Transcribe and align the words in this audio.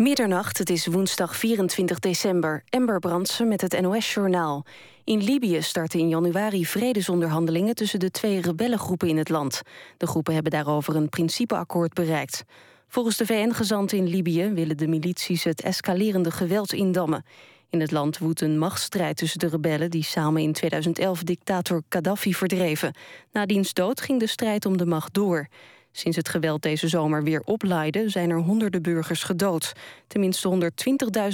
Middernacht, 0.00 0.58
het 0.58 0.70
is 0.70 0.86
woensdag 0.86 1.36
24 1.36 1.98
december. 1.98 2.62
Ember 2.68 2.98
Brandsen 2.98 3.48
met 3.48 3.60
het 3.60 3.80
NOS-journaal. 3.80 4.64
In 5.04 5.22
Libië 5.22 5.62
starten 5.62 6.00
in 6.00 6.08
januari 6.08 6.66
vredesonderhandelingen... 6.66 7.74
tussen 7.74 7.98
de 8.00 8.10
twee 8.10 8.40
rebellengroepen 8.40 9.08
in 9.08 9.16
het 9.16 9.28
land. 9.28 9.62
De 9.96 10.06
groepen 10.06 10.34
hebben 10.34 10.52
daarover 10.52 10.96
een 10.96 11.08
principeakkoord 11.08 11.92
bereikt. 11.94 12.44
Volgens 12.88 13.16
de 13.16 13.26
VN-gezant 13.26 13.92
in 13.92 14.06
Libië 14.06 14.48
willen 14.48 14.76
de 14.76 14.88
milities... 14.88 15.44
het 15.44 15.62
escalerende 15.62 16.30
geweld 16.30 16.72
indammen. 16.72 17.24
In 17.70 17.80
het 17.80 17.90
land 17.90 18.18
woedt 18.18 18.40
een 18.40 18.58
machtsstrijd 18.58 19.16
tussen 19.16 19.38
de 19.38 19.48
rebellen... 19.48 19.90
die 19.90 20.04
samen 20.04 20.42
in 20.42 20.52
2011 20.52 21.22
dictator 21.22 21.82
Gaddafi 21.88 22.34
verdreven. 22.34 22.94
Na 23.32 23.46
diens 23.46 23.72
dood 23.72 24.00
ging 24.00 24.20
de 24.20 24.26
strijd 24.26 24.66
om 24.66 24.76
de 24.76 24.86
macht 24.86 25.14
door... 25.14 25.48
Sinds 25.92 26.16
het 26.16 26.28
geweld 26.28 26.62
deze 26.62 26.88
zomer 26.88 27.22
weer 27.22 27.42
oplaaide... 27.44 28.08
zijn 28.08 28.30
er 28.30 28.38
honderden 28.38 28.82
burgers 28.82 29.22
gedood. 29.22 29.72
Tenminste 30.06 30.70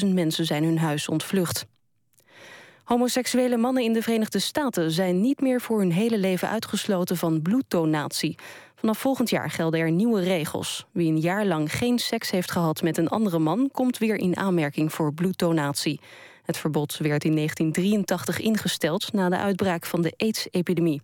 120.000 0.04 0.12
mensen 0.12 0.44
zijn 0.44 0.64
hun 0.64 0.78
huis 0.78 1.08
ontvlucht. 1.08 1.66
Homoseksuele 2.84 3.56
mannen 3.56 3.82
in 3.82 3.92
de 3.92 4.02
Verenigde 4.02 4.38
Staten 4.38 4.90
zijn 4.90 5.20
niet 5.20 5.40
meer 5.40 5.60
voor 5.60 5.78
hun 5.78 5.92
hele 5.92 6.18
leven 6.18 6.48
uitgesloten 6.48 7.16
van 7.16 7.42
bloeddonatie. 7.42 8.38
Vanaf 8.74 8.98
volgend 8.98 9.30
jaar 9.30 9.50
gelden 9.50 9.80
er 9.80 9.90
nieuwe 9.90 10.20
regels. 10.20 10.86
Wie 10.92 11.10
een 11.10 11.20
jaar 11.20 11.46
lang 11.46 11.72
geen 11.72 11.98
seks 11.98 12.30
heeft 12.30 12.50
gehad 12.50 12.82
met 12.82 12.98
een 12.98 13.08
andere 13.08 13.38
man, 13.38 13.68
komt 13.72 13.98
weer 13.98 14.16
in 14.16 14.36
aanmerking 14.36 14.92
voor 14.92 15.14
bloeddonatie. 15.14 16.00
Het 16.42 16.56
verbod 16.56 16.96
werd 16.96 17.24
in 17.24 17.34
1983 17.34 18.40
ingesteld 18.40 19.12
na 19.12 19.28
de 19.28 19.36
uitbraak 19.36 19.86
van 19.86 20.02
de 20.02 20.12
AIDS-epidemie. 20.16 21.02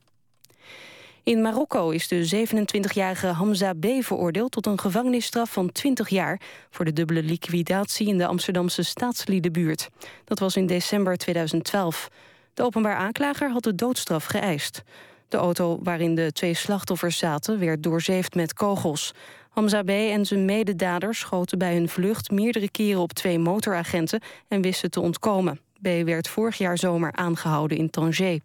In 1.24 1.42
Marokko 1.42 1.90
is 1.90 2.08
de 2.08 2.46
27-jarige 2.46 3.26
Hamza 3.26 3.72
B. 3.72 3.86
veroordeeld 4.00 4.52
tot 4.52 4.66
een 4.66 4.80
gevangenisstraf 4.80 5.52
van 5.52 5.72
20 5.72 6.08
jaar 6.08 6.40
voor 6.70 6.84
de 6.84 6.92
dubbele 6.92 7.22
liquidatie 7.22 8.06
in 8.06 8.18
de 8.18 8.26
Amsterdamse 8.26 8.82
staatsliedenbuurt. 8.82 9.88
Dat 10.24 10.38
was 10.38 10.56
in 10.56 10.66
december 10.66 11.16
2012. 11.16 12.08
De 12.54 12.62
openbaar 12.62 12.96
aanklager 12.96 13.50
had 13.50 13.62
de 13.62 13.74
doodstraf 13.74 14.24
geëist. 14.24 14.82
De 15.28 15.36
auto 15.36 15.78
waarin 15.82 16.14
de 16.14 16.32
twee 16.32 16.54
slachtoffers 16.54 17.18
zaten 17.18 17.58
werd 17.58 17.82
doorzeefd 17.82 18.34
met 18.34 18.54
kogels. 18.54 19.12
Hamza 19.48 19.82
B. 19.82 19.88
en 19.88 20.26
zijn 20.26 20.44
mededaders 20.44 21.18
schoten 21.18 21.58
bij 21.58 21.74
hun 21.74 21.88
vlucht 21.88 22.30
meerdere 22.30 22.70
keren 22.70 23.00
op 23.00 23.12
twee 23.12 23.38
motoragenten 23.38 24.20
en 24.48 24.62
wisten 24.62 24.90
te 24.90 25.00
ontkomen. 25.00 25.60
B. 25.82 25.88
werd 26.04 26.28
vorig 26.28 26.58
jaar 26.58 26.78
zomer 26.78 27.12
aangehouden 27.12 27.78
in 27.78 27.90
Tanger. 27.90 28.40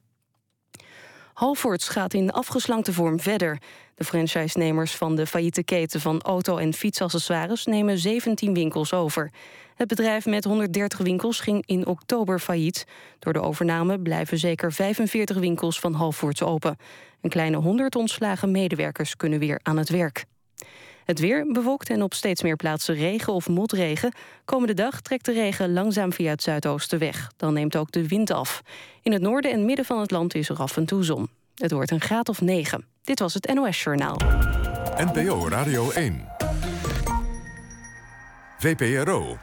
Halfords 1.38 1.90
gaat 1.90 2.14
in 2.14 2.32
afgeslankte 2.32 2.94
vorm 2.94 3.20
verder. 3.20 3.58
De 3.96 4.04
franchisenemers 4.04 4.96
van 4.96 5.16
de 5.16 5.28
failliete 5.28 5.64
keten 5.64 6.02
van 6.02 6.22
auto- 6.22 6.58
en 6.58 6.74
fietsaccessoires 6.74 7.66
nemen 7.66 7.98
17 7.98 8.54
winkels 8.54 8.94
over. 8.94 9.32
Het 9.76 9.88
bedrijf 9.88 10.26
met 10.26 10.44
130 10.44 11.00
winkels 11.00 11.40
ging 11.40 11.64
in 11.66 11.86
oktober 11.86 12.40
failliet. 12.40 12.86
Door 13.20 13.34
de 13.34 13.42
overname 13.42 14.00
blijven 14.00 14.38
zeker 14.38 14.74
45 14.74 15.38
winkels 15.38 15.80
van 15.80 15.94
Halfords 15.94 16.42
open. 16.42 16.78
Een 17.22 17.30
kleine 17.30 17.58
100 17.58 17.96
ontslagen 17.96 18.52
medewerkers 18.52 19.16
kunnen 19.16 19.40
weer 19.40 19.60
aan 19.64 19.78
het 19.78 19.90
werk. 19.90 20.26
Het 21.08 21.20
weer 21.20 21.46
bewolkt 21.52 21.90
en 21.90 22.04
op 22.04 22.14
steeds 22.14 22.42
meer 22.42 22.56
plaatsen 22.56 22.96
regen 22.96 23.34
of 23.34 23.50
motregen. 23.50 24.12
Komende 24.46 24.74
dag 24.74 25.02
trekt 25.02 25.26
de 25.26 25.32
regen 25.32 25.74
langzaam 25.74 26.14
via 26.14 26.30
het 26.30 26.44
zuidoosten 26.44 27.00
weg. 27.00 27.32
Dan 27.38 27.54
neemt 27.54 27.76
ook 27.76 27.92
de 27.92 28.08
wind 28.08 28.32
af. 28.32 28.62
In 29.02 29.12
het 29.12 29.22
noorden 29.22 29.52
en 29.52 29.66
midden 29.66 29.86
van 29.86 30.00
het 30.00 30.12
land 30.12 30.36
is 30.36 30.50
er 30.50 30.58
af 30.58 30.78
en 30.78 30.86
toe 30.86 31.04
zon. 31.04 31.30
Het 31.56 31.72
wordt 31.72 31.92
een 31.92 32.02
graad 32.02 32.30
of 32.30 32.42
9. 32.42 32.86
Dit 33.02 33.20
was 33.20 33.34
het 33.34 33.54
NOS 33.54 33.84
Journaal. 33.84 34.18
NPO 34.98 35.48
Radio 35.48 35.92
1. 35.92 36.28
VPRO. 38.58 39.38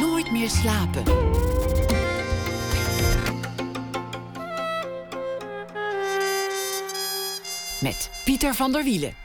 Nooit 0.00 0.30
meer 0.32 0.50
slapen. 0.50 1.02
Met 7.80 8.10
Pieter 8.24 8.54
van 8.54 8.72
der 8.72 8.84
Wielen. 8.84 9.21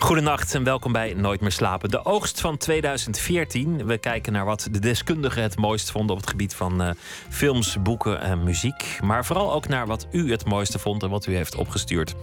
Goedenacht 0.00 0.54
en 0.54 0.64
welkom 0.64 0.92
bij 0.92 1.14
Nooit 1.14 1.40
meer 1.40 1.52
slapen. 1.52 1.90
De 1.90 2.04
oogst 2.04 2.40
van 2.40 2.56
2014. 2.56 3.86
We 3.86 3.98
kijken 3.98 4.32
naar 4.32 4.44
wat 4.44 4.68
de 4.70 4.78
deskundigen 4.78 5.42
het 5.42 5.56
mooist 5.56 5.90
vonden 5.90 6.16
op 6.16 6.20
het 6.20 6.30
gebied 6.30 6.54
van 6.54 6.82
uh, 6.82 6.90
films, 7.28 7.82
boeken 7.82 8.20
en 8.20 8.44
muziek. 8.44 8.98
Maar 9.02 9.24
vooral 9.24 9.52
ook 9.52 9.68
naar 9.68 9.86
wat 9.86 10.06
u 10.12 10.30
het 10.30 10.44
mooiste 10.44 10.78
vond 10.78 11.02
en 11.02 11.10
wat 11.10 11.26
u 11.26 11.34
heeft 11.34 11.54
opgestuurd. 11.54 12.14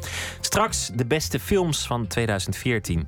Straks 0.41 0.89
de 0.93 1.05
beste 1.05 1.39
films 1.39 1.87
van 1.87 2.07
2014. 2.07 3.07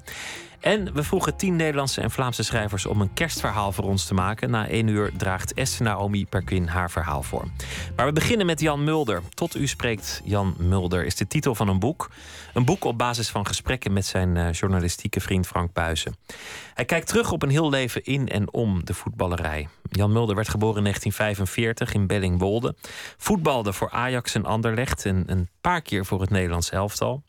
En 0.60 0.94
we 0.94 1.04
vroegen 1.04 1.36
tien 1.36 1.56
Nederlandse 1.56 2.02
en 2.02 2.12
Vlaamse 2.12 2.44
schrijvers 2.44 2.86
om 2.86 3.02
een 3.02 3.14
kerstverhaal 3.14 3.72
voor 3.72 3.84
ons 3.84 4.06
te 4.06 4.14
maken. 4.14 4.50
Na 4.50 4.68
één 4.68 4.88
uur 4.88 5.12
draagt 5.18 5.54
Esther 5.54 5.84
Naomi 5.84 6.26
Perquin 6.26 6.68
haar 6.68 6.92
verhaal 6.92 7.24
voor. 7.24 7.48
Maar 7.96 8.06
we 8.06 8.12
beginnen 8.12 8.46
met 8.46 8.60
Jan 8.60 8.84
Mulder. 8.84 9.22
Tot 9.34 9.56
u 9.56 9.68
spreekt 9.68 10.22
Jan 10.24 10.56
Mulder 10.58 11.06
is 11.06 11.16
de 11.16 11.28
titel 11.28 11.56
van 11.56 11.68
een 11.68 11.80
boek. 11.80 12.10
Een 12.54 12.66
boek 12.66 12.84
op 12.84 12.98
basis 12.98 13.30
van 13.30 13.48
gesprekken 13.48 13.94
met 13.94 14.06
zijn 14.06 14.36
uh, 14.36 14.52
journalistieke 14.52 15.20
vriend 15.20 15.48
Frank 15.48 15.74
Buizen. 15.74 16.16
Hij 16.74 16.86
kijkt 16.86 17.08
terug 17.08 17.32
op 17.32 17.44
een 17.44 17.50
heel 17.50 17.70
leven 17.70 18.04
in 18.04 18.28
en 18.30 18.54
om 18.54 18.86
de 18.86 18.94
voetballerij. 18.94 19.68
Jan 19.90 20.12
Mulder 20.12 20.36
werd 20.36 20.50
geboren 20.50 20.78
in 20.78 20.84
1945 20.84 21.94
in 21.94 22.08
Bellingwolde. 22.08 22.76
Voetbalde 23.18 23.74
voor 23.74 23.90
Ajax 23.90 24.36
en 24.36 24.46
Anderlecht 24.46 25.06
en 25.06 25.24
een 25.28 25.50
paar 25.62 25.82
keer 25.82 26.06
voor 26.06 26.22
het 26.22 26.30
Nederlands 26.30 26.70
elftal. 26.70 27.24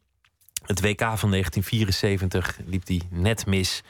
Het 0.71 0.81
WK 0.81 1.01
van 1.01 1.31
1974 1.31 2.59
liep 2.65 2.87
hij 2.87 3.01
net 3.11 3.47
mis. 3.47 3.83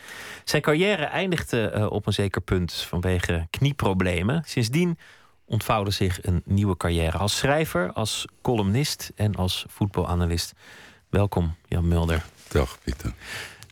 Zijn 0.45 0.63
carrière 0.63 1.05
eindigde 1.05 1.73
uh, 1.75 1.91
op 1.91 2.07
een 2.07 2.13
zeker 2.13 2.41
punt 2.41 2.73
vanwege 2.73 3.47
knieproblemen. 3.51 4.43
Sindsdien 4.47 4.99
ontvouwde 5.45 5.91
zich 5.91 6.25
een 6.25 6.43
nieuwe 6.45 6.77
carrière 6.77 7.19
als 7.19 7.37
schrijver, 7.37 7.93
als 7.93 8.27
columnist 8.43 9.13
en 9.15 9.35
als 9.35 9.65
voetbalanalist. 9.69 10.53
Welkom, 11.09 11.55
Jan 11.69 11.89
Mulder. 11.89 12.25
Dag, 12.49 12.79
Pieter. 12.85 13.13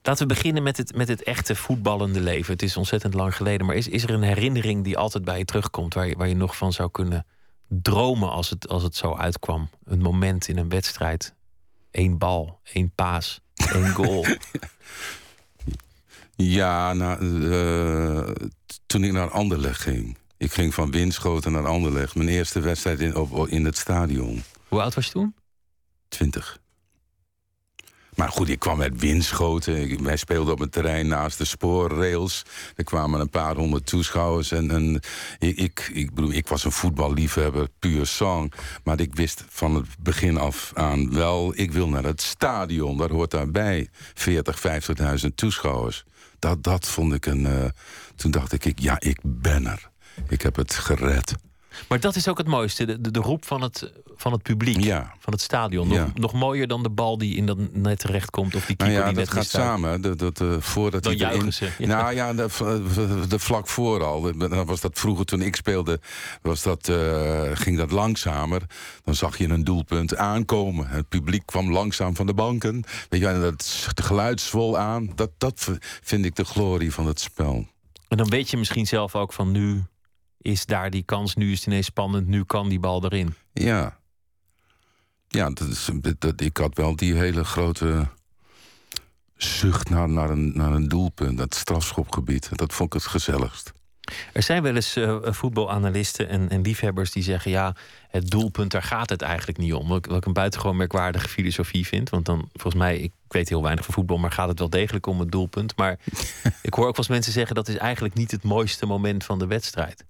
Laten 0.02 0.28
we 0.28 0.34
beginnen 0.34 0.62
met 0.62 0.76
het, 0.76 0.94
met 0.94 1.08
het 1.08 1.22
echte 1.22 1.54
voetballende 1.54 2.20
leven. 2.20 2.52
Het 2.52 2.62
is 2.62 2.76
ontzettend 2.76 3.14
lang 3.14 3.36
geleden, 3.36 3.66
maar 3.66 3.76
is, 3.76 3.88
is 3.88 4.02
er 4.02 4.10
een 4.10 4.22
herinnering 4.22 4.84
die 4.84 4.98
altijd 4.98 5.24
bij 5.24 5.38
je 5.38 5.44
terugkomt, 5.44 5.94
waar 5.94 6.06
je, 6.06 6.16
waar 6.16 6.28
je 6.28 6.36
nog 6.36 6.56
van 6.56 6.72
zou 6.72 6.90
kunnen 6.90 7.26
dromen 7.68 8.30
als 8.30 8.50
het, 8.50 8.68
als 8.68 8.82
het 8.82 8.96
zo 8.96 9.14
uitkwam? 9.14 9.68
Een 9.84 10.00
moment 10.00 10.48
in 10.48 10.58
een 10.58 10.68
wedstrijd, 10.68 11.34
één 11.90 12.18
bal, 12.18 12.60
één 12.72 12.92
paas, 12.94 13.40
één 13.54 13.88
goal. 13.90 14.26
ja, 16.56 16.92
nou, 16.92 17.24
uh, 17.24 18.34
toen 18.86 19.04
ik 19.04 19.12
naar 19.12 19.30
Anderlecht 19.30 19.80
ging. 19.80 20.16
Ik 20.36 20.52
ging 20.52 20.74
van 20.74 20.90
Winschoten 20.90 21.52
naar 21.52 21.66
Anderlecht. 21.66 22.14
Mijn 22.14 22.28
eerste 22.28 22.60
wedstrijd 22.60 23.00
in, 23.00 23.16
op, 23.16 23.48
in 23.48 23.64
het 23.64 23.76
stadion. 23.76 24.42
Hoe 24.68 24.80
oud 24.80 24.94
was 24.94 25.06
je 25.06 25.12
toen? 25.12 25.34
Twintig. 26.08 26.60
Maar 28.18 28.28
goed, 28.28 28.48
ik 28.48 28.58
kwam 28.58 28.82
uit 28.82 29.00
Winschoten. 29.00 30.02
wij 30.02 30.16
speelden 30.16 30.52
op 30.52 30.60
een 30.60 30.70
terrein 30.70 31.06
naast 31.06 31.38
de 31.38 31.44
spoorrails. 31.44 32.44
Er 32.76 32.84
kwamen 32.84 33.20
een 33.20 33.30
paar 33.30 33.56
honderd 33.56 33.86
toeschouwers. 33.86 34.50
En, 34.50 34.70
en 34.70 35.00
ik, 35.38 35.90
ik, 35.92 36.14
bedoel, 36.14 36.32
ik 36.32 36.48
was 36.48 36.64
een 36.64 36.72
voetballiefhebber, 36.72 37.68
puur 37.78 38.06
song. 38.06 38.52
Maar 38.84 39.00
ik 39.00 39.14
wist 39.14 39.44
van 39.48 39.74
het 39.74 39.86
begin 39.98 40.36
af 40.36 40.70
aan 40.74 41.14
wel... 41.14 41.52
ik 41.56 41.72
wil 41.72 41.88
naar 41.88 42.04
het 42.04 42.22
stadion, 42.22 42.96
daar 42.96 43.10
hoort 43.10 43.30
daarbij 43.30 43.88
40, 44.14 44.62
50.000 45.22 45.34
toeschouwers. 45.34 46.04
Dat, 46.38 46.62
dat 46.62 46.88
vond 46.88 47.14
ik 47.14 47.26
een... 47.26 47.40
Uh, 47.40 47.64
toen 48.16 48.30
dacht 48.30 48.64
ik, 48.64 48.78
ja, 48.78 49.00
ik 49.00 49.18
ben 49.22 49.66
er. 49.66 49.90
Ik 50.28 50.42
heb 50.42 50.56
het 50.56 50.74
gered. 50.74 51.34
Maar 51.88 52.00
dat 52.00 52.16
is 52.16 52.28
ook 52.28 52.38
het 52.38 52.46
mooiste, 52.46 52.84
de, 53.00 53.10
de, 53.10 53.20
roep 53.20 53.44
van 53.44 53.62
het, 53.62 53.92
van 54.16 54.32
het 54.32 54.42
publiek, 54.42 54.80
ja. 54.84 55.14
van 55.18 55.32
het 55.32 55.42
stadion. 55.42 55.88
Nog, 55.88 55.96
Ja. 55.96 56.10
nog 56.14 56.32
mooier 56.32 56.66
dan 56.68 56.82
de 56.82 56.90
bal 56.90 57.18
die 57.18 57.36
in 57.36 57.46
dat 57.46 57.58
net 57.72 57.98
terecht 57.98 58.30
komt 58.30 58.54
of 58.54 58.66
die 58.66 58.76
Nou 58.76 58.90
keeper 58.90 59.06
ja, 59.08 59.14
die 59.14 59.24
dat 59.24 59.34
net 59.34 59.44
gaat 59.44 59.62
samen. 59.62 60.00
Dat, 60.00 60.18
dat, 60.18 60.40
eh, 60.40 60.56
voordat 60.60 61.02
Dan 61.02 61.16
hij 61.16 61.32
erin- 61.34 61.52
ze. 61.52 61.68
Nou 61.78 62.14
ja, 62.14 62.32
de, 62.32 62.46
de, 63.28 63.38
vlak 63.38 63.68
voor 63.68 64.04
al. 64.04 64.36
Dan 64.38 64.64
was 64.66 64.80
dat 64.80 64.98
vroeger 64.98 65.24
toen 65.24 65.42
ik 65.42 65.56
speelde, 65.56 66.00
was 66.42 66.62
dat, 66.62 66.88
eh, 66.88 67.42
ging 67.52 67.76
dat 67.76 67.90
langzamer. 67.90 68.62
Dan 69.04 69.14
zag 69.14 69.38
je 69.38 69.48
een 69.48 69.64
doelpunt 69.64 70.16
aankomen. 70.16 70.88
Het 70.88 71.08
publiek 71.08 71.46
kwam 71.46 71.72
langzaam 71.72 72.16
van 72.16 72.26
de 72.26 72.34
banken. 72.34 72.84
Weet 73.08 73.20
je, 73.20 73.26
en 73.28 73.40
dat 73.40 73.84
het 73.86 74.00
geluid 74.02 74.40
zwol 74.40 74.78
aan. 74.78 75.12
Dat, 75.14 75.30
dat 75.38 75.70
vind 76.02 76.24
ik 76.24 76.36
de 76.36 76.44
glorie 76.44 76.92
van 76.92 77.06
het 77.06 77.20
spel. 77.20 77.66
En 78.08 78.16
dan 78.16 78.28
weet 78.28 78.50
je 78.50 78.56
misschien 78.56 78.86
zelf 78.86 79.14
ook 79.14 79.32
van 79.32 79.50
nu 79.50 79.82
is 80.38 80.66
daar 80.66 80.90
die 80.90 81.02
kans, 81.02 81.34
nu 81.34 81.52
is 81.52 81.58
het 81.58 81.66
ineens 81.66 81.86
spannend, 81.86 82.26
nu 82.26 82.44
kan 82.44 82.68
die 82.68 82.80
bal 82.80 83.04
erin. 83.04 83.34
Ja. 83.52 83.98
Ja, 85.28 85.50
dat 85.50 85.68
is, 85.68 85.90
dat, 86.18 86.40
ik 86.40 86.56
had 86.56 86.76
wel 86.76 86.96
die 86.96 87.14
hele 87.14 87.44
grote 87.44 88.08
zucht 89.36 89.90
naar, 89.90 90.08
naar, 90.08 90.30
een, 90.30 90.52
naar 90.54 90.72
een 90.72 90.88
doelpunt. 90.88 91.38
Dat 91.38 91.54
strafschopgebied. 91.54 92.48
Dat 92.52 92.74
vond 92.74 92.94
ik 92.94 93.00
het 93.00 93.10
gezelligst. 93.10 93.72
Er 94.32 94.42
zijn 94.42 94.62
wel 94.62 94.74
eens 94.74 94.96
uh, 94.96 95.18
voetbalanalisten 95.22 96.28
en, 96.28 96.48
en, 96.48 96.62
liefhebbers 96.62 97.12
die 97.12 97.22
zeggen: 97.22 97.50
ja, 97.50 97.74
het 98.08 98.30
doelpunt, 98.30 98.70
daar 98.70 98.82
gaat 98.82 99.10
het 99.10 99.22
eigenlijk 99.22 99.58
niet 99.58 99.72
om. 99.72 99.88
Wat, 99.88 100.06
wat 100.06 100.16
ik 100.16 100.24
een 100.24 100.32
buitengewoon 100.32 100.76
merkwaardige 100.76 101.28
filosofie 101.28 101.86
vind. 101.86 102.10
Want 102.10 102.26
dan, 102.26 102.48
volgens 102.52 102.82
mij, 102.82 102.98
ik 102.98 103.12
weet 103.28 103.48
heel 103.48 103.62
weinig 103.62 103.84
van 103.84 103.94
voetbal, 103.94 104.18
maar 104.18 104.32
gaat 104.32 104.48
het 104.48 104.58
wel 104.58 104.70
degelijk 104.70 105.06
om 105.06 105.20
het 105.20 105.32
doelpunt. 105.32 105.76
Maar 105.76 105.98
ik 106.62 106.74
hoor 106.74 106.86
ook 106.86 106.96
wel 106.96 106.96
eens 106.96 107.08
mensen 107.08 107.32
zeggen: 107.32 107.54
dat 107.54 107.68
is 107.68 107.76
eigenlijk 107.76 108.14
niet 108.14 108.30
het 108.30 108.42
mooiste 108.42 108.86
moment 108.86 109.24
van 109.24 109.38
de 109.38 109.46
wedstrijd. 109.46 110.04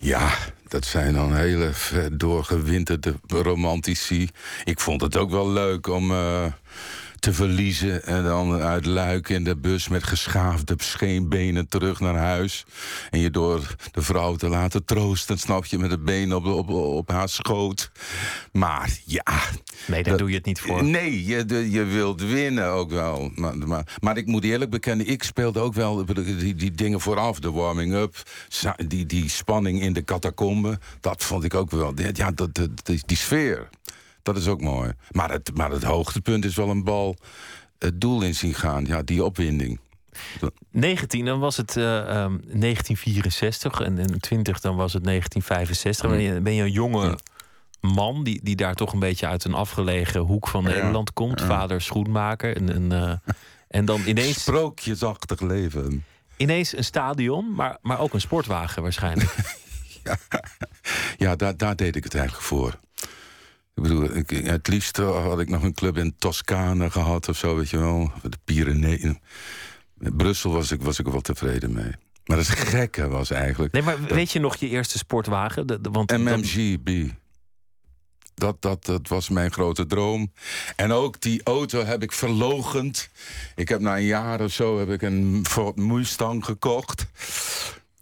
Ja, 0.00 0.32
dat 0.68 0.84
zijn 0.84 1.14
dan 1.14 1.34
hele 1.34 1.72
doorgewinterde 2.12 3.14
romantici. 3.28 4.28
Ik 4.64 4.80
vond 4.80 5.00
het 5.00 5.16
ook 5.16 5.30
wel 5.30 5.50
leuk 5.50 5.86
om. 5.86 6.10
Uh 6.10 6.44
te 7.18 7.32
verliezen. 7.32 8.04
En 8.04 8.24
dan 8.24 8.60
uit 8.60 8.86
Luik 8.86 9.28
in 9.28 9.44
de 9.44 9.56
bus 9.56 9.88
met 9.88 10.02
geschaafde 10.02 10.74
scheenbenen 10.76 11.68
terug 11.68 12.00
naar 12.00 12.16
huis. 12.16 12.64
En 13.10 13.18
je 13.18 13.30
door 13.30 13.74
de 13.92 14.02
vrouw 14.02 14.34
te 14.34 14.48
laten 14.48 14.84
troosten, 14.84 15.38
snap 15.38 15.64
je, 15.64 15.78
met 15.78 15.90
het 15.90 16.04
been 16.04 16.34
op, 16.34 16.46
op, 16.46 16.68
op 16.68 17.10
haar 17.10 17.28
schoot. 17.28 17.90
Maar 18.52 18.98
ja. 19.04 19.24
Nee, 19.86 20.02
daar 20.02 20.16
doe 20.16 20.28
je 20.28 20.36
het 20.36 20.44
niet 20.44 20.60
voor. 20.60 20.84
Nee, 20.84 21.24
je, 21.24 21.70
je 21.70 21.84
wilt 21.84 22.22
winnen 22.22 22.68
ook 22.68 22.90
wel. 22.90 23.30
Maar, 23.34 23.56
maar, 23.56 23.96
maar 24.00 24.16
ik 24.16 24.26
moet 24.26 24.44
eerlijk 24.44 24.70
bekennen, 24.70 25.06
ik 25.06 25.22
speelde 25.22 25.60
ook 25.60 25.74
wel 25.74 26.04
die, 26.04 26.54
die 26.54 26.70
dingen 26.70 27.00
vooraf. 27.00 27.40
De 27.40 27.50
warming-up, 27.50 28.22
die, 28.86 29.06
die 29.06 29.28
spanning 29.28 29.80
in 29.80 29.92
de 29.92 30.04
catacombe. 30.04 30.78
Dat 31.00 31.24
vond 31.24 31.44
ik 31.44 31.54
ook 31.54 31.70
wel. 31.70 31.92
Ja, 32.12 32.30
dat, 32.30 32.54
die, 32.54 33.02
die 33.06 33.16
sfeer. 33.16 33.68
Dat 34.22 34.36
is 34.36 34.46
ook 34.46 34.60
mooi. 34.60 34.92
Maar 35.10 35.30
het, 35.30 35.50
maar 35.54 35.70
het 35.70 35.82
hoogtepunt 35.82 36.44
is 36.44 36.56
wel 36.56 36.68
een 36.68 36.84
bal 36.84 37.16
het 37.78 38.00
doel 38.00 38.22
in 38.22 38.34
zien 38.34 38.54
gaan. 38.54 38.84
Ja, 38.84 39.02
die 39.02 39.24
opwinding. 39.24 39.80
19, 40.70 41.24
dan 41.24 41.40
was 41.40 41.56
het 41.56 41.76
uh, 41.76 41.84
um, 41.84 42.40
1964 42.44 43.80
en, 43.80 43.98
en 43.98 44.20
20, 44.20 44.60
dan 44.60 44.76
was 44.76 44.92
het 44.92 45.04
1965. 45.04 46.10
Ben, 46.10 46.20
je, 46.20 46.40
ben 46.40 46.54
je 46.54 46.62
een 46.62 46.72
jonge 46.72 47.18
man 47.80 48.24
die, 48.24 48.40
die 48.42 48.56
daar 48.56 48.74
toch 48.74 48.92
een 48.92 48.98
beetje 48.98 49.26
uit 49.26 49.44
een 49.44 49.54
afgelegen 49.54 50.20
hoek 50.20 50.48
van 50.48 50.64
Nederland 50.64 51.12
komt. 51.12 51.42
Vader 51.42 51.80
schoenmaker. 51.80 52.56
En, 52.56 52.72
en, 52.72 52.92
uh, 52.92 53.32
en 53.68 53.84
dan 53.84 54.00
ineens. 54.06 54.42
Sprookjesachtig 54.42 55.40
leven. 55.40 56.04
Ineens 56.36 56.76
een 56.76 56.84
stadion, 56.84 57.54
maar, 57.54 57.78
maar 57.82 58.00
ook 58.00 58.14
een 58.14 58.20
sportwagen 58.20 58.82
waarschijnlijk. 58.82 59.34
ja, 60.04 60.18
ja 61.16 61.36
daar, 61.36 61.56
daar 61.56 61.76
deed 61.76 61.96
ik 61.96 62.04
het 62.04 62.14
eigenlijk 62.14 62.44
voor. 62.44 62.78
Ik 63.78 63.84
bedoel, 63.84 64.16
ik, 64.16 64.30
het 64.30 64.68
liefst 64.68 64.96
had 64.96 65.40
ik 65.40 65.48
nog 65.48 65.62
een 65.62 65.74
club 65.74 65.96
in 65.96 66.14
Toscane 66.18 66.90
gehad 66.90 67.28
of 67.28 67.36
zo, 67.36 67.56
weet 67.56 67.70
je 67.70 67.78
wel. 67.78 68.12
De 68.22 68.38
Pyreneeën. 68.44 69.20
In 70.00 70.16
Brussel 70.16 70.52
was 70.52 70.70
ik, 70.70 70.82
was 70.82 70.98
ik 70.98 71.06
wel 71.06 71.20
tevreden 71.20 71.72
mee. 71.72 71.92
Maar 72.24 72.36
het 72.36 72.48
gekke 72.48 73.08
was 73.08 73.30
eigenlijk. 73.30 73.72
Nee, 73.72 73.82
maar 73.82 74.02
weet 74.02 74.32
je 74.32 74.38
nog 74.38 74.56
je 74.56 74.68
eerste 74.68 74.98
sportwagen? 74.98 75.66
De, 75.66 75.80
de, 75.80 75.90
want 75.90 76.10
MMGB. 76.16 77.08
Dat, 78.34 78.62
dat, 78.62 78.84
dat 78.84 79.08
was 79.08 79.28
mijn 79.28 79.52
grote 79.52 79.86
droom. 79.86 80.32
En 80.76 80.92
ook 80.92 81.20
die 81.20 81.40
auto 81.42 81.84
heb 81.84 82.02
ik 82.02 82.12
verlogend. 82.12 83.08
Ik 83.54 83.68
heb 83.68 83.80
na 83.80 83.96
een 83.96 84.04
jaar 84.04 84.40
of 84.40 84.52
zo 84.52 84.78
heb 84.78 84.90
ik 84.90 85.02
een 85.02 85.44
Ford 85.48 85.76
Mustang 85.76 86.44
gekocht. 86.44 87.06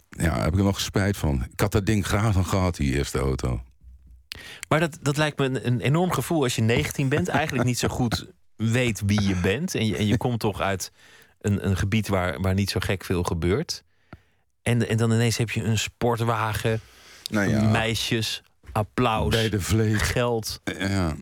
Ja, 0.08 0.34
daar 0.34 0.44
heb 0.44 0.52
ik 0.52 0.58
er 0.58 0.64
nog 0.64 0.80
spijt 0.80 1.16
van. 1.16 1.46
Ik 1.52 1.60
had 1.60 1.72
dat 1.72 1.86
ding 1.86 2.06
graag 2.06 2.34
nog 2.34 2.48
gehad, 2.48 2.76
die 2.76 2.94
eerste 2.94 3.18
auto. 3.18 3.60
Maar 4.68 4.80
dat, 4.80 4.98
dat 5.02 5.16
lijkt 5.16 5.38
me 5.38 5.44
een, 5.44 5.66
een 5.66 5.80
enorm 5.80 6.12
gevoel 6.12 6.42
als 6.42 6.54
je 6.54 6.62
19 6.62 7.08
bent, 7.08 7.28
eigenlijk 7.28 7.64
niet 7.64 7.78
zo 7.78 7.88
goed 7.88 8.26
weet 8.56 9.02
wie 9.06 9.22
je 9.22 9.36
bent. 9.36 9.74
En 9.74 9.86
je, 9.86 9.96
en 9.96 10.06
je 10.06 10.16
komt 10.16 10.40
toch 10.40 10.60
uit 10.60 10.92
een, 11.40 11.66
een 11.66 11.76
gebied 11.76 12.08
waar, 12.08 12.40
waar 12.40 12.54
niet 12.54 12.70
zo 12.70 12.80
gek 12.80 13.04
veel 13.04 13.22
gebeurt. 13.22 13.84
En, 14.62 14.88
en 14.88 14.96
dan 14.96 15.12
ineens 15.12 15.36
heb 15.36 15.50
je 15.50 15.62
een 15.62 15.78
sportwagen, 15.78 16.80
nou 17.30 17.48
ja, 17.48 17.62
meisjes, 17.62 18.42
applaus, 18.72 19.28
bij 19.28 19.48
de 19.48 19.60
vlees. 19.60 20.02
geld. 20.02 20.60
Ja. 20.78 21.16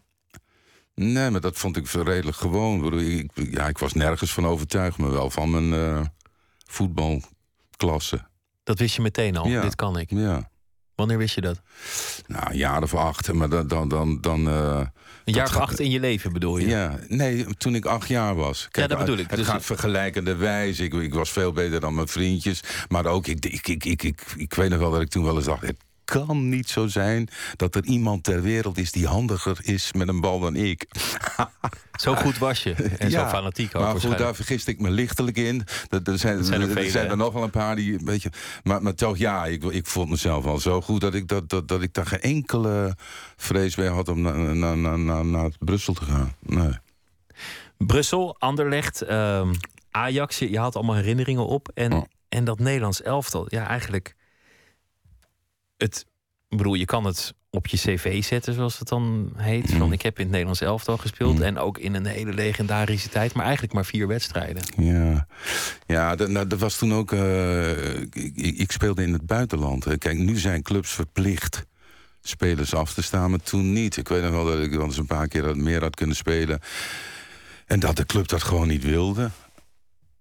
Nee, 0.94 1.31
maar 1.31 1.40
dat 1.40 1.58
vond 1.58 1.76
ik 1.76 1.87
redelijk 1.87 2.37
gewoon. 2.37 2.99
Ik, 3.00 3.31
ja, 3.34 3.69
ik 3.69 3.78
was 3.78 3.93
nergens 3.93 4.32
van 4.32 4.46
overtuigd, 4.46 4.99
maar 4.99 5.11
wel 5.11 5.31
van 5.31 5.50
mijn 5.50 5.72
uh, 5.72 6.00
voetbalklasse. 6.66 8.26
Dat 8.64 8.78
wist 8.78 8.96
je 8.96 9.02
meteen 9.02 9.37
al, 9.37 9.49
dit 9.49 9.75
kan 9.75 9.99
ik. 9.99 10.11
Ja. 10.11 10.50
Wanneer 10.94 11.19
wist 11.19 11.35
je 11.35 11.41
dat? 11.41 11.61
Nou, 12.26 12.50
een 12.50 12.56
jaar 12.56 12.82
of 12.82 12.94
acht. 12.94 13.32
Maar 13.32 13.49
dan. 13.49 13.69
dan, 13.69 13.88
dan, 13.88 14.20
dan 14.20 14.49
uh, 14.49 14.81
een 15.25 15.35
jaar 15.35 15.46
of 15.46 15.56
acht 15.56 15.81
in 15.81 15.91
je 15.91 16.00
leven 16.00 16.32
bedoel 16.32 16.58
je? 16.58 16.67
Ja, 16.67 16.99
nee, 17.08 17.46
toen 17.56 17.75
ik 17.75 17.85
acht 17.85 18.08
jaar 18.08 18.35
was. 18.35 18.69
Kijk, 18.70 18.76
ja, 18.76 18.96
dat 18.96 19.06
bedoel 19.06 19.25
ik. 19.25 19.31
Het 19.31 19.38
dus 19.38 19.46
gaat 19.46 19.64
vergelijkende 19.64 20.35
wijze. 20.35 20.85
Ik, 20.85 20.94
ik 20.94 21.14
was 21.14 21.31
veel 21.31 21.52
beter 21.52 21.81
dan 21.81 21.94
mijn 21.94 22.08
vriendjes. 22.08 22.61
Maar 22.88 23.06
ook, 23.06 23.26
ik, 23.26 23.44
ik, 23.44 23.69
ik, 23.69 23.85
ik, 23.85 24.02
ik, 24.02 24.23
ik 24.37 24.55
weet 24.55 24.70
nog 24.70 24.79
wel 24.79 24.91
dat 24.91 25.00
ik 25.00 25.08
toen 25.08 25.25
wel 25.25 25.37
eens 25.37 25.44
dacht 25.44 25.62
kan 26.04 26.48
niet 26.48 26.68
zo 26.68 26.86
zijn 26.86 27.28
dat 27.56 27.74
er 27.74 27.84
iemand 27.84 28.24
ter 28.24 28.42
wereld 28.42 28.78
is 28.78 28.92
die 28.92 29.06
handiger 29.06 29.58
is 29.62 29.92
met 29.92 30.08
een 30.08 30.20
bal 30.20 30.40
dan 30.40 30.56
ik. 30.56 30.86
zo 32.04 32.14
goed 32.14 32.38
was 32.38 32.62
je 32.62 32.72
en 32.74 33.10
zo 33.10 33.26
fanatiek 33.26 33.74
ook. 33.74 33.82
Maar 33.82 34.00
goed, 34.00 34.18
daar 34.18 34.34
vergist 34.34 34.68
ik 34.68 34.80
me 34.80 34.90
lichtelijk 34.90 35.36
in. 35.36 35.66
Er, 35.88 36.18
zijn, 36.18 36.44
zijn, 36.44 36.76
er, 36.76 36.90
zijn 36.90 37.10
er 37.10 37.16
nog 37.16 37.32
wel 37.32 37.42
een 37.42 37.50
paar 37.50 37.76
die 37.76 37.98
een 37.98 38.04
beetje. 38.04 38.30
Maar, 38.62 38.82
maar 38.82 38.94
toch, 38.94 39.16
ja, 39.16 39.44
ik, 39.44 39.64
ik 39.64 39.86
vond 39.86 40.10
mezelf 40.10 40.46
al 40.46 40.58
zo 40.58 40.80
goed 40.80 41.00
dat 41.00 41.14
ik, 41.14 41.28
dat, 41.28 41.48
dat, 41.48 41.68
dat 41.68 41.82
ik 41.82 41.94
daar 41.94 42.06
geen 42.06 42.20
enkele 42.20 42.96
vrees 43.36 43.74
bij 43.74 43.88
had 43.88 44.08
om 44.08 44.20
naar, 44.20 44.56
naar, 44.56 44.98
naar, 44.98 45.24
naar, 45.24 45.50
Brussel 45.58 45.94
te 45.94 46.04
gaan. 46.04 46.34
Nee. 46.40 46.78
Brussel, 47.76 48.36
Anderlecht, 48.38 49.10
um, 49.10 49.52
Ajax, 49.90 50.38
je, 50.38 50.58
had 50.58 50.76
allemaal 50.76 50.94
herinneringen 50.94 51.46
op. 51.46 51.70
En, 51.74 52.08
en 52.28 52.44
dat 52.44 52.58
Nederlands 52.58 53.02
elftal, 53.02 53.46
ja, 53.48 53.66
eigenlijk 53.66 54.14
het, 55.84 56.06
bedoel, 56.48 56.75
je 56.75 56.84
kan 56.84 57.04
het 57.04 57.34
op 57.50 57.66
je 57.66 57.76
cv 57.76 58.25
zetten, 58.25 58.54
zoals 58.54 58.78
het 58.78 58.88
dan 58.88 59.32
heet. 59.36 59.70
Van, 59.70 59.78
mhm. 59.78 59.92
ik 59.92 60.02
heb 60.02 60.16
in 60.16 60.22
het 60.22 60.31
Nederlands 60.31 60.60
elftal 60.60 60.96
gespeeld. 60.96 61.34
Mhm. 61.34 61.42
En 61.42 61.58
ook 61.58 61.78
in 61.78 61.94
een 61.94 62.06
hele 62.06 62.32
legendarische 62.32 63.08
tijd. 63.08 63.34
Maar 63.34 63.44
eigenlijk 63.44 63.75
maar 63.75 63.84
vier 63.84 64.06
wedstrijden. 64.06 64.62
Ja, 64.76 65.26
ja 65.86 66.16
dat, 66.16 66.28
nou, 66.28 66.46
dat 66.46 66.58
was 66.58 66.78
toen 66.78 66.94
ook... 66.94 67.12
Uh, 67.12 68.00
ik, 68.00 68.32
ik, 68.34 68.72
speelde 68.72 69.02
in 69.02 69.12
het 69.12 69.26
buitenland. 69.26 69.98
Kijk, 69.98 70.19
nu 70.19 70.36
zijn 70.36 70.62
clubs 70.62 70.90
verplicht 70.90 71.64
spelers 72.22 72.75
af 72.75 72.94
te 72.94 73.02
staan. 73.02 73.30
Maar 73.30 73.42
toen 73.42 73.72
niet. 73.72 73.96
Ik 73.96 74.08
weet 74.08 74.22
nog 74.22 74.30
wel 74.30 74.44
dat 74.44 74.58
ik 74.58 74.75
wel 74.75 74.84
eens 74.84 74.98
een 74.98 75.06
paar 75.06 75.28
keer 75.28 75.56
meer 75.56 75.80
had 75.80 75.96
kunnen 75.96 76.16
spelen. 76.16 76.60
En 77.66 77.80
dat 77.80 77.96
de 77.96 78.06
club 78.06 78.28
dat 78.28 78.42
gewoon 78.42 78.69
niet 78.69 78.84
wilde. 78.84 79.30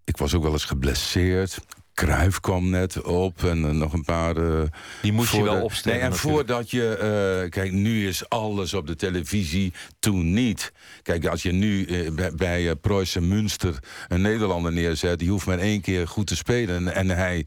Ik 0.04 0.18
was 0.18 0.34
ook 0.34 0.44
wel 0.44 0.52
eens 0.52 0.66
geblesseerd. 0.66 1.60
Kruif 1.94 2.40
kwam 2.40 2.70
net 2.70 3.02
op 3.02 3.44
en 3.44 3.58
uh, 3.58 3.70
nog 3.70 3.94
een 3.94 4.04
paar. 4.04 4.38
Uh, 4.38 4.62
die 5.02 5.12
moest 5.12 5.32
je 5.32 5.44
wel 5.44 5.62
opstellen. 5.62 6.00
Nee, 6.00 6.08
en 6.08 6.16
voordat 6.16 6.72
je. 6.72 7.42
Uh, 7.44 7.50
kijk, 7.50 7.72
nu 7.72 8.08
is 8.08 8.30
alles 8.30 8.74
op 8.74 8.88
de 8.88 8.96
televisie, 8.96 9.74
toen 10.00 10.34
niet. 10.34 10.72
Kijk, 11.02 11.26
als 11.26 11.44
je 11.44 11.52
nu 11.52 11.86
bij, 12.12 12.32
bij 12.36 12.76
Preußen 12.76 13.28
Münster 13.28 13.80
een 14.08 14.22
Nederlander 14.22 14.72
neerzet, 14.72 15.20
die 15.20 15.30
hoeft 15.30 15.46
maar 15.46 15.60
één 15.60 15.82
keer 15.82 16.08
goed 16.08 16.28
te 16.28 16.36
spelen. 16.36 16.76
En, 16.76 16.94
en 16.96 17.10
hij 17.10 17.46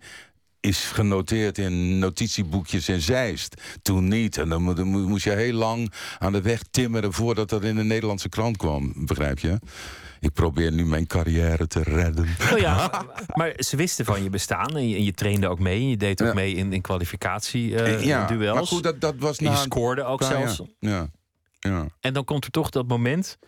is 0.61 0.85
genoteerd 0.85 1.59
in 1.59 1.99
notitieboekjes 1.99 2.89
in 2.89 3.01
Zeist. 3.01 3.63
Toen 3.83 4.09
niet. 4.09 4.39
En 4.39 4.49
dan 4.49 4.63
moest 4.87 5.25
je 5.25 5.31
heel 5.31 5.53
lang 5.53 5.93
aan 6.19 6.33
de 6.33 6.43
weg 6.43 6.63
timmeren 6.71 7.13
voordat 7.13 7.49
dat 7.49 7.65
in 7.65 7.77
de 7.77 7.85
Nederlandse 7.85 8.29
krant 8.29 8.57
kwam. 8.57 8.93
Begrijp 8.97 9.39
je? 9.39 9.59
Ik 10.27 10.33
probeer 10.33 10.73
nu 10.73 10.87
mijn 10.87 11.07
carrière 11.07 11.67
te 11.67 11.83
redden. 11.83 12.27
Oh 12.53 12.59
ja, 12.59 13.05
maar 13.39 13.53
ze 13.57 13.77
wisten 13.77 14.05
van 14.05 14.23
je 14.23 14.31
bestaan 14.31 14.77
en 14.77 14.89
je, 14.89 14.97
en 14.97 15.05
je 15.05 15.13
trainde 15.13 15.49
ook 15.49 15.59
mee. 15.59 15.89
Je 15.89 15.97
deed 15.97 16.23
ook 16.23 16.35
mee 16.35 16.55
in, 16.55 16.73
in 16.73 16.81
kwalificatie 16.81 17.71
uh, 17.71 18.05
ja, 18.05 18.27
duels. 18.27 18.55
Maar 18.55 18.67
goed, 18.67 18.83
dat, 18.83 19.01
dat 19.01 19.15
was 19.19 19.39
na... 19.39 19.51
je 19.51 19.57
scoorde 19.57 20.05
ook 20.05 20.23
zelfs. 20.23 20.61
Ja. 20.79 21.09
ja. 21.59 21.87
En 22.01 22.13
dan 22.13 22.25
komt 22.25 22.45
er 22.45 22.51
toch 22.51 22.71
dat 22.71 22.89
moment, 22.89 23.39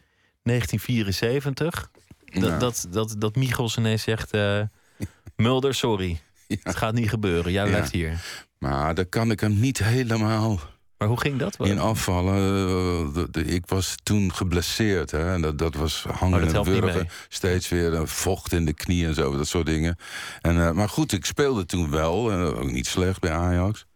1974... 0.42 1.90
Dat, 2.28 2.60
dat, 2.60 2.86
dat, 2.90 3.14
dat 3.18 3.36
Michels 3.36 3.76
ineens 3.76 4.02
zegt... 4.02 4.34
Uh, 4.34 4.60
Mulder, 5.36 5.74
sorry. 5.74 6.20
Het 6.46 6.76
gaat 6.76 6.94
niet 6.94 7.08
gebeuren. 7.08 7.52
Jij 7.52 7.66
blijft 7.66 7.92
hier. 7.92 8.20
Maar 8.58 8.94
dat 8.94 9.08
kan 9.08 9.30
ik 9.30 9.40
hem 9.40 9.60
niet 9.60 9.78
helemaal 9.78 10.60
maar 10.98 11.08
hoe 11.08 11.20
ging 11.20 11.38
dat? 11.38 11.56
In 11.66 11.78
afvallen. 11.78 13.30
Eh, 13.32 13.54
ik 13.54 13.66
was 13.66 13.94
toen 14.02 14.34
geblesseerd. 14.34 15.10
Hè, 15.10 15.32
en 15.32 15.40
dat, 15.40 15.58
dat 15.58 15.74
was 15.74 16.02
hangen 16.02 16.48
oh, 16.48 16.56
en 16.56 16.64
wurgen. 16.64 17.08
Steeds 17.28 17.68
weer 17.68 17.92
uh, 17.92 18.04
vocht 18.04 18.52
in 18.52 18.64
de 18.64 18.72
knie 18.72 19.06
en 19.06 19.14
zo. 19.14 19.36
Dat 19.36 19.48
soort 19.48 19.66
dingen. 19.66 19.98
En, 20.40 20.56
uh, 20.56 20.70
maar 20.70 20.88
goed, 20.88 21.12
ik 21.12 21.24
speelde 21.24 21.66
toen 21.66 21.90
wel. 21.90 22.32
ook 22.32 22.70
niet 22.70 22.86
slecht 22.86 23.20
bij 23.20 23.32
Ajax. 23.32 23.86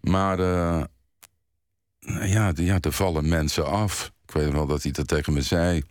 Maar 0.00 0.38
ja, 2.08 2.52
ja, 2.54 2.80
er 2.80 2.92
vallen 2.92 3.28
mensen 3.28 3.66
af. 3.66 4.12
Ik 4.26 4.30
weet 4.30 4.52
wel 4.52 4.66
dat 4.66 4.82
hij 4.82 4.92
dat 4.92 5.08
tegen 5.08 5.32
me 5.32 5.42
zei. 5.42 5.82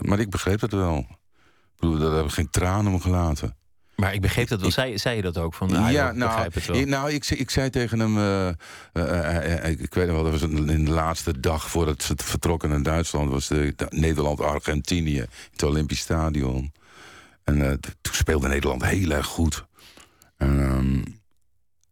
Maar 0.00 0.18
ik 0.18 0.30
begreep 0.30 0.60
het 0.60 0.72
wel. 0.72 0.98
Ik 0.98 1.84
bedoel, 1.84 1.98
daar 1.98 2.12
heb 2.12 2.24
ik 2.24 2.30
geen 2.30 2.50
tranen 2.50 2.92
om 2.92 3.00
gelaten. 3.00 3.57
Maar 4.00 4.14
ik 4.14 4.20
begreep 4.20 4.48
dat 4.48 4.60
wel. 4.60 4.70
Zei, 4.70 4.98
zei 4.98 5.16
je 5.16 5.22
dat 5.22 5.38
ook? 5.38 5.54
Van, 5.54 5.76
ah, 5.76 5.90
ja, 5.90 6.12
nou, 6.12 6.42
het 6.42 6.66
wel. 6.66 6.76
Ik, 6.76 6.86
nou 6.86 7.12
ik, 7.12 7.26
ik 7.26 7.50
zei 7.50 7.70
tegen 7.70 7.98
hem... 7.98 8.16
Uh, 8.16 8.48
uh, 8.92 9.64
uh, 9.64 9.70
ik 9.70 9.94
weet 9.94 10.06
nog 10.06 10.14
wel, 10.14 10.22
dat 10.22 10.32
was 10.32 10.42
in 10.42 10.84
de 10.84 10.90
laatste 10.90 11.40
dag 11.40 11.70
voordat 11.70 12.02
ze 12.02 12.14
vertrokken 12.16 12.68
naar 12.68 12.82
Duitsland... 12.82 13.30
was 13.30 13.48
de, 13.48 13.74
Nederland-Argentinië, 13.88 15.24
het 15.50 15.62
Olympisch 15.62 16.00
Stadion. 16.00 16.72
En 17.44 17.62
eh, 17.62 17.72
toen 18.00 18.14
speelde 18.14 18.48
Nederland 18.48 18.84
heel 18.84 19.10
erg 19.10 19.26
goed. 19.26 19.64
En, 20.36 20.60
ehm, 20.60 21.02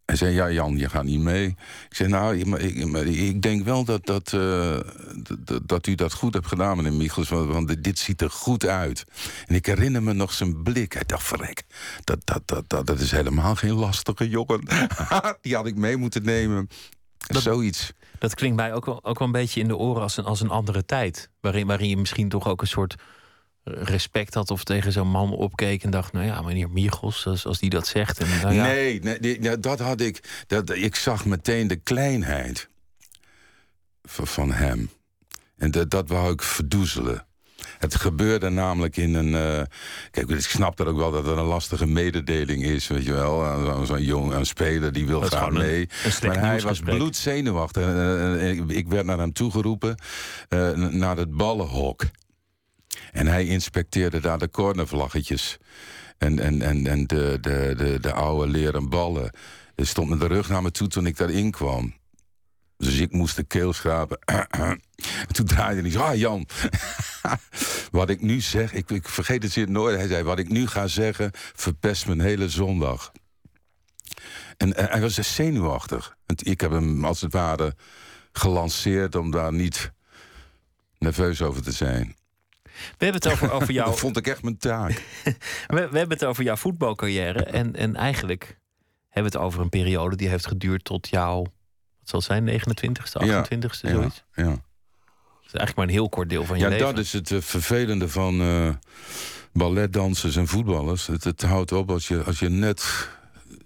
hij 0.07 0.17
zei, 0.17 0.35
ja 0.35 0.51
Jan, 0.51 0.77
je 0.77 0.89
gaat 0.89 1.05
niet 1.05 1.21
mee. 1.21 1.47
Ik 1.89 1.97
zei, 1.97 2.09
nou, 2.09 2.37
ik, 2.37 2.47
ik, 2.47 3.07
ik 3.07 3.43
denk 3.43 3.65
wel 3.65 3.85
dat, 3.85 4.07
dat, 4.07 4.33
uh, 4.33 4.79
dat, 5.39 5.69
dat, 5.69 5.87
u 5.87 5.95
dat 5.95 6.13
goed 6.13 6.35
hebt 6.35 6.47
gedaan, 6.47 6.77
meneer 6.77 6.93
Michels. 6.93 7.29
Want, 7.29 7.53
want, 7.53 7.85
dit 7.85 7.99
ziet 7.99 8.21
er 8.21 8.31
goed 8.31 8.67
uit. 8.67 9.05
En 9.47 9.55
ik 9.55 9.67
herinner 9.67 10.03
me 10.03 10.13
nog 10.13 10.33
zijn 10.33 10.63
blik. 10.63 10.93
Hij 10.93 11.03
dacht, 11.07 11.23
verrek, 11.23 11.65
dat, 12.05 12.19
dat, 12.25 12.43
dat, 12.45 12.69
dat, 12.69 12.87
dat 12.87 13.01
is 13.01 13.11
helemaal 13.11 13.55
geen 13.55 13.73
lastige 13.75 14.29
jongen. 14.29 14.61
Die 15.43 15.55
had 15.55 15.67
ik 15.67 15.77
mee 15.77 15.97
moeten 15.97 16.25
nemen. 16.25 16.69
Dat, 17.19 17.43
Zoiets. 17.43 17.93
Dat 18.19 18.35
klinkt 18.35 18.57
mij 18.57 18.75
ook 18.75 18.85
wel, 18.85 19.05
ook 19.05 19.19
wel 19.19 19.27
een 19.27 19.33
beetje 19.33 19.61
in 19.61 19.69
de 19.69 19.77
oren 19.77 20.03
als 20.03 20.17
een, 20.17 20.25
als 20.25 20.41
een 20.41 20.51
andere 20.51 20.85
tijd. 20.85 21.31
Waarin, 21.41 21.67
waarin 21.67 21.89
je 21.89 21.97
misschien 21.97 22.29
toch 22.29 22.49
ook 22.49 22.61
een 22.61 22.67
soort 22.67 22.95
respect 23.75 24.35
had 24.35 24.51
of 24.51 24.65
tegen 24.65 24.93
zo'n 24.93 25.09
man 25.09 25.33
opkeek 25.33 25.83
en 25.83 25.91
dacht: 25.91 26.13
Nou 26.13 26.27
ja, 26.27 26.43
meneer 26.43 26.71
Michels, 26.71 27.27
als, 27.27 27.47
als 27.47 27.59
die 27.59 27.71
dat 27.71 27.87
zegt. 27.87 28.19
En, 28.19 28.29
nou 28.43 28.55
ja. 28.55 28.65
Nee, 28.65 29.01
nee, 29.01 29.59
dat 29.59 29.79
had 29.79 30.01
ik. 30.01 30.45
Dat, 30.47 30.75
ik 30.75 30.95
zag 30.95 31.25
meteen 31.25 31.67
de 31.67 31.77
kleinheid 31.77 32.69
van 34.05 34.53
hem. 34.53 34.91
En 35.57 35.71
dat, 35.71 35.91
dat 35.91 36.09
wou 36.09 36.33
ik 36.33 36.43
verdoezelen. 36.43 37.27
Het 37.79 37.95
gebeurde 37.95 38.49
namelijk 38.49 38.97
in 38.97 39.15
een. 39.15 39.33
Uh, 39.33 39.63
kijk, 40.11 40.29
ik 40.29 40.41
snap 40.41 40.77
dat 40.77 40.87
ook 40.87 40.97
wel 40.97 41.11
dat 41.11 41.27
er 41.27 41.39
een 41.39 41.45
lastige 41.45 41.87
mededeling 41.87 42.63
is, 42.63 42.87
weet 42.87 43.05
je 43.05 43.13
wel. 43.13 43.87
Zo'n 43.87 44.03
jong 44.03 44.33
een 44.33 44.47
speler 44.47 44.93
die 44.93 45.07
wil 45.07 45.21
graag 45.21 45.51
mee. 45.51 45.89
maar 46.27 46.41
hij 46.41 46.61
was 46.61 46.81
bloedzenuwachtig. 46.81 47.85
En, 47.85 48.69
ik 48.71 48.89
werd 48.89 49.07
naar 49.07 49.19
hem 49.19 49.33
toegeroepen 49.33 49.95
uh, 50.49 50.71
naar 50.73 51.17
het 51.17 51.31
ballenhok. 51.37 52.03
En 53.17 53.27
hij 53.27 53.47
inspecteerde 53.47 54.21
daar 54.21 54.39
de 54.39 54.51
cornervlaggetjes. 54.51 55.59
En, 56.19 56.39
en, 56.39 56.63
en, 56.63 56.87
en 56.87 57.07
de, 57.07 57.39
de, 57.41 57.75
de, 57.77 58.01
de 58.01 58.13
oude 58.13 58.51
leren 58.51 58.89
ballen. 58.89 59.31
Hij 59.75 59.85
stond 59.85 60.09
met 60.09 60.21
de 60.21 60.27
rug 60.27 60.49
naar 60.49 60.63
me 60.63 60.71
toe 60.71 60.89
toen 60.89 61.07
ik 61.07 61.17
daarin 61.17 61.51
kwam. 61.51 61.95
Dus 62.77 62.99
ik 62.99 63.13
moest 63.13 63.37
de 63.37 63.45
keel 63.45 63.73
schrapen. 63.73 64.19
en 64.51 64.81
toen 65.33 65.47
draaide 65.47 65.81
hij 65.81 65.91
zo, 65.91 66.01
ah 66.01 66.17
Jan. 66.17 66.49
wat 67.91 68.11
ik 68.11 68.21
nu 68.21 68.41
zeg, 68.41 68.73
ik, 68.73 68.91
ik 68.91 69.09
vergeet 69.09 69.55
het 69.55 69.69
nooit. 69.69 69.97
Hij 69.97 70.09
zei, 70.09 70.23
wat 70.23 70.39
ik 70.39 70.49
nu 70.49 70.67
ga 70.67 70.87
zeggen, 70.87 71.31
verpest 71.35 72.07
mijn 72.07 72.21
hele 72.21 72.49
zondag. 72.49 73.13
En, 74.57 74.91
hij 74.91 75.01
was 75.01 75.15
dus 75.15 75.35
zenuwachtig. 75.35 76.17
En 76.27 76.37
ik 76.43 76.61
heb 76.61 76.71
hem 76.71 77.05
als 77.05 77.21
het 77.21 77.33
ware 77.33 77.75
gelanceerd 78.33 79.15
om 79.15 79.31
daar 79.31 79.53
niet 79.53 79.93
nerveus 80.99 81.43
over 81.43 81.63
te 81.63 81.73
zijn. 81.73 82.17
We 82.99 83.05
hebben 83.05 83.23
het 83.23 83.33
over, 83.33 83.53
over 83.53 83.73
jou. 83.73 83.89
dat 83.91 83.99
vond 83.99 84.17
ik 84.17 84.27
echt 84.27 84.43
mijn 84.43 84.59
taak. 84.59 84.91
we, 85.25 85.35
we, 85.67 85.99
hebben 85.99 86.09
het 86.09 86.25
over 86.25 86.45
jouw 86.45 86.57
voetbalcarrière. 86.57 87.45
En, 87.45 87.77
en 87.77 87.97
eigenlijk 87.97 88.59
hebben 89.09 89.33
we 89.33 89.39
het 89.39 89.47
over 89.47 89.61
een 89.61 89.69
periode 89.69 90.17
die 90.17 90.29
heeft 90.29 90.47
geduurd 90.47 90.85
tot 90.85 91.09
jouw. 91.09 91.43
Wat 91.99 92.25
zal 92.25 92.37
het 92.37 92.47
zijn, 92.47 92.61
29ste, 92.61 93.27
28ste, 93.27 93.89
ja, 93.89 93.91
zoiets? 93.91 94.25
Ja, 94.33 94.45
ja. 94.45 94.49
Dat 94.51 95.55
is 95.55 95.61
eigenlijk 95.61 95.77
maar 95.77 95.87
een 95.87 95.93
heel 95.93 96.09
kort 96.09 96.29
deel 96.29 96.45
van 96.45 96.57
je 96.57 96.63
ja, 96.63 96.69
leven. 96.69 96.87
Ja, 96.87 96.93
dat 96.93 97.05
is 97.05 97.13
het 97.13 97.31
uh, 97.31 97.41
vervelende 97.41 98.09
van 98.09 98.41
uh, 98.41 98.69
balletdansers 99.53 100.37
en 100.37 100.47
voetballers. 100.47 101.07
Het, 101.07 101.25
het 101.25 101.43
houdt 101.43 101.73
op 101.73 101.91
als 101.91 102.09
je, 102.09 102.23
als 102.23 102.39
je 102.39 102.49
net 102.49 103.09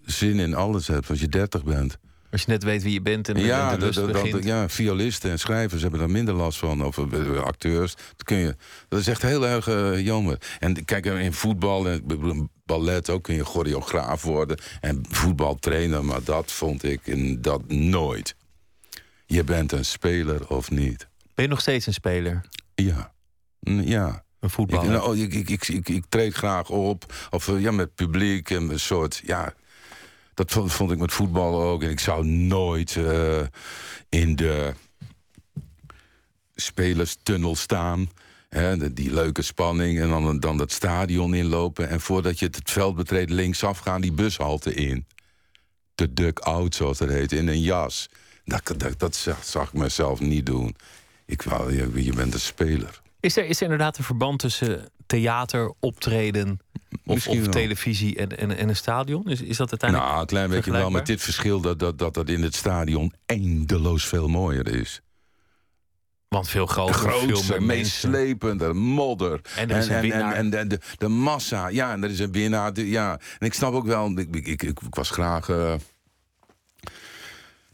zin 0.04 0.38
in 0.38 0.54
alles 0.54 0.86
hebt, 0.86 1.10
als 1.10 1.20
je 1.20 1.28
30 1.28 1.64
bent. 1.64 1.98
Als 2.30 2.42
je 2.42 2.50
net 2.50 2.62
weet 2.62 2.82
wie 2.82 2.92
je 2.92 3.02
bent 3.02 3.28
en 3.28 3.36
ja, 3.36 3.76
de, 3.76 3.90
de 3.90 4.10
dat, 4.12 4.44
ja, 4.44 4.68
violisten 4.68 5.30
en 5.30 5.38
schrijvers 5.38 5.82
hebben 5.82 6.00
daar 6.00 6.10
minder 6.10 6.34
last 6.34 6.58
van. 6.58 6.84
Of 6.84 6.96
uh, 6.98 7.40
acteurs. 7.40 7.94
Dat, 7.94 8.22
kun 8.24 8.36
je, 8.36 8.56
dat 8.88 9.00
is 9.00 9.06
echt 9.06 9.22
heel 9.22 9.46
erg 9.46 9.68
uh, 9.68 10.04
jammer. 10.04 10.38
En 10.58 10.84
kijk, 10.84 11.04
in 11.04 11.32
voetbal 11.32 11.88
en 11.88 12.50
ballet 12.64 13.10
ook 13.10 13.22
kun 13.22 13.34
je 13.34 13.44
choreograaf 13.44 14.22
worden. 14.22 14.58
En 14.80 15.02
voetbaltrainer, 15.08 16.04
maar 16.04 16.24
dat 16.24 16.52
vond 16.52 16.82
ik 16.82 17.00
in, 17.04 17.42
dat 17.42 17.68
nooit. 17.68 18.34
Je 19.26 19.44
bent 19.44 19.72
een 19.72 19.84
speler 19.84 20.48
of 20.48 20.70
niet. 20.70 21.08
Ben 21.34 21.44
je 21.44 21.50
nog 21.50 21.60
steeds 21.60 21.86
een 21.86 21.92
speler? 21.92 22.40
Ja. 22.74 23.12
Ja. 23.60 24.24
Een 24.40 24.50
voetballer? 24.50 24.84
Ik, 24.84 24.90
nou, 24.90 25.18
ik, 25.18 25.34
ik, 25.34 25.50
ik, 25.50 25.68
ik, 25.68 25.88
ik 25.88 26.04
treed 26.08 26.34
graag 26.34 26.68
op. 26.68 27.12
Of 27.30 27.48
uh, 27.48 27.60
ja, 27.60 27.70
met 27.70 27.94
publiek 27.94 28.50
en 28.50 28.70
een 28.70 28.80
soort... 28.80 29.22
Ja, 29.24 29.54
dat 30.48 30.72
vond, 30.72 30.90
ik 30.90 30.98
met 30.98 31.12
voetbal 31.12 31.62
ook. 31.62 31.82
En 31.82 31.90
ik 31.90 32.00
zou 32.00 32.26
nooit 32.26 32.94
uh, 32.94 33.40
in 34.08 34.36
de 34.36 34.74
spelerstunnel 36.54 37.56
staan. 37.56 38.10
Hè, 38.48 38.92
die 38.92 39.12
leuke 39.12 39.42
spanning. 39.42 40.00
En 40.00 40.08
dan, 40.08 40.40
dan 40.40 40.56
dat 40.56 40.72
stadion 40.72 41.34
inlopen. 41.34 41.88
En 41.88 42.00
voordat 42.00 42.38
je 42.38 42.46
het 42.46 42.70
veld 42.70 42.96
betreedt, 42.96 43.30
linksaf 43.30 43.78
gaan 43.78 44.00
die 44.00 44.12
bushalte 44.12 44.74
in. 44.74 45.06
De 45.94 46.12
duck-out, 46.12 46.74
zoals 46.74 46.98
dat 46.98 47.08
heet, 47.08 47.32
in 47.32 47.48
een 47.48 47.60
jas. 47.60 48.08
Dat, 48.44 48.74
dat, 48.76 48.98
dat 48.98 49.16
zag, 49.16 49.44
zag, 49.44 49.68
ik 49.68 49.72
mezelf 49.72 50.20
niet 50.20 50.46
doen. 50.46 50.76
Ik 51.26 51.42
wou, 51.42 51.76
je, 51.76 52.04
je 52.04 52.12
bent 52.12 52.34
een 52.34 52.40
speler. 52.40 53.00
Is 53.20 53.36
er, 53.36 53.44
is 53.44 53.56
er 53.56 53.62
inderdaad 53.62 53.98
een 53.98 54.04
verband 54.04 54.38
tussen 54.38 54.88
theater, 55.10 55.72
optreden 55.80 56.58
of, 57.04 57.28
of 57.28 57.48
televisie 57.48 58.16
en, 58.16 58.38
en, 58.38 58.56
en, 58.56 58.68
een 58.68 58.76
stadion? 58.76 59.28
Is, 59.28 59.42
is 59.42 59.56
dat 59.56 59.70
uiteindelijk 59.70 60.10
Nou, 60.10 60.20
een 60.20 60.26
klein 60.26 60.50
beetje 60.50 60.70
wel, 60.70 60.90
met 60.90 61.06
dit 61.06 61.22
verschil 61.22 61.60
dat 61.60 61.78
dat, 61.78 61.98
dat 61.98 62.14
dat 62.14 62.28
in 62.28 62.42
het 62.42 62.54
stadion 62.54 63.12
eindeloos 63.26 64.06
veel 64.06 64.28
mooier 64.28 64.68
is. 64.68 65.00
Want 66.28 66.48
veel 66.48 66.66
groter, 66.66 67.12
veel 67.12 67.42
meer 67.48 67.62
meeslepender, 67.62 68.76
modder. 68.76 69.40
En 69.56 69.70
er 69.70 69.76
is 69.76 69.88
een 69.88 70.00
winnaar. 70.00 70.34
En, 70.34 70.54
en, 70.54 70.68
de, 70.68 70.78
de, 70.96 71.08
massa, 71.08 71.68
ja, 71.68 71.92
en 71.92 72.04
er 72.04 72.10
is 72.10 72.18
een 72.18 72.32
winnaar. 72.32 72.72
De, 72.72 72.88
ja. 72.88 73.20
En 73.38 73.46
ik 73.46 73.54
snap 73.54 73.72
ook 73.72 73.86
wel, 73.86 74.18
ik, 74.18 74.36
ik, 74.36 74.46
ik, 74.46 74.62
ik 74.62 74.78
was 74.90 75.10
graag... 75.10 75.48
Uh, 75.48 75.74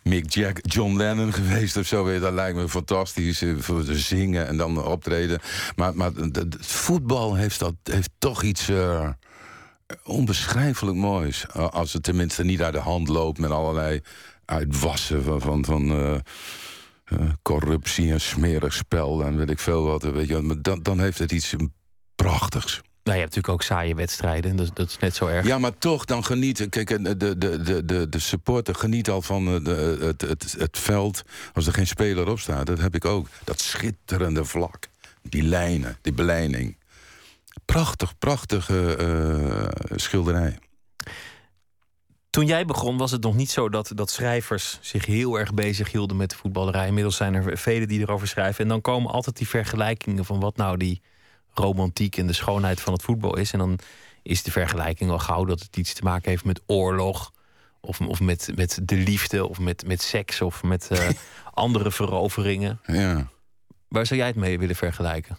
Mick 0.06 0.32
Jack, 0.32 0.58
John 0.62 0.96
Lennon 0.96 1.32
geweest 1.32 1.76
of 1.76 1.86
zo. 1.86 2.18
Dat 2.18 2.32
lijkt 2.32 2.56
me 2.56 2.68
fantastisch. 2.68 3.42
Voor 3.58 3.84
te 3.84 3.98
zingen 3.98 4.46
en 4.46 4.56
dan 4.56 4.84
optreden. 4.84 5.40
Maar, 5.76 5.96
maar 5.96 6.10
het 6.12 6.56
voetbal 6.60 7.34
heeft, 7.34 7.58
dat, 7.58 7.74
heeft 7.82 8.10
toch 8.18 8.42
iets 8.42 8.68
uh, 8.68 9.10
onbeschrijfelijk 10.04 10.96
moois. 10.96 11.48
Als 11.52 11.92
het 11.92 12.02
tenminste 12.02 12.44
niet 12.44 12.62
uit 12.62 12.72
de 12.72 12.80
hand 12.80 13.08
loopt 13.08 13.38
met 13.38 13.50
allerlei 13.50 14.00
uitwassen 14.44 15.22
van. 15.22 15.40
van, 15.40 15.64
van 15.64 15.90
uh, 15.90 16.18
corruptie 17.42 18.12
en 18.12 18.20
smerig 18.20 18.72
spel 18.72 19.24
en 19.24 19.36
weet 19.36 19.50
ik 19.50 19.58
veel 19.58 19.82
wat. 19.82 20.02
Weet 20.02 20.28
je, 20.28 20.58
dan, 20.60 20.82
dan 20.82 21.00
heeft 21.00 21.18
het 21.18 21.32
iets 21.32 21.54
prachtigs. 22.14 22.80
Nou, 23.06 23.18
je 23.18 23.24
hebt 23.24 23.34
natuurlijk 23.34 23.62
ook 23.62 23.76
saaie 23.76 23.94
wedstrijden. 23.94 24.56
Dat, 24.56 24.70
dat 24.74 24.88
is 24.88 24.98
net 24.98 25.14
zo 25.14 25.26
erg. 25.26 25.46
Ja, 25.46 25.58
maar 25.58 25.78
toch, 25.78 26.04
dan 26.04 26.24
genieten. 26.24 26.68
Kijk, 26.68 26.88
de, 26.88 27.16
de, 27.16 27.38
de, 27.38 27.84
de, 27.84 28.08
de 28.08 28.18
supporter 28.18 28.74
geniet 28.74 29.10
al 29.10 29.22
van 29.22 29.64
de, 29.64 29.98
het, 30.00 30.20
het, 30.20 30.54
het 30.58 30.78
veld. 30.78 31.22
Als 31.54 31.66
er 31.66 31.72
geen 31.72 31.86
speler 31.86 32.28
op 32.28 32.38
staat, 32.38 32.66
dat 32.66 32.78
heb 32.78 32.94
ik 32.94 33.04
ook. 33.04 33.28
Dat 33.44 33.60
schitterende 33.60 34.44
vlak. 34.44 34.88
Die 35.22 35.42
lijnen, 35.42 35.98
die 36.02 36.12
beleiding. 36.12 36.76
Prachtig, 37.64 38.18
prachtige 38.18 38.96
uh, 39.00 39.96
schilderij. 39.96 40.58
Toen 42.30 42.46
jij 42.46 42.64
begon 42.64 42.96
was 42.96 43.10
het 43.10 43.22
nog 43.22 43.34
niet 43.34 43.50
zo 43.50 43.68
dat, 43.68 43.92
dat 43.94 44.10
schrijvers 44.10 44.78
zich 44.80 45.06
heel 45.06 45.38
erg 45.38 45.54
bezig 45.54 45.92
hielden 45.92 46.16
met 46.16 46.30
de 46.30 46.36
voetballerij. 46.36 46.86
Inmiddels 46.86 47.16
zijn 47.16 47.34
er 47.34 47.58
velen 47.58 47.88
die 47.88 48.00
erover 48.00 48.28
schrijven. 48.28 48.62
En 48.62 48.68
dan 48.68 48.80
komen 48.80 49.10
altijd 49.10 49.36
die 49.36 49.48
vergelijkingen 49.48 50.24
van 50.24 50.40
wat 50.40 50.56
nou 50.56 50.76
die 50.76 51.02
romantiek 51.58 52.16
en 52.16 52.26
de 52.26 52.32
schoonheid 52.32 52.80
van 52.80 52.92
het 52.92 53.02
voetbal 53.02 53.36
is. 53.36 53.52
En 53.52 53.58
dan 53.58 53.78
is 54.22 54.42
de 54.42 54.50
vergelijking 54.50 55.10
al 55.10 55.18
gauw 55.18 55.44
dat 55.44 55.60
het 55.60 55.76
iets 55.76 55.92
te 55.92 56.02
maken 56.02 56.30
heeft 56.30 56.44
met 56.44 56.60
oorlog. 56.66 57.32
Of, 57.80 58.00
of 58.00 58.20
met, 58.20 58.50
met 58.54 58.78
de 58.82 58.96
liefde, 58.96 59.46
of 59.46 59.58
met, 59.58 59.86
met 59.86 60.02
seks, 60.02 60.40
of 60.40 60.62
met 60.62 60.88
uh, 60.92 61.08
andere 61.54 61.90
veroveringen. 61.90 62.80
Ja. 62.86 63.28
Waar 63.88 64.06
zou 64.06 64.18
jij 64.18 64.28
het 64.28 64.36
mee 64.36 64.58
willen 64.58 64.76
vergelijken? 64.76 65.38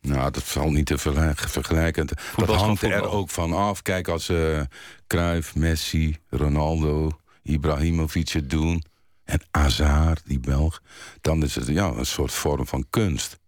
Nou, 0.00 0.30
dat 0.30 0.42
valt 0.42 0.72
niet 0.72 0.86
te 0.86 0.98
vergelijken. 0.98 2.06
Dat 2.36 2.48
hangt 2.48 2.82
er 2.82 3.08
ook 3.08 3.30
van 3.30 3.52
af. 3.52 3.82
Kijk, 3.82 4.08
als 4.08 4.28
uh, 4.28 4.60
Cruyff, 5.06 5.54
Messi, 5.54 6.16
Ronaldo, 6.28 7.10
Ibrahimovic 7.42 8.28
het 8.28 8.50
doen... 8.50 8.84
en 9.30 9.40
Hazard, 9.50 10.22
die 10.24 10.40
Belg... 10.40 10.82
dan 11.20 11.42
is 11.42 11.54
het 11.54 11.66
ja, 11.66 11.86
een 11.86 12.06
soort 12.06 12.32
vorm 12.32 12.66
van 12.66 12.86
kunst. 12.90 13.38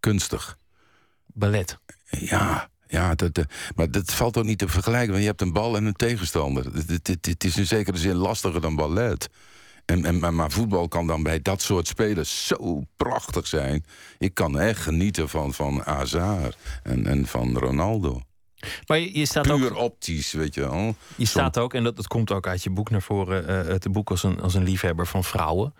Kunstig. 0.00 0.58
Ballet. 1.26 1.78
Ja, 2.08 2.68
ja 2.86 3.14
dat, 3.14 3.44
maar 3.74 3.90
dat 3.90 4.12
valt 4.12 4.36
ook 4.36 4.44
niet 4.44 4.58
te 4.58 4.68
vergelijken. 4.68 5.10
Want 5.10 5.20
je 5.20 5.28
hebt 5.28 5.40
een 5.40 5.52
bal 5.52 5.76
en 5.76 5.84
een 5.84 5.96
tegenstander. 5.96 6.64
Het 6.74 7.44
is 7.44 7.56
in 7.56 7.66
zekere 7.66 7.98
zin 7.98 8.14
lastiger 8.14 8.60
dan 8.60 8.76
ballet. 8.76 9.28
En, 9.84 10.04
en, 10.04 10.34
maar 10.34 10.50
voetbal 10.50 10.88
kan 10.88 11.06
dan 11.06 11.22
bij 11.22 11.42
dat 11.42 11.62
soort 11.62 11.86
spelers 11.86 12.46
zo 12.46 12.82
prachtig 12.96 13.46
zijn. 13.46 13.84
Ik 14.18 14.34
kan 14.34 14.58
echt 14.58 14.80
genieten 14.80 15.28
van, 15.28 15.54
van 15.54 15.82
Hazard 15.84 16.56
en, 16.82 17.06
en 17.06 17.26
van 17.26 17.56
Ronaldo. 17.56 18.22
Maar 18.86 18.98
je, 18.98 19.18
je 19.18 19.26
staat 19.26 19.46
Puur 19.46 19.70
ook, 19.70 19.78
optisch, 19.78 20.32
weet 20.32 20.54
je 20.54 20.60
wel. 20.60 20.94
Je 21.16 21.26
staat 21.26 21.58
ook, 21.58 21.74
en 21.74 21.84
dat, 21.84 21.96
dat 21.96 22.06
komt 22.06 22.32
ook 22.32 22.46
uit 22.46 22.62
je 22.62 22.70
boek 22.70 22.90
naar 22.90 23.02
voren... 23.02 23.50
Uh, 23.50 23.72
het 23.72 23.92
boek 23.92 24.10
als 24.10 24.22
een, 24.22 24.40
als 24.40 24.54
een 24.54 24.62
liefhebber 24.62 25.06
van 25.06 25.24
vrouwen. 25.24 25.74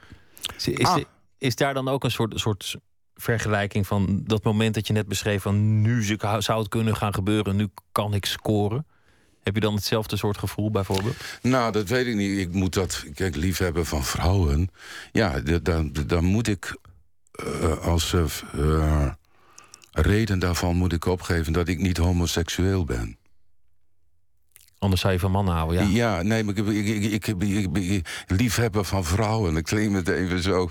Is, 0.56 0.68
is, 0.68 0.86
Ah. 0.86 0.98
is 1.38 1.56
daar 1.56 1.74
dan 1.74 1.88
ook 1.88 2.04
een 2.04 2.10
soort, 2.10 2.40
soort 2.40 2.76
vergelijking 3.14 3.86
van 3.86 4.22
dat 4.24 4.42
moment 4.44 4.74
dat 4.74 4.86
je 4.86 4.92
net 4.92 5.08
beschreef 5.08 5.42
van 5.42 5.80
nu 5.82 6.02
zou 6.38 6.58
het 6.58 6.68
kunnen 6.68 6.96
gaan 6.96 7.14
gebeuren, 7.14 7.56
nu 7.56 7.68
kan 7.92 8.14
ik 8.14 8.24
scoren. 8.24 8.86
Heb 9.42 9.54
je 9.54 9.60
dan 9.60 9.74
hetzelfde 9.74 10.16
soort 10.16 10.38
gevoel 10.38 10.70
bijvoorbeeld? 10.70 11.16
Nou, 11.42 11.72
dat 11.72 11.88
weet 11.88 12.06
ik 12.06 12.14
niet. 12.14 12.38
Ik 12.38 12.52
moet 12.52 12.74
dat, 12.74 13.04
kijk, 13.14 13.36
liefhebben 13.36 13.86
van 13.86 14.04
vrouwen. 14.04 14.70
Ja, 15.12 15.40
dan, 15.62 15.92
dan 16.06 16.24
moet 16.24 16.48
ik 16.48 16.76
uh, 17.44 17.78
als 17.78 18.12
uh, 18.54 19.08
reden 20.00 20.38
daarvan 20.38 20.76
moet 20.76 20.92
ik 20.92 21.04
opgeven 21.04 21.52
dat 21.52 21.68
ik 21.68 21.78
niet 21.78 21.96
homoseksueel 21.96 22.84
ben. 22.84 23.18
Anders 24.78 25.00
zou 25.00 25.12
je 25.12 25.18
van 25.18 25.30
mannen 25.30 25.54
houden, 25.54 25.88
ja? 25.88 26.16
Ja, 26.16 26.22
nee, 26.22 26.44
maar 26.44 26.56
ik, 26.56 26.66
ik, 26.66 27.26
ik, 27.26 27.26
ik, 27.74 28.08
liefhebber 28.26 28.84
van 28.84 29.04
vrouwen. 29.04 29.56
Ik 29.56 29.64
claim 29.64 29.94
het 29.94 30.08
even 30.08 30.42
zo. 30.42 30.70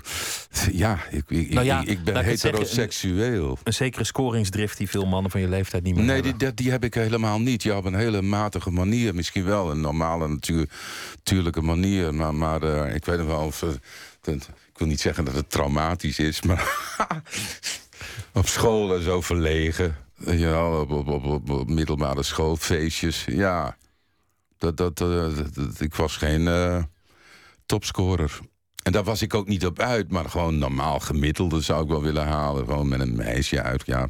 Ja, 0.72 0.98
ik, 1.10 1.50
nou 1.50 1.66
ja, 1.66 1.82
ik, 1.84 2.04
ben 2.04 2.24
heteroseksueel. 2.24 3.50
een, 3.50 3.58
een, 3.64 3.72
zekere 3.72 4.04
scoringsdrift 4.04 4.78
die 4.78 4.88
veel 4.88 5.06
mannen 5.06 5.30
van 5.30 5.40
je 5.40 5.48
leeftijd 5.48 5.82
niet 5.82 5.94
meer 5.94 6.04
nee, 6.04 6.14
hebben. 6.14 6.30
Nee, 6.30 6.38
die, 6.38 6.54
die 6.54 6.70
heb 6.70 6.84
ik 6.84 6.94
helemaal 6.94 7.40
niet. 7.40 7.62
Ja, 7.62 7.76
op 7.76 7.84
een 7.84 7.94
hele 7.94 8.22
matige 8.22 8.70
manier. 8.70 9.14
Misschien 9.14 9.44
wel 9.44 9.70
een 9.70 9.80
normale, 9.80 10.28
natuur, 10.28 10.68
natuurlijke 11.14 11.62
manier. 11.62 12.14
Maar, 12.14 12.34
maar 12.34 12.62
uh, 12.62 12.94
ik 12.94 13.04
weet 13.04 13.18
nog 13.18 13.26
wel 13.26 13.44
of... 13.44 13.62
Uh, 13.62 13.70
ik 14.78 14.78
wil 14.84 14.88
niet 14.88 15.00
zeggen 15.00 15.24
dat 15.24 15.34
het 15.34 15.50
traumatisch 15.50 16.18
is, 16.18 16.42
maar... 16.42 16.62
op 18.32 18.46
school 18.46 18.94
en 18.94 19.02
zo 19.02 19.20
verlegen. 19.20 19.96
Ja, 20.14 20.80
op, 20.80 20.90
op, 20.90 21.50
op, 21.50 21.68
middelbare 21.68 22.22
schoolfeestjes. 22.22 23.24
Ja, 23.24 23.76
dat, 24.58 24.76
dat, 24.76 24.98
dat, 24.98 25.80
ik 25.80 25.94
was 25.94 26.16
geen 26.16 26.40
uh, 26.40 26.82
topscorer. 27.66 28.38
En 28.82 28.92
daar 28.92 29.04
was 29.04 29.22
ik 29.22 29.34
ook 29.34 29.48
niet 29.48 29.66
op 29.66 29.78
uit, 29.78 30.10
maar 30.10 30.30
gewoon 30.30 30.58
normaal 30.58 31.00
gemiddelde 31.00 31.60
zou 31.60 31.82
ik 31.82 31.88
wel 31.88 32.02
willen 32.02 32.26
halen. 32.26 32.64
Gewoon 32.64 32.88
met 32.88 33.00
een 33.00 33.16
meisje 33.16 33.62
uit, 33.62 33.86
ja. 33.86 34.08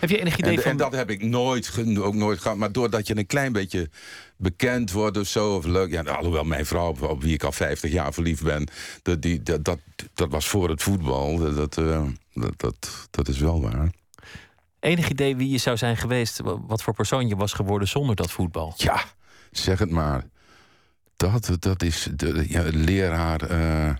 Heb 0.00 0.10
je 0.10 0.18
enig 0.18 0.36
idee 0.36 0.56
en, 0.56 0.62
van... 0.62 0.70
En 0.70 0.76
dat 0.76 0.92
heb 0.92 1.10
ik 1.10 1.22
nooit, 1.22 1.72
ook 1.98 2.14
nooit 2.14 2.40
gehad. 2.40 2.56
Maar 2.56 2.72
doordat 2.72 3.06
je 3.06 3.16
een 3.16 3.26
klein 3.26 3.52
beetje 3.52 3.90
bekend 4.36 4.92
wordt 4.92 5.16
of 5.16 5.26
zo, 5.26 5.54
of 5.56 5.64
leuk... 5.64 5.90
Ja, 5.90 6.02
alhoewel 6.02 6.44
mijn 6.44 6.66
vrouw, 6.66 6.96
op 7.00 7.22
wie 7.22 7.34
ik 7.34 7.44
al 7.44 7.52
50 7.52 7.92
jaar 7.92 8.12
verliefd 8.12 8.42
ben... 8.42 8.68
dat, 9.02 9.22
die, 9.22 9.42
dat, 9.42 9.64
dat, 9.64 9.78
dat 10.14 10.30
was 10.30 10.48
voor 10.48 10.68
het 10.68 10.82
voetbal. 10.82 11.54
Dat, 11.54 11.76
uh, 11.76 12.02
dat, 12.34 12.52
dat, 12.56 13.08
dat 13.10 13.28
is 13.28 13.38
wel 13.38 13.60
waar. 13.60 13.92
Enig 14.80 15.08
idee 15.08 15.36
wie 15.36 15.50
je 15.50 15.58
zou 15.58 15.76
zijn 15.76 15.96
geweest... 15.96 16.40
wat 16.66 16.82
voor 16.82 16.94
persoon 16.94 17.28
je 17.28 17.36
was 17.36 17.52
geworden 17.52 17.88
zonder 17.88 18.16
dat 18.16 18.30
voetbal? 18.30 18.74
Ja, 18.76 19.04
zeg 19.50 19.78
het 19.78 19.90
maar. 19.90 20.24
Dat, 21.16 21.56
dat 21.58 21.82
is 21.82 22.08
de 22.16 22.44
ja, 22.48 22.62
leraar. 22.72 23.50
Uh... 23.50 23.90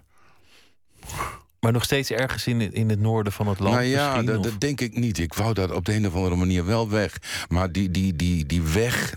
Maar 1.61 1.73
nog 1.73 1.85
steeds 1.85 2.11
ergens 2.11 2.47
in, 2.47 2.73
in 2.73 2.89
het 2.89 3.01
noorden 3.01 3.33
van 3.33 3.49
het 3.49 3.59
land? 3.59 3.75
Nou 3.75 3.87
ja, 3.87 4.23
dat, 4.23 4.43
dat, 4.43 4.61
denk 4.61 4.81
ik 4.81 4.99
niet. 4.99 5.19
Ik 5.19 5.35
wou 5.35 5.55
dat 5.55 5.71
op 5.71 5.85
de 5.85 5.95
een 5.95 6.07
of 6.07 6.15
andere 6.15 6.37
manier 6.37 6.67
wel 6.67 6.91
weg. 6.91 7.17
Maar 7.49 7.73
die, 7.73 7.91
die, 7.91 8.17
die, 8.17 8.47
die 8.47 8.63
weg 8.63 9.15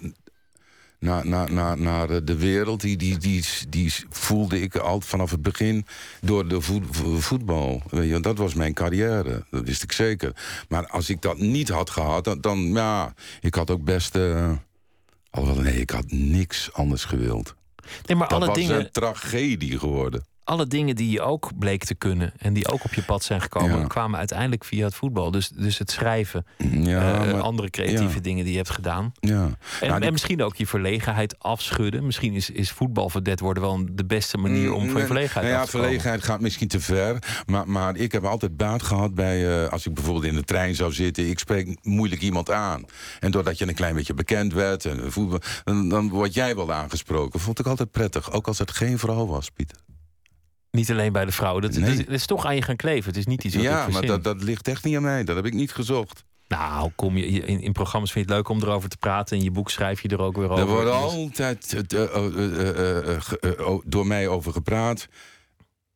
naar, 1.00 1.28
naar, 1.28 1.52
naar, 1.52 1.78
naar 1.78 2.26
de 2.26 2.36
wereld, 2.36 2.82
die, 2.82 2.98
die, 2.98 3.18
die, 3.18 3.46
die 3.70 3.94
voelde 4.10 4.62
ik 4.62 4.76
al 4.76 5.02
vanaf 5.02 5.32
het 5.32 5.42
begin 5.42 5.86
door 6.22 6.48
de 6.48 6.62
voetbal. 7.20 7.82
Weet 7.90 8.10
je, 8.10 8.20
dat 8.20 8.38
was 8.38 8.54
mijn 8.54 8.74
carrière, 8.74 9.46
dat 9.50 9.66
wist 9.66 9.84
ik 9.84 9.92
zeker. 9.92 10.36
Maar 10.68 10.88
als 10.88 11.10
ik 11.10 11.22
dat 11.22 11.38
niet 11.38 11.70
had 11.70 11.90
gehad, 11.90 12.24
dan, 12.24 12.42
dan 12.42 12.60
ja, 12.60 13.14
ik 13.42 13.56
had 13.56 13.72
ook 13.72 13.84
best... 13.84 14.16
Uh, 14.16 14.52
Alhoewel, 15.30 15.64
nee, 15.64 15.80
ik 15.80 15.90
had 15.90 16.12
niks 16.12 16.74
anders 16.74 17.06
gewild. 17.06 17.56
Nee, 18.06 18.18
maar 18.18 18.28
dat 18.28 18.38
alle 18.38 18.48
was 18.48 18.56
dingen... 18.56 18.80
een 18.80 18.92
tragedie 18.92 19.80
geworden. 19.80 20.26
Alle 20.44 20.68
dingen 20.68 20.96
die 20.96 21.10
je 21.12 21.22
ook 21.22 21.52
bleek 21.60 21.84
te 21.84 21.96
kunnen 21.96 22.34
en 22.38 22.54
die 22.54 22.68
ook 22.68 22.84
op 22.84 22.94
je 22.94 23.04
pad 23.04 23.24
zijn 23.24 23.42
gekomen, 23.42 23.80
ja. 23.80 23.88
kwamen 23.88 24.20
uiteindelijk 24.20 24.64
via 24.66 24.86
het 24.86 24.96
voetbal. 24.96 25.32
Dus, 25.32 25.50
dus 25.50 25.78
het 25.78 25.92
schrijven, 25.92 26.46
ja, 26.72 27.26
uh, 27.28 27.40
andere 27.42 27.70
creatieve 27.70 28.22
dingen 28.22 28.44
die 28.44 28.52
je 28.54 28.58
hebt 28.60 28.70
gedaan. 28.70 29.12
Ja. 29.20 29.32
En, 29.44 29.88
Nou, 29.88 29.96
die- 29.98 30.06
en 30.08 30.12
misschien 30.12 30.44
ook 30.44 30.56
je 30.56 30.68
verlegenheid 30.68 31.40
afschudden. 31.40 32.06
Misschien 32.06 32.34
is, 32.34 32.50
is 32.50 32.72
voetbalverdet 32.72 33.40
worden 33.40 33.64
wel 33.64 33.86
de 33.92 34.06
beste 34.06 34.38
manier 34.38 34.74
om 34.74 34.90
van 34.90 35.00
je 35.02 35.06
verlegenheid 35.06 35.46
nou 35.46 35.56
ja, 35.58 35.60
af 35.62 35.66
te 35.66 35.72
komen. 35.72 35.88
verlegenheid 35.88 36.24
gaat 36.24 36.42
misschien 36.42 36.68
te 36.68 36.80
ver. 36.80 37.18
Maar, 37.46 37.68
maar 37.70 37.96
ik 37.96 38.12
heb 38.12 38.24
altijd 38.24 38.58
baat 38.58 38.84
gehad 38.84 39.16
bij... 39.16 39.64
eh, 39.64 39.72
als 39.72 39.86
ik 39.86 39.94
bijvoorbeeld 39.94 40.26
in 40.26 40.36
de 40.36 40.44
trein 40.44 40.76
zou 40.76 40.94
zitten... 40.94 41.30
ik 41.30 41.40
spreek 41.40 41.78
moeilijk 41.82 42.22
iemand 42.22 42.52
aan. 42.52 42.86
En 43.20 43.32
doordat 43.32 43.58
je 43.58 43.68
een 43.68 43.74
klein 43.74 43.96
beetje 43.96 44.14
bekend 44.14 44.54
werd... 44.54 44.86
En 44.86 45.12
voetbal, 45.12 45.40
dan, 45.64 45.90
dan 45.90 46.10
word 46.10 46.34
jij 46.34 46.56
wel 46.56 46.74
aangesproken. 46.74 47.40
Vond 47.40 47.60
ik 47.60 47.66
altijd 47.68 47.92
prettig. 47.92 48.32
Ook 48.32 48.48
als 48.48 48.58
het 48.58 48.72
geen 48.72 49.00
vrouw 49.00 49.26
was, 49.26 49.50
Pieter. 49.50 49.78
Niet 50.78 50.92
alleen 50.92 51.12
bij 51.12 51.26
de 51.26 51.32
vrouwen. 51.32 51.62
Dat, 51.62 51.72
Nee. 51.72 51.82
dat, 51.82 51.90
is, 51.90 51.98
dat 52.06 52.14
is 52.14 52.26
toch 52.26 52.46
aan 52.46 52.56
je 52.56 52.62
gaan 52.62 52.76
kleven. 52.76 53.08
Het 53.10 53.18
is 53.18 53.26
niet 53.26 53.44
iets 53.44 53.56
wat 53.56 53.64
ik 53.64 53.70
Ja, 53.70 53.88
maar 53.88 54.06
dat, 54.06 54.24
dat 54.24 54.44
ligt 54.44 54.68
echt 54.68 54.84
niet 54.84 54.96
aan 54.96 55.02
mij. 55.02 55.24
Dat 55.24 55.36
heb 55.36 55.46
ik 55.46 55.54
niet 55.54 55.72
gezocht. 55.72 56.24
Nou, 56.48 56.92
kom 56.96 57.18
je, 57.18 57.26
in, 57.26 57.62
in 57.62 57.72
programma's 57.72 58.12
vind 58.12 58.26
je 58.26 58.34
het 58.34 58.40
leuk 58.42 58.56
om 58.58 58.62
erover 58.62 58.90
te 58.90 58.98
praten. 58.98 59.38
In 59.38 59.44
je 59.44 59.52
boek 59.52 59.70
schrijf 59.70 60.02
je 60.02 60.08
er 60.08 60.20
ook 60.22 60.36
weer 60.38 60.50
over. 60.50 60.64
Er 60.64 60.70
wordt 60.70 60.86
Dus- 60.86 60.94
altijd 60.96 61.94
eh, 61.94 62.04
eh, 62.04 63.08
eh, 63.42 63.68
oh, 63.68 63.82
door 63.86 64.08
mij 64.08 64.28
over 64.28 64.52
gepraat... 64.52 65.08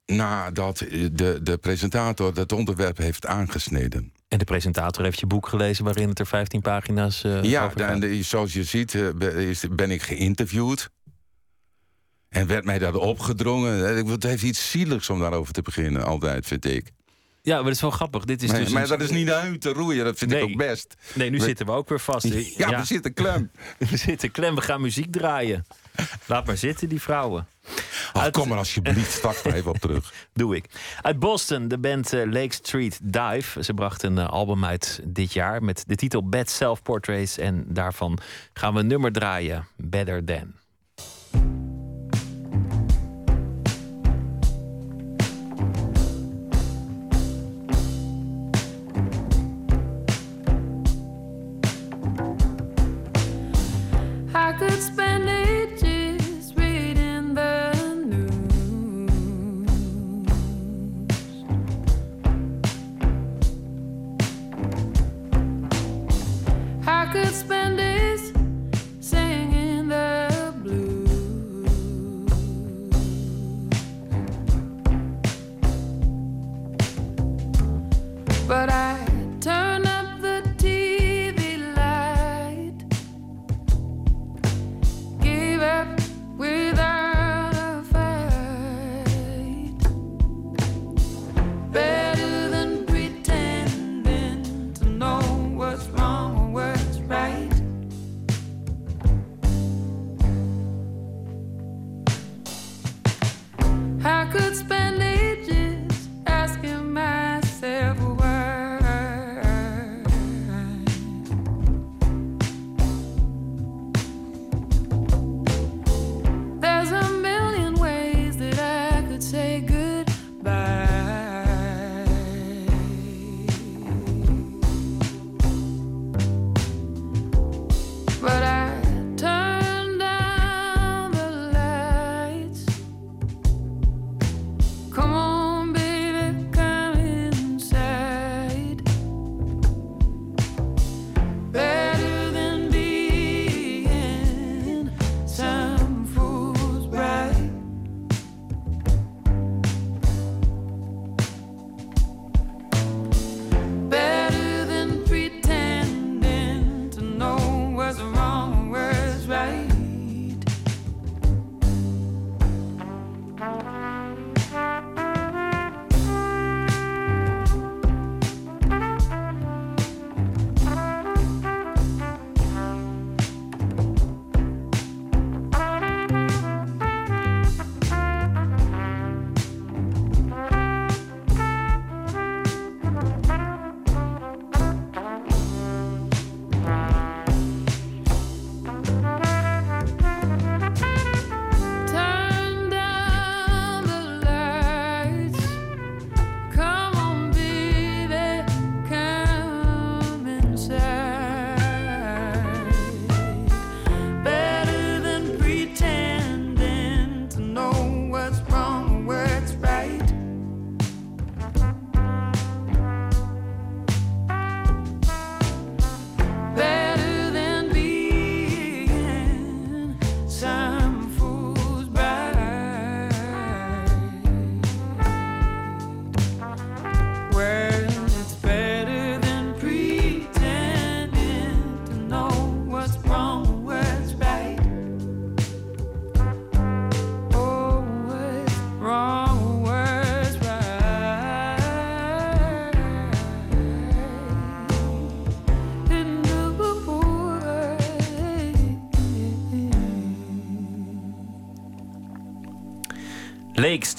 nadat 0.05 0.77
de, 1.11 1.39
de 1.43 1.57
presentator 1.57 2.35
het 2.35 2.51
onderwerp 2.51 2.97
heeft 2.97 3.25
aangesneden. 3.25 4.11
En 4.27 4.37
de 4.37 4.45
presentator 4.45 5.03
heeft 5.03 5.19
je 5.19 5.25
boek 5.27 5.47
gelezen 5.47 5.83
waarin 5.83 6.09
het 6.09 6.19
er 6.19 6.27
15 6.27 6.61
pagina's 6.61 7.21
Ja, 7.41 7.65
over 7.65 7.79
gaat. 7.79 8.01
de- 8.01 8.23
zoals 8.23 8.53
je 8.53 8.63
ziet 8.63 8.97
ben 9.71 9.91
ik 9.91 10.01
geïnterviewd. 10.01 10.89
En 12.29 12.47
werd 12.47 12.65
mij 12.65 12.79
dat 12.79 12.95
opgedrongen. 12.95 13.97
Eh, 13.97 14.09
Het 14.09 14.23
heeft 14.23 14.43
iets 14.43 14.71
zieligs 14.71 15.09
om 15.09 15.19
daarover 15.19 15.53
te 15.53 15.61
beginnen, 15.61 16.05
altijd, 16.05 16.45
vind 16.45 16.65
ik. 16.65 16.91
Ja, 17.41 17.55
maar 17.55 17.63
dat 17.63 17.73
is 17.73 17.81
wel 17.81 17.91
grappig. 17.91 18.23
Dit 18.25 18.43
is 18.43 18.51
Maar, 18.51 18.59
dus 18.59 18.69
maar 18.69 18.81
een- 18.83 18.89
dat 18.89 19.01
is 19.01 19.09
niet 19.09 19.29
uit 19.31 19.61
te 19.61 19.69
roeien, 19.73 20.05
dat 20.05 20.17
vind 20.17 20.31
Nee. 20.31 20.41
ik 20.43 20.49
ook 20.49 20.57
best. 20.57 20.95
Nee, 21.13 21.29
nu 21.29 21.37
We- 21.37 21.43
zitten 21.43 21.65
we 21.65 21.71
ook 21.71 21.89
weer 21.89 21.99
vast. 21.99 22.27
Ja, 22.57 22.79
we 22.79 22.85
zitten 22.85 23.13
klem. 23.13 23.51
we 23.89 23.97
zitten 23.97 24.31
klem. 24.31 24.55
We 24.55 24.61
gaan 24.61 24.81
muziek 24.81 25.11
draaien. 25.11 25.65
Laat 26.25 26.45
maar 26.45 26.57
zitten, 26.57 26.89
die 26.89 27.01
vrouwen. 27.01 27.47
Uit- 28.13 28.33
kom 28.33 28.47
maar 28.47 28.57
alsjeblieft 28.57 29.11
straks 29.11 29.43
maar 29.43 29.53
even 29.53 29.71
op 29.71 29.77
terug. 29.77 30.13
Doe 30.33 30.55
ik. 30.55 30.65
Uit 31.01 31.19
Boston, 31.19 31.67
de 31.67 31.77
band 31.77 32.13
eh, 32.13 32.25
Lake 32.25 32.53
Street 32.53 32.99
Dive. 33.03 33.63
Ze 33.63 33.73
bracht 33.73 34.03
een 34.03 34.17
eh, 34.17 34.27
album 34.29 34.65
uit 34.65 34.99
dit 35.03 35.33
jaar 35.33 35.63
met 35.63 35.83
de 35.87 35.95
titel 35.95 36.29
Bad 36.29 36.49
Self 36.49 36.81
Portraits. 36.81 37.37
En 37.37 37.65
daarvan 37.67 38.17
gaan 38.53 38.73
we 38.73 38.79
een 38.79 38.87
nummer 38.87 39.11
draaien. 39.11 39.67
Better 39.75 40.23
Than. 40.23 40.53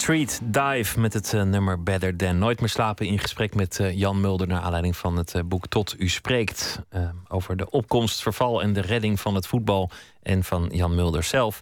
Street 0.08 0.40
Dive 0.42 1.00
met 1.00 1.12
het 1.12 1.34
eh, 1.34 1.42
nummer 1.42 1.82
Better 1.82 2.16
Than. 2.16 2.38
Nooit 2.38 2.60
meer 2.60 2.68
slapen 2.68 3.06
in 3.06 3.18
gesprek 3.18 3.54
met 3.54 3.80
eh, 3.80 3.98
Jan 3.98 4.20
Mulder... 4.20 4.46
naar 4.46 4.60
aanleiding 4.60 4.96
van 4.96 5.16
het 5.16 5.34
eh, 5.34 5.42
boek 5.44 5.66
Tot 5.66 5.94
U 5.98 6.08
Spreekt. 6.08 6.80
over 7.28 7.56
de 7.56 7.70
opkomst, 7.70 8.22
verval 8.22 8.62
en 8.62 8.72
de 8.72 8.80
redding 8.80 9.20
van 9.20 9.34
het 9.34 9.46
voetbal... 9.46 9.90
en 10.22 10.44
van 10.44 10.68
Jan 10.72 10.94
Mulder 10.94 11.22
zelf. 11.22 11.60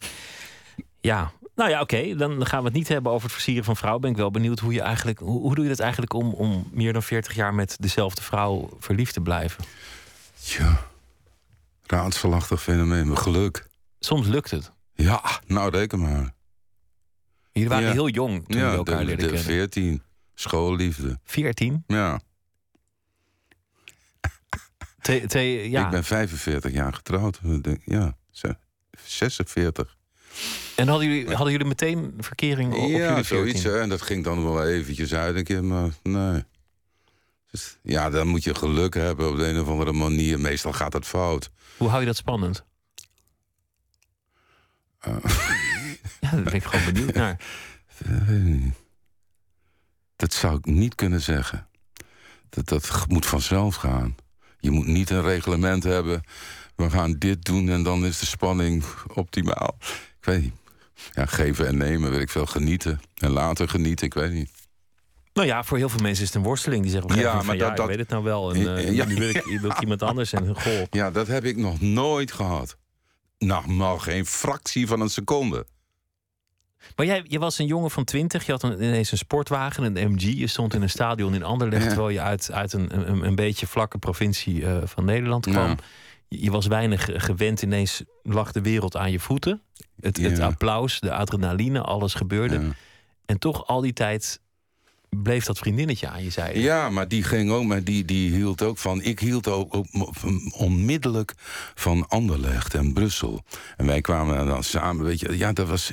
Ja, 1.00 1.32
nou 1.54 1.70
ja, 1.70 1.80
oké. 1.80 2.14
Dan 2.16 2.46
gaan 2.46 2.58
we 2.58 2.64
het 2.64 2.74
niet 2.74 2.88
hebben 2.88 3.12
over 3.12 3.24
het 3.24 3.32
versieren 3.32 3.64
van 3.64 3.76
vrouwen. 3.76 4.02
Ben 4.02 4.10
ik 4.10 4.16
wel 4.16 4.30
benieuwd 4.30 4.58
hoe 4.58 4.72
je 4.72 4.80
eigenlijk... 4.80 5.18
Hoe, 5.18 5.40
hoe 5.40 5.54
doe 5.54 5.64
je 5.64 5.70
dat 5.70 5.80
eigenlijk 5.80 6.12
om, 6.12 6.32
om 6.32 6.68
meer 6.72 6.92
dan 6.92 7.02
40 7.02 7.34
jaar... 7.34 7.54
met 7.54 7.76
dezelfde 7.80 8.22
vrouw 8.22 8.68
verliefd 8.78 9.14
te 9.14 9.20
blijven? 9.20 9.64
Ja, 10.36 10.80
raadselachtig 11.86 12.62
fenomeen, 12.62 13.08
maar 13.08 13.16
geluk. 13.16 13.66
Soms 13.98 14.26
lukt 14.26 14.50
het. 14.50 14.72
Ja, 14.94 15.22
nou 15.46 15.70
reken 15.70 16.00
maar. 16.00 16.34
Jullie 17.56 17.68
waren 17.70 17.86
Ja. 17.86 17.92
heel 17.92 18.08
jong 18.08 18.48
toen 18.48 18.60
ja, 18.60 18.70
we 18.70 18.76
elkaar 18.76 18.98
de, 18.98 19.04
leerden 19.04 19.26
kennen. 19.26 19.44
14, 19.44 20.02
schoolliefde. 20.34 21.18
14? 21.24 21.84
Ja, 21.86 22.20
twee, 25.26 25.70
ja. 25.70 25.84
ik 25.84 25.90
ben 25.90 26.04
45 26.04 26.72
jaar 26.72 26.92
getrouwd. 26.94 27.40
Ja, 27.84 28.16
ze- 28.30 28.56
46. 29.04 29.96
En 30.76 30.88
hadden 30.88 31.06
jullie, 31.08 31.26
hadden 31.34 31.50
jullie 31.52 31.66
meteen 31.66 32.14
verkering 32.18 32.74
op, 32.74 32.78
ja, 32.80 32.86
jullie 32.86 33.06
14? 33.24 33.24
zoiets. 33.24 33.62
hè. 33.62 33.80
En 33.80 33.88
dat 33.88 34.02
ging 34.02 34.24
dan 34.24 34.44
wel 34.44 34.64
eventjes 34.66 35.14
uit 35.14 35.36
een 35.36 35.44
keer, 35.44 35.64
maar 35.64 35.90
nee. 36.02 36.44
Dus, 37.50 37.78
ja, 37.82 38.10
dan 38.10 38.26
moet 38.26 38.44
je 38.44 38.54
geluk 38.54 38.94
hebben 38.94 39.28
op 39.30 39.36
de 39.36 39.46
een 39.48 39.60
of 39.60 39.68
andere 39.68 39.92
manier. 39.92 40.40
Meestal 40.40 40.72
gaat 40.72 40.92
het 40.92 41.06
fout. 41.06 41.50
Hoe 41.76 41.88
hou 41.88 42.00
je 42.00 42.06
dat 42.06 42.16
spannend? 42.16 42.64
Eh. 44.98 45.16
Ja, 46.30 46.30
daar 46.30 46.42
ben 46.42 46.54
ik 46.54 46.64
gewoon 46.64 46.84
benieuwd 46.92 47.14
naar. 47.14 47.40
Eh, 48.04 48.62
Dat 50.16 50.32
zou 50.32 50.56
ik 50.56 50.64
niet 50.64 50.94
kunnen 50.94 51.20
zeggen. 51.20 51.66
Dat, 52.48 52.68
dat 52.68 53.04
moet 53.08 53.26
vanzelf 53.26 53.74
gaan. 53.74 54.14
Je 54.58 54.70
moet 54.70 54.86
niet 54.86 55.10
een 55.10 55.22
reglement 55.22 55.82
hebben. 55.82 56.22
We 56.76 56.90
gaan 56.90 57.12
dit 57.12 57.44
doen 57.44 57.68
en 57.68 57.82
dan 57.82 58.04
is 58.06 58.18
de 58.18 58.26
spanning 58.26 58.84
optimaal. 59.14 59.76
Ik 60.18 60.24
weet 60.24 60.42
niet. 60.42 60.54
Ja, 61.12 61.26
geven 61.26 61.66
en 61.66 61.76
nemen, 61.76 62.10
weet 62.10 62.20
ik 62.20 62.30
veel. 62.30 62.46
Genieten 62.46 63.00
en 63.14 63.30
later 63.30 63.68
genieten, 63.68 64.06
ik 64.06 64.14
weet 64.14 64.32
niet. 64.32 64.50
Nou 65.32 65.48
ja, 65.48 65.64
voor 65.64 65.76
heel 65.78 65.88
veel 65.88 66.00
mensen 66.00 66.22
is 66.22 66.28
het 66.28 66.36
een 66.36 66.42
worsteling. 66.48 66.82
Die 66.82 66.90
zeggen 66.90 67.10
op 67.10 67.16
een 67.16 67.22
Ja, 67.22 67.32
maar 67.42 67.58
dat- 67.58 67.76
ja, 67.76 67.82
ik 67.82 67.88
weet 67.88 67.98
het 67.98 68.08
nou 68.08 68.22
wel. 68.24 68.54
En 68.54 68.76
eh, 68.76 68.92
Ja. 68.92 69.04
nu 69.04 69.14
wil 69.14 69.28
ik, 69.28 69.44
wil 69.60 69.70
ik 69.70 69.80
iemand 69.80 70.02
anders. 70.02 70.32
En 70.32 70.60
goh. 70.60 70.82
Ja, 70.90 71.10
dat 71.10 71.26
heb 71.26 71.44
ik 71.44 71.56
nog 71.56 71.80
nooit 71.80 72.32
gehad. 72.32 72.76
Nou, 73.38 73.68
maar 73.70 74.00
geen 74.00 74.26
fractie 74.26 74.86
van 74.86 75.00
een 75.00 75.08
seconde. 75.10 75.66
Maar 76.96 77.06
jij, 77.06 77.24
je 77.28 77.38
was 77.38 77.58
een 77.58 77.66
jongen 77.66 77.90
van 77.90 78.04
20. 78.04 78.46
Je 78.46 78.52
had 78.52 78.62
een, 78.62 78.72
ineens 78.82 79.12
een 79.12 79.18
sportwagen, 79.18 79.96
een 79.96 80.12
MG. 80.12 80.38
Je 80.38 80.46
stond 80.46 80.74
in 80.74 80.82
een 80.82 80.90
stadion 80.90 81.34
in 81.34 81.42
Anderlecht... 81.42 81.82
Ja. 81.82 81.88
terwijl 81.88 82.10
je 82.10 82.20
uit, 82.20 82.52
uit 82.52 82.72
een, 82.72 83.10
een, 83.10 83.22
een 83.26 83.34
beetje 83.34 83.66
vlakke 83.66 83.98
provincie 83.98 84.66
eh, 84.66 84.76
van 84.84 85.04
Nederland 85.04 85.46
kwam. 85.46 85.68
Ja. 85.68 85.76
Je, 86.28 86.50
was 86.50 86.66
weinig 86.66 87.08
gewend. 87.12 87.62
Ineens 87.62 88.02
lag 88.22 88.52
de 88.52 88.60
wereld 88.60 88.96
aan 88.96 89.10
je 89.10 89.20
voeten. 89.20 89.62
Het, 90.00 90.16
het 90.16 90.40
applaus, 90.40 91.00
de 91.00 91.12
adrenaline, 91.12 91.80
alles 91.80 92.14
gebeurde. 92.14 92.60
En 93.26 93.38
toch 93.38 93.66
al 93.66 93.80
die 93.80 93.92
tijd 93.92 94.40
bleef 95.22 95.44
dat 95.44 95.58
vriendinnetje 95.58 96.08
aan 96.08 96.22
je 96.22 96.30
zijde. 96.30 96.60
Ja, 96.60 96.90
maar 96.90 97.08
die 97.08 97.22
ging 97.22 97.50
ook, 97.50 97.64
maar 97.64 97.84
die, 97.84 98.04
die 98.04 98.32
hield 98.32 98.62
ook 98.62 98.78
van. 98.78 99.02
Ik 99.02 99.20
hield 99.20 99.48
ook, 99.48 99.74
ook 99.74 99.86
onmiddellijk 100.50 101.34
van 101.74 102.08
Anderlecht 102.08 102.74
en 102.74 102.92
Brussel. 102.92 103.42
En 103.76 103.86
wij 103.86 104.00
kwamen 104.00 104.46
dan 104.46 104.64
samen, 104.64 105.04
weet 105.04 105.20
je, 105.20 105.38
ja, 105.38 105.52
dat 105.52 105.68
was 105.68 105.92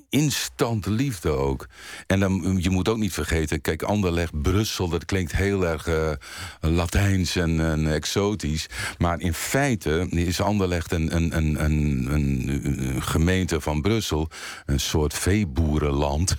instant 0.11 0.85
liefde 0.85 1.29
ook. 1.29 1.67
En 2.07 2.19
dan, 2.19 2.57
je 2.59 2.69
moet 2.69 2.89
ook 2.89 2.97
niet 2.97 3.13
vergeten, 3.13 3.61
kijk, 3.61 3.81
Anderlecht, 3.81 4.41
Brussel, 4.41 4.89
dat 4.89 5.05
klinkt 5.05 5.31
heel 5.31 5.67
erg 5.67 5.87
eh, 5.87 6.11
Latijns 6.59 7.35
en, 7.35 7.59
en 7.59 7.93
exotisch. 7.93 8.67
Maar 8.97 9.19
in 9.19 9.33
feite 9.33 10.07
is 10.09 10.41
Anderlecht 10.41 10.91
een, 10.91 11.15
een, 11.15 11.37
een, 11.37 11.63
een, 11.63 12.07
een, 12.11 12.95
een 12.95 13.01
gemeente 13.03 13.61
van 13.61 13.81
Brussel, 13.81 14.29
een 14.65 14.79
soort 14.79 15.13
veeboerenland. 15.13 16.35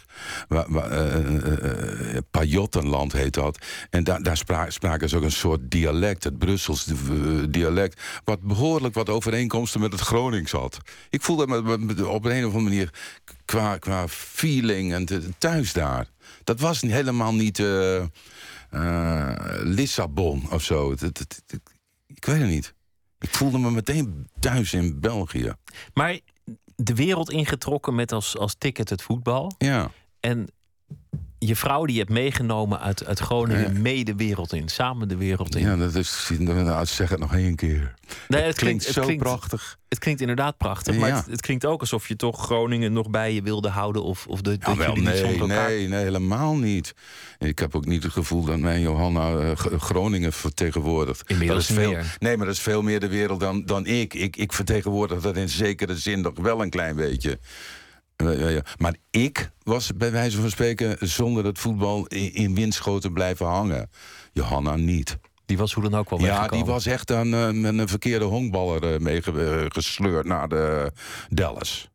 Waar, 0.49 0.91
eh, 0.91 2.17
eh, 2.17 2.23
Pajottenland 2.31 3.13
heet 3.13 3.35
dat. 3.35 3.59
En 3.91 4.05
daar, 4.05 4.23
daar 4.23 4.37
spra- 4.37 4.71
spraken 4.71 5.09
ze 5.09 5.17
ook 5.17 5.23
een 5.23 5.31
soort 5.33 5.71
dialect, 5.71 6.25
het 6.25 6.39
Brussels 6.39 6.87
dialect, 7.49 8.01
wat 8.25 8.41
behoorlijk 8.41 8.95
wat 8.95 9.09
overeenkomsten 9.09 9.81
met 9.81 9.93
het 9.93 10.01
Gronings 10.01 10.53
had. 10.53 10.79
Ik 11.11 11.23
voelde 11.23 11.47
me 11.47 11.57
op 12.07 12.25
een 12.25 12.47
of 12.47 12.55
andere 12.55 12.61
manier 12.61 12.91
qua 13.79 14.09
feeling 14.09 14.93
en 14.93 15.05
te- 15.05 15.29
thuis 15.39 15.73
daar. 15.73 16.07
Dat 16.45 16.61
was 16.61 16.83
niet- 16.83 16.93
helemaal 16.93 17.35
niet 17.35 17.59
eh, 17.59 17.97
eh, 18.71 19.35
Lissabon 19.63 20.51
of 20.51 20.63
zo. 20.63 20.93
Ik 22.07 22.25
weet 22.25 22.41
het 22.41 22.49
niet. 22.49 22.75
Ik 23.19 23.31
voelde 23.35 23.59
me 23.59 23.71
meteen 23.71 24.29
thuis 24.39 24.73
in 24.73 25.01
België. 25.01 25.53
Maar 25.95 26.19
de 26.77 26.95
wereld 26.95 27.31
ingetrokken 27.31 27.95
met 27.95 28.13
als, 28.13 28.37
als 28.39 28.55
ticket 28.59 28.89
het 28.89 29.03
voetbal. 29.03 29.55
Ja. 29.59 29.91
En 30.21 30.49
je 31.47 31.57
vrouw 31.57 31.85
die 31.85 31.95
je 31.95 32.01
hebt 32.01 32.13
meegenomen 32.13 32.81
uit, 32.81 33.07
uit 33.07 33.19
Groningen 33.19 33.75
Ja. 33.75 33.81
mee 33.81 34.05
de 34.05 34.15
wereld 34.15 34.53
in. 34.53 34.69
Samen 34.69 35.09
de 35.09 35.17
wereld 35.17 35.57
in. 35.57 35.63
Ja, 35.63 35.77
dat 35.77 35.95
is, 35.95 36.31
nou, 36.39 36.87
zeg 36.87 37.09
het 37.09 37.19
nog 37.19 37.35
één 37.35 37.57
keer. 37.57 37.95
Nee, 38.29 38.43
het 38.43 38.57
klinkt, 38.57 38.85
zo 38.85 39.03
klinkt, 39.03 39.23
prachtig. 39.23 39.79
Het 39.89 39.99
klinkt 39.99 40.21
inderdaad 40.21 40.57
prachtig. 40.57 40.97
Maar 40.97 41.09
Ja. 41.09 41.17
het, 41.17 41.27
het 41.27 41.41
klinkt 41.41 41.65
ook 41.65 41.81
alsof 41.81 42.09
je 42.09 42.17
toch 42.17 42.45
Groningen 42.45 42.93
nog 42.93 43.11
bij 43.11 43.35
je 43.35 43.43
wilde 43.43 43.69
houden. 43.69 44.03
Of, 44.03 44.27
of 44.27 44.41
de, 44.41 44.57
jullie 44.61 44.93
niet 44.95 45.05
nee, 45.05 45.39
elkaar... 45.39 45.69
nee, 45.69 45.95
helemaal 45.95 46.57
niet. 46.57 46.95
Ik 47.39 47.59
heb 47.59 47.75
ook 47.75 47.87
niet 47.87 48.03
het 48.03 48.13
gevoel 48.13 48.45
dat 48.45 48.59
mijn 48.59 48.81
Johanna 48.81 49.37
eh, 49.37 49.51
G- 49.57 49.83
Groningen 49.83 50.33
vertegenwoordigt. 50.33 51.23
Inmiddels 51.27 51.67
dat 51.67 51.77
is 51.77 51.83
veel, 51.83 51.93
meer. 51.93 52.17
Nee, 52.19 52.37
maar 52.37 52.47
dat 52.47 52.55
is 52.55 52.61
veel 52.61 52.83
meer 52.83 53.01
de 53.01 53.09
wereld 53.09 53.41
dan, 53.41 53.65
dan 53.65 53.87
ik. 53.87 54.15
ik. 54.15 54.37
Ik 54.37 54.53
vertegenwoordig 54.53 55.21
dat 55.21 55.37
in 55.37 55.49
zekere 55.49 55.97
zin 55.97 56.21
nog 56.21 56.33
wel 56.39 56.63
een 56.63 56.71
klein 56.71 56.97
beetje. 56.97 57.39
Maar 58.77 58.97
ik 59.11 59.51
was 59.63 59.97
bij 59.97 60.13
wijze 60.13 60.41
van 60.41 60.51
spreken 60.51 61.09
zonder 61.09 61.45
het 61.45 61.59
voetbal 61.59 62.07
in, 62.07 62.35
in 62.35 62.55
windschoten 62.55 63.13
blijven 63.13 63.47
hangen. 63.47 63.91
Johanna 64.33 64.77
niet. 64.77 65.19
Die 65.47 65.59
was 65.59 65.73
hoe 65.73 65.83
dan 65.83 65.95
ook 65.95 66.11
wel 66.11 66.19
Ja, 66.19 66.25
weggekomen. 66.25 66.65
die 66.65 66.73
was 66.75 66.87
echt 66.87 67.11
een, 67.11 67.35
eh, 67.35 67.71
een 67.79 67.89
verkeerde 67.89 68.25
honkballer 68.25 68.95
eh, 68.95 69.01
meegesleurd 69.01 70.27
naar 70.27 70.49
de 70.49 70.93
Dallas. 71.29 71.91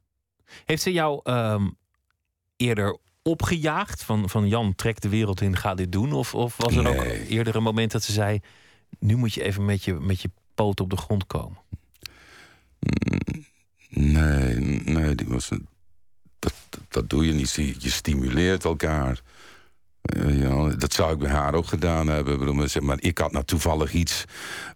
Heeft 0.66 0.82
ze 0.82 0.92
jou 0.92 1.20
ehm, 1.24 1.68
eerder 2.56 2.98
opgejaagd? 3.24 4.04
Van, 4.04 4.30
van 4.30 4.48
Jan, 4.48 4.76
trek 4.76 5.02
de 5.02 5.10
wereld 5.10 5.42
in, 5.42 5.56
ga 5.58 5.76
dit 5.76 5.92
doen? 5.92 6.14
Of, 6.14 6.36
of 6.36 6.58
was 6.58 6.76
er 6.76 6.88
ook 6.88 7.04
eerder 7.04 7.56
een 7.56 7.64
moment 7.64 7.92
dat 7.92 8.04
ze 8.04 8.12
zei... 8.12 8.40
nu 9.00 9.16
moet 9.16 9.34
je 9.34 9.44
even 9.44 9.66
met 9.66 9.84
je, 9.84 9.94
met 9.94 10.22
je 10.22 10.30
poot 10.56 10.80
op 10.80 10.90
de 10.90 10.98
grond 10.98 11.28
komen? 11.28 11.58
Nee, 13.90 14.56
nee, 14.86 15.16
die 15.16 15.28
was 15.28 15.52
een, 15.52 15.68
dat, 16.70 16.82
dat, 16.90 17.10
doe 17.10 17.26
je 17.26 17.34
niet. 17.34 17.54
Je 17.54 17.90
stimuleert 17.90 18.64
elkaar. 18.64 19.22
Eh, 20.02 20.72
dat 20.78 20.94
zou 20.94 21.14
ik 21.14 21.20
bij 21.20 21.30
haar 21.30 21.54
ook 21.54 21.68
gedaan 21.68 22.08
hebben. 22.08 22.60
Ik 22.60 22.82
maar 22.82 22.98
ik 23.00 23.18
had 23.18 23.32
nou 23.32 23.46
toevallig 23.46 23.94
iets 23.94 24.26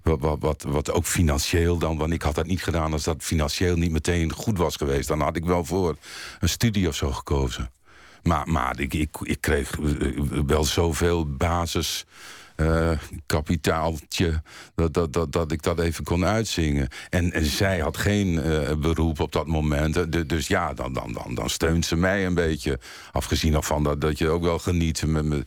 wat, 0.02 0.38
wat, 0.40 0.64
wat, 0.68 0.92
ook 0.92 1.06
financieel 1.06 1.78
dan... 1.78 1.98
want 1.98 2.14
ik 2.14 2.22
had 2.22 2.36
dat 2.36 2.46
niet 2.46 2.64
gedaan 2.64 2.94
als 2.94 3.04
dat 3.04 3.24
financieel 3.24 3.76
niet 3.76 3.92
meteen 3.92 4.34
goed 4.34 4.58
was 4.58 4.76
geweest. 4.76 5.08
Dan 5.08 5.22
had 5.22 5.36
ik 5.36 5.46
wel 5.46 5.66
voor 5.66 5.98
een 6.40 6.50
studie 6.50 6.88
of 6.88 6.96
zo 6.96 7.12
gekozen. 7.12 7.72
Maar, 8.24 8.50
maar 8.50 8.80
ik, 8.80 8.94
ik, 8.94 9.18
ik 9.22 9.42
kreeg 9.42 9.80
eh, 9.80 10.20
wel 10.46 10.64
zoveel 10.64 11.36
basis... 11.36 12.06
eh, 12.62 12.98
kapitaaltje, 13.26 14.42
dat, 14.76 14.94
dat, 14.94 15.14
dat, 15.14 15.32
dat 15.32 15.52
ik 15.52 15.62
dat 15.64 15.80
even 15.80 16.04
kon 16.04 16.26
uitzingen. 16.26 16.88
En, 17.10 17.32
en 17.32 17.46
zij 17.46 17.80
had 17.80 17.98
geen 17.98 18.42
eh, 18.42 18.76
beroep 18.76 19.20
op 19.20 19.32
dat 19.32 19.48
moment. 19.48 19.98
Eh, 19.98 20.04
du- 20.10 20.26
Dus 20.26 20.48
ja, 20.48 20.74
dan, 20.74 20.94
dan, 20.94 21.14
dan, 21.14 21.36
dan 21.36 21.50
steunt 21.50 21.86
ze 21.86 21.96
mij 21.96 22.26
een 22.26 22.34
beetje. 22.34 22.80
Afgezien 23.12 23.54
ervan 23.54 23.84
dat, 23.84 24.02
dat 24.02 24.18
je 24.18 24.30
ook 24.30 24.44
wel 24.44 24.60
geniet. 24.60 25.06
Met, 25.06 25.26
me 25.26 25.44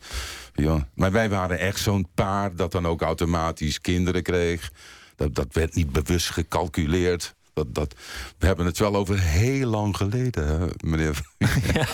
ja. 0.53 0.87
Maar 0.95 1.11
wij 1.11 1.29
waren 1.29 1.59
echt 1.59 1.79
zo'n 1.79 2.07
paar 2.13 2.55
dat 2.55 2.71
dan 2.71 2.87
ook 2.87 3.01
automatisch 3.01 3.81
kinderen 3.81 4.23
kreeg. 4.23 4.71
Dat, 5.15 5.35
dat 5.35 5.47
werd 5.51 5.75
niet 5.75 5.91
bewust 5.91 6.29
gecalculeerd. 6.29 7.35
Dat, 7.55 7.73
dat, 7.75 7.95
we 8.37 8.45
hebben 8.45 8.65
het 8.65 8.77
wel 8.77 8.95
over 8.95 9.19
heel 9.19 9.67
lang 9.67 9.97
geleden, 9.97 10.47
hè, 10.47 10.67
meneer. 10.89 11.21
ja, 11.73 11.85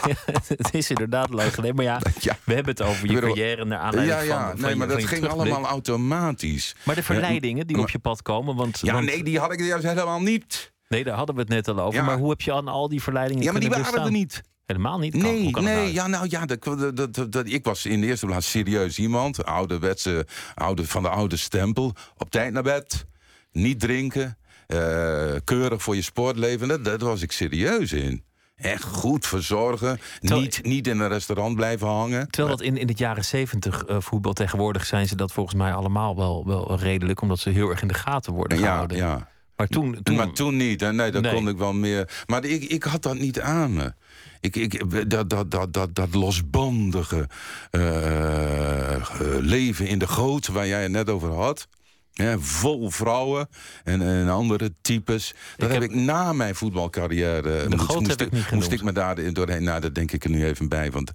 het 0.47 0.69
is 0.73 0.89
inderdaad 0.89 1.29
lang 1.29 1.53
geleden. 1.53 1.75
Maar 1.75 1.85
ja, 1.85 1.99
Ja. 2.19 2.37
we 2.43 2.53
hebben 2.53 2.73
het 2.73 2.81
over 2.81 3.07
je 3.07 3.13
bedoel- 3.13 3.29
carrière 3.29 3.65
naar 3.65 3.79
aanleiding 3.79 4.19
Ja, 4.19 4.25
van, 4.25 4.27
ja, 4.37 4.49
van 4.49 4.59
nee, 4.61 4.69
je- 4.69 4.75
maar 4.75 4.87
van 4.87 4.97
dat 4.99 5.05
ging 5.07 5.27
allemaal 5.27 5.65
automatisch. 5.65 6.75
Maar 6.83 6.95
de 6.95 7.03
verleidingen 7.03 7.67
die 7.67 7.77
op 7.79 7.89
je 7.89 7.99
pad 7.99 8.21
komen... 8.21 8.55
Want, 8.55 8.79
Ja, 8.81 8.93
want- 8.93 9.05
nee, 9.05 9.23
die 9.23 9.39
had 9.39 9.53
ik 9.53 9.59
juist 9.59 9.85
helemaal 9.85 10.21
niet. 10.21 10.73
nee, 10.87 11.03
daar 11.03 11.15
hadden 11.15 11.35
we 11.35 11.41
het 11.41 11.49
net 11.49 11.67
al 11.67 11.79
over. 11.79 12.03
Maar 12.03 12.17
hoe 12.17 12.29
heb 12.29 12.41
je 12.41 12.53
aan 12.53 12.67
al 12.67 12.89
die 12.89 13.01
verleidingen 13.01 13.43
Ja, 13.43 13.51
maar 13.51 13.61
die 13.61 13.69
waren 13.69 14.03
er 14.03 14.11
niet. 14.11 14.41
Helemaal 14.65 14.99
niet? 14.99 15.11
Kan- 15.11 15.21
Nee, 15.21 15.51
nee, 15.53 15.75
nou? 15.75 15.87
ja, 15.93 16.07
nou 16.07 16.25
ja, 16.29 16.45
dat, 16.45 16.63
dat, 16.63 16.95
dat, 16.97 17.13
dat- 17.13 17.31
dat- 17.31 17.47
ik 17.49 17.63
was 17.65 17.85
in 17.85 18.01
de 18.01 18.07
eerste 18.07 18.25
plaats 18.25 18.49
serieus 18.51 18.97
iemand. 18.99 19.45
Ouderwetse, 19.45 20.27
oude, 20.55 20.87
van 20.87 21.03
de 21.03 21.09
oude 21.09 21.37
stempel. 21.37 21.93
Op 22.17 22.29
tijd 22.29 22.53
naar 22.53 22.63
bed, 22.63 23.05
niet 23.51 23.79
drinken, 23.79 24.37
eh, 24.71 25.39
keurig 25.43 25.81
voor 25.81 25.95
je 25.95 26.01
sportleven. 26.01 26.83
Dat, 26.83 27.01
was 27.01 27.21
ik 27.21 27.31
serieus 27.31 27.91
in. 27.93 28.23
Echt 28.55 28.83
goed 28.83 29.25
verzorgen. 29.27 29.99
Terwijl- 30.19 30.41
Niet, 30.41 30.59
niet 30.63 30.87
in 30.87 30.99
een 30.99 31.07
restaurant 31.07 31.55
blijven 31.55 31.87
hangen. 31.87 32.29
Terwijl 32.29 32.57
dat 32.57 32.65
in, 32.65 32.77
in 32.77 32.87
het 32.87 32.97
jaren 32.97 33.25
zeventig 33.25 33.83
eh, 33.85 33.95
voetbal 33.99 34.33
tegenwoordig 34.33 34.85
zijn 34.85 35.07
ze 35.07 35.15
dat 35.15 35.31
volgens 35.31 35.55
mij 35.55 35.73
allemaal 35.73 36.15
wel, 36.15 36.45
wel 36.45 36.79
redelijk, 36.79 37.21
omdat 37.21 37.39
ze 37.39 37.49
heel 37.49 37.69
erg 37.69 37.81
in 37.81 37.87
de 37.87 37.93
gaten 37.93 38.33
worden 38.33 38.57
Ja, 38.57 38.63
gehouden. 38.63 38.97
ja. 38.97 39.29
Maar 39.55 39.67
toen, 39.69 39.99
toen, 40.03 40.15
Maar 40.15 40.31
toen 40.31 40.57
niet. 40.57 40.81
Hè? 40.81 40.93
Nee, 40.93 41.11
Nee. 41.11 41.33
kon 41.33 41.47
ik 41.49 41.57
wel 41.57 41.73
meer. 41.73 42.23
Maar 42.25 42.45
ik, 42.45 42.63
ik 42.63 42.83
had 42.83 43.01
dat 43.01 43.17
niet 43.19 43.39
aan 43.41 43.73
me. 43.73 43.93
Ik, 44.39 44.55
ik, 44.55 45.09
dat, 45.09 45.29
dat, 45.29 45.51
dat, 45.51 45.73
dat, 45.73 45.95
dat 45.95 46.13
losbandige 46.13 47.27
eh, 47.69 48.95
leven 49.39 49.87
in 49.87 49.99
de 49.99 50.07
goot 50.07 50.47
waar 50.47 50.67
jij 50.67 50.81
het 50.81 50.91
net 50.91 51.09
over 51.09 51.31
had. 51.33 51.67
Hè, 52.13 52.39
vol 52.39 52.89
vrouwen 52.89 53.49
en, 53.83 54.01
en 54.01 54.29
andere 54.29 54.73
types. 54.81 55.33
Dat 55.57 55.71
heb, 55.71 55.81
heb- 55.81 55.89
ik 55.91 55.95
na 55.97 56.33
mijn 56.33 56.55
voetbalcarrière. 56.55 57.65
moest, 57.69 57.99
moest, 57.99 58.21
ik 58.21 58.51
moest 58.51 58.71
ik 58.71 58.83
me 58.83 58.91
daar 58.91 59.33
doorheen. 59.33 59.63
Nou, 59.63 59.79
dat 59.81 59.95
denk 59.95 60.11
ik 60.11 60.23
er 60.23 60.29
nu 60.29 60.45
even 60.45 60.69
bij. 60.69 60.91
Want 60.91 61.11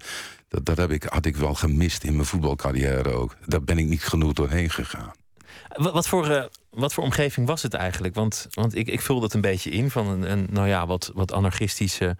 dat, 0.47 0.65
dat 0.65 0.77
heb 0.77 0.91
ik, 0.91 1.03
had 1.03 1.25
ik 1.25 1.35
wel 1.37 1.53
gemist 1.53 2.03
in 2.03 2.13
mijn 2.13 2.25
voetbalcarrière 2.25 3.09
ook. 3.09 3.35
Daar 3.45 3.63
ben 3.63 3.77
ik 3.77 3.85
niet 3.85 4.03
genoeg 4.03 4.33
doorheen 4.33 4.69
gegaan. 4.69 5.11
Wa- 5.75 5.91
Wat 5.91 6.07
voor, 6.07 6.29
eh, 6.29 6.43
wat 6.69 6.93
voor 6.93 7.03
omgeving 7.03 7.47
was 7.47 7.63
het 7.63 7.73
eigenlijk? 7.73 8.15
Want, 8.15 8.47
want 8.51 8.75
ik, 8.75 8.87
ik 8.87 9.01
vul 9.01 9.19
dat 9.19 9.33
een 9.33 9.41
beetje 9.41 9.69
in 9.69 9.91
van 9.91 10.07
een, 10.07 10.31
een 10.31 10.47
nou 10.49 10.67
ja, 10.67 10.87
wat, 10.87 11.11
wat 11.13 11.31
anarchistische 11.33 12.17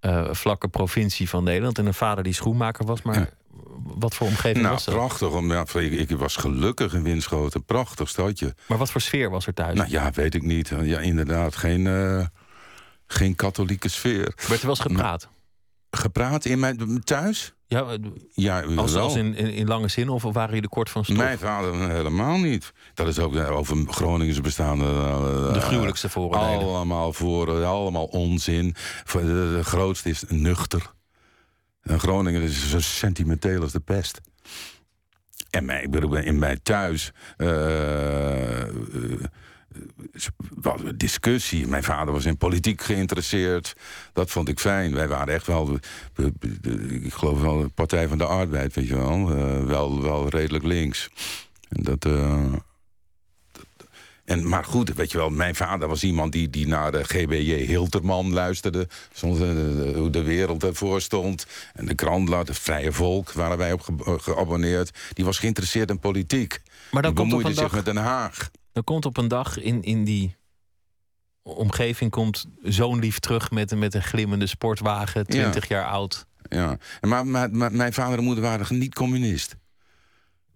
eh, 0.00 0.28
vlakke 0.32 0.68
provincie 0.68 1.28
van 1.28 1.44
Nederland. 1.44 1.78
En 1.78 1.86
een 1.86 1.94
vader 1.94 2.24
die 2.24 2.32
schoenmaker 2.32 2.86
was. 2.86 3.02
Maar 3.02 3.18
Ja. 3.18 3.28
Wat 3.84 4.14
voor 4.14 4.26
omgeving 4.26 4.62
Nou, 4.62 4.72
was 4.74 4.84
dat? 4.84 4.94
prachtig. 4.94 5.30
Om, 5.30 5.52
ja, 5.52 5.64
ik, 5.74 5.92
ik 6.10 6.10
was 6.10 6.36
gelukkig 6.36 6.94
in 6.94 7.02
Winschoten. 7.02 7.64
Prachtig 7.64 8.08
stadje. 8.08 8.54
Maar 8.66 8.78
wat 8.78 8.90
voor 8.90 9.00
sfeer 9.00 9.30
was 9.30 9.46
er 9.46 9.54
thuis? 9.54 9.76
Nou 9.78 9.90
ja, 9.90 10.10
weet 10.14 10.34
ik 10.34 10.42
niet. 10.42 10.72
Ja, 10.82 10.98
inderdaad, 10.98 11.56
geen, 11.56 11.86
eh, 11.86 12.26
geen 13.06 13.34
katholieke 13.34 13.88
sfeer. 13.88 14.32
Werd 14.48 14.60
er 14.60 14.66
wel 14.66 14.68
eens 14.68 14.80
gepraat? 14.80 15.28
Gepraat 15.90 16.44
in 16.44 16.58
mijn 16.58 17.00
thuis? 17.04 17.52
Ja, 17.66 17.82
eh, 17.86 17.94
Ja, 18.32 18.60
als, 18.76 19.14
in, 19.14 19.34
in, 19.34 19.52
in 19.52 19.66
lange 19.66 19.88
zin 19.88 20.08
of 20.08 20.22
waren 20.22 20.54
jullie 20.54 20.68
kort 20.68 20.90
van 20.90 21.04
stof? 21.04 21.16
Mijn 21.16 21.38
vader 21.38 21.90
helemaal 21.90 22.38
niet. 22.38 22.72
Dat 22.94 23.06
is 23.08 23.18
ook 23.18 23.34
eh, 23.36 23.50
over 23.56 23.76
Groningense 23.88 24.40
bestaande... 24.42 24.84
eh, 24.84 25.52
De 25.52 25.60
gruwelijkste 25.60 26.08
vooroordelen. 26.08 26.66
Allemaal 26.74 27.12
voor, 27.12 27.60
eh, 27.60 27.68
allemaal 27.68 28.04
onzin. 28.04 28.74
De 29.12 29.60
grootste 29.62 30.08
is 30.08 30.24
nuchter. 30.28 30.90
En 31.82 32.00
Groningen 32.00 32.42
is 32.42 32.70
zo 32.70 32.80
sentimenteel 32.80 33.62
als 33.62 33.72
de 33.72 33.80
pest. 33.80 34.20
En 35.50 35.64
mij, 35.64 35.82
ik 35.82 35.90
bedoel, 35.90 36.16
in 36.16 36.38
mijn 36.38 36.62
thuis 36.62 37.12
eh, 37.36 38.62
was 40.54 40.80
een 40.82 40.98
discussie. 40.98 41.66
Mijn 41.66 41.82
vader 41.82 42.12
was 42.12 42.24
in 42.24 42.36
politiek 42.36 42.82
geïnteresseerd. 42.82 43.74
Dat 44.12 44.30
vond 44.30 44.48
ik 44.48 44.60
fijn. 44.60 44.94
Wij 44.94 45.08
waren 45.08 45.34
echt 45.34 45.46
wel, 45.46 45.78
ik 46.88 47.12
geloof 47.12 47.40
wel, 47.40 47.58
de 47.58 47.68
Partij 47.68 48.08
van 48.08 48.18
de 48.18 48.24
Arbeid, 48.24 48.74
weet 48.74 48.88
je 48.88 48.96
wel. 48.96 49.28
Wel, 49.66 50.02
wel 50.02 50.28
redelijk 50.28 50.64
links. 50.64 51.08
En 51.68 51.82
dat, 51.82 52.04
en, 54.28 54.48
maar 54.48 54.64
goed, 54.64 54.94
weet 54.94 55.10
je 55.12 55.18
wel, 55.18 55.30
mijn 55.30 55.54
vader 55.54 55.88
was 55.88 56.02
iemand 56.04 56.32
die, 56.32 56.50
die 56.50 56.66
naar 56.66 56.92
de 56.92 57.04
GBJ 57.04 57.52
Hilterman 57.54 58.32
luisterde. 58.32 58.88
Eh, 59.22 59.30
de- 59.38 59.92
hoe 59.96 60.10
de 60.10 60.22
wereld 60.22 60.62
ervoor 60.64 61.00
stond. 61.00 61.46
En 61.74 61.86
de 61.86 61.94
krant, 61.94 62.28
het 62.28 62.58
Vrije 62.58 62.92
Volk, 62.92 63.32
waren 63.32 63.58
wij 63.58 63.72
op 63.72 63.80
ge- 63.80 63.92
eh, 64.04 64.14
geabonneerd. 64.18 64.98
Die 65.12 65.24
was 65.24 65.38
geïnteresseerd 65.38 65.90
in 65.90 65.98
politiek. 65.98 66.60
Maar 66.90 67.02
dan 67.02 67.14
die 67.14 67.20
komt, 67.20 67.32
op 67.32 67.38
bemoeide 67.38 67.48
een 67.48 67.54
zich 67.54 67.62
dag, 67.64 67.72
met 67.84 67.84
Den 67.94 68.04
Haag. 68.04 68.50
dan 68.72 68.84
komt 68.84 69.06
op 69.06 69.16
een 69.16 69.28
dag 69.28 69.58
in, 69.58 69.82
in 69.82 70.04
die 70.04 70.36
omgeving 71.42 72.10
komt 72.10 72.46
zo'n 72.62 72.98
lief 72.98 73.18
terug 73.18 73.50
met, 73.50 73.70
een- 73.70 73.78
met 73.78 73.94
een 73.94 74.02
glimmende 74.02 74.46
sportwagen, 74.46 75.26
20 75.26 75.68
jaar 75.68 75.84
oud. 75.84 76.26
Ja. 76.48 76.78
Maar, 77.00 77.26
maar, 77.26 77.50
maar 77.50 77.72
mijn 77.72 77.92
vader 77.92 78.18
en 78.18 78.24
moeder 78.24 78.44
waren 78.44 78.78
niet 78.78 78.94
communist. 78.94 79.56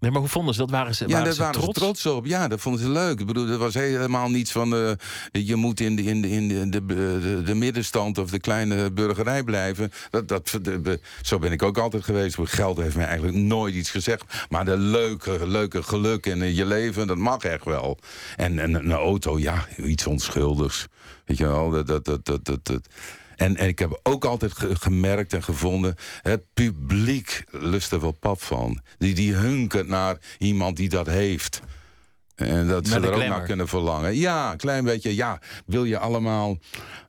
Nee, 0.02 0.10
maar 0.10 0.20
hoe 0.20 0.28
vonden 0.30 0.54
ze 0.54 0.60
dat? 0.60 0.70
Waren 0.70 0.94
ze, 0.94 1.04
Ja, 1.04 1.10
waren 1.10 1.24
daar 1.24 1.34
ze 1.34 1.40
waren 1.40 1.60
trots? 1.60 1.78
ze 1.78 1.84
trots 1.84 2.06
op. 2.06 2.26
Ja, 2.26 2.48
dat 2.48 2.60
vonden 2.60 2.80
ze 2.82 2.88
leuk. 2.90 3.20
Ik 3.20 3.26
bedoel, 3.26 3.48
er 3.48 3.58
was 3.58 3.74
helemaal 3.74 4.30
niets 4.30 4.52
van... 4.52 4.74
eh, 4.76 4.90
je 5.32 5.56
moet 5.56 5.80
in, 5.80 5.96
de, 5.96 6.02
in, 6.02 6.22
de, 6.22 6.28
in 6.30 6.48
de, 6.48 6.68
de, 6.70 6.86
de, 7.20 7.42
de 7.44 7.54
middenstand 7.54 8.18
of 8.18 8.30
de 8.30 8.38
kleine 8.40 8.90
burgerij 8.92 9.42
blijven. 9.42 9.92
Dat, 10.10 10.28
dat, 10.28 10.58
de- 10.62 11.00
zo 11.22 11.38
ben 11.38 11.52
ik 11.52 11.62
ook 11.62 11.78
altijd 11.78 12.04
geweest. 12.04 12.36
Geld 12.42 12.76
heeft 12.78 12.96
mij 12.96 13.06
eigenlijk 13.06 13.36
nooit 13.36 13.74
iets 13.74 13.90
gezegd. 13.90 14.24
Maar 14.48 14.64
de 14.64 14.76
leuke, 14.76 15.46
leuke 15.46 15.82
geluk 15.82 16.26
in 16.26 16.42
eh, 16.42 16.56
je 16.56 16.66
leven, 16.66 17.06
dat 17.06 17.16
mag 17.16 17.42
echt 17.42 17.64
wel. 17.64 17.98
En, 18.36 18.58
en 18.58 18.74
een 18.74 18.92
auto, 18.92 19.38
ja, 19.38 19.66
iets 19.76 20.06
onschuldigs. 20.06 20.86
Weet 21.24 21.38
je 21.38 21.46
wel, 21.46 21.70
dat... 21.70 21.86
dat, 21.86 22.04
dat, 22.04 22.24
dat, 22.26 22.44
dat, 22.44 22.64
dat- 22.66 22.86
en, 23.42 23.56
en 23.56 23.68
ik 23.68 23.78
heb 23.78 24.00
ook 24.02 24.24
altijd 24.24 24.52
ge- 24.52 24.74
gemerkt 24.76 25.32
en 25.32 25.42
gevonden... 25.42 25.94
het 26.22 26.42
publiek 26.54 27.44
lust 27.50 27.92
er 27.92 28.00
wel 28.00 28.12
pap 28.12 28.42
van. 28.42 28.80
Die, 28.98 29.14
die 29.14 29.34
hunkert 29.34 29.86
naar 29.88 30.16
iemand 30.38 30.76
die 30.76 30.88
dat 30.88 31.06
heeft. 31.06 31.60
En 32.34 32.68
dat 32.68 32.86
ze 32.88 32.94
er 32.94 33.12
ook 33.12 33.26
naar 33.26 33.42
kunnen 33.42 33.68
verlangen. 33.68 34.16
Ja, 34.16 34.50
een 34.52 34.56
klein 34.56 34.84
beetje. 34.84 35.14
Ja, 35.14 35.40
wil 35.66 35.84
je 35.84 35.98
allemaal 35.98 36.58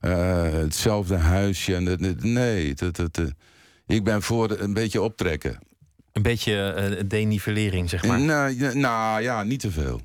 eh, 0.00 0.42
hetzelfde 0.52 1.16
huisje? 1.16 1.74
En, 1.74 1.86
het- 1.86 2.24
nee, 2.24 2.74
dat, 2.74 2.96
dat, 2.96 3.18
eh, 3.18 3.24
ik 3.86 4.04
ben 4.04 4.22
voor 4.22 4.50
een 4.50 4.72
beetje 4.74 5.02
optrekken. 5.02 5.58
Een 6.12 6.22
beetje 6.22 6.72
eh, 6.72 7.02
denivellering, 7.08 7.90
zeg 7.90 8.04
maar. 8.04 8.20
Nou, 8.20 8.74
nou 8.78 9.22
ja, 9.22 9.42
niet 9.42 9.60
te 9.60 9.70
veel. 9.70 10.00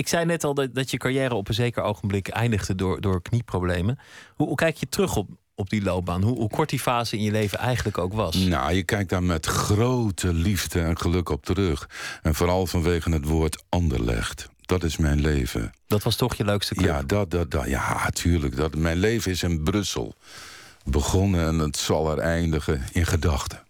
Ik 0.00 0.08
zei 0.08 0.24
net 0.24 0.44
al 0.44 0.54
dat, 0.54 0.74
dat 0.74 0.90
je 0.90 0.96
carrière 0.96 1.34
op 1.34 1.48
een 1.48 1.54
zeker 1.54 1.82
ogenblik 1.82 2.28
eindigde 2.28 2.74
door, 2.74 3.00
door 3.00 3.22
knieproblemen. 3.22 3.98
Hoe, 4.34 4.46
hoe 4.46 4.56
kijk 4.56 4.76
je 4.76 4.88
terug 4.88 5.16
op, 5.16 5.28
op 5.54 5.70
die 5.70 5.82
loopbaan? 5.82 6.22
Hoe, 6.22 6.36
hoe 6.36 6.48
kort 6.48 6.70
die 6.70 6.78
fase 6.78 7.16
in 7.16 7.22
je 7.22 7.30
leven 7.30 7.58
eigenlijk 7.58 7.98
ook 7.98 8.12
was? 8.12 8.34
Nou, 8.34 8.72
je 8.72 8.82
kijkt 8.82 9.10
daar 9.10 9.22
met 9.22 9.46
grote 9.46 10.34
liefde 10.34 10.80
en 10.80 10.98
geluk 10.98 11.28
op 11.28 11.44
terug. 11.44 11.88
En 12.22 12.34
vooral 12.34 12.66
vanwege 12.66 13.10
het 13.10 13.24
woord 13.24 13.62
anderlecht. 13.68 14.48
Dat 14.60 14.82
is 14.82 14.96
mijn 14.96 15.20
leven. 15.20 15.72
Dat 15.86 16.02
was 16.02 16.16
toch 16.16 16.34
je 16.34 16.44
leukste 16.44 16.74
club? 16.74 16.86
Ja, 16.86 17.02
dat, 17.02 17.30
dat, 17.30 17.50
dat, 17.50 17.66
ja, 17.66 18.10
tuurlijk. 18.10 18.56
Dat, 18.56 18.74
mijn 18.74 18.96
leven 18.96 19.30
is 19.30 19.42
in 19.42 19.62
Brussel 19.62 20.14
begonnen 20.84 21.46
en 21.46 21.58
het 21.58 21.76
zal 21.76 22.10
er 22.10 22.18
eindigen 22.18 22.82
in 22.92 23.06
gedachten. 23.06 23.62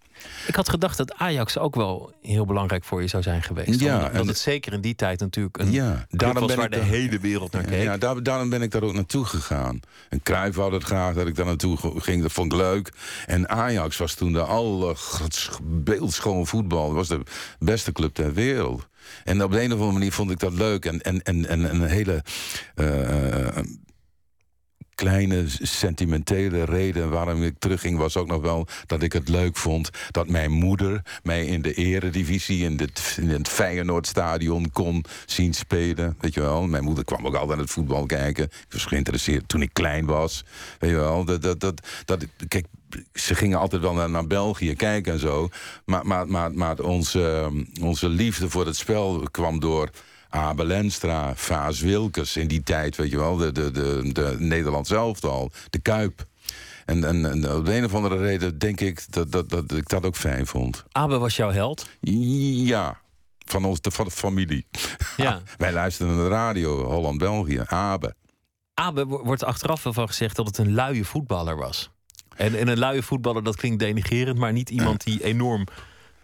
Ik 0.47 0.55
had 0.55 0.69
gedacht 0.69 0.97
dat 0.97 1.15
Ajax 1.15 1.59
ook 1.59 1.75
wel 1.75 2.13
heel 2.23 2.45
belangrijk 2.47 2.85
voor 2.85 3.03
je 3.03 3.09
zou 3.09 3.23
zijn 3.23 3.43
geweest. 3.43 3.81
Ja, 3.81 3.97
Omdat 3.97 4.13
en- 4.13 4.27
het 4.27 4.39
zeker 4.39 4.73
in 4.73 4.81
die 4.81 4.95
tijd 4.95 5.21
natuurlijk 5.21 5.59
een 5.59 5.71
Ja, 5.71 6.07
daarom 6.11 6.39
was 6.39 6.47
ben 6.47 6.57
waar 6.57 6.67
ik 6.67 6.73
de 6.73 6.79
daar- 6.79 6.87
hele 6.89 7.19
wereld 7.19 7.53
naar 7.53 7.63
keek. 7.65 7.83
Ja, 7.83 7.97
daar, 7.99 8.23
daarom 8.23 8.51
ben 8.51 8.63
ik 8.63 8.71
daar 8.71 8.83
ook 8.83 8.93
naartoe 8.95 9.25
gegaan. 9.25 9.81
En 10.09 10.23
Cruijff 10.23 10.57
wou 10.57 10.75
het 10.75 10.85
graag 10.85 11.15
dat 11.15 11.27
ik 11.27 11.35
daar 11.35 11.47
naartoe 11.47 11.77
ging. 12.01 12.23
Dat 12.23 12.33
vond 12.33 12.53
ik 12.53 12.59
leuk. 12.59 12.93
En 13.27 13.49
Ajax 13.49 13.97
was 13.97 14.15
toen 14.15 14.33
de 14.33 14.43
alle 14.43 14.97
beeldschoon 15.63 16.47
voetbal. 16.47 16.87
Dat 16.87 16.97
was 16.97 17.09
de 17.09 17.21
beste 17.59 17.93
club 17.93 18.15
ter 18.15 18.33
wereld. 18.35 18.87
En 19.25 19.43
op 19.45 19.51
de 19.51 19.59
een 19.63 19.67
of 19.67 19.73
andere 19.73 19.93
manier 19.93 20.13
vond 20.13 20.31
ik 20.31 20.39
dat 20.39 20.53
leuk. 20.53 20.85
En, 20.85 21.01
en, 21.03 21.23
en, 21.23 21.47
en 21.47 21.65
een 21.75 21.83
hele 21.89 22.23
eh, 22.75 23.57
kleine 25.01 25.45
sentimentele 25.63 26.65
reden 26.65 27.11
waarom 27.11 27.43
ik 27.43 27.55
terugging... 27.59 27.99
was 27.99 28.17
ook 28.17 28.27
nog 28.27 28.43
wel 28.43 28.67
dat 28.87 29.03
ik 29.03 29.13
het 29.13 29.29
leuk 29.29 29.57
vond 29.57 29.91
dat 30.11 30.29
mijn 30.29 30.51
moeder... 30.51 31.03
mij 31.23 31.45
in 31.47 31.63
de 31.63 31.75
eredivisie 31.75 32.65
in, 32.65 32.79
het 32.79 33.17
in 33.21 33.29
het 33.29 33.49
Feyenoordstadion 33.49 34.71
kon 34.73 35.05
zien 35.27 35.55
spelen. 35.55 36.17
Weet 36.21 36.35
je 36.35 36.41
wel, 36.41 36.67
mijn 36.67 36.85
moeder 36.85 37.05
kwam 37.05 37.27
ook 37.27 37.35
altijd 37.35 37.49
naar 37.51 37.59
het 37.59 37.71
voetbal 37.71 38.07
kijken. 38.07 38.45
Ik 38.45 38.67
was 38.73 38.85
geïnteresseerd 38.85 39.49
toen 39.49 39.63
ik 39.63 39.73
klein 39.73 40.07
was. 40.07 40.45
Weet 40.79 40.91
je 40.91 40.97
wel, 40.97 41.25
dat, 41.25 41.43
dat, 41.43 41.61
dat, 41.61 41.87
dat, 42.05 42.27
kijk, 42.49 42.67
ze 43.15 43.35
gingen 43.35 43.59
altijd 43.59 43.83
wel 43.83 43.95
naar, 43.95 44.11
naar 44.11 44.27
België 44.27 44.75
kijken 44.75 45.13
en 45.13 45.19
zo. 45.19 45.49
Maar, 45.85 46.07
maar, 46.07 46.29
maar, 46.29 46.53
maar 46.53 46.79
onze, 46.79 47.51
onze 47.81 48.09
liefde 48.09 48.51
voor 48.51 48.67
het 48.67 48.77
spel 48.77 49.29
kwam 49.31 49.61
door... 49.61 49.91
Abel 50.31 50.71
Enstra, 50.71 51.35
Vaas 51.35 51.81
Wilkes 51.81 52.37
in 52.37 52.49
die 52.49 52.63
tijd, 52.63 52.97
weet 52.97 53.11
je 53.11 53.17
wel, 53.19 53.37
de, 53.37 53.53
de, 53.53 53.71
de, 53.71 54.11
de 54.13 54.37
Nederlands 54.39 54.91
elftal, 54.91 55.51
de 55.71 55.79
Kuip. 55.79 56.27
En, 56.87 57.05
en, 57.05 57.31
en 57.31 57.55
op 57.57 57.65
de 57.65 57.75
een 57.77 57.85
of 57.85 57.95
andere 57.95 58.17
reden 58.17 58.59
denk 58.59 58.81
ik 58.81 59.05
dat, 59.13 59.33
dat, 59.33 59.51
dat 59.51 59.73
ik 59.73 59.89
dat 59.89 60.05
ook 60.05 60.17
fijn 60.17 60.47
vond. 60.47 60.85
Abe 60.93 61.19
was 61.19 61.37
jouw 61.37 61.51
held. 61.51 61.89
Ja, 62.01 63.01
van, 63.39 63.65
ons, 63.65 63.79
van 63.83 64.05
de 64.05 64.11
familie. 64.11 64.67
Ja. 65.17 65.43
Wij 65.57 65.73
luisterden 65.73 66.15
naar 66.17 66.25
de 66.25 66.31
radio, 66.31 66.85
Holland-België, 66.85 67.63
Abe. 67.67 68.15
Abe 68.75 69.07
wo- 69.07 69.25
wordt 69.25 69.45
achteraf 69.45 69.83
wel 69.83 69.93
van 69.93 70.07
gezegd 70.07 70.37
dat 70.37 70.47
het 70.47 70.59
een 70.59 70.73
luie 70.75 71.05
voetballer 71.05 71.57
was. 71.57 71.91
En, 72.37 72.59
en 72.59 72.69
een 72.69 72.79
luie 72.79 73.03
voetballer, 73.03 73.43
dat 73.43 73.57
klinkt 73.57 73.79
denigerend, 73.79 74.39
maar 74.39 74.53
niet 74.53 74.71
iemand 74.71 75.05
die 75.05 75.25
enorm 75.25 75.67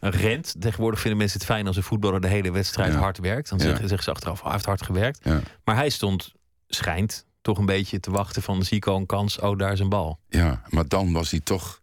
rent. 0.00 0.54
Tegenwoordig 0.58 1.00
vinden 1.00 1.18
mensen 1.18 1.38
het 1.38 1.48
fijn 1.48 1.66
als 1.66 1.76
een 1.76 1.82
voetballer 1.82 2.20
de 2.20 2.28
hele 2.28 2.52
wedstrijd 2.52 2.92
Ja. 2.92 2.98
hard 2.98 3.18
werkt. 3.18 3.48
Dan 3.48 3.60
zeggen, 3.60 3.88
zeggen 3.88 4.02
ze 4.02 4.10
achteraf, 4.10 4.38
oh, 4.38 4.44
hij 4.44 4.52
heeft 4.52 4.64
hard 4.64 4.82
gewerkt. 4.82 5.24
Maar 5.64 5.76
hij 5.76 5.88
stond, 5.88 6.32
schijnt, 6.68 7.26
toch 7.42 7.58
een 7.58 7.66
beetje 7.66 8.00
te 8.00 8.10
wachten 8.10 8.42
van 8.42 8.62
Zico 8.62 8.96
een 8.96 9.06
kans. 9.06 9.38
Oh, 9.38 9.58
daar 9.58 9.72
is 9.72 9.80
een 9.80 9.88
bal. 9.88 10.18
Ja, 10.28 10.62
maar 10.68 10.88
dan 10.88 11.12
was 11.12 11.30
hij 11.30 11.40
toch 11.40 11.80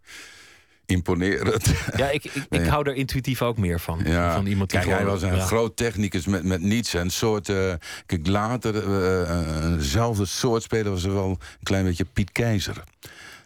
imponerend. 0.85 1.73
Ja, 1.95 2.09
ik, 2.09 2.23
ik, 2.23 2.45
ik 2.49 2.65
hou 2.65 2.89
er 2.89 2.95
intuïtief 2.95 3.41
ook 3.41 3.57
meer 3.57 3.79
van. 3.79 4.01
Ja, 4.03 4.33
van 4.33 4.45
iemand 4.45 4.69
die 4.69 4.79
kijk, 4.79 4.91
hij 4.91 5.05
was 5.05 5.21
een 5.21 5.35
ja. 5.35 5.45
groot 5.45 5.75
technicus 5.77 6.25
met, 6.25 6.43
met 6.43 6.61
niets. 6.61 6.93
Een 6.93 7.09
soort, 7.09 7.49
eh, 7.49 7.73
kijk, 8.05 8.27
later, 8.27 8.75
eenzelfde 9.63 10.25
soort 10.25 10.63
speler 10.63 10.91
was 10.91 11.03
er 11.03 11.13
wel 11.13 11.29
een 11.29 11.39
klein 11.63 11.85
beetje 11.85 12.05
Piet 12.05 12.31
Keizer. 12.31 12.83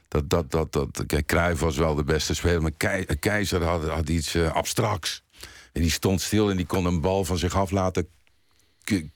Dat, 0.07 0.29
dat, 0.29 0.51
dat, 0.51 0.71
dat, 0.73 1.03
kijk, 1.05 1.25
Cruijff 1.25 1.59
was 1.61 1.77
wel 1.77 1.95
de 1.95 2.03
beste 2.03 2.33
speler, 2.35 2.61
maar 2.61 2.71
Kei- 2.77 3.05
Keizer 3.19 3.63
had, 3.63 3.87
had 3.87 4.09
iets 4.09 4.35
eh, 4.35 4.51
abstracts. 4.53 5.21
En 5.73 5.81
die 5.81 5.91
stond 5.91 6.21
stil 6.21 6.49
en 6.49 6.57
die 6.57 6.65
kon 6.65 6.85
een 6.85 7.01
bal 7.01 7.25
van 7.25 7.37
zich 7.37 7.55
af 7.55 7.71
laten 7.71 8.07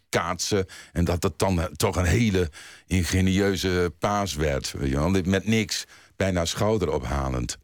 kaatsen. 0.09 0.65
En 0.93 1.05
dat 1.05 1.23
het 1.23 1.39
dan 1.39 1.59
eh, 1.61 1.65
toch 1.65 1.95
een 1.95 2.05
hele 2.05 2.49
ingenieuze 2.87 3.93
paas 3.99 4.33
werd. 4.35 4.71
Weet 4.77 4.89
je 4.89 4.95
wel? 4.95 5.09
Met 5.09 5.47
niks, 5.47 5.85
bijna 6.15 6.45
schouderophalend. 6.45 7.57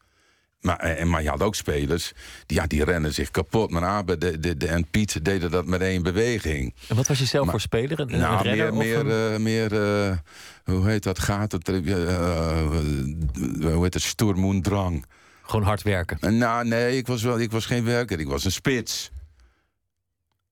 Maar, 0.61 0.79
eh, 0.79 1.05
maar 1.05 1.23
je 1.23 1.29
had 1.29 1.41
ook 1.41 1.55
spelers, 1.55 2.11
die, 2.45 2.57
ja, 2.57 2.67
die 2.67 2.83
rennen 2.83 3.13
zich 3.13 3.31
kapot. 3.31 3.71
Maar 3.71 3.83
Abe 3.83 4.17
de, 4.17 4.39
de, 4.39 4.57
de, 4.57 4.67
en 4.67 4.87
Piet 4.89 5.25
deden 5.25 5.51
dat 5.51 5.65
met 5.65 5.81
één 5.81 6.03
beweging. 6.03 6.75
En 6.87 6.95
wat 6.95 7.07
was 7.07 7.19
je 7.19 7.25
zelf 7.25 7.43
Maar- 7.43 7.51
voor 7.53 7.61
speler? 7.61 7.99
Een, 7.99 8.13
een 8.13 8.19
Nou, 8.19 8.41
renner 8.43 8.73
meer, 8.73 8.97
of 8.97 9.03
meer, 9.05 9.15
een- 9.15 9.33
eh, 9.33 9.39
meer 9.39 9.73
eh, 10.09 10.17
hoe 10.67 10.87
heet 10.87 11.03
dat, 11.03 11.19
gaat 11.19 11.51
het, 11.51 11.69
eh, 11.69 11.77
eh, 11.77 12.59
eh, 12.59 13.73
hoe 13.73 13.83
heet 13.83 13.93
het, 13.93 14.03
stoermoendrang. 14.03 15.05
Gewoon 15.41 15.65
hard 15.65 15.81
werken. 15.81 16.17
En 16.19 16.37
Nou, 16.37 16.67
nee, 16.67 16.97
ik 16.97 17.07
was, 17.07 17.23
wel, 17.23 17.39
ik 17.39 17.51
was 17.51 17.65
geen 17.65 17.83
werker, 17.83 18.19
ik 18.19 18.27
was 18.27 18.45
een 18.45 18.51
spits. 18.51 19.11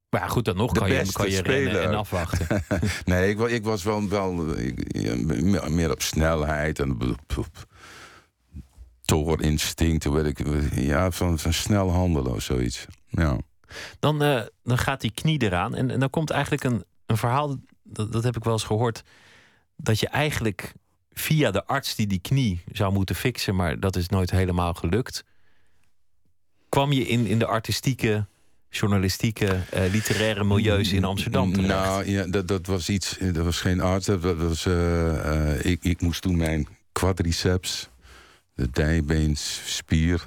Maar 0.10 0.22
ja, 0.22 0.28
goed, 0.28 0.46
dan 0.46 0.56
nog 0.58 0.72
kan 0.72 0.92
je, 0.92 1.12
kan 1.12 1.30
je 1.30 1.42
rennen 1.42 1.82
en 1.84 1.96
afwachten. 1.96 2.64
Nee, 3.06 3.30
ik, 3.30 3.40
ik 3.40 3.64
was 3.64 3.84
wel, 3.84 4.10
wel 4.10 4.56
eh, 4.56 4.66
ik- 4.66 5.70
meer, 5.70 5.92
op 5.92 6.02
snelheid 6.02 6.80
en 6.80 6.98
toorinstinct, 9.02 10.04
weet 10.04 10.26
ik, 10.40 10.48
ja, 10.76 11.12
van, 11.12 11.40
van 11.40 11.54
snel 11.54 11.92
handelen 11.92 12.34
of 12.34 12.42
zoiets. 12.42 12.86
Ja. 13.10 13.38
Dan, 14.00 14.24
eh, 14.24 14.42
dan 14.64 14.78
gaat 14.78 15.02
die 15.02 15.12
knie 15.12 15.42
eraan. 15.42 15.76
En, 15.76 15.92
en 15.92 16.00
dan 16.00 16.10
komt 16.10 16.30
eigenlijk 16.30 16.64
een, 16.64 16.84
een 17.06 17.18
verhaal, 17.18 17.56
dat, 17.84 18.12
dat 18.12 18.24
heb 18.24 18.36
ik 18.36 18.44
wel 18.44 18.54
eens 18.54 18.64
gehoord, 18.64 19.04
dat 19.76 20.00
je 20.00 20.08
eigenlijk 20.08 20.74
via 21.14 21.52
de 21.52 21.66
arts 21.66 21.96
die 21.96 22.08
die 22.08 22.20
knie 22.20 22.64
zou 22.72 22.94
moeten 22.94 23.16
fixen, 23.16 23.56
maar 23.56 23.80
dat 23.80 23.96
is 23.96 24.10
nooit 24.10 24.32
helemaal 24.32 24.74
gelukt, 24.74 25.24
kwam 26.70 26.92
je 26.92 27.08
in, 27.08 27.26
in 27.26 27.40
de 27.40 27.46
artistieke, 27.46 28.26
journalistieke, 28.70 29.62
eh, 29.72 29.92
literaire 29.92 30.44
milieus 30.44 30.92
in 30.92 31.04
Amsterdam 31.04 31.54
terecht. 31.54 31.70
Nou, 31.70 32.10
ja, 32.10 32.26
dat, 32.26 32.48
dat 32.48 32.66
was 32.66 32.90
iets, 32.90 33.18
dat 33.18 33.44
was 33.44 33.62
geen 33.62 33.82
arts, 33.82 34.06
dat, 34.06 34.22
was, 34.22 34.66
eh, 34.66 35.54
eh, 35.54 35.66
ik, 35.66 35.84
ik 35.84 36.02
moest 36.02 36.22
toen 36.22 36.38
mijn 36.38 36.68
quadriceps, 36.92 37.90
de 38.54 38.70
dijbeenspier, 38.72 40.26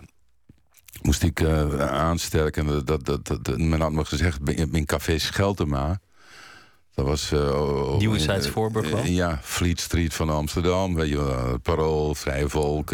moest 1.02 1.22
ik 1.22 1.44
aansterken. 1.78 2.84
Dat, 2.84 3.04
dat, 3.04 3.26
dat, 3.26 3.58
men 3.58 3.80
had 3.80 3.92
me 3.92 4.04
gezegd, 4.04 4.48
in, 4.48 4.72
in 4.72 4.86
café 4.86 5.18
Scheltema, 5.18 6.00
dat 6.98 7.06
was... 7.06 7.32
eh, 7.32 7.96
Nieuwezijds 7.96 8.46
eh, 8.46 8.52
Voorburg 8.52 8.90
wel? 8.90 9.00
eh, 9.00 9.14
Ja, 9.14 9.40
Fleet 9.42 9.80
Street 9.80 10.14
van 10.14 10.30
Amsterdam. 10.30 10.94
Weet 10.94 11.08
je 11.08 11.16
wel, 11.24 11.58
Parool, 11.58 12.14
Vrij 12.14 12.48
Volk, 12.48 12.90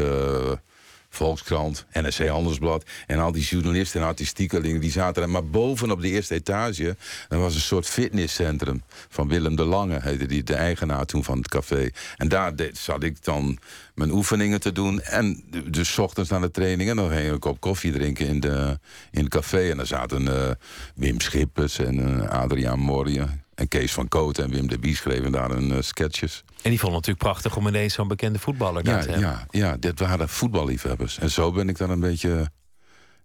Volkskrant, 1.08 1.86
NRC 1.92 2.26
Handelsblad. 2.28 2.84
En 3.06 3.18
al 3.18 3.32
die 3.32 3.42
journalisten 3.42 4.00
en 4.00 4.06
artistiekelingen 4.06 4.80
die 4.80 4.90
zaten 4.90 5.22
er. 5.22 5.28
Maar 5.30 5.46
boven 5.46 5.90
op 5.90 6.00
de 6.00 6.08
eerste 6.08 6.34
etage, 6.34 6.96
er 7.28 7.38
was 7.38 7.54
een 7.54 7.60
soort 7.60 7.86
fitnesscentrum. 7.86 8.82
Van 9.08 9.28
Willem 9.28 9.56
de 9.56 9.64
Lange, 9.64 9.98
heette 10.02 10.26
die, 10.26 10.42
de 10.42 10.54
eigenaar 10.54 11.04
toen 11.06 11.24
van 11.24 11.38
het 11.38 11.48
café. 11.48 11.88
En 12.16 12.28
daar 12.28 12.56
deed, 12.56 12.78
zat 12.78 13.02
ik 13.02 13.24
dan 13.24 13.58
mijn 13.94 14.10
oefeningen 14.10 14.60
te 14.60 14.72
doen. 14.72 15.00
En 15.00 15.44
dus 15.70 15.92
's 15.92 15.98
ochtends 15.98 16.30
naar 16.30 16.40
de 16.40 16.50
training. 16.50 16.90
En 16.90 16.96
dan 16.96 17.08
ging 17.10 17.26
ik 17.26 17.32
een 17.32 17.38
kop 17.38 17.60
koffie 17.60 17.92
drinken 17.92 18.26
in, 18.26 18.40
de, 18.40 18.78
in 19.10 19.20
het 19.20 19.32
café. 19.32 19.70
En 19.70 19.76
daar 19.76 19.86
zaten 19.86 20.56
Wim 20.94 21.20
Schippers 21.20 21.78
en 21.78 22.28
Adriaan 22.30 22.78
Morje. 22.78 23.26
En 23.54 23.68
Kees 23.68 23.92
van 23.92 24.08
Kooten 24.08 24.44
en 24.44 24.50
Wim 24.50 24.68
de 24.68 24.78
Bie 24.78 24.96
schreven 24.96 25.32
daar 25.32 25.50
een 25.50 25.72
eh, 25.72 25.80
sketches. 25.82 26.44
En 26.62 26.70
die 26.70 26.78
vond 26.78 26.92
het 26.94 27.06
natuurlijk 27.06 27.18
prachtig 27.18 27.56
om 27.56 27.66
ineens 27.66 27.94
zo'n 27.94 28.08
bekende 28.08 28.38
voetballer 28.38 28.84
daar 28.84 28.96
Ja, 28.96 29.02
te 29.02 29.10
hebben. 29.10 29.28
ja, 29.28 29.46
ja, 29.50 29.76
dit 29.76 29.98
waren 30.00 30.28
voetballiefhebbers. 30.28 31.18
En 31.18 31.30
zo 31.30 31.52
ben 31.52 31.68
ik 31.68 31.78
dan 31.78 31.90
een 31.90 32.00
beetje... 32.00 32.50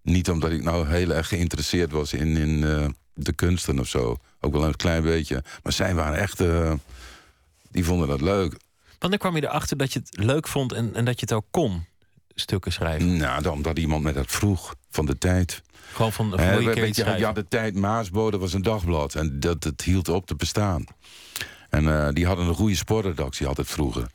Niet 0.02 0.30
omdat 0.30 0.52
ik 0.52 0.63
nou 0.63 0.88
heel 0.88 1.10
erg 1.13 1.28
geïnteresseerd 1.28 1.92
was 1.92 2.13
in, 2.13 2.38
in 2.38 2.63
eh, 2.63 2.86
de 3.13 3.34
kunsten 3.34 3.80
of 3.80 3.88
zo. 3.88 4.18
Ook 4.39 4.54
wel 4.54 4.63
een 4.65 4.76
klein 4.76 5.04
beetje. 5.04 5.44
Maar 5.63 5.74
zij 5.74 5.96
waren 5.96 6.18
echt... 6.20 6.39
eh, 6.39 6.74
die 7.72 7.86
vonden 7.86 8.08
dat 8.08 8.22
leuk. 8.22 8.56
Wanneer 9.00 9.20
kwam 9.20 9.36
je 9.36 9.44
erachter 9.44 9.78
dat 9.78 9.94
je 9.94 10.00
het 10.00 10.18
leuk 10.24 10.48
vond 10.48 10.74
en, 10.74 10.96
en 10.96 11.06
dat 11.06 11.13
je 11.20 11.22
het 11.22 11.34
ook 11.34 11.46
kon, 11.52 11.86
stukken 12.39 12.71
schrijven? 12.71 13.17
Nou, 13.17 13.41
dan, 13.41 13.54
omdat 13.54 13.80
iemand 13.80 14.04
me 14.04 14.13
dat 14.13 14.32
vroeg 14.32 14.75
van 14.89 15.06
de 15.06 15.17
tijd. 15.17 15.62
Gewoon 15.93 16.13
van, 16.13 16.30
weet 16.30 16.63
keer 16.63 16.75
je, 16.75 16.88
iets 16.88 16.97
ja, 16.97 17.04
schrijven? 17.04 17.34
de 17.34 17.47
tijd 17.47 17.75
Maasbode 17.75 18.38
was 18.38 18.54
een 18.54 18.62
dagblad. 18.62 19.15
En 19.15 19.39
dat, 19.39 19.63
het 19.63 19.82
hield 19.82 20.10
op 20.10 20.25
te 20.25 20.36
bestaan. 20.36 20.86
En 21.69 21.88
eh, 21.88 22.13
die 22.13 22.25
hadden 22.25 22.47
een 22.47 22.54
goede 22.56 22.75
sportredactie 22.75 23.47
altijd 23.47 23.67
vroeger. 23.67 24.06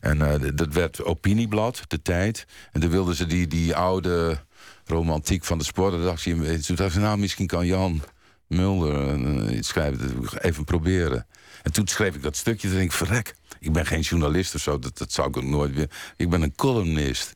En 0.00 0.22
eh, 0.32 0.50
dat 0.54 0.72
werd 0.72 1.04
opinieblad, 1.04 1.82
de 1.86 2.02
tijd. 2.02 2.46
En 2.72 2.80
toen 2.80 2.90
wilden 2.90 3.14
ze 3.14 3.26
die, 3.26 3.46
die 3.46 3.74
oude 3.74 4.38
romantiek 4.86 5.44
van 5.44 5.58
de 5.58 5.64
sportredactie... 5.64 6.60
Toen 6.60 6.76
dacht 6.76 6.92
ze, 6.92 7.00
nou, 7.00 7.18
misschien 7.18 7.46
kan 7.46 7.66
Jan 7.66 8.02
Mulder 8.46 9.24
eh, 9.48 9.56
iets 9.56 9.68
schrijven. 9.68 10.20
Dat- 10.22 10.42
Even 10.42 10.64
proberen. 10.64 11.26
En 11.62 11.72
toen 11.72 11.86
schreef 11.86 12.14
ik 12.14 12.22
dat 12.22 12.36
stukje. 12.36 12.68
Toen 12.68 12.76
denk 12.76 12.90
ik, 12.90 12.96
verrek, 12.96 13.34
ik 13.60 13.72
ben 13.72 13.86
geen 13.86 14.00
journalist 14.00 14.54
of 14.54 14.60
zo. 14.60 14.78
Dat, 14.78 14.98
dat 14.98 15.12
zou 15.12 15.28
ik 15.28 15.36
ook 15.36 15.44
nooit 15.44 15.74
weer... 15.74 15.90
Ik 16.16 16.30
ben 16.30 16.42
een 16.42 16.54
columnist. 16.54 17.34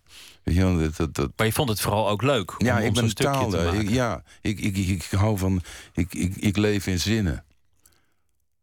Dat, 0.54 0.96
dat, 0.96 1.14
dat, 1.14 1.30
Maar 1.36 1.46
je 1.46 1.52
vond 1.52 1.68
het 1.68 1.80
vooral 1.80 2.08
ook 2.08 2.22
leuk 2.22 2.60
om, 2.60 2.66
ja, 2.66 2.74
om 2.76 2.80
ben 2.82 2.92
stukje 2.92 3.14
te 3.14 3.22
taal. 3.22 3.50
maken. 3.50 3.80
Ik, 3.80 3.88
ja, 3.90 4.22
ik, 4.40 4.60
ik, 4.60 4.76
ik, 4.76 4.88
ik 4.88 5.02
hou 5.10 5.38
van. 5.38 5.62
Ik, 5.92 6.14
ik, 6.14 6.36
ik 6.36 6.56
leef 6.56 6.86
in 6.86 6.98
zinnen. 7.00 7.44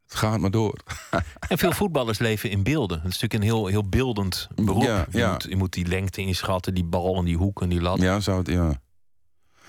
Het 0.07 0.15
gaat 0.15 0.39
maar 0.39 0.51
door. 0.51 0.79
En 1.49 1.57
veel 1.57 1.71
voetballers 1.71 2.19
leven 2.19 2.49
in 2.49 2.63
beelden. 2.63 2.97
Het 3.01 3.13
is 3.13 3.19
natuurlijk 3.19 3.33
een 3.33 3.49
heel, 3.57 3.67
heel 3.67 3.89
beeldend 3.89 4.47
beroep. 4.55 4.83
Ja, 4.83 5.05
je. 5.11 5.27
Moet, 5.31 5.45
je 5.49 5.55
moet 5.55 5.73
die 5.73 5.86
lengte 5.88 6.21
inschatten, 6.21 6.73
die 6.73 6.83
bal 6.83 7.15
en 7.17 7.25
die 7.25 7.38
hoek 7.38 7.61
en 7.61 7.69
die 7.69 7.81
lat. 7.81 8.01
Ja, 8.01 8.19
zou 8.19 8.38
het. 8.38 8.47
Ja. 8.47 8.81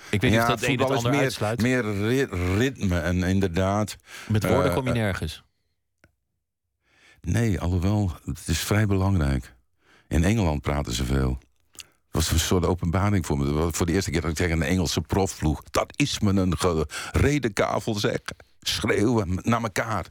Ik 0.09 0.21
weet 0.21 0.31
niet 0.31 0.39
of 0.39 0.45
dat 0.47 0.59
het 0.59 0.69
een 0.69 0.79
het 0.79 0.89
ander 0.91 1.11
meer, 1.11 1.19
uitsluit. 1.21 1.61
meer 1.61 1.81
ri- 2.07 2.55
ritme 2.57 2.99
en 2.99 3.23
inderdaad. 3.23 3.95
Met 4.27 4.43
woorden 4.47 4.69
eh, 4.69 4.75
kom 4.75 4.83
je 4.83 4.89
eh, 4.91 4.95
nergens. 4.95 5.43
Nee, 7.21 7.59
alhoewel, 7.59 8.11
het 8.25 8.47
is 8.47 8.59
vrij 8.59 8.85
belangrijk. 8.85 9.55
In 10.07 10.23
Engeland 10.23 10.61
praten 10.61 10.93
ze 10.93 11.03
veel. 11.05 11.37
Was 12.17 12.31
een 12.31 12.39
soort 12.39 12.65
openbaring 12.65 13.25
voor 13.25 13.37
me. 13.37 13.69
Voor 13.71 13.85
de 13.85 13.91
eerste 13.91 14.11
keer 14.11 14.21
dat 14.21 14.29
ik 14.29 14.35
tegen 14.35 14.61
een 14.61 14.67
Engelse 14.67 15.01
prof 15.01 15.31
vroeg. 15.31 15.63
Dat 15.71 15.93
is 15.95 16.19
me 16.19 16.31
een 16.41 16.55
redenkavel 17.11 17.95
zeg. 17.95 18.19
Schreeuwen 18.59 19.39
naar 19.41 19.61
elkaar. 19.61 20.05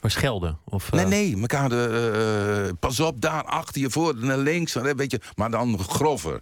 Maar 0.00 0.10
schelden? 0.10 0.58
Of, 0.64 0.92
Nee, 0.92 1.04
eh, 1.04 1.10
nee, 1.10 1.40
elkaar 1.40 1.68
de, 1.68 2.66
eh, 2.68 2.74
pas 2.78 3.00
op, 3.00 3.20
daar 3.20 3.44
achter 3.44 3.80
je 3.80 3.90
voor, 3.90 4.16
naar 4.16 4.38
links, 4.38 4.74
weet 4.74 5.10
je, 5.10 5.20
maar 5.34 5.50
dan 5.50 5.78
grover. 5.78 6.40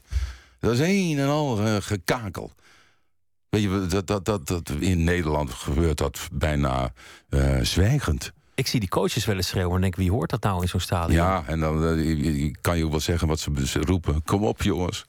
Dat 0.61 0.72
is 0.72 0.80
een 0.80 1.18
en 1.18 1.28
al 1.28 1.61
eh, 1.61 1.76
gekakel. 1.80 2.52
Weet 3.48 3.62
je, 3.62 3.86
dat, 3.88 4.07
dat, 4.07 4.24
dat, 4.24 4.46
dat, 4.46 4.70
in 4.78 5.04
Nederland 5.04 5.50
gebeurt 5.52 5.98
dat 5.98 6.28
bijna 6.32 6.92
eh, 7.28 7.61
zwijgend. 7.61 8.32
Ik 8.57 8.66
zie 8.66 8.80
die 8.80 8.88
coaches 8.88 9.24
wel 9.24 9.36
eens 9.36 9.48
schreeuwen 9.48 9.74
en 9.74 9.80
denk, 9.80 9.96
wie 9.96 10.11
hoort 10.11 10.30
dat 10.30 10.42
nou 10.42 10.62
in 10.62 10.68
zo'n 10.68 10.80
stadion? 10.80 11.16
Ja, 11.16 11.42
en 11.46 11.61
dan 11.61 11.84
eh, 11.84 12.52
kan 12.61 12.78
je 12.78 12.84
ook 12.84 12.90
wel 12.90 13.00
zeggen 13.00 13.28
wat 13.28 13.38
ze, 13.40 13.66
ze 13.66 13.80
roepen. 13.80 14.22
Kom 14.22 14.44
op, 14.44 14.62
jongens. 14.62 15.07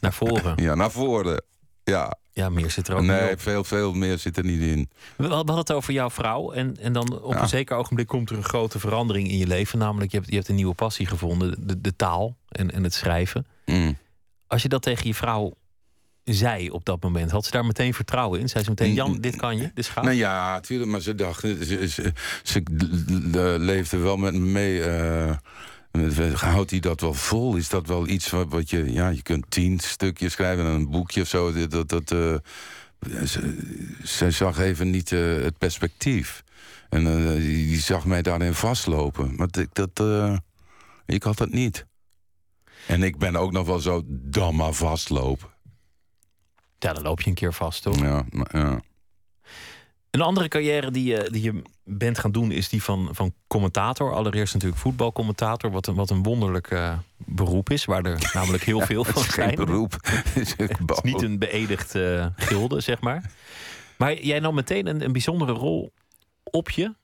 Naar 0.00 0.12
voren. 0.12 0.54
Ja, 0.62 0.74
naar 0.74 0.90
voren. 0.90 1.42
Ja, 1.84 2.16
Ja, 2.32 2.48
meer 2.48 2.70
zit 2.70 2.88
er 2.88 2.94
ook 2.96 3.02
nee, 3.02 3.32
op. 3.32 3.40
veel, 3.40 3.64
veel 3.64 3.92
meer 3.94 4.18
zit 4.18 4.36
er 4.36 4.44
niet 4.44 4.60
in. 4.60 4.90
We 5.16 5.26
hadden 5.26 5.56
het 5.56 5.72
over 5.72 5.92
jouw 5.92 6.10
vrouw. 6.10 6.52
En, 6.52 6.76
en 6.80 6.92
dan 6.92 7.20
op 7.22 7.32
Ja. 7.32 7.40
een 7.42 7.48
zeker 7.48 7.76
ogenblik 7.76 8.06
komt 8.06 8.30
er 8.30 8.36
een 8.36 8.44
grote 8.44 8.78
verandering 8.78 9.28
in 9.28 9.38
je 9.38 9.46
leven. 9.46 9.78
Namelijk, 9.78 10.10
je 10.10 10.16
hebt, 10.16 10.30
je 10.30 10.36
hebt 10.36 10.48
een 10.48 10.54
nieuwe 10.54 10.74
passie 10.74 11.06
gevonden. 11.06 11.66
De, 11.66 11.80
de 11.80 11.96
taal 11.96 12.36
en, 12.48 12.70
en 12.70 12.82
het 12.82 12.94
schrijven. 12.94 13.46
Mm. 13.66 13.96
Als 14.46 14.62
je 14.62 14.68
dat 14.68 14.82
tegen 14.82 15.06
je 15.06 15.14
vrouw 15.14 15.52
zei 16.24 16.70
op 16.70 16.84
dat 16.84 17.02
moment, 17.02 17.30
had 17.30 17.44
ze 17.44 17.50
daar 17.50 17.64
meteen 17.64 17.94
vertrouwen 17.94 18.40
in? 18.40 18.48
Zei 18.48 18.64
ze 18.64 18.70
meteen, 18.70 18.92
Jan, 18.94 19.20
dit 19.20 19.36
kan 19.36 19.56
je, 19.56 19.70
dit 19.74 19.86
gaat? 19.86 20.04
Nou 20.04 20.16
ja, 20.16 20.52
natuurlijk, 20.52 20.90
maar 20.90 21.00
ze 21.00 21.14
dacht, 21.14 21.40
ze, 21.40 21.88
ze, 21.88 22.12
ze, 22.42 22.62
l- 23.32 23.60
leefde 23.62 23.96
wel 23.98 24.16
met 24.16 24.32
me 24.34 24.38
mee. 24.38 24.82
eh, 24.84 25.36
houdt 26.34 26.70
hij 26.70 26.80
dat 26.80 27.00
wel 27.00 27.14
vol? 27.14 27.56
Is 27.56 27.68
dat 27.68 27.86
wel 27.86 28.08
iets 28.08 28.30
wat, 28.30 28.46
wat 28.48 28.70
je, 28.70 28.92
ja, 28.92 29.08
je 29.08 29.22
kunt 29.22 29.44
tien 29.48 29.78
stukjes 29.80 30.32
schrijven 30.32 30.64
en 30.64 30.70
een 30.70 30.90
boekje 30.90 31.20
of 31.20 31.28
zo. 31.28 31.66
Dat, 31.68 31.88
dat, 31.88 32.10
eh, 32.10 32.34
ze, 33.24 33.56
zij 34.02 34.30
zag 34.30 34.58
even 34.58 34.90
niet 34.90 35.12
eh, 35.12 35.20
het 35.20 35.58
perspectief. 35.58 36.42
En 36.88 37.06
eh, 37.06 37.34
die, 37.34 37.80
zag 37.80 38.04
mij 38.04 38.22
daarin 38.22 38.54
vastlopen. 38.54 39.34
Maar 39.36 39.48
ik, 39.58 39.68
dat, 39.72 39.90
eh, 39.94 40.36
ik 41.06 41.22
had 41.22 41.36
dat 41.38 41.50
niet. 41.50 41.86
En 42.86 43.02
ik 43.02 43.18
ben 43.18 43.36
ook 43.36 43.52
nog 43.52 43.66
wel 43.66 43.78
zo, 43.80 44.02
dan 44.06 44.54
maar 44.56 44.72
vastlopen. 44.72 45.48
Ja, 46.84 46.92
dan 46.92 47.02
loop 47.02 47.20
je 47.20 47.28
een 47.28 47.34
keer 47.34 47.52
vast, 47.52 47.82
toch? 47.82 48.00
Ja, 48.00 48.24
ja. 48.52 48.80
Een 50.10 50.20
andere 50.20 50.48
carrière 50.48 50.90
die 50.90 51.04
je, 51.04 51.28
die 51.30 51.42
je 51.42 51.62
bent 51.84 52.18
gaan 52.18 52.32
doen 52.32 52.50
is 52.50 52.68
die 52.68 52.82
van, 52.82 53.08
van 53.12 53.34
commentator. 53.46 54.12
Allereerst 54.12 54.54
natuurlijk 54.54 54.80
voetbalcommentator, 54.80 55.70
wat 55.70 55.86
een, 55.86 55.94
wat 55.94 56.10
een 56.10 56.22
wonderlijk 56.22 56.70
eh, 56.70 56.98
beroep 57.16 57.70
is, 57.70 57.84
waar 57.84 58.04
er 58.04 58.30
namelijk 58.34 58.62
heel 58.62 58.80
veel 58.80 59.04
van 59.04 59.22
is 59.22 59.28
geen 59.28 59.44
zijn. 59.44 59.54
beroep. 59.54 59.96
Het 60.02 60.36
is 60.36 60.54
een 60.56 60.68
Het 60.86 60.90
is 60.90 61.00
niet 61.02 61.22
een 61.22 61.38
beëdigd 61.38 61.94
eh, 61.94 62.26
gilde, 62.36 62.80
zeg 62.80 63.00
maar. 63.00 63.30
Maar 63.96 64.22
jij 64.22 64.40
nam 64.40 64.54
meteen 64.54 64.86
een, 64.86 65.04
een 65.04 65.12
bijzondere 65.12 65.52
rol 65.52 65.92
op 66.42 66.70
je. 66.70 66.94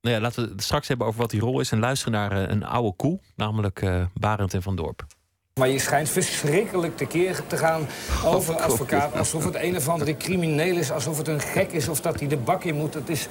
Nou 0.00 0.14
ja, 0.14 0.20
laten 0.20 0.44
we 0.44 0.50
het 0.50 0.62
straks 0.62 0.88
hebben 0.88 1.06
over 1.06 1.20
wat 1.20 1.30
die 1.30 1.40
rol 1.40 1.60
is 1.60 1.72
en 1.72 1.78
luisteren 1.78 2.12
naar 2.12 2.32
eh, 2.32 2.50
een 2.50 2.64
oude 2.64 2.96
koe, 2.96 3.20
namelijk 3.36 3.82
eh 3.82 4.04
Barend 4.14 4.54
en 4.54 4.62
Van 4.62 4.76
Dorp. 4.76 5.06
Maar 5.58 5.68
je 5.68 5.78
schijnt 5.78 6.08
verschrikkelijk 6.08 6.96
tekeer 6.96 7.40
te 7.46 7.56
gaan 7.56 7.86
over 8.24 8.54
een 8.54 8.60
advocaat... 8.60 9.18
alsof 9.18 9.44
het 9.44 9.54
een 9.54 9.76
of 9.76 9.88
andere 9.88 10.16
crimineel 10.16 10.76
is, 10.76 10.90
alsof 10.90 11.18
het 11.18 11.28
een 11.28 11.40
gek 11.40 11.72
is... 11.72 11.88
of 11.88 12.00
dat 12.00 12.18
hij 12.18 12.28
de 12.28 12.36
bak 12.36 12.64
in 12.64 12.74
moet. 12.74 12.94
Het 12.94 13.08
is... 13.08 13.26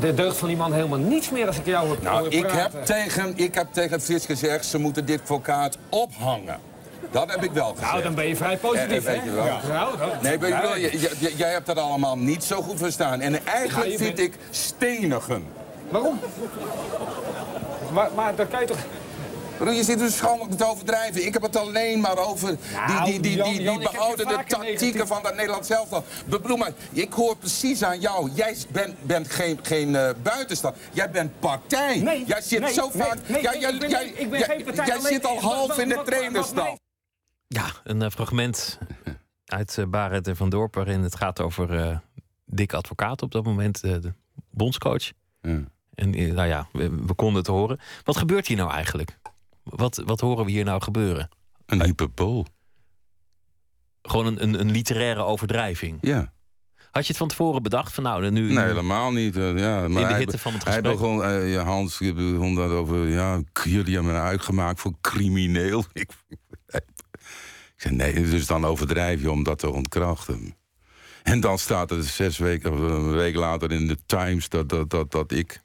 De 0.00 0.14
deugd 0.14 0.36
van 0.36 0.48
die 0.48 0.56
man 0.56 0.72
helemaal 0.72 0.98
niets 0.98 1.30
meer 1.30 1.46
als 1.46 1.58
ik 1.58 1.66
jou 1.66 1.86
hoor 1.86 1.96
Nou, 2.02 2.28
ik 2.28 2.40
praten. 2.46 2.60
heb, 2.60 2.84
tegen, 2.84 3.32
ik 3.36 3.54
heb 3.54 3.66
tegen 3.72 4.00
Frits 4.00 4.26
gezegd, 4.26 4.64
ze 4.66 4.78
moeten 4.78 5.04
dit 5.06 5.20
advocaat 5.20 5.78
ophangen. 5.88 6.58
Dat 7.10 7.30
heb 7.30 7.42
ik 7.44 7.50
wel 7.52 7.68
gezegd. 7.70 7.90
Nou, 7.90 8.02
dan 8.02 8.14
ben 8.14 8.26
je 8.28 8.36
vrij 8.36 8.56
positief, 8.56 8.96
Eh, 8.96 9.12
weet 9.12 9.20
hè? 9.20 9.24
je 9.24 9.30
wel. 9.30 9.44
Ja. 9.44 9.60
Nou, 9.68 9.98
dat- 9.98 10.22
Nee, 10.22 10.38
weet 10.38 10.50
je 10.54 10.60
wel, 11.20 11.30
jij 11.36 11.50
hebt 11.52 11.66
dat 11.66 11.76
allemaal 11.78 12.18
niet 12.18 12.44
zo 12.44 12.62
goed 12.62 12.78
verstaan. 12.78 13.20
En 13.20 13.46
eigenlijk 13.46 13.86
Ja, 13.86 13.92
je 13.92 13.98
vind 13.98 14.14
bent- 14.14 14.28
ik 14.28 14.34
stenigen. 14.50 15.44
Waarom? 15.88 16.20
Maar, 17.92 18.08
maar 18.14 18.34
dan 18.34 18.48
kan 18.48 18.60
je 18.60 18.66
toch... 18.66 18.78
Je 19.64 19.84
zit 19.84 19.98
dus 19.98 20.20
gewoon 20.20 20.56
te 20.56 20.64
overdrijven. 20.66 21.26
Ik 21.26 21.32
heb 21.32 21.42
het 21.42 21.56
alleen 21.56 22.00
maar 22.00 22.18
over 22.18 22.56
Nou, 22.72 23.04
die, 23.04 23.12
die, 23.12 23.20
die, 23.20 23.36
Jan, 23.36 23.52
die, 23.52 23.78
die 23.78 23.78
behoudende 23.90 24.32
tactieken 24.34 24.60
negatief- 24.60 25.06
van 25.06 25.22
dat 25.22 25.34
Nederlands 25.34 25.70
elftal. 25.70 26.04
Bedoel 26.26 26.56
maar, 26.56 26.72
ik 26.92 27.12
hoor 27.12 27.36
precies 27.36 27.82
aan 27.82 28.00
jou. 28.00 28.30
Jij 28.34 28.56
bent, 28.72 29.02
bent 29.02 29.30
geen, 29.30 29.58
geen 29.62 29.96
eh, 29.96 30.10
buitenstand. 30.22 30.76
Jij 30.92 31.10
bent 31.10 31.40
partij. 31.40 32.00
Nee, 32.00 32.24
jij 32.26 32.40
zit 32.40 32.60
nee, 32.60 32.72
zo 32.72 32.90
nee, 32.94 33.02
vaak... 33.02 33.18
nee, 33.28 33.42
jij, 33.42 33.54
ik 33.54 33.60
jij, 33.60 33.78
ben- 33.78 33.90
jij, 33.90 34.06
ik 34.06 34.30
ben 34.30 34.38
jij- 34.38 34.48
geen 34.48 34.64
partij, 34.64 34.86
jij 34.86 34.96
alleen- 34.98 35.12
zit 35.12 35.26
al 35.26 35.40
half 35.40 35.66
wat- 35.68 35.78
in 35.78 35.88
de 35.88 36.02
trainerstaf. 36.04 36.76
Ja, 37.48 37.64
een 37.84 38.02
eh, 38.02 38.10
fragment 38.10 38.78
uit 39.44 39.76
uh, 39.78 39.86
Barend 39.86 40.28
en 40.28 40.36
Van 40.36 40.48
Dorp... 40.50 40.74
waarin 40.74 41.02
het 41.02 41.16
gaat 41.16 41.40
over 41.40 41.78
eh 41.80 41.96
Dick 42.44 42.72
Advocaat 42.72 43.22
op 43.22 43.32
dat 43.32 43.44
moment, 43.44 43.82
eh, 43.82 43.92
de 44.00 44.12
bondscoach. 44.50 45.10
Ja. 45.42 45.60
En 45.94 46.10
nou 46.34 46.48
ja, 46.48 46.68
we, 46.72 46.90
we 47.06 47.14
konden 47.14 47.36
het 47.38 47.46
horen. 47.46 47.80
Wat 48.04 48.16
gebeurt 48.16 48.46
hier 48.46 48.56
nou 48.56 48.70
eigenlijk? 48.70 49.18
Wat, 49.76 50.02
wat 50.04 50.20
horen 50.20 50.44
we 50.44 50.50
hier 50.50 50.64
nou 50.64 50.82
gebeuren? 50.82 51.28
Een 51.66 51.82
hyperbool. 51.82 52.46
Gewoon 54.02 54.26
een, 54.26 54.42
een, 54.42 54.60
een 54.60 54.70
literaire 54.70 55.22
overdrijving. 55.22 55.98
Ja. 56.00 56.32
Had 56.90 57.02
je 57.02 57.08
het 57.08 57.16
van 57.16 57.28
tevoren 57.28 57.62
bedacht? 57.62 57.92
Van 57.94 58.02
nou, 58.02 58.30
nu, 58.30 58.52
Nee, 58.52 58.64
helemaal 58.64 59.10
niet. 59.12 59.36
eh, 59.36 59.58
ja, 59.58 59.74
maar 59.76 59.84
in 59.88 59.92
de 59.92 60.04
hij 60.04 60.18
hitte 60.18 60.38
van 60.38 60.52
het 60.52 60.64
Hij 60.64 60.72
gesprek. 60.72 60.92
begon, 60.92 61.24
eh, 61.24 61.52
ja, 61.52 61.62
Hans 61.64 61.98
begon 61.98 62.54
dat 62.54 62.70
over, 62.70 63.08
ja, 63.08 63.40
jullie 63.64 63.94
hebben 63.94 64.12
me 64.12 64.18
uitgemaakt 64.18 64.80
voor 64.80 64.92
crimineel. 65.00 65.84
Ik, 65.92 66.10
ik 66.68 66.82
zei, 67.76 67.94
nee, 67.94 68.12
dus 68.14 68.46
dan 68.46 68.64
overdrijf 68.64 69.20
je 69.20 69.30
om 69.30 69.42
dat 69.42 69.58
te 69.58 69.70
ontkrachten. 69.70 70.54
En 71.22 71.40
dan 71.40 71.58
staat 71.58 71.90
er 71.90 72.02
zes 72.02 72.38
weken, 72.38 72.72
of 72.72 72.78
een 72.78 73.12
week 73.12 73.34
later 73.34 73.72
in 73.72 73.86
de 73.86 73.98
Times 74.06 74.48
dat, 74.48 74.68
dat, 74.68 74.90
dat, 74.90 75.10
dat 75.10 75.32
ik 75.32 75.60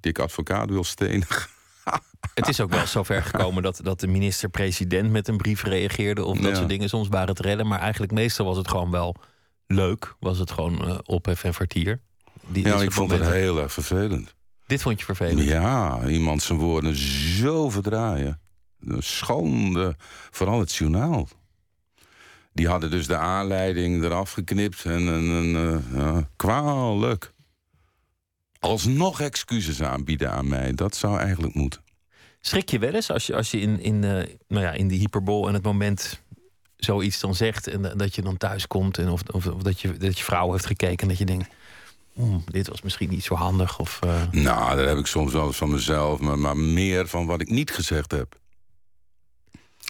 Dick 0.00 0.18
Advocaat 0.18 0.70
wil 0.70 0.84
stenigen. 0.84 1.48
Het 2.34 2.48
is 2.48 2.60
ook 2.60 2.70
wel 2.70 2.86
zover 2.86 3.22
gekomen 3.22 3.62
dat, 3.62 3.80
dat 3.82 4.00
de 4.00 4.06
minister-president 4.06 5.10
met 5.10 5.28
een 5.28 5.36
brief 5.36 5.62
reageerde. 5.62 6.24
Of 6.24 6.38
dat 6.38 6.50
Ja. 6.50 6.54
soort 6.56 6.68
dingen. 6.68 6.88
Soms 6.88 7.08
waren 7.08 7.28
het 7.28 7.40
rellen, 7.40 7.66
maar 7.66 7.80
eigenlijk 7.80 8.12
meestal 8.12 8.46
was 8.46 8.56
het 8.56 8.68
gewoon 8.68 8.90
wel 8.90 9.16
leuk. 9.66 10.14
Was 10.20 10.38
het 10.38 10.50
gewoon 10.50 10.88
eh, 10.88 10.98
ophef 11.04 11.44
en 11.44 11.54
vertier. 11.54 12.00
Die, 12.46 12.66
Ja, 12.66 12.80
ik 12.80 12.92
vond 12.92 13.10
het 13.10 13.26
heel 13.30 13.60
erg 13.62 13.72
vervelend. 13.72 14.34
Dit 14.66 14.82
vond 14.82 14.98
je 14.98 15.04
vervelend. 15.04 15.42
Ja, 15.48 16.06
iemand 16.06 16.42
zijn 16.42 16.58
woorden 16.58 16.96
zo 16.96 17.70
verdraaien. 17.70 18.40
Een 18.80 19.02
schande. 19.02 19.96
Vooral 20.30 20.60
het 20.60 20.74
journaal. 20.74 21.28
Die 22.52 22.68
hadden 22.68 22.90
dus 22.90 23.06
de 23.06 23.16
aanleiding 23.16 24.04
eraf 24.04 24.32
geknipt. 24.32 24.84
En, 24.84 24.92
en, 25.08 25.30
en, 25.30 25.54
eh, 25.56 25.98
ja, 26.00 26.28
kwalijk. 26.36 27.32
Alsnog 28.60 29.20
excuses 29.20 29.82
aanbieden 29.82 30.30
aan 30.32 30.48
mij. 30.48 30.72
Dat 30.74 30.96
zou 30.96 31.18
eigenlijk 31.18 31.54
moeten. 31.54 31.80
Schrik 32.40 32.70
je 32.70 32.78
wel 32.78 32.92
eens 32.94 33.10
als 33.10 33.26
je, 33.26 33.34
als 33.36 33.50
je 33.50 33.60
in, 33.60 33.80
in, 33.80 34.04
eh, 34.04 34.10
nou 34.48 34.64
ja, 34.64 34.72
in 34.72 34.88
die 34.88 34.98
hyperbol 34.98 35.48
en 35.48 35.54
het 35.54 35.62
moment 35.62 36.20
zoiets 36.76 37.20
dan 37.20 37.34
zegt. 37.34 37.66
En 37.66 37.82
da- 37.82 37.94
dat 37.94 38.14
je 38.14 38.22
dan 38.22 38.36
thuis 38.36 38.66
komt. 38.66 38.98
En 38.98 39.08
of, 39.08 39.22
of, 39.32 39.46
of 39.46 39.62
dat, 39.62 39.80
je, 39.80 39.96
dat 39.96 40.18
je 40.18 40.24
vrouw 40.24 40.52
heeft 40.52 40.66
gekeken. 40.66 40.98
En 40.98 41.08
dat 41.08 41.18
je 41.18 41.24
denkt. 41.24 41.48
"Hmm, 42.12 42.42
dit 42.46 42.68
was 42.68 42.82
misschien 42.82 43.08
niet 43.10 43.24
zo 43.24 43.34
handig. 43.34 43.78
Of, 43.78 43.98
eh, 44.02 44.22
Nou, 44.30 44.76
dat 44.76 44.86
heb 44.88 44.98
ik 44.98 45.06
soms 45.06 45.32
wel 45.32 45.46
eens 45.46 45.56
van 45.56 45.70
mezelf. 45.70 46.20
Maar, 46.20 46.38
maar 46.38 46.56
meer 46.56 47.08
van 47.08 47.26
wat 47.26 47.40
ik 47.40 47.50
niet 47.50 47.70
gezegd 47.70 48.10
heb. 48.10 48.38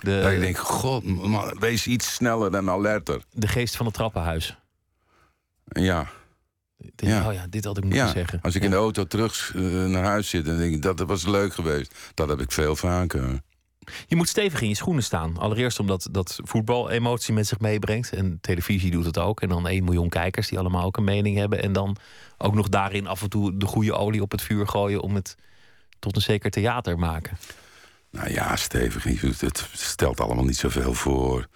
de, 0.02 0.20
dat 0.22 0.32
ik 0.32 0.40
denk, 0.40 0.58
god, 0.58 1.04
man, 1.04 1.56
wees 1.58 1.86
iets 1.86 2.14
sneller 2.14 2.54
en 2.54 2.70
alerter. 2.70 3.22
de 3.32 3.48
geest 3.48 3.76
van 3.76 3.86
het 3.86 3.94
trappenhuis. 3.94 4.56
Ja, 5.64 6.10
Ja. 6.96 7.28
Oh 7.28 7.32
ja, 7.32 7.46
dit 7.50 7.64
had 7.64 7.76
ik 7.76 7.84
moeten 7.84 8.02
ja. 8.02 8.12
zeggen. 8.12 8.40
als 8.42 8.54
ik 8.54 8.60
Ja. 8.60 8.66
in 8.66 8.72
de 8.72 8.80
auto 8.80 9.04
terug 9.04 9.52
eh, 9.54 9.62
naar 9.84 10.04
huis 10.04 10.28
zit... 10.28 10.44
dan 10.44 10.56
denk 10.56 10.74
ik, 10.74 10.82
dat 10.82 11.00
was 11.00 11.26
leuk 11.26 11.54
geweest. 11.54 11.94
Dat 12.14 12.28
heb 12.28 12.40
ik 12.40 12.52
veel 12.52 12.76
vaker. 12.76 13.40
Je 14.06 14.16
moet 14.16 14.28
stevig 14.28 14.60
in 14.60 14.68
je 14.68 14.74
schoenen 14.74 15.02
staan. 15.02 15.36
Allereerst 15.36 15.80
omdat 15.80 16.08
dat 16.10 16.40
voetbal 16.44 16.90
emotie 16.90 17.34
met 17.34 17.46
zich 17.46 17.60
meebrengt. 17.60 18.12
En 18.12 18.38
televisie 18.40 18.90
doet 18.90 19.04
het 19.04 19.18
ook. 19.18 19.40
En 19.40 19.48
dan 19.48 19.66
1 19.66 19.84
miljoen 19.84 20.08
kijkers 20.08 20.48
die 20.48 20.58
allemaal 20.58 20.84
ook 20.84 20.96
een 20.96 21.04
mening 21.04 21.36
hebben. 21.36 21.62
En 21.62 21.72
dan 21.72 21.96
ook 22.38 22.54
nog 22.54 22.68
daarin 22.68 23.06
af 23.06 23.22
en 23.22 23.28
toe 23.28 23.56
de 23.56 23.66
goede 23.66 23.92
olie 23.92 24.22
op 24.22 24.30
het 24.30 24.42
vuur 24.42 24.68
gooien... 24.68 25.00
om 25.00 25.14
het 25.14 25.36
tot 25.98 26.16
een 26.16 26.22
zeker 26.22 26.50
theater 26.50 26.98
maken. 26.98 27.38
Nou 28.10 28.30
ja, 28.30 28.56
stevig. 28.56 29.04
Het 29.40 29.68
stelt 29.72 30.20
allemaal 30.20 30.44
niet 30.44 30.56
zoveel 30.56 30.94
voor. 30.94 31.48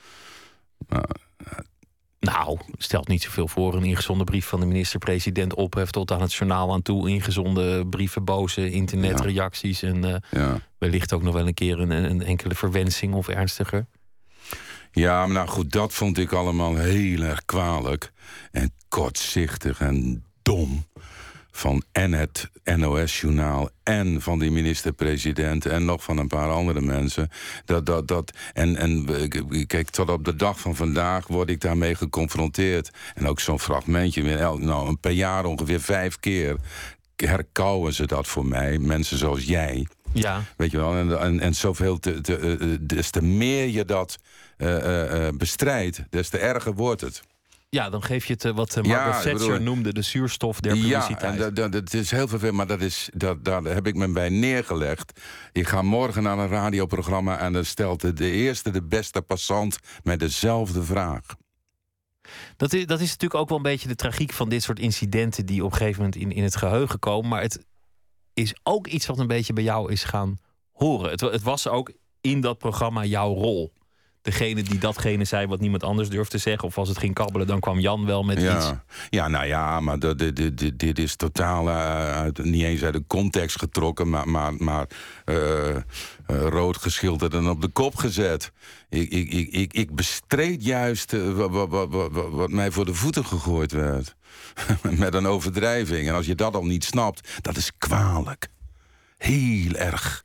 Nou, 2.25 2.59
stelt 2.79 3.09
niet 3.09 3.22
zoveel 3.22 3.49
voor. 3.49 3.75
Een 3.75 3.85
ingezonden 3.85 4.27
brief 4.27 4.47
van 4.47 4.61
de 4.61 4.66
minister-president 4.66 5.55
opheft 5.55 5.93
tot 5.93 6.11
aan 6.12 6.20
het 6.20 6.35
journaal 6.35 6.72
aan 6.72 6.83
toe. 6.83 7.09
Ingezonden 7.09 7.89
brieven, 7.89 8.25
boze 8.25 8.70
internetreacties. 8.70 9.83
En 9.83 10.05
eh, 10.05 10.14
Ja. 10.31 10.61
wellicht 10.79 11.12
ook 11.12 11.22
nog 11.22 11.35
wel 11.35 11.47
een 11.47 11.55
keer 11.55 11.81
een, 11.81 11.91
een 11.91 12.22
enkele 12.22 12.55
verwensing 12.55 13.14
of 13.14 13.29
ernstiger. 13.29 13.87
ja, 14.93 15.27
maar 15.27 15.35
nou 15.35 15.49
goed, 15.49 15.70
dat 15.72 15.93
vond 15.93 16.18
ik 16.18 16.33
allemaal 16.33 16.77
heel 16.77 17.20
erg 17.22 17.45
kwalijk. 17.45 18.12
En 18.51 18.72
kortzichtig 18.89 19.81
en 19.81 20.25
dom. 20.43 20.85
Van 21.57 21.82
en 21.92 22.12
het 22.12 22.50
NOS-journaal 22.64 23.68
en 23.82 24.22
van 24.22 24.38
die 24.38 24.50
minister-president... 24.50 25.66
en 25.66 25.84
nog 25.84 26.02
van 26.02 26.18
een 26.18 26.28
paar 26.28 26.50
andere 26.50 26.80
mensen. 26.80 27.30
Dat, 27.64 27.86
dat, 27.86 28.09
dat, 28.09 28.32
en, 28.52 28.76
en 28.76 29.07
kijk, 29.66 29.90
tot 29.90 30.11
op 30.11 30.24
de 30.24 30.36
dag 30.36 30.61
van 30.61 30.76
vandaag 30.76 31.26
word 31.26 31.50
ik 31.50 31.61
daarmee 31.61 31.94
geconfronteerd. 31.94 32.90
En 33.14 33.28
ook 33.28 33.40
zo'n 33.40 33.61
fragmentje, 33.61 34.22
weer 34.22 34.38
nou, 34.59 34.88
een 34.88 35.00
per 35.00 35.11
jaar 35.11 35.44
ongeveer 35.44 35.80
vijf 35.80 36.20
keer... 36.20 36.57
herkauwen 37.16 37.92
ze 37.92 38.07
dat 38.07 38.26
voor 38.26 38.46
mij, 38.46 38.78
mensen 38.78 39.18
zoals 39.18 39.44
jij... 39.44 39.86
Ja, 40.12 40.42
Weet 40.57 40.70
je 40.70 40.76
wel, 40.76 40.94
en, 40.94 41.20
en, 41.20 41.40
en 41.40 41.55
zoveel 41.55 41.98
te, 41.98 42.20
te, 42.20 42.36
eh, 42.36 42.52
eh, 42.52 42.78
des 42.80 43.11
te 43.11 43.22
meer 43.22 43.68
je 43.68 43.84
dat 43.84 44.18
eh, 44.57 45.28
bestrijdt, 45.34 46.02
des 46.11 46.28
te 46.28 46.38
erger 46.38 46.74
wordt 46.74 47.00
het. 47.00 47.22
Ja 47.75 47.91
dan 47.91 48.03
geef 48.03 48.25
je 48.27 48.33
het 48.33 48.45
eh, 48.45 48.53
wat 48.55 48.77
eh, 48.77 48.83
Ja, 48.85 48.89
Margaret 49.05 49.25
ik 49.25 49.31
Thatcher 49.31 49.49
bedoel- 49.51 49.64
noemde 49.75 49.93
de 49.93 50.03
zuurstof 50.03 50.61
der 50.61 50.75
Ja, 50.75 50.81
publiciteit. 50.83 51.33
en 51.33 51.39
dat, 51.39 51.57
dat, 51.57 51.72
dat 51.72 51.95
is 51.95 52.11
heel 52.11 52.29
vervelend, 52.29 52.57
maar 52.57 52.66
dat 52.66 52.81
is, 52.81 53.09
dat, 53.14 53.45
daar 53.45 53.62
heb 53.62 53.87
ik 53.87 53.95
me 53.95 54.09
bij 54.12 54.29
neergelegd. 54.29 55.20
Ik 55.53 55.68
ga 55.68 55.83
morgen 55.83 56.22
naar 56.22 56.39
een 56.39 56.49
radioprogramma 56.49 57.39
en 57.39 57.53
dan 57.53 57.64
stelt 57.64 58.01
de, 58.01 58.12
de 58.12 58.31
eerste, 58.31 58.70
de 58.70 58.83
beste 58.83 59.22
passant 59.22 59.79
mij 60.03 60.16
dezelfde 60.16 60.83
vraag. 60.83 61.22
Dat 62.57 62.72
is, 62.72 62.87
dat 62.87 63.01
is 63.01 63.07
natuurlijk 63.11 63.41
ook 63.41 63.49
wel 63.49 63.57
een 63.57 63.62
beetje 63.62 63.89
de 63.89 63.95
tragiek 63.95 64.33
van 64.33 64.49
dit 64.49 64.62
soort 64.62 64.79
incidenten 64.79 65.47
die 65.47 65.64
op 65.64 65.70
een 65.72 65.77
gegeven 65.79 66.03
moment 66.03 66.16
in, 66.20 66.33
in 66.33 66.43
het 66.43 66.57
geheugen 66.57 66.99
komen. 66.99 67.29
Maar 67.31 67.43
het 67.43 67.64
is 68.35 68.55
ook 68.62 68.87
iets 68.87 69.07
wat 69.07 69.18
een 69.18 69.27
beetje 69.27 69.53
bij 69.53 69.64
jou 69.64 69.93
is 69.93 70.05
gaan 70.05 70.37
horen. 70.72 71.11
Het, 71.11 71.20
het 71.20 71.43
was 71.43 71.68
ook 71.68 71.93
in 72.20 72.41
dat 72.41 72.59
programma 72.59 73.05
jouw 73.05 73.35
rol. 73.35 73.72
Degene 74.25 74.62
die 74.62 74.79
datgene 74.79 75.25
zei 75.25 75.47
wat 75.47 75.61
niemand 75.61 75.83
anders 75.83 76.09
durfde 76.09 76.31
te 76.31 76.39
zeggen. 76.39 76.68
Of 76.68 76.79
als 76.79 76.89
het 76.89 76.99
ging 76.99 77.14
kabbelen, 77.14 77.47
dan 77.47 77.61
kwam 77.61 77.81
Jan 77.81 78.07
wel 78.07 78.22
met 78.22 78.39
iets. 78.39 78.72
Ja. 79.11 79.29
nou 79.29 79.47
ja, 79.47 79.81
maar 79.81 79.99
dit, 79.99 80.37
dit, 80.37 80.79
dit, 80.79 80.99
is 80.99 81.16
totaal 81.16 81.68
eh, 81.68 82.11
uit, 82.11 82.45
niet 82.45 82.62
eens 82.62 82.83
uit 82.83 82.93
de 82.93 83.05
context 83.07 83.59
getrokken, 83.59 84.09
maar, 84.09 84.29
maar, 84.29 84.55
maar 84.55 84.87
eh, 85.25 85.77
eh, 85.77 85.83
rood 86.27 86.77
geschilderd 86.77 87.35
en 87.35 87.49
op 87.49 87.61
de 87.61 87.68
kop 87.68 87.97
gezet. 87.97 88.53
Ik, 88.89 89.11
ik, 89.11 89.33
ik, 89.33 89.49
ik, 89.49 89.72
ik 89.72 89.95
bestreed 89.95 90.64
juist 90.64 91.12
wat, 91.12 91.51
wat, 91.51 91.68
wat, 91.68 91.89
wat, 91.91 92.31
wat 92.31 92.51
mij 92.51 92.70
voor 92.70 92.85
de 92.85 92.95
voeten 92.95 93.25
gegooid 93.25 93.72
werd. 93.72 94.14
Met 95.05 95.14
een 95.14 95.27
overdrijving. 95.27 96.09
En 96.09 96.14
als 96.14 96.27
je 96.27 96.35
dat 96.35 96.55
al 96.55 96.64
niet 96.64 96.85
snapt, 96.85 97.29
dat 97.41 97.57
is 97.57 97.70
kwalijk. 97.79 98.49
Heel 99.18 99.75
erg 99.75 100.25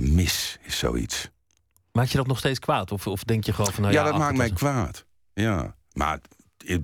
mis 0.00 0.58
is 0.62 0.78
zoiets. 0.78 1.30
Maak 1.98 2.08
je 2.08 2.16
dat 2.16 2.26
nog 2.26 2.38
steeds 2.38 2.58
kwaad? 2.58 2.92
Of, 2.92 3.06
of 3.06 3.24
denk 3.24 3.44
je 3.44 3.52
gewoon 3.52 3.72
van 3.72 3.82
nou 3.82 3.94
ja, 3.94 4.04
ja, 4.04 4.10
dat 4.10 4.18
maakt 4.18 4.36
mij 4.36 4.50
kwaad. 4.50 5.04
Ja, 5.34 5.74
maar 5.92 6.18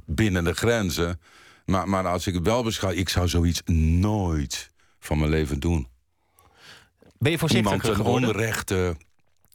binnen 0.06 0.44
de 0.44 0.54
grenzen. 0.54 1.20
Maar, 1.64 1.88
maar 1.88 2.06
als 2.06 2.26
ik 2.26 2.34
het 2.34 2.44
wel 2.44 2.62
beschouw, 2.62 2.90
ik 2.90 3.08
zou 3.08 3.28
zoiets 3.28 3.62
nooit 3.64 4.70
van 4.98 5.18
mijn 5.18 5.30
leven 5.30 5.60
doen. 5.60 5.88
Ben 7.18 7.30
je 7.30 7.38
voorzichtiger 7.38 7.80
Iemand 7.80 7.96
geworden? 7.96 8.28
onrechte 8.28 8.96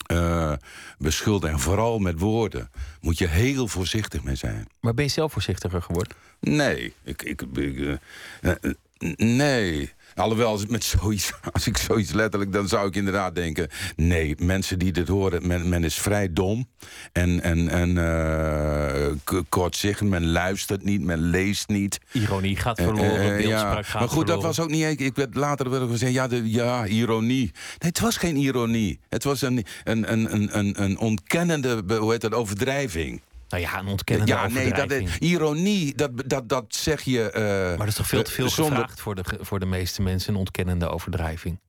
eh 0.06 0.54
beschuldigen, 0.98 1.56
en 1.56 1.62
vooral 1.62 2.00
met 2.00 2.20
woorden, 2.20 2.70
moet 3.02 3.18
je 3.18 3.28
heel 3.28 3.68
voorzichtig 3.68 4.24
mee 4.24 4.36
zijn. 4.36 4.68
Maar 4.80 4.94
ben 4.94 5.06
je 5.06 5.12
zelf 5.12 5.32
voorzichtiger 5.32 5.82
geworden? 5.82 6.14
Nee, 6.40 6.94
ik, 7.04 7.22
ik, 7.22 7.42
ik, 7.42 7.80
eh, 8.42 8.52
eh, 8.52 8.74
Nee. 9.18 9.94
Alhoewel, 10.16 10.48
als, 10.48 10.62
ik 10.64 10.70
met 10.70 10.84
zoiets, 10.84 11.32
als 11.54 11.68
ik 11.68 11.78
zoiets 11.78 12.12
letterlijk, 12.12 12.54
dan 12.54 12.68
zou 12.68 12.88
ik 12.88 12.96
inderdaad 12.96 13.36
denken: 13.36 13.68
nee, 13.96 14.36
mensen 14.38 14.80
die 14.80 14.92
dit 14.92 15.08
horen, 15.08 15.48
men, 15.48 15.70
men 15.70 15.84
is 15.84 15.96
vrij 15.96 16.34
dom 16.34 16.68
en, 17.12 17.42
en, 17.42 17.70
en 17.70 17.98
eh, 17.98 19.08
k- 19.24 19.44
kortzichtend. 19.50 20.10
Men 20.10 20.32
luistert 20.32 20.84
niet, 20.84 21.02
men 21.02 21.20
leest 21.20 21.68
niet. 21.68 22.00
Ironie 22.12 22.56
gaat 22.56 22.78
Eh, 22.80 22.86
verloren, 22.86 23.38
eh, 23.38 23.72
gaat 23.72 23.94
Maar 24.00 24.10
goed, 24.10 24.28
dat 24.28 24.44
was 24.44 24.60
ook 24.60 24.70
niet. 24.70 24.84
Ik, 24.84 25.00
ik 25.00 25.16
werd 25.16 25.36
later 25.36 25.70
werd 25.70 25.84
ik 25.84 25.90
gezegd, 25.90 26.14
ja, 26.14 26.28
de, 26.28 26.52
ja, 26.52 26.86
ironie. 26.88 27.52
Nee, 27.52 27.52
het 27.78 28.00
was 28.00 28.18
geen 28.18 28.36
ironie. 28.36 29.00
Het 29.10 29.24
was 29.24 29.42
een, 29.42 29.66
een, 29.84 30.12
een, 30.14 30.58
een, 30.58 30.84
een, 30.84 30.98
ontkennende, 30.98 31.84
hoe 32.00 32.12
heet 32.12 32.22
dat, 32.22 32.34
overdrijving. 32.34 33.22
Nou 33.50 33.62
ja, 33.64 33.80
een 33.80 33.88
ontkennende 33.88 34.32
ja, 34.32 34.48
nee, 34.48 34.70
dat, 34.70 34.78
overdrijving. 34.84 35.20
ironie, 35.20 35.96
dat, 35.96 36.12
dat, 36.30 36.50
dat 36.50 36.66
zeg 36.76 37.02
je. 37.02 37.32
eh, 37.32 37.42
Maar 37.44 37.78
dat 37.78 37.88
is 37.88 37.96
toch 37.96 38.08
veel 38.08 38.24
te 38.24 38.32
veel 38.32 38.46
eh, 38.46 38.52
zonder- 38.52 38.74
gevraagd 38.78 39.02
voor 39.02 39.16
de, 39.16 39.24
voor 39.42 39.60
de 39.60 39.66
meeste 39.66 40.02
mensen, 40.02 40.34
een 40.34 40.40
ontkennende 40.40 40.90
overdrijving. 40.90 41.60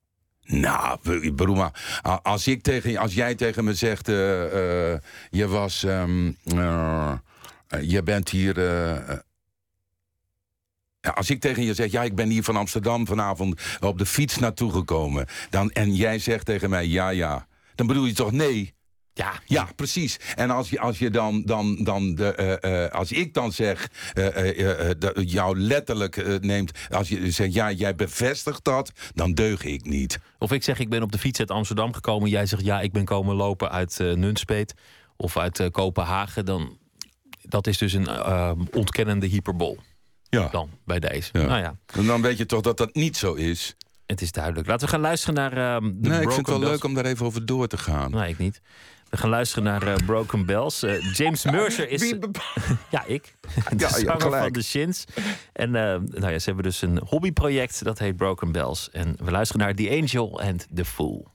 Nou, 0.43 0.99
ik 1.21 1.35
bedoel 1.35 1.55
maar, 1.55 2.01
a- 2.07 2.19
als, 2.23 2.47
ik 2.47 2.61
tegen, 2.61 2.97
als 2.97 3.13
jij 3.13 3.35
tegen 3.35 3.63
me 3.63 3.73
zegt, 3.73 4.07
eh, 4.09 4.15
je 5.29 5.47
was, 5.47 5.83
ehm, 5.83 6.31
eh, 6.45 7.11
eh, 7.67 7.89
je 7.89 8.03
bent 8.03 8.29
hier. 8.29 8.53
als 11.13 11.29
ik 11.29 11.39
tegen 11.39 11.63
je 11.63 11.73
zeg, 11.73 11.91
ja, 11.91 12.03
ik 12.03 12.15
ben 12.15 12.29
hier 12.29 12.43
van 12.43 12.55
Amsterdam 12.55 13.07
vanavond 13.07 13.61
op 13.79 13.97
de 13.97 14.05
fiets 14.05 14.37
naartoe 14.37 14.71
gekomen, 14.71 15.25
dan, 15.49 15.71
en 15.71 15.95
jij 15.95 16.19
zegt 16.19 16.45
tegen 16.45 16.69
mij, 16.69 16.87
ja, 16.87 17.09
ja, 17.09 17.47
dan 17.75 17.87
bedoel 17.87 18.05
je 18.05 18.13
toch 18.13 18.31
nee? 18.31 18.73
Ja, 19.21 19.33
Ja, 19.45 19.67
precies. 19.75 20.19
En 20.35 20.49
als 20.49 20.69
je, 20.69 20.79
als 20.79 20.99
je 20.99 21.09
dan, 21.09 21.41
dan, 21.45 21.83
dan 21.83 22.15
de, 22.15 22.33
eh, 22.35 22.85
eh, 22.85 22.91
als 22.91 23.11
ik 23.11 23.33
dan 23.33 23.51
zeg, 23.51 23.89
eh, 24.13 24.89
eh, 24.89 24.95
dat 24.99 25.31
jou 25.31 25.59
letterlijk 25.59 26.39
neemt, 26.41 26.71
als 26.89 27.09
je 27.09 27.31
zegt, 27.31 27.53
ja, 27.53 27.71
jij 27.71 27.95
bevestigt 27.95 28.63
dat, 28.63 28.91
dan 29.13 29.33
deug 29.33 29.63
ik 29.63 29.85
niet. 29.85 30.19
Of 30.39 30.51
ik 30.51 30.63
zeg, 30.63 30.79
ik 30.79 30.89
ben 30.89 31.01
op 31.03 31.11
de 31.11 31.17
fiets 31.17 31.39
uit 31.39 31.51
Amsterdam 31.51 31.93
gekomen. 31.93 32.29
Jij 32.29 32.45
zegt, 32.45 32.63
ja, 32.63 32.81
ik 32.81 32.91
ben 32.91 33.05
komen 33.05 33.35
lopen 33.35 33.71
uit 33.71 33.97
Nunspeet 33.99 34.73
of 35.17 35.37
uit 35.37 35.69
Kopenhagen. 35.71 36.45
Dan, 36.45 36.77
dat 37.41 37.67
is 37.67 37.77
dus 37.77 37.93
een 37.93 38.07
ontkennende 38.73 39.25
hyperbol 39.27 39.77
Ja. 40.29 40.47
dan 40.47 40.69
bij 40.85 40.99
deze. 40.99 41.29
Ja. 41.33 41.45
Nou 41.45 41.59
ja, 41.61 41.75
En 41.85 42.05
dan 42.05 42.21
weet 42.21 42.37
je 42.37 42.45
toch 42.45 42.61
dat 42.61 42.77
dat 42.77 42.95
niet 42.95 43.17
zo 43.17 43.33
is. 43.33 43.75
het 44.05 44.21
is 44.21 44.31
duidelijk. 44.31 44.67
Laten 44.67 44.85
we 44.85 44.91
gaan 44.91 45.01
luisteren 45.01 45.35
naar 45.35 45.51
ehm, 45.75 45.91
de 45.95 46.09
nee, 46.09 46.21
ik 46.21 46.31
vind 46.31 46.47
het 46.47 46.57
wel 46.59 46.69
leuk 46.69 46.83
om 46.83 46.93
daar 46.93 47.05
even 47.05 47.25
over 47.25 47.45
door 47.45 47.67
te 47.67 47.77
gaan. 47.77 48.11
Nee, 48.11 48.29
ik 48.29 48.37
niet. 48.37 48.61
We 49.11 49.17
gaan 49.17 49.29
luisteren 49.29 49.63
naar 49.63 49.87
eh, 49.87 49.95
Broken 50.05 50.45
Bells. 50.45 50.83
Eh, 50.83 51.13
James 51.13 51.45
Mercer 51.45 51.89
is... 51.89 52.09
Ja, 52.89 53.05
ik. 53.05 53.35
De 53.69 53.75
Ja, 53.77 53.89
zanger 53.89 54.39
van 54.39 54.51
de 54.51 54.63
Shins. 54.63 55.05
En 55.53 55.75
eh, 55.75 55.81
nou 56.05 56.31
ja, 56.31 56.39
ze 56.39 56.45
hebben 56.45 56.63
dus 56.63 56.81
een 56.81 57.01
hobbyproject 57.05 57.83
dat 57.83 57.99
heet 57.99 58.15
Broken 58.15 58.51
Bells. 58.51 58.89
En 58.91 59.15
we 59.23 59.31
luisteren 59.31 59.65
naar 59.65 59.75
The 59.75 59.89
Angel 60.01 60.41
and 60.41 60.67
the 60.73 60.85
Fool. 60.85 61.27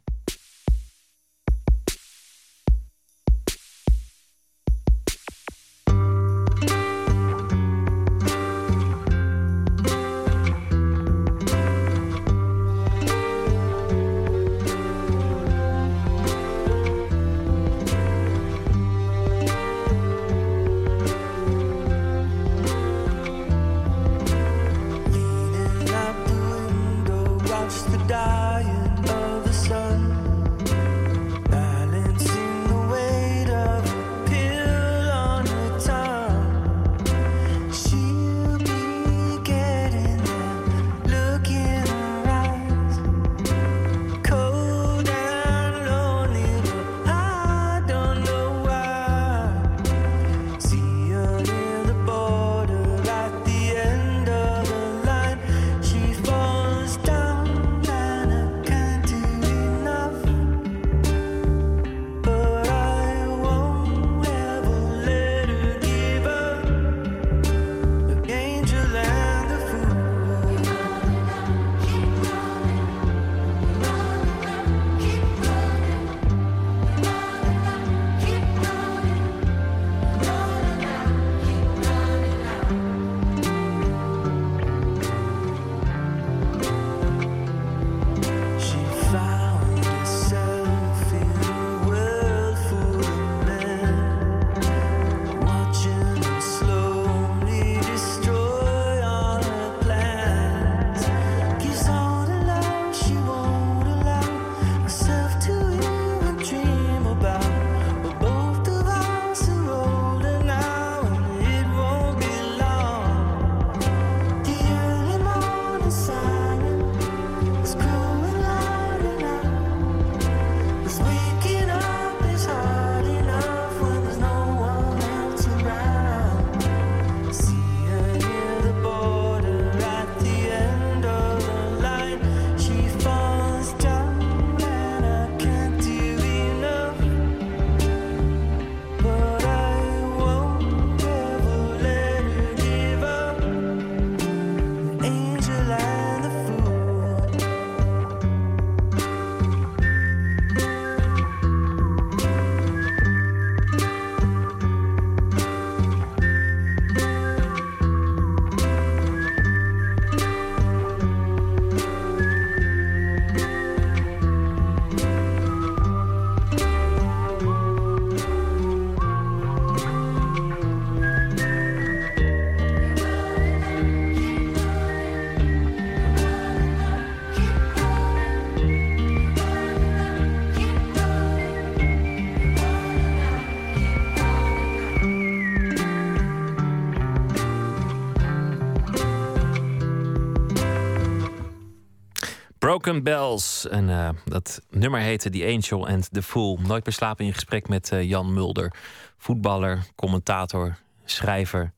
Broken 192.87 193.03
Bells. 193.03 193.69
En 193.69 193.91
eh, 193.91 194.09
dat 194.25 194.63
nummer 194.71 195.01
heette 195.01 195.31
The 195.31 195.45
Angel 195.45 195.89
and 195.89 196.13
the 196.13 196.23
Fool. 196.23 196.59
Nooit 196.67 196.85
meer 196.85 196.95
slapen 196.95 197.25
in 197.25 197.33
gesprek 197.33 197.69
met 197.69 197.93
eh, 197.93 198.03
Jan 198.09 198.33
Mulder. 198.33 198.73
Voetballer, 199.19 199.87
commentator, 199.95 200.79
schrijver. 201.05 201.73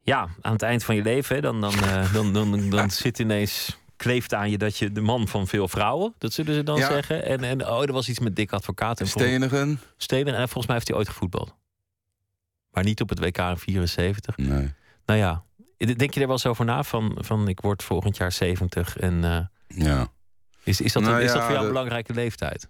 Ja, 0.00 0.28
aan 0.40 0.52
het 0.52 0.62
eind 0.62 0.84
van 0.84 0.94
je 0.94 1.02
leven, 1.02 1.42
dan, 1.42 1.60
dan, 1.60 1.74
eh, 1.74 2.12
dan, 2.12 2.32
dan, 2.32 2.70
dan, 2.70 2.90
zit 3.04 3.18
ineens 3.18 3.78
kleeft 3.96 4.34
aan 4.34 4.50
je 4.50 4.58
dat 4.58 4.76
je 4.76 4.92
de 4.92 5.00
man 5.00 5.28
van 5.28 5.46
veel 5.46 5.68
vrouwen, 5.68 6.14
dat 6.18 6.32
zullen 6.32 6.54
ze 6.54 6.62
dan 6.62 6.78
Ja. 6.78 6.86
zeggen. 6.86 7.24
En, 7.24 7.44
en 7.44 7.66
oh, 7.68 7.82
er 7.82 7.92
was 7.92 8.08
iets 8.08 8.18
met 8.18 8.36
dik 8.36 8.52
advocaat 8.52 9.00
en 9.00 9.06
Stenigen? 9.08 9.80
Stenen. 9.96 10.34
En 10.34 10.42
volgens 10.42 10.66
mij 10.66 10.74
heeft 10.74 10.88
hij 10.88 10.96
ooit 10.96 11.08
gevoetbald. 11.08 11.54
Maar 12.70 12.84
niet 12.84 13.00
op 13.00 13.08
het 13.08 13.18
WK 13.18 13.38
in 13.38 13.56
74. 13.56 14.36
Nee. 14.36 14.74
Nou 15.06 15.18
ja, 15.18 15.44
denk 15.76 16.14
je 16.14 16.20
er 16.20 16.26
wel 16.26 16.36
eens 16.36 16.46
over 16.46 16.64
na? 16.64 16.82
Van, 16.82 17.18
van 17.20 17.48
ik 17.48 17.60
word 17.60 17.82
volgend 17.82 18.16
jaar 18.16 18.32
70 18.32 18.96
en 18.96 19.50
Ja. 19.74 20.08
is, 20.64 20.80
is, 20.80 20.92
dat, 20.92 21.02
Nou 21.02 21.22
is 21.22 21.32
dat 21.32 21.42
voor 21.42 21.50
jou 21.50 21.56
een 21.56 21.62
de- 21.62 21.68
belangrijke 21.68 22.14
leeftijd? 22.14 22.68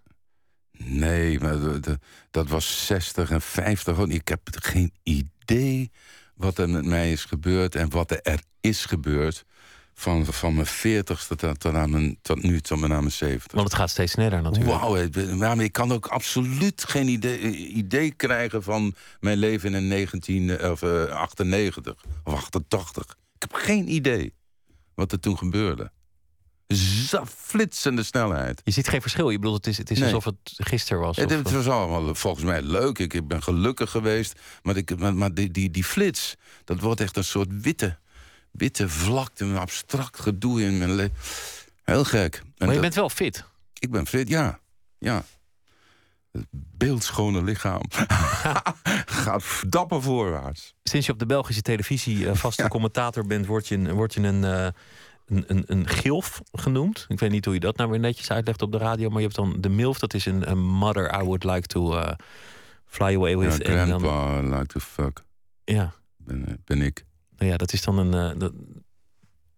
Nee, 0.78 1.40
maar 1.40 1.60
de- 1.60 1.80
de- 1.80 1.98
dat 2.30 2.48
was 2.48 2.86
60 2.86 3.30
en 3.30 3.40
50. 3.40 3.94
Gewoon. 3.94 4.10
Ik 4.10 4.28
heb 4.28 4.40
geen 4.50 4.92
idee 5.02 5.90
wat 6.34 6.58
er 6.58 6.68
met 6.70 6.84
mij 6.84 7.12
is 7.12 7.24
gebeurd 7.24 7.74
en 7.74 7.90
wat 7.90 8.10
er 8.24 8.40
is 8.60 8.84
gebeurd. 8.84 9.44
Van, 9.94 10.26
van 10.26 10.54
mijn 10.54 10.66
40ste 10.66 11.36
tot, 11.36 11.60
tot, 11.60 11.74
aan 11.74 11.90
mijn, 11.90 12.18
tot 12.22 12.42
nu, 12.42 12.60
tot 12.60 12.78
mijn 12.80 12.92
aan 12.92 12.98
mijn 13.00 13.12
70. 13.12 13.52
Want 13.52 13.68
het 13.68 13.74
gaat 13.78 13.90
steeds 13.90 14.12
sneller 14.12 14.42
natuurlijk. 14.42 14.80
Wauw, 14.80 14.96
ik 14.96 15.10
ben- 15.12 15.38
maar 15.38 15.58
ik 15.58 15.72
kan 15.72 15.92
ook 15.92 16.06
absoluut 16.06 16.84
geen 16.84 17.08
idee, 17.08 17.40
idee 17.56 18.10
krijgen 18.12 18.62
van 18.62 18.94
mijn 19.20 19.38
leven 19.38 19.74
in 19.74 19.88
1998 19.88 21.94
of 22.24 22.32
88. 22.32 23.04
Ik 23.34 23.42
heb 23.42 23.52
geen 23.52 23.88
idee 23.94 24.34
wat 24.94 25.12
er 25.12 25.20
toen 25.20 25.38
gebeurde. 25.38 25.90
Flitsende 27.26 28.02
snelheid. 28.02 28.60
Je 28.64 28.70
ziet 28.70 28.88
geen 28.88 29.00
verschil. 29.00 29.30
Je 29.30 29.38
bedoelt, 29.38 29.56
het 29.56 29.66
is, 29.66 29.78
het 29.78 29.90
is 29.90 29.98
Nee. 29.98 30.06
alsof 30.14 30.24
het 30.24 30.36
gisteren 30.56 31.02
was. 31.02 31.16
Het, 31.16 31.30
of- 31.30 31.36
het 31.36 31.50
was 31.52 31.68
allemaal 31.68 32.14
volgens 32.14 32.44
mij 32.44 32.62
leuk. 32.62 32.98
Ik, 32.98 33.14
ik 33.14 33.28
ben 33.28 33.42
gelukkig 33.42 33.90
geweest. 33.90 34.40
Maar, 34.62 34.76
ik, 34.76 34.98
maar, 34.98 35.14
maar 35.14 35.34
die, 35.34 35.50
die, 35.50 35.70
die 35.70 35.84
flits, 35.84 36.34
dat 36.64 36.80
wordt 36.80 37.00
echt 37.00 37.16
een 37.16 37.24
soort 37.24 37.48
witte, 37.62 37.98
witte 38.50 38.88
vlakte, 38.88 39.44
een 39.44 39.56
abstract 39.58 40.20
gedoe 40.20 40.62
in 40.62 40.78
mijn 40.78 40.94
leven. 40.94 41.14
Heel 41.84 42.04
gek. 42.04 42.34
En 42.36 42.42
maar 42.58 42.66
je 42.68 42.72
dat- 42.72 42.82
bent 42.82 42.94
wel 42.94 43.08
fit. 43.08 43.44
Ik 43.78 43.90
ben 43.90 44.06
fit, 44.06 44.28
ja. 44.28 44.58
ja. 44.98 45.24
Het 46.32 46.46
beeldschone 46.50 47.42
lichaam 47.44 47.82
gaat 49.22 49.44
dapper 49.68 50.02
voorwaarts. 50.02 50.74
Sinds 50.82 51.06
je 51.06 51.12
op 51.12 51.18
de 51.18 51.26
Belgische 51.26 51.62
televisie 51.62 52.28
eh, 52.28 52.34
vaste 52.34 52.68
commentator 52.68 53.26
bent, 53.26 53.46
word 53.46 53.68
je, 53.68 53.74
een- 53.74 53.92
word 53.92 54.14
je 54.14 54.20
een, 54.20 54.44
eh, 54.44 54.66
een, 55.32 55.44
een, 55.46 55.64
een 55.66 55.88
gilf 55.88 56.42
genoemd. 56.52 57.04
Ik 57.08 57.18
weet 57.20 57.30
niet 57.30 57.44
hoe 57.44 57.54
je 57.54 57.60
dat 57.60 57.76
nou 57.76 57.90
weer 57.90 58.00
netjes 58.00 58.30
uitlegt 58.30 58.62
op 58.62 58.72
de 58.72 58.78
radio, 58.78 59.08
maar 59.08 59.18
je 59.18 59.24
hebt 59.24 59.36
dan 59.36 59.56
de 59.60 59.68
MILF, 59.68 59.98
dat 59.98 60.14
is 60.14 60.26
een, 60.26 60.50
een 60.50 60.58
mother 60.62 61.20
I 61.20 61.24
would 61.24 61.44
like 61.44 61.66
to 61.66 61.96
eh, 61.96 62.12
fly 62.86 63.14
away 63.14 63.30
Ja, 63.30 63.38
with. 63.38 63.62
en 63.62 63.88
dan, 63.88 64.00
grandpa, 64.00 64.56
like 64.58 64.66
the 64.66 64.80
fuck, 64.80 65.24
ja, 65.64 65.92
ben, 66.16 66.60
ben 66.64 66.82
ik. 66.82 67.04
nou 67.36 67.50
ja, 67.50 67.56
dat 67.56 67.72
is 67.72 67.82
dan 67.82 67.98
een, 67.98 68.30
eh, 68.32 68.38
dat- 68.38 68.52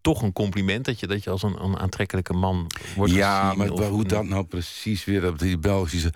toch 0.01 0.23
een 0.23 0.33
compliment 0.33 0.85
dat 0.85 1.01
je, 1.01 1.07
dat 1.07 1.25
je 1.25 1.31
als 1.31 1.43
een, 1.43 1.63
een 1.65 1.79
aantrekkelijke 1.79 2.33
man 2.33 2.67
wordt 2.97 3.13
ja, 3.13 3.43
gezien. 3.43 3.59
maar 3.59 3.71
of 3.71 3.79
wa- 3.79 3.89
hoe 3.89 4.03
een- 4.03 4.09
dat 4.09 4.25
nou 4.25 4.45
precies 4.45 5.05
weer 5.05 5.27
op 5.29 5.39
die 5.39 5.59
Belgische 5.59 6.13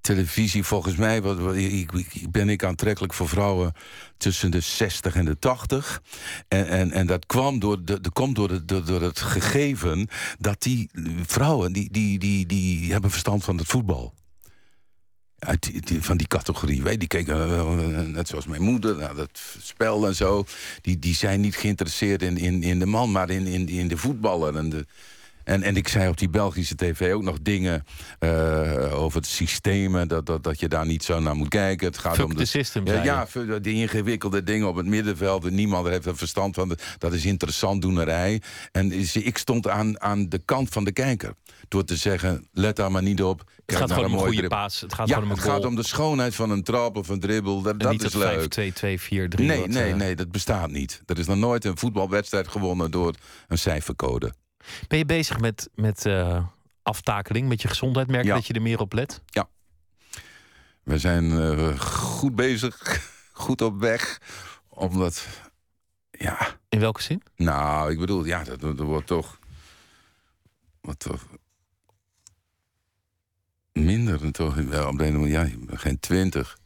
televisie... 0.00 0.64
volgens 0.64 0.96
mij 0.96 1.22
wat, 1.22 1.54
ik, 1.56 1.92
ik- 1.92 2.30
ben 2.30 2.48
ik 2.48 2.64
aantrekkelijk 2.64 3.14
voor 3.14 3.28
vrouwen 3.28 3.72
tussen 4.16 4.50
de 4.50 4.60
60 4.60 5.14
en 5.14 5.24
de 5.24 5.38
80. 5.38 6.02
En, 6.48 6.68
en, 6.68 6.90
en 6.92 7.06
dat 7.06 7.26
kwam 7.26 7.58
door, 7.58 7.84
de, 7.84 8.00
dat 8.00 8.12
komt 8.12 8.36
door, 8.36 8.50
het- 8.50 8.68
door, 8.68 9.02
het 9.02 9.20
gegeven... 9.20 10.08
dat 10.38 10.62
die 10.62 10.90
vrouwen, 11.26 11.72
die, 11.72 11.90
die, 11.90 12.18
die, 12.18 12.46
die 12.46 12.92
hebben 12.92 13.10
verstand 13.10 13.44
van 13.44 13.56
het 13.58 13.66
voetbal. 13.66 14.14
Uit 15.38 15.86
die, 15.86 16.02
van 16.02 16.16
die 16.16 16.26
categorie. 16.26 16.82
Weet, 16.82 16.98
die 16.98 17.08
keken, 17.08 17.34
eh, 17.34 18.00
net 18.00 18.28
zoals 18.28 18.46
mijn 18.46 18.62
moeder, 18.62 18.96
naar 18.96 19.14
dat 19.14 19.40
spel 19.62 20.06
en 20.06 20.14
zo. 20.14 20.44
Die, 20.80 20.98
die 20.98 21.14
zijn 21.14 21.40
niet 21.40 21.56
geïnteresseerd 21.56 22.22
in, 22.22 22.36
in, 22.36 22.62
in 22.62 22.78
de 22.78 22.86
man, 22.86 23.10
maar 23.12 23.30
in, 23.30 23.46
in, 23.46 23.68
in 23.68 23.88
de 23.88 23.96
voetballer. 23.96 24.56
En, 24.56 24.68
de, 24.68 24.86
en, 25.48 25.62
en 25.62 25.76
ik 25.76 25.88
zei 25.88 26.08
op 26.08 26.18
die 26.18 26.28
Belgische 26.28 26.74
tv 26.74 27.12
ook 27.12 27.22
nog 27.22 27.38
dingen 27.42 27.84
eh, 28.18 29.00
over 29.02 29.18
het 29.18 29.28
systemen. 29.28 30.08
Dat, 30.08 30.26
dat, 30.26 30.42
dat 30.42 30.60
je 30.60 30.68
daar 30.68 30.86
niet 30.86 31.04
zo 31.04 31.20
naar 31.20 31.36
moet 31.36 31.48
kijken. 31.48 31.86
Het 31.86 31.98
gaat 31.98 32.14
Fuck 32.14 32.24
om 32.24 32.34
the 32.34 32.44
system, 32.44 32.86
Ja, 32.86 33.26
die 33.62 33.74
ingewikkelde 33.74 34.42
dingen 34.42 34.68
op 34.68 34.76
het 34.76 34.86
middenveld. 34.86 35.44
En 35.44 35.54
niemand 35.54 35.88
heeft 35.88 36.06
er 36.06 36.16
verstand 36.16 36.54
van. 36.54 36.78
Dat 36.98 37.12
is 37.12 37.24
interessant 37.24 37.82
doenerij. 37.82 38.42
En 38.72 38.92
ik 39.12 39.38
stond 39.38 39.68
aan, 39.68 40.00
aan 40.00 40.28
de 40.28 40.40
kant 40.44 40.68
van 40.68 40.84
de 40.84 40.92
kijker. 40.92 41.34
Door 41.68 41.84
te 41.84 41.96
zeggen, 41.96 42.48
let 42.52 42.76
daar 42.76 42.90
maar 42.90 43.02
niet 43.02 43.22
op. 43.22 43.42
Het 43.66 43.76
gaat 43.76 43.92
gewoon 43.92 44.06
om 44.06 44.12
een 44.12 44.18
goede 44.18 44.48
paas. 44.48 44.80
Het 44.80 44.94
gaat 44.94 45.08
ja, 45.08 45.20
om 45.20 45.30
het 45.30 45.40
gaat 45.40 45.64
om 45.64 45.74
de 45.74 45.82
schoonheid 45.82 46.34
van 46.34 46.50
een 46.50 46.62
trap 46.62 46.96
of 46.96 47.08
een 47.08 47.20
dribbel. 47.20 47.62
Dat, 47.62 47.80
dat 47.80 48.02
is 48.02 48.14
leuk. 48.14 48.38
5, 48.38 48.48
2, 48.48 48.72
2, 48.72 49.00
4, 49.00 49.28
3. 49.28 49.46
Nee, 49.46 49.60
wat, 49.60 49.68
nee, 49.68 49.90
eh, 49.90 49.96
nee, 49.96 50.16
dat 50.16 50.30
bestaat 50.30 50.70
niet. 50.70 51.02
Er 51.06 51.18
is 51.18 51.26
nog 51.26 51.36
nooit 51.36 51.64
een 51.64 51.78
voetbalwedstrijd 51.78 52.48
gewonnen 52.48 52.90
door 52.90 53.14
een 53.48 53.58
cijfercode. 53.58 54.32
Ben 54.88 54.98
je 54.98 55.04
bezig 55.04 55.38
met, 55.40 55.68
met 55.74 56.06
eh, 56.06 56.46
aftakeling, 56.82 57.48
met 57.48 57.62
je 57.62 57.68
gezondheid? 57.68 58.06
Merk 58.08 58.22
je 58.22 58.28
Ja. 58.28 58.34
dat 58.34 58.46
je 58.46 58.52
er 58.52 58.62
meer 58.62 58.80
op 58.80 58.92
let? 58.92 59.22
We 60.82 60.98
zijn 60.98 61.30
eh, 61.40 61.80
goed 61.80 62.34
bezig, 62.34 63.00
goed 63.32 63.60
op 63.62 63.80
weg. 63.80 64.20
Omdat, 64.68 65.26
ja, 66.10 66.56
In 66.68 66.80
welke 66.80 67.02
zin? 67.02 67.22
nou, 67.36 67.90
ik 67.90 67.98
bedoel, 67.98 68.24
ja, 68.24 68.44
dat, 68.44 68.60
dat 68.60 68.78
wordt 68.78 69.06
toch. 69.06 69.38
Wat 70.80 70.98
toch. 70.98 71.26
Minder 73.72 74.18
dan 74.18 74.30
toch. 74.30 74.54
Wel, 74.54 74.88
op 74.88 74.98
de 74.98 75.04
ene 75.04 75.18
manier, 75.18 75.32
ja, 75.70 75.76
geen 75.76 76.00
twintig. 76.00 76.58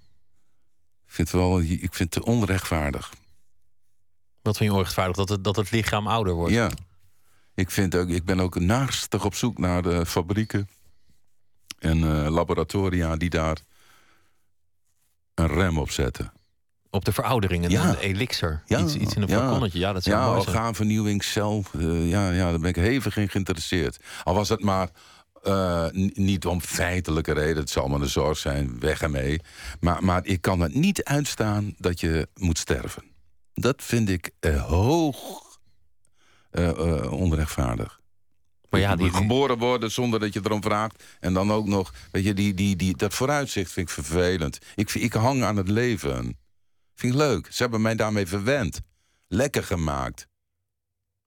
Ik 1.07 1.12
vind 1.12 1.30
het 1.32 1.40
wel, 1.40 1.61
ik 1.61 1.95
vind 1.95 2.14
het 2.14 2.24
onrechtvaardig. 2.24 3.12
Wat 4.43 4.57
vind 4.57 4.68
je 4.70 4.76
onrechtvaardig? 4.76 5.16
Dat 5.16 5.28
het, 5.28 5.45
dat 5.45 5.57
het 5.57 5.70
lichaam 5.70 6.07
ouder 6.07 6.34
wordt? 6.34 6.53
Ja. 6.55 6.70
Ik, 7.55 7.70
vind 7.70 7.94
ook, 7.94 8.09
ik 8.09 8.24
ben 8.24 8.40
ook 8.40 8.61
naastig 8.61 9.24
op 9.24 9.34
zoek 9.34 9.59
naar 9.59 9.82
de 9.82 10.07
fabrieken 10.07 10.68
en 11.78 11.96
eh, 12.24 12.30
laboratoria 12.30 13.16
die 13.16 13.30
daar 13.30 13.57
een 15.34 15.46
rem 15.48 15.78
op 15.78 15.90
zetten. 15.90 16.32
Op 16.90 17.05
de 17.05 17.12
veroudering, 17.12 17.64
een, 17.64 17.70
Ja. 17.70 17.88
een 17.88 17.96
elixir. 17.98 18.62
Ja, 18.66 18.78
Iets, 18.80 18.94
iets 18.94 19.14
in 19.14 19.22
een 19.22 19.28
ja. 19.28 19.38
flaconnetje. 19.38 19.78
Ja, 19.78 19.92
dat 19.92 20.03
zou 20.03 20.16
Ja, 20.16 20.26
mooi 20.28 20.42
zijn. 20.42 20.55
orgaanvernieuwing, 20.55 21.24
cel. 21.24 21.64
eh, 21.78 22.09
ja, 22.09 22.30
ja, 22.30 22.50
daar 22.50 22.59
ben 22.61 22.68
ik 22.68 22.76
hevig 22.76 23.16
in 23.16 23.28
geïnteresseerd. 23.28 23.98
Al 24.24 24.34
was 24.34 24.48
het 24.48 24.62
maar 24.62 24.88
eh, 25.42 25.86
niet 26.12 26.46
om 26.46 26.61
feitelijke 26.61 27.32
reden. 27.32 27.57
Het 27.57 27.70
zal 27.70 27.88
maar 27.88 28.00
een 28.00 28.09
zorg 28.09 28.38
zijn, 28.38 28.80
weg 28.80 29.03
ermee. 29.03 29.40
Maar, 29.80 30.05
maar 30.05 30.24
ik 30.26 30.40
kan 30.40 30.61
het 30.61 30.74
niet 30.74 31.05
uitstaan 31.05 31.74
dat 31.78 32.00
je 32.00 32.28
moet 32.34 32.59
sterven. 32.59 33.03
Dat 33.55 33.82
vind 33.82 34.09
ik 34.09 34.30
eh, 34.40 34.64
hoog 34.68 35.41
onrechtvaardig. 37.11 38.00
Maar 38.70 38.80
ja, 38.80 38.96
die, 38.96 39.11
geboren 39.12 39.59
worden 39.59 39.90
zonder 39.90 40.20
dat 40.20 40.32
je 40.32 40.40
erom 40.44 40.62
vraagt. 40.62 41.03
En 41.20 41.34
dan 41.34 41.53
ook 41.53 41.66
nog, 41.66 41.92
weet 42.11 42.24
je, 42.24 42.34
die, 42.34 42.55
die, 42.55 42.76
die, 42.76 42.96
dat 42.96 43.14
vooruitzicht 43.14 43.72
vind 43.72 43.88
ik 43.88 43.94
vervelend. 43.94 44.59
Ik, 44.74 44.94
ik 44.94 45.12
hang 45.12 45.42
aan 45.42 45.57
het 45.57 45.68
leven. 45.68 46.38
Vind 46.94 47.12
ik 47.12 47.18
leuk. 47.18 47.46
Ze 47.50 47.62
hebben 47.62 47.82
mij 47.82 47.94
daarmee 47.94 48.26
verwend. 48.26 48.80
Lekker 49.28 49.64
gemaakt. 49.64 50.26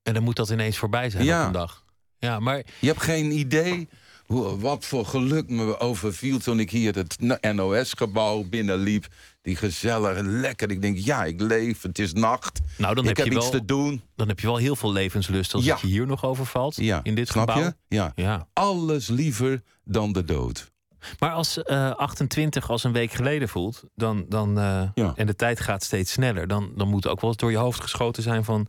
en 0.03 0.13
dan 0.13 0.23
moet 0.23 0.35
dat 0.35 0.49
ineens 0.49 0.77
voorbij 0.77 1.09
zijn 1.09 1.23
Ja. 1.23 1.39
op 1.41 1.45
een 1.47 1.51
dag. 1.53 1.83
Ja, 2.17 2.39
maar 2.39 2.57
Je 2.79 2.87
hebt 2.87 3.01
geen 3.01 3.31
idee 3.31 3.89
hoe, 4.25 4.59
wat 4.59 4.85
voor 4.85 5.05
geluk 5.05 5.49
me 5.49 5.79
overviel 5.79 6.39
toen 6.39 6.59
ik 6.59 6.71
hier 6.71 6.95
het 6.95 7.17
NOS-gebouw 7.53 8.43
binnenliep. 8.43 9.07
Die 9.45 9.55
gezellig 9.55 10.15
en 10.17 10.39
lekker. 10.39 10.71
Ik 10.71 10.81
denk, 10.81 10.97
ja, 10.97 11.23
ik 11.23 11.41
leef, 11.41 11.81
het 11.81 11.99
is 11.99 12.13
nacht. 12.13 12.59
nou, 12.77 12.95
dan, 12.95 13.03
ik 13.03 13.09
heb 13.09 13.17
heb 13.17 13.25
je 13.27 13.33
iets 13.39 13.49
wel, 13.49 13.59
te 13.59 13.65
doen. 13.65 14.01
dan 14.15 14.27
heb 14.27 14.39
je 14.39 14.47
wel 14.47 14.57
heel 14.57 14.75
veel 14.75 14.91
levenslust 14.91 15.53
als 15.53 15.65
Ja. 15.65 15.77
je 15.81 15.87
hier 15.87 16.07
nog 16.07 16.25
overvalt. 16.25 16.75
Ja, 16.75 16.99
in 17.03 17.15
dit 17.15 17.27
snap 17.27 17.49
gebouw. 17.49 17.63
je? 17.65 17.73
Ja. 17.95 18.11
Ja. 18.15 18.47
Alles 18.53 19.07
liever 19.07 19.61
dan 19.83 20.11
de 20.11 20.23
dood. 20.25 20.71
Maar 21.19 21.31
als 21.31 21.63
eh 21.63 21.91
28 21.91 22.69
als 22.69 22.83
een 22.83 22.91
week 22.91 23.11
geleden 23.11 23.49
voelt, 23.49 23.83
dan, 23.95 24.25
dan, 24.29 24.59
eh, 24.59 24.83
Ja. 24.95 25.13
en 25.15 25.25
de 25.25 25.35
tijd 25.35 25.59
gaat 25.59 25.83
steeds 25.83 26.11
sneller, 26.11 26.47
dan, 26.47 26.71
dan 26.75 26.87
moet 26.89 27.07
ook 27.07 27.21
wel 27.21 27.29
eens 27.29 27.39
door 27.39 27.51
je 27.51 27.57
hoofd 27.57 27.81
geschoten 27.81 28.23
zijn 28.23 28.43
van 28.43 28.67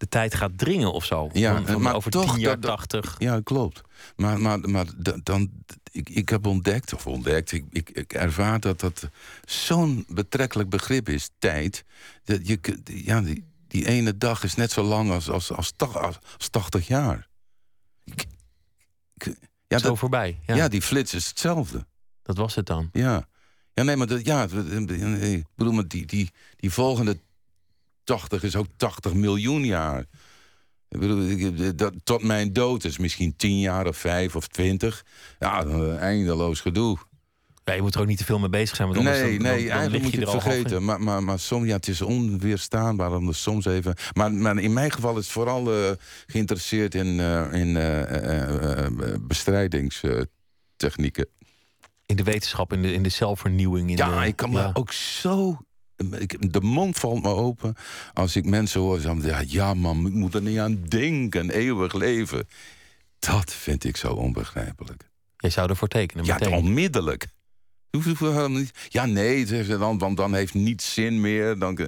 de 0.00 0.08
tijd 0.08 0.34
gaat 0.34 0.58
dringen 0.58 0.92
of 0.92 1.04
zo. 1.04 1.30
Ja, 1.32 1.54
van, 1.54 1.66
van 1.66 1.82
maar 1.82 1.94
over 1.94 2.10
toch 2.10 2.30
10 2.32 2.40
jaar 2.40 2.60
dat- 2.60 2.62
dat- 2.62 2.70
80. 2.90 3.14
Ja, 3.18 3.40
klopt. 3.40 3.80
Maar, 4.16 4.40
maar, 4.40 4.60
maar 4.60 4.86
da- 4.96 5.16
dan, 5.22 5.50
ik, 5.90 6.08
ik 6.08 6.28
heb 6.28 6.46
ontdekt, 6.46 6.94
of 6.94 7.06
ontdekt, 7.06 7.52
ik, 7.52 7.64
ik, 7.70 7.90
ik 7.90 8.12
ervaar 8.12 8.60
dat 8.60 8.80
dat 8.80 9.08
zo'n 9.44 10.04
betrekkelijk 10.08 10.68
begrip 10.68 11.08
is, 11.08 11.30
tijd. 11.38 11.84
Dat 12.24 12.46
je, 12.48 12.58
ja, 12.84 13.20
die, 13.20 13.44
die 13.68 13.86
ene 13.86 14.16
dag 14.18 14.42
is 14.44 14.54
net 14.54 14.70
zo 14.70 14.82
lang 14.82 15.10
als, 15.10 15.28
als, 15.30 15.52
als, 15.52 15.72
tach- 15.76 15.96
als, 15.96 16.18
als 16.36 16.48
80 16.48 16.86
jaar. 16.86 17.28
Ik- 18.04 18.24
ik- 19.14 19.36
ja, 19.66 19.78
zo 19.78 19.88
dat, 19.88 19.98
voorbij. 19.98 20.38
Ja, 20.46 20.54
ja, 20.54 20.68
die 20.68 20.82
flits 20.82 21.14
is 21.14 21.26
hetzelfde. 21.28 21.86
Dat 22.22 22.36
was 22.36 22.54
het 22.54 22.66
dan. 22.66 22.88
Ja, 22.92 23.28
ja 23.74 23.82
nee, 23.82 23.96
maar 23.96 24.06
dat, 24.06 24.24
ja, 24.26 24.42
ik 24.42 25.44
bedoel, 25.56 25.72
maar 25.72 25.88
die, 25.88 26.06
die, 26.06 26.30
die 26.56 26.70
volgende 26.70 27.18
80 28.10 28.42
is 28.42 28.56
ook 28.56 28.66
80 28.76 29.14
miljoen 29.14 29.64
jaar. 29.64 30.04
Ik 30.88 31.00
bedoel, 31.00 31.22
ik- 31.28 31.78
dat, 31.78 31.92
tot 32.04 32.22
mijn 32.22 32.52
dood 32.52 32.84
is 32.84 32.98
misschien 32.98 33.36
10 33.36 33.58
jaar 33.58 33.86
of 33.86 33.96
5 33.96 34.36
of 34.36 34.48
20. 34.48 35.04
Ja, 35.38 35.64
eh, 35.64 35.96
eindeloos 35.96 36.60
gedoe. 36.60 36.98
Ja, 37.64 37.72
je 37.76 37.82
moet 37.82 37.94
er 37.94 38.00
ook 38.00 38.06
niet 38.06 38.18
te 38.18 38.24
veel 38.24 38.38
mee 38.38 38.48
bezig 38.48 38.76
zijn. 38.76 38.88
Want 38.88 39.02
Nee, 39.02 39.38
dan, 39.38 39.42
nee, 39.42 39.62
dan 39.66 39.70
eigenlijk 39.72 40.02
moet 40.02 40.12
je 40.12 40.20
het 40.20 40.30
vergeten. 40.30 40.84
Maar, 40.84 41.00
maar, 41.00 41.22
maar 41.22 41.38
soms, 41.38 41.66
ja, 41.66 41.74
het 41.76 41.88
is 41.88 42.02
onweerstaanbaar 42.02 43.12
om 43.16 43.28
er 43.28 43.34
soms 43.34 43.64
even... 43.66 43.94
Maar, 44.12 44.32
maar 44.32 44.58
in 44.58 44.72
mijn 44.72 44.92
geval 44.92 45.16
is 45.18 45.24
het 45.24 45.32
vooral 45.32 45.72
eh, 45.74 45.90
geïnteresseerd 46.26 46.94
in, 46.94 47.20
eh, 47.20 47.52
in 47.52 47.76
eh, 47.76 48.02
eh, 48.02 48.86
eh, 48.86 49.14
bestrijdingstechnieken. 49.20 51.28
In 52.06 52.16
de 52.16 52.22
wetenschap, 52.22 52.72
in 52.72 52.82
de, 52.82 52.92
in 52.92 53.02
de 53.02 53.08
zelfvernieuwing. 53.08 53.90
In 53.90 53.96
Ja, 53.96 54.20
de, 54.20 54.26
ik 54.26 54.36
kan 54.36 54.50
me 54.50 54.70
ook 54.72 54.92
zo... 54.92 55.58
ik- 56.18 56.52
De 56.52 56.60
mond 56.60 56.96
valt 56.98 57.22
me 57.22 57.28
open 57.28 57.74
als 58.14 58.36
ik 58.36 58.44
mensen 58.44 58.80
hoor 58.80 59.00
zeggen... 59.00 59.22
Ja, 59.26 59.42
ja 59.46 59.74
man, 59.74 60.06
ik 60.06 60.12
moet 60.12 60.34
er 60.34 60.42
niet 60.42 60.58
aan 60.58 60.82
denken, 60.88 61.50
eeuwig 61.50 61.92
leven. 61.92 62.48
Dat 63.18 63.52
vind 63.52 63.84
ik 63.84 63.96
zo 63.96 64.12
onbegrijpelijk. 64.12 65.08
Jij 65.36 65.50
zou 65.50 65.68
ervoor 65.68 65.88
tekenen 65.88 66.24
Ja, 66.24 66.34
meteen. 66.38 66.52
onmiddellijk. 66.54 67.26
Helemaal 67.90 68.48
niet. 68.50 68.70
Ja, 68.88 69.06
nee, 69.06 69.64
dan, 69.66 69.98
want 69.98 70.16
dan 70.16 70.34
heeft 70.34 70.54
niets 70.54 70.92
zin 70.94 71.20
meer. 71.20 71.58
Dan, 71.58 71.78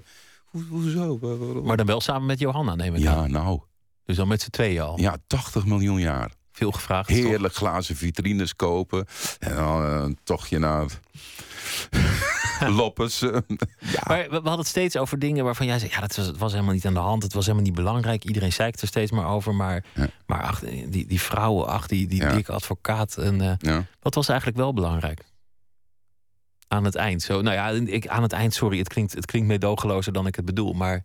hoezo? 0.69 1.19
Maar 1.65 1.77
dan 1.77 1.87
wel 1.87 2.01
samen 2.01 2.27
met 2.27 2.39
Johanna, 2.39 2.75
neem 2.75 2.95
ik 2.95 3.07
aan. 3.07 3.23
Ja, 3.23 3.27
nou. 3.27 3.61
Dus 4.05 4.17
dan 4.17 4.29
met 4.29 4.43
z'n 4.43 4.51
tweeën 4.51 4.81
al. 4.81 5.01
Ja, 5.01 5.17
80 5.27 5.67
miljoen 5.67 6.01
jaar. 6.01 6.33
Veel 6.53 6.73
gevraagd. 6.73 7.09
toch? 7.09 7.17
Heerlijk 7.17 7.55
glazen 7.55 7.97
vitrines 7.97 8.57
kopen. 8.57 9.07
En 9.39 9.55
dan 9.55 9.85
eh, 9.85 10.01
een 10.03 10.19
tochtje 10.25 10.59
naar 10.59 10.87
Loppes. 12.81 13.19
ja. 13.19 13.41
Maar 14.07 14.23
we, 14.23 14.29
we 14.29 14.35
hadden 14.35 14.59
het 14.59 14.67
steeds 14.67 14.97
over 14.97 15.19
dingen 15.19 15.45
waarvan 15.45 15.67
jij 15.67 15.79
zei... 15.79 15.91
ja, 15.91 16.01
dat 16.01 16.17
was, 16.17 16.27
het 16.27 16.39
was 16.39 16.53
helemaal 16.53 16.75
niet 16.75 16.87
aan 16.87 16.95
de 16.95 17.01
hand. 17.01 17.23
Het 17.23 17.33
was 17.33 17.45
helemaal 17.45 17.67
niet 17.67 17.75
belangrijk. 17.75 18.25
Iedereen 18.25 18.53
zeikt 18.53 18.81
er 18.81 18.87
steeds 18.89 19.11
maar 19.11 19.27
over. 19.29 19.55
Maar, 19.55 19.85
Ja. 19.95 20.09
maar 20.27 20.43
ach, 20.43 20.61
die, 20.61 21.07
die 21.07 21.21
vrouwen, 21.21 21.67
ach, 21.67 21.87
die, 21.87 22.07
die 22.07 22.21
Ja. 22.23 22.35
dikke 22.35 22.53
advocaat. 22.53 23.17
En, 23.17 23.41
eh, 23.41 23.53
Ja. 23.59 23.85
wat 24.01 24.15
was 24.15 24.29
eigenlijk 24.29 24.59
wel 24.59 24.73
belangrijk? 24.73 25.23
Aan 26.69 26.85
het 26.85 26.95
eind. 26.95 27.23
Zo, 27.23 27.41
nou 27.41 27.55
ja, 27.57 27.69
ik, 27.93 28.07
aan 28.09 28.23
het 28.23 28.33
eind, 28.33 28.55
sorry, 28.55 28.79
het 28.79 28.89
klinkt, 28.89 29.13
het 29.13 29.27
klinkt 29.27 29.49
meedogenlozer 29.49 30.13
dan 30.13 30.27
ik 30.27 30.37
het 30.37 30.45
bedoel. 30.45 30.73
Maar 30.73 31.03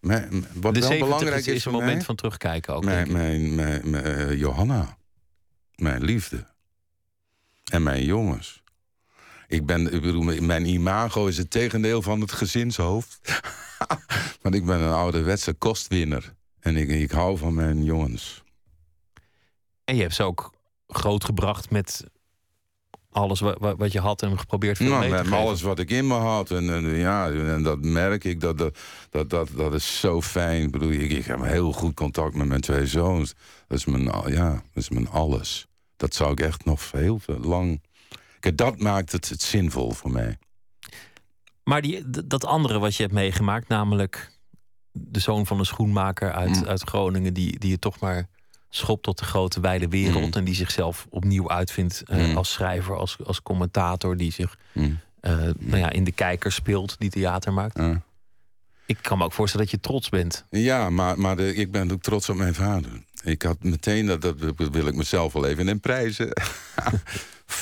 wat 0.00 0.14
de 0.52 0.60
wel 0.60 0.72
70 0.72 0.98
belangrijk 0.98 1.46
is, 1.46 1.54
is, 1.54 1.64
een 1.64 1.72
moment 1.72 1.94
mij, 1.94 2.04
van 2.04 2.16
terugkijken 2.16 2.74
ook. 2.74 2.84
mijn, 2.84 3.12
mijn, 3.12 3.54
mijn, 3.54 3.94
eh, 3.94 4.38
Johanna. 4.38 4.96
Mijn 5.74 6.04
liefde. 6.04 6.46
En 7.72 7.82
mijn 7.82 8.04
jongens. 8.04 8.61
Ik 9.52 9.66
ben, 9.66 9.92
ik 9.92 10.00
bedoel, 10.00 10.22
mijn 10.40 10.64
imago 10.64 11.26
is 11.26 11.38
het 11.38 11.50
tegendeel 11.50 12.02
van 12.02 12.20
het 12.20 12.32
gezinshoofd. 12.32 13.20
Want 14.42 14.54
ik 14.54 14.66
ben 14.66 14.80
een 14.80 14.92
ouderwetse 14.92 15.52
kostwinner. 15.52 16.34
En 16.60 16.76
ik, 16.76 16.88
ik 16.88 17.10
hou 17.10 17.38
van 17.38 17.54
mijn 17.54 17.84
jongens. 17.84 18.42
En 19.84 19.96
je 19.96 20.02
hebt 20.02 20.14
ze 20.14 20.22
ook 20.22 20.52
grootgebracht 20.86 21.70
met 21.70 22.04
alles 23.10 23.40
wat, 23.40 23.58
wat, 23.58 23.92
je 23.92 24.00
had 24.00 24.22
en 24.22 24.38
geprobeerd 24.38 24.76
veel 24.76 24.88
Nou, 24.88 25.08
met 25.08 25.32
alles 25.32 25.62
wat 25.62 25.78
ik 25.78 25.90
in 25.90 26.06
me 26.06 26.14
had. 26.14 26.50
En, 26.50 26.70
en, 26.70 26.84
ja, 26.84 27.30
en 27.30 27.62
dat 27.62 27.80
merk 27.80 28.24
ik. 28.24 28.40
Dat, 28.40 28.58
dat, 28.58 28.78
dat, 29.10 29.30
dat, 29.30 29.48
dat 29.56 29.74
is 29.74 30.00
zo 30.00 30.22
fijn. 30.22 30.62
Ik 30.62 30.70
bedoel, 30.70 30.90
ik, 30.90 31.10
ik 31.10 31.24
heb 31.24 31.42
heel 31.42 31.72
goed 31.72 31.94
contact 31.94 32.34
met 32.34 32.46
mijn 32.46 32.60
twee 32.60 32.86
zoons. 32.86 33.34
Dat 33.68 33.78
is 33.78 33.84
mijn, 33.84 34.32
ja, 34.32 34.50
dat 34.50 34.82
is 34.82 34.88
mijn 34.88 35.08
alles. 35.08 35.66
Dat 35.96 36.14
zou 36.14 36.32
ik 36.32 36.40
echt 36.40 36.64
nog 36.64 36.92
heel 36.92 37.18
veel 37.18 37.38
lang... 37.40 37.80
Dat 38.54 38.78
maakt 38.78 39.12
het, 39.12 39.28
het 39.28 39.42
zinvol 39.42 39.90
voor 39.90 40.10
mij. 40.10 40.38
Maar 41.64 41.82
die, 41.82 42.02
dat 42.26 42.44
andere 42.44 42.78
wat 42.78 42.94
je 42.96 43.02
hebt 43.02 43.14
meegemaakt, 43.14 43.68
namelijk 43.68 44.30
de 44.92 45.20
zoon 45.20 45.46
van 45.46 45.58
een 45.58 45.66
schoenmaker 45.66 46.32
uit, 46.32 46.60
Mm. 46.60 46.64
uit 46.66 46.82
Groningen, 46.82 47.34
die, 47.34 47.58
die 47.58 47.70
je 47.70 47.78
toch 47.78 47.98
maar 48.00 48.28
schopt 48.68 49.02
tot 49.02 49.18
de 49.18 49.24
grote 49.24 49.60
wijde 49.60 49.88
wereld 49.88 50.26
Mm. 50.26 50.32
en 50.32 50.44
die 50.44 50.54
zichzelf 50.54 51.06
opnieuw 51.10 51.50
uitvindt 51.50 52.02
eh, 52.06 52.28
Mm. 52.28 52.36
als 52.36 52.52
schrijver, 52.52 52.96
als, 52.96 53.16
als 53.24 53.42
commentator, 53.42 54.16
die 54.16 54.32
zich 54.32 54.58
eh, 55.20 55.36
nou 55.58 55.76
ja, 55.78 55.90
in 55.90 56.04
de 56.04 56.12
kijker 56.12 56.52
speelt, 56.52 56.96
die 56.98 57.10
theater 57.10 57.52
maakt. 57.52 57.78
Ik 58.86 58.98
kan 59.00 59.18
me 59.18 59.24
ook 59.24 59.32
voorstellen 59.32 59.66
dat 59.66 59.74
je 59.74 59.80
trots 59.80 60.08
bent. 60.08 60.44
Ja, 60.50 60.90
maar, 60.90 61.18
maar 61.18 61.36
de, 61.36 61.54
ik 61.54 61.70
ben 61.70 61.92
ook 61.92 62.02
trots 62.02 62.28
op 62.28 62.36
mijn 62.36 62.54
vader. 62.54 62.90
Ik 63.22 63.42
had 63.42 63.62
meteen, 63.62 64.06
dat, 64.06 64.20
dat 64.22 64.36
wil 64.56 64.86
ik 64.86 64.94
mezelf 64.94 65.32
wel 65.32 65.46
even 65.46 65.68
in 65.68 65.80
prijzen. 65.80 66.32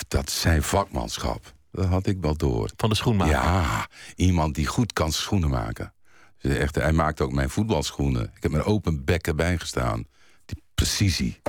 dat 0.09 0.30
zijn 0.30 0.62
vakmanschap. 0.62 1.53
Dat 1.72 1.86
had 1.86 2.07
ik 2.07 2.16
wel 2.20 2.36
door. 2.36 2.70
Van 2.76 2.88
de 2.88 2.95
schoenmaker. 2.95 3.32
Ja, 3.32 3.88
iemand 4.16 4.55
die 4.55 4.66
goed 4.66 4.93
kan 4.93 5.12
schoenen 5.12 5.51
maken. 5.51 5.93
Dus 6.38 6.57
Echt, 6.57 6.74
hij 6.74 6.93
maakt 6.93 7.20
ook 7.20 7.32
mijn 7.32 7.51
voetbalschoenen. 7.51 8.32
Ik 8.34 8.43
heb 8.43 8.53
met 8.53 8.64
open 8.64 9.05
bekken 9.05 9.36
bijgestaan. 9.36 10.05
Die 10.45 10.62
precisie. 10.74 11.41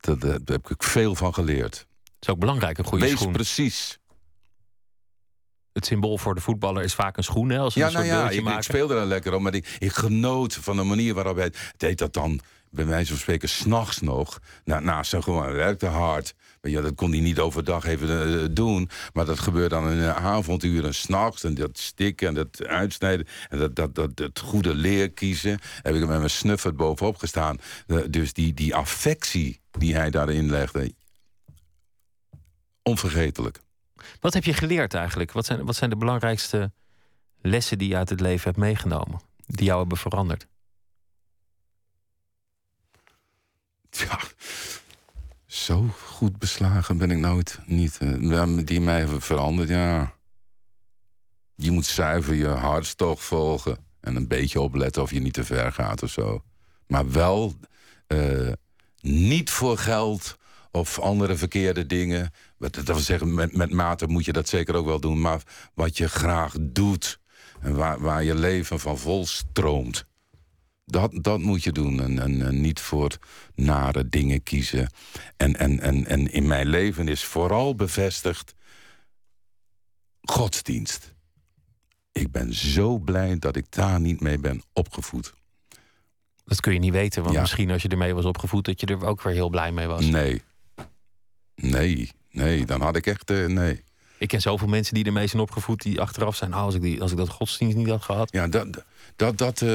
Daar 0.00 0.38
heb 0.44 0.70
ik 0.70 0.82
veel 0.82 1.14
van 1.14 1.34
geleerd. 1.34 1.72
Dat 1.72 2.12
is 2.20 2.28
ook 2.28 2.38
belangrijk, 2.38 2.78
een 2.78 2.84
goede 2.84 3.04
Wees 3.04 3.14
schoen. 3.18 3.32
precies. 3.32 3.98
Het 5.72 5.86
symbool 5.86 6.18
voor 6.18 6.34
de 6.34 6.40
voetballer 6.40 6.82
is 6.82 6.94
vaak 6.94 7.16
een 7.16 7.24
schoen, 7.24 7.48
hè, 7.50 7.58
als 7.58 7.74
Ja, 7.74 7.86
een 7.86 7.92
nou 7.92 8.06
soort 8.06 8.34
ja, 8.34 8.56
ik, 8.56 8.62
speelde 8.62 8.94
er 8.94 9.06
lekker 9.06 9.34
op. 9.34 9.40
Maar 9.40 9.54
ik, 9.54 9.76
ik 9.78 9.92
genoot 9.92 10.54
van 10.54 10.76
de 10.76 10.82
manier 10.82 11.14
waarop 11.14 11.36
hij... 11.36 11.44
Het 11.44 11.74
deed 11.76 11.98
dat 11.98 12.12
dan, 12.12 12.40
bij 12.70 12.86
wijze 12.86 13.08
van 13.08 13.18
spreken, 13.18 13.48
s'nachts 13.48 14.00
nog. 14.00 14.38
Na, 14.64 14.80
naast 14.80 15.10
zijn 15.10 15.22
gewoon, 15.22 15.52
werkte 15.52 15.86
hard. 15.86 16.34
Je, 16.70 16.80
dat 16.80 16.94
kon 16.94 17.10
hij 17.10 17.20
niet 17.20 17.38
overdag 17.38 17.84
even 17.84 18.42
eh, 18.42 18.48
doen. 18.50 18.88
Maar 19.12 19.24
dat 19.24 19.38
gebeurde 19.38 19.74
dan 19.74 19.90
in 19.90 19.98
de 19.98 20.14
avonduren, 20.14 20.94
s'nachts. 20.94 21.44
En 21.44 21.54
dat 21.54 21.78
stikken 21.78 22.28
en 22.28 22.34
dat 22.34 22.66
uitsnijden. 22.66 23.26
En 23.48 23.58
dat, 23.58 23.76
dat, 23.76 23.94
dat, 23.94 24.16
dat 24.16 24.38
goede 24.38 24.74
leer 24.74 25.10
kiezen. 25.10 25.58
Heb 25.82 25.94
ik 25.94 26.00
er 26.00 26.08
met 26.08 26.18
mijn 26.18 26.30
snuffert 26.30 26.76
bovenop 26.76 27.16
gestaan. 27.16 27.58
Eh, 27.86 27.98
dus 28.08 28.32
die, 28.32 28.54
die 28.54 28.74
affectie 28.74 29.60
die 29.70 29.94
hij 29.94 30.10
daarin 30.10 30.50
legde... 30.50 30.94
Onvergetelijk. 32.82 33.60
Wat 34.20 34.34
heb 34.34 34.44
je 34.44 34.52
geleerd 34.52 34.94
eigenlijk? 34.94 35.32
Wat 35.32 35.46
zijn, 35.46 35.64
wat 35.64 35.76
zijn 35.76 35.90
de 35.90 35.96
belangrijkste 35.96 36.72
lessen 37.40 37.78
die 37.78 37.88
je 37.88 37.96
uit 37.96 38.08
het 38.08 38.20
leven 38.20 38.44
hebt 38.44 38.56
meegenomen? 38.56 39.20
Die 39.46 39.66
jou 39.66 39.80
hebben 39.80 39.98
veranderd? 39.98 40.46
Ja, 43.90 44.20
zo 45.54 45.86
goed 46.04 46.38
beslagen 46.38 46.98
ben 46.98 47.10
ik 47.10 47.18
nooit 47.18 47.58
niet. 47.66 47.98
eh, 47.98 48.48
Die 48.64 48.80
mij 48.80 48.98
hebben 48.98 49.20
veranderd, 49.20 49.68
ja. 49.68 50.14
Je 51.54 51.70
moet 51.70 51.86
zuiver 51.86 52.34
je 52.34 52.46
hartstocht 52.46 53.24
volgen. 53.24 53.76
En 54.00 54.16
een 54.16 54.28
beetje 54.28 54.60
opletten 54.60 55.02
of 55.02 55.10
je 55.10 55.20
niet 55.20 55.32
te 55.32 55.44
ver 55.44 55.72
gaat 55.72 56.02
of 56.02 56.10
zo. 56.10 56.42
Maar 56.86 57.10
wel 57.10 57.54
eh, 58.06 58.52
niet 59.00 59.50
voor 59.50 59.78
geld 59.78 60.36
of 60.70 60.98
andere 60.98 61.36
verkeerde 61.36 61.86
dingen. 61.86 62.32
Dat 62.58 62.76
wil 62.76 62.96
zeggen, 62.96 63.34
met, 63.34 63.56
met 63.56 63.72
mate 63.72 64.06
moet 64.06 64.24
je 64.24 64.32
dat 64.32 64.48
zeker 64.48 64.74
ook 64.74 64.86
wel 64.86 65.00
doen. 65.00 65.20
Maar 65.20 65.42
wat 65.74 65.96
je 65.96 66.08
graag 66.08 66.54
doet 66.60 67.20
en 67.60 67.74
waar, 67.74 68.00
waar 68.00 68.24
je 68.24 68.34
leven 68.34 68.80
van 68.80 68.98
vol 68.98 69.26
stroomt. 69.26 70.06
Dat, 70.84 71.12
dat 71.20 71.40
moet 71.40 71.62
je 71.62 71.72
doen. 71.72 72.00
En, 72.02 72.18
en, 72.18 72.46
en 72.46 72.60
niet 72.60 72.80
voor 72.80 73.16
nare 73.54 74.08
dingen 74.08 74.42
kiezen. 74.42 74.90
En, 75.36 75.56
en, 75.58 75.80
en, 75.80 76.06
en 76.06 76.32
in 76.32 76.46
mijn 76.46 76.66
leven 76.66 77.08
is 77.08 77.24
vooral 77.24 77.74
bevestigd 77.74 78.54
godsdienst. 80.20 81.12
Ik 82.12 82.30
ben 82.32 82.54
zo 82.54 82.98
blij 82.98 83.38
dat 83.38 83.56
ik 83.56 83.66
daar 83.70 84.00
niet 84.00 84.20
mee 84.20 84.38
ben 84.38 84.62
opgevoed. 84.72 85.34
Dat 86.44 86.60
kun 86.60 86.72
je 86.72 86.78
niet 86.78 86.92
weten, 86.92 87.22
want 87.22 87.34
Ja. 87.34 87.40
misschien 87.40 87.70
als 87.70 87.82
je 87.82 87.88
ermee 87.88 88.14
was 88.14 88.24
opgevoed... 88.24 88.64
dat 88.64 88.80
je 88.80 88.86
er 88.86 89.06
ook 89.06 89.22
weer 89.22 89.34
heel 89.34 89.48
blij 89.48 89.72
mee 89.72 89.86
was. 89.86 90.04
Nee. 90.04 90.42
Nee, 91.54 92.10
nee, 92.30 92.66
dan 92.66 92.80
had 92.80 92.96
ik 92.96 93.06
echt... 93.06 93.30
eh, 93.30 93.46
nee. 93.46 93.82
Ik 94.18 94.28
ken 94.28 94.40
zoveel 94.40 94.68
mensen 94.68 94.94
die 94.94 95.04
ermee 95.04 95.26
zijn 95.26 95.42
opgevoed... 95.42 95.82
die 95.82 96.00
achteraf 96.00 96.36
zijn, 96.36 96.54
oh, 96.54 96.60
als, 96.60 96.74
ik 96.74 96.80
die, 96.80 97.02
als 97.02 97.10
ik 97.10 97.16
dat 97.16 97.28
godsdienst 97.28 97.76
niet 97.76 97.88
had 97.88 98.02
gehad... 98.02 98.32
Ja, 98.32 98.48
dat, 98.48 98.84
dat, 99.16 99.38
dat, 99.38 99.62
eh, 99.62 99.68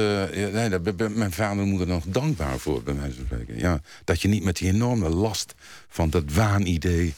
nee, 0.52 0.68
daar 0.68 0.80
ben 0.94 1.18
mijn 1.18 1.32
vader 1.32 1.62
en 1.62 1.68
moeder 1.68 1.86
nog 1.86 2.04
dankbaar 2.06 2.58
voor, 2.58 2.82
bij 2.82 2.94
van 2.94 3.12
spreken. 3.12 3.58
Ja, 3.58 3.80
dat 4.04 4.22
je 4.22 4.28
niet 4.28 4.44
met 4.44 4.56
die 4.56 4.68
enorme 4.68 5.08
last 5.08 5.54
van 5.88 6.10
dat 6.10 6.32
waanidee 6.32 7.14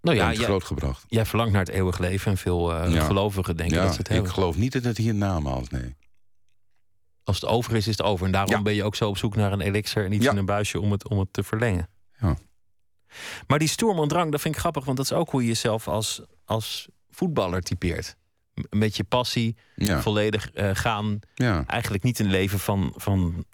nou 0.00 0.16
ja, 0.16 0.32
jij, 0.32 0.44
grootgebracht. 0.44 1.04
jij 1.08 1.26
verlangt 1.26 1.52
naar 1.52 1.64
het 1.64 1.74
eeuwig 1.74 1.98
leven... 1.98 2.30
en 2.30 2.36
veel 2.38 2.74
eh, 2.74 2.92
Ja. 2.94 3.04
gelovigen 3.04 3.56
denken 3.56 3.76
Ja, 3.76 3.82
dat 3.82 3.92
ze 3.92 3.98
het 3.98 4.08
ik 4.08 4.14
hebben. 4.14 4.32
geloof 4.32 4.56
niet 4.56 4.72
dat 4.72 4.84
het 4.84 4.96
hier 4.96 5.14
namaals, 5.14 5.68
nee. 5.68 5.94
Als 7.24 7.40
het 7.40 7.50
over 7.50 7.72
is, 7.76 7.86
is 7.86 7.96
het 7.96 8.06
over. 8.06 8.26
En 8.26 8.32
daarom 8.32 8.50
Ja. 8.54 8.62
ben 8.62 8.74
je 8.74 8.84
ook 8.84 8.94
zo 8.96 9.08
op 9.08 9.16
zoek 9.18 9.36
naar 9.36 9.52
een 9.52 9.60
elixir... 9.60 10.04
en 10.04 10.12
iets 10.12 10.26
in 10.26 10.36
een 10.36 10.44
buisje 10.46 10.80
om 10.80 10.92
het, 10.92 11.08
om 11.08 11.18
het 11.18 11.32
te 11.32 11.42
verlengen. 11.42 11.88
Ja. 12.20 12.36
Maar 13.46 13.58
die 13.58 13.68
Sturm 13.68 13.98
und 13.98 14.08
Drang, 14.08 14.30
dat 14.30 14.40
vind 14.40 14.54
ik 14.54 14.60
grappig... 14.60 14.84
want 14.84 14.96
dat 14.96 15.06
is 15.06 15.12
ook 15.12 15.30
hoe 15.30 15.40
je 15.42 15.46
jezelf 15.48 15.88
als, 15.88 16.22
als 16.44 16.88
voetballer 17.10 17.62
typeert. 17.62 18.16
Met 18.70 18.96
je 18.96 19.04
passie, 19.04 19.56
Ja, 19.76 20.00
volledig 20.02 20.50
eh, 20.52 20.70
gaan... 20.72 21.18
ja. 21.34 21.64
eigenlijk 21.66 22.02
niet 22.02 22.18
een 22.18 22.30
leven 22.30 22.58
van, 22.58 22.92
van 22.96 23.44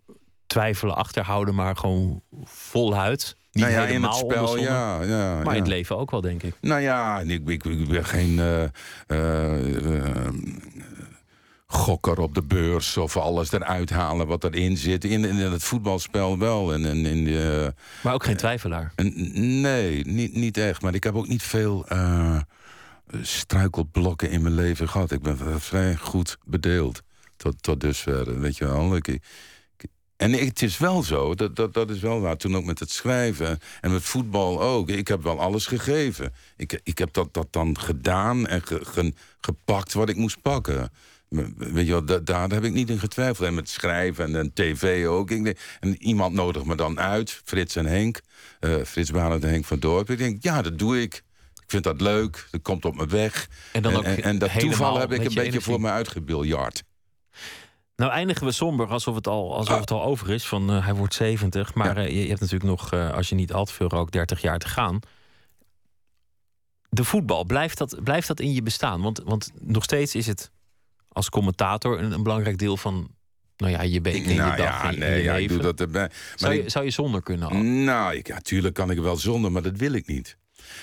twijfelen, 0.47 0.97
achterhouden, 0.97 1.55
maar 1.55 1.77
gewoon 1.77 2.23
voluit. 2.45 3.37
Niet 3.53 3.65
nou 3.65 3.77
ja, 3.77 3.87
in 3.87 4.03
het 4.03 4.15
spel, 4.15 4.57
ja. 4.59 5.03
ja 5.03 5.43
Maar 5.43 5.55
in 5.55 5.61
het 5.61 5.69
leven 5.71 5.99
ook 5.99 6.11
wel, 6.11 6.21
denk 6.21 6.43
ik. 6.43 6.55
Nou 6.61 6.81
ja, 6.81 7.21
ik, 7.21 7.49
ik, 7.49 7.65
ik 7.65 7.89
ben 7.89 8.05
geen. 8.05 8.39
eh, 8.39 8.65
eh, 9.07 10.29
gokker 11.67 12.19
op 12.21 12.35
de 12.35 12.43
beurs 12.43 12.97
of 12.97 13.17
alles 13.17 13.53
eruit 13.53 13.91
halen 13.91 14.27
wat 14.27 14.45
erin 14.45 14.77
zit. 14.77 15.05
In, 15.05 15.25
in 15.25 15.37
het 15.37 15.65
voetbalspel 15.65 16.39
wel. 16.39 16.73
En, 16.73 16.85
en 16.85 17.07
in 17.07 17.25
de, 17.25 17.75
Maar 18.03 18.15
ook 18.15 18.25
geen 18.25 18.37
twijfelaar. 18.37 18.93
en- 18.95 19.61
nee, 19.61 20.05
niet, 20.07 20.35
niet 20.35 20.57
echt. 20.57 20.83
Maar 20.83 20.95
ik 20.95 21.05
heb 21.05 21.15
ook 21.15 21.29
niet 21.29 21.43
veel 21.43 21.87
struikelblokken 23.23 24.31
in 24.31 24.43
mijn 24.43 24.55
leven 24.55 24.89
gehad. 24.89 25.11
Ik 25.13 25.23
ben 25.23 25.61
vrij 25.61 25.97
goed 25.97 26.39
bedeeld 26.45 27.03
tot, 27.37 27.63
tot 27.63 27.81
dusver. 27.81 28.41
Weet 28.41 28.57
je 28.57 28.65
wel. 28.65 28.99
En 30.17 30.33
het 30.33 30.63
is 30.63 30.79
wel 30.79 31.03
zo, 31.03 31.35
dat, 31.35 31.57
dat, 31.57 31.75
dat 31.75 31.91
is 31.91 32.01
wel 32.01 32.21
waar. 32.21 32.37
Toen 32.37 32.57
ook 32.57 32.65
met 32.65 32.79
het 32.79 32.91
schrijven 32.91 33.59
en 33.81 33.93
met 33.93 34.03
voetbal 34.03 34.63
ook. 34.63 34.89
Ik 34.89 35.09
heb 35.09 35.23
wel 35.23 35.41
alles 35.41 35.67
gegeven. 35.67 36.33
Ik, 36.57 36.81
ik 36.83 36.99
heb 36.99 37.13
dat, 37.13 37.35
dat 37.35 37.47
dan 37.51 37.79
gedaan 37.81 38.47
en 38.47 38.63
ge- 38.63 38.85
ge- 38.85 39.13
gepakt 39.41 39.93
wat 39.93 40.09
ik 40.09 40.17
moest 40.17 40.43
pakken. 40.43 40.91
Weet 41.57 41.87
je 41.87 41.93
wel, 41.93 42.05
da- 42.05 42.19
daar 42.19 42.51
heb 42.51 42.65
ik 42.65 42.73
niet 42.73 42.91
in 42.91 42.99
getwijfeld. 42.99 43.49
En 43.49 43.55
met 43.55 43.69
schrijven 43.69 44.35
en, 44.37 44.53
tv 44.53 45.07
ook. 45.07 45.31
Ik 45.31 45.59
en 45.81 46.03
iemand 46.03 46.35
nodigt 46.35 46.65
me 46.65 46.75
dan 46.75 47.01
uit, 47.01 47.41
Frits 47.45 47.77
en 47.77 47.87
Henk. 47.87 48.21
eh, 48.61 48.75
Frits 48.85 49.11
Barend 49.11 49.45
en 49.45 49.51
Henk 49.51 49.65
van 49.65 49.79
Dorp. 49.79 50.11
Ik 50.11 50.19
denk, 50.19 50.43
ja, 50.43 50.63
dat 50.63 50.79
doe 50.79 51.01
ik. 51.01 51.23
Ik 51.71 51.77
vind 51.83 51.99
dat 51.99 52.01
leuk. 52.01 52.49
Dat 52.51 52.63
komt 52.63 52.85
op 52.85 52.97
me 52.97 53.07
weg. 53.07 53.49
En 53.73 53.83
dan 53.83 53.97
ook 53.97 54.05
en, 54.05 54.23
en 54.23 54.39
dat 54.39 54.59
toeval 54.59 54.99
heb 54.99 55.13
ik 55.13 55.19
een 55.25 55.31
je 55.31 55.35
beetje 55.35 55.61
voor 55.61 55.81
me 55.81 55.89
uitgebiljard. 55.89 56.83
Nou 57.97 58.13
eindigen 58.13 58.47
we 58.47 58.53
somber 58.53 58.87
alsof 58.89 59.15
het 59.15 59.27
al, 59.27 59.57
alsof 59.57 59.81
het 59.81 59.91
al 59.91 60.03
over 60.03 60.31
is. 60.31 60.47
Van 60.47 60.71
eh, 60.71 60.85
hij 60.85 60.95
wordt 60.95 61.15
70. 61.15 61.75
Maar 61.75 61.97
Ja. 61.99 62.05
eh, 62.05 62.09
je, 62.15 62.23
je 62.23 62.29
hebt 62.29 62.41
natuurlijk 62.41 62.71
nog, 62.71 62.93
eh, 62.93 63.13
als 63.13 63.29
je 63.29 63.35
niet 63.35 63.53
al 63.53 63.65
te 63.65 63.73
veel 63.73 63.89
rookt, 63.89 64.13
30 64.13 64.41
jaar 64.41 64.59
te 64.59 64.69
gaan. 64.69 64.99
De 66.89 67.05
voetbal, 67.05 67.45
blijft 67.45 67.79
dat, 67.79 67.97
blijft 68.05 68.27
dat 68.29 68.41
in 68.41 68.53
je 68.53 68.63
bestaan? 68.63 69.01
Want, 69.03 69.21
want 69.25 69.51
nog 69.61 69.85
steeds 69.85 70.15
is 70.15 70.27
het 70.27 70.51
als 71.09 71.29
commentator 71.29 71.99
een, 72.01 72.13
een 72.13 72.23
belangrijk 72.23 72.59
deel 72.59 72.77
van 72.77 73.09
nou 73.57 73.73
ja, 73.73 73.83
je 73.83 74.01
en 74.01 74.23
je 74.29 74.35
nou 74.35 74.57
dag 74.57 74.83
ja, 74.83 74.91
je- 74.91 74.97
nee, 74.99 75.17
je 75.19 75.23
ja, 75.23 75.35
ik 75.35 75.49
doe 75.49 75.59
dat 75.59 75.81
erbij. 75.81 76.11
zou, 76.35 76.55
je, 76.55 76.69
zou 76.69 76.85
je 76.85 76.91
zonder 76.91 77.23
kunnen 77.23 77.49
al? 77.49 77.57
Nou, 77.57 78.15
ik, 78.15 78.27
ja, 78.27 78.39
tuurlijk 78.41 78.75
kan 78.75 78.91
ik 78.91 78.99
wel 78.99 79.17
zonder, 79.17 79.53
maar 79.53 79.63
dat 79.63 79.77
wil 79.77 79.93
ik 79.93 80.07
niet. 80.07 80.37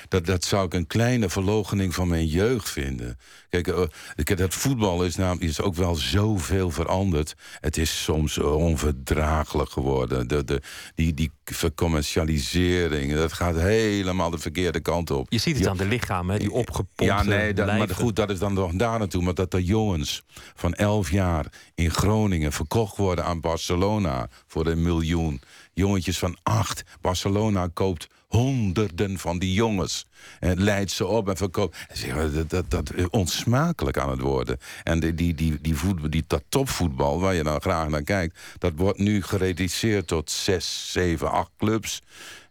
Dat, 0.07 0.25
dat 0.25 0.43
zou 0.43 0.65
ik 0.65 0.73
een 0.73 0.87
kleine 0.87 1.29
verlogening 1.29 1.93
van 1.93 2.07
mijn 2.07 2.25
jeugd 2.25 2.69
vinden. 2.69 3.17
Kijk, 3.49 3.67
eh, 3.67 4.37
dat 4.37 4.53
voetbal 4.53 5.03
is, 5.03 5.15
namelijk 5.15 5.43
is 5.43 5.61
ook 5.61 5.75
wel 5.75 5.95
zoveel 5.95 6.71
veranderd. 6.71 7.35
Het 7.59 7.77
is 7.77 8.03
soms 8.03 8.37
eh, 8.37 8.55
onverdraaglijk 8.55 9.69
geworden. 9.69 10.27
De, 10.27 10.43
de, 10.43 10.61
die, 10.95 11.13
die 11.13 11.31
vercommercialisering, 11.45 13.13
dat 13.13 13.33
gaat 13.33 13.55
helemaal 13.55 14.29
de 14.29 14.37
verkeerde 14.37 14.79
kant 14.79 15.11
op. 15.11 15.25
Je 15.29 15.37
ziet 15.37 15.57
het 15.57 15.67
aan 15.67 15.77
de 15.77 15.85
lichamen, 15.85 16.39
die 16.39 16.51
opgepompte 16.51 17.03
Ja, 17.03 17.23
nee, 17.23 17.53
dat, 17.53 17.67
maar 17.67 17.89
goed, 17.89 18.15
dat 18.15 18.29
is 18.29 18.39
dan 18.39 18.53
nog 18.53 18.71
daar 18.71 18.99
naartoe. 18.99 19.23
Maar 19.23 19.33
dat 19.33 19.53
er 19.53 19.59
jongens 19.59 20.23
van 20.55 20.73
11 20.73 21.11
jaar 21.11 21.45
in 21.75 21.91
Groningen 21.91 22.51
verkocht 22.51 22.97
worden 22.97 23.25
aan 23.25 23.39
Barcelona 23.39 24.29
voor 24.47 24.67
een 24.67 24.81
miljoen. 24.81 25.41
Jongetjes 25.73 26.19
van 26.19 26.37
8. 26.43 26.83
Barcelona 27.01 27.69
koopt 27.73 28.07
honderden 28.27 29.17
van 29.17 29.39
die 29.39 29.53
jongens. 29.53 30.05
En 30.39 30.61
leidt 30.63 30.91
ze 30.91 31.05
op 31.05 31.29
en 31.29 31.37
verkoopt. 31.37 31.77
En 31.87 31.97
zeg 31.97 32.15
maar, 32.15 32.31
Dat, 32.31 32.49
dat, 32.49 32.69
dat 32.69 32.93
is 32.93 33.09
onsmakelijk 33.09 33.97
aan 33.97 34.09
het 34.09 34.19
worden. 34.21 34.57
En 34.83 34.99
die, 34.99 35.13
die, 35.13 35.33
die, 35.33 35.61
die, 35.61 35.75
voetbal, 35.75 36.09
die 36.09 36.23
dat 36.27 36.43
topvoetbal, 36.49 37.19
waar 37.19 37.33
je 37.33 37.43
dan 37.43 37.61
graag 37.61 37.87
naar 37.89 38.03
kijkt... 38.03 38.39
dat 38.57 38.71
wordt 38.75 38.99
nu 38.99 39.21
gereduceerd 39.21 40.07
tot 40.07 40.31
6, 40.31 40.91
7, 40.91 41.31
8 41.31 41.49
clubs. 41.57 42.01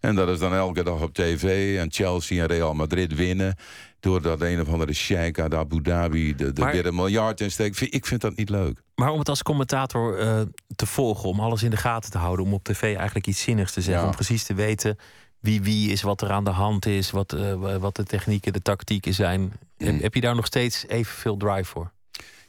En 0.01 0.15
dat 0.15 0.29
is 0.29 0.39
dan 0.39 0.55
elke 0.55 0.83
dag 0.83 1.01
op 1.03 1.15
tv. 1.15 1.77
En 1.79 1.93
Chelsea 1.93 2.43
en 2.43 2.49
Real 2.49 2.75
Madrid 2.75 3.15
winnen. 3.15 3.57
Doordat 4.01 4.41
een 4.41 4.61
of 4.61 4.69
andere 4.69 4.93
sheik 4.93 5.39
uit 5.39 5.55
Abu 5.55 5.83
Dhabi 5.83 6.35
de, 6.35 6.53
de 6.53 6.61
Maar- 6.61 6.73
weer 6.73 6.87
een 6.87 6.95
miljard 6.95 7.41
insteekt. 7.41 7.81
Ik 7.95 8.07
vind 8.07 8.21
dat 8.21 8.37
niet 8.37 8.49
leuk. 8.49 8.83
Maar 8.95 9.11
om 9.11 9.19
het 9.19 9.29
als 9.29 9.43
commentator 9.43 10.19
eh, 10.19 10.41
te 10.77 10.87
volgen, 10.87 11.29
om 11.29 11.41
alles 11.41 11.63
in 11.63 11.71
de 11.71 11.77
gaten 11.77 12.11
te 12.11 12.19
houden, 12.19 12.45
om 12.45 12.53
op 12.53 12.65
tv 12.65 12.83
eigenlijk 12.83 13.27
iets 13.27 13.41
zinnigs 13.43 13.73
te 13.73 13.81
zeggen, 13.81 14.03
Ja. 14.03 14.09
om 14.09 14.15
precies 14.15 14.45
te 14.45 14.55
weten 14.55 14.99
wie 15.41 15.63
wie 15.63 15.91
is, 15.91 16.03
wat 16.03 16.21
er 16.21 16.31
aan 16.31 16.45
de 16.45 16.51
hand 16.51 16.87
is, 16.87 17.11
wat, 17.11 17.33
eh, 17.33 17.77
wat 17.77 17.97
de 17.97 18.05
technieken, 18.05 18.53
de 18.53 18.63
tactieken 18.63 19.15
zijn. 19.15 19.41
Mm. 19.41 19.53
Heb, 19.87 20.01
heb 20.01 20.15
je 20.15 20.21
daar 20.21 20.35
nog 20.35 20.47
steeds 20.47 20.87
evenveel 20.87 21.37
drive 21.37 21.65
voor? 21.65 21.93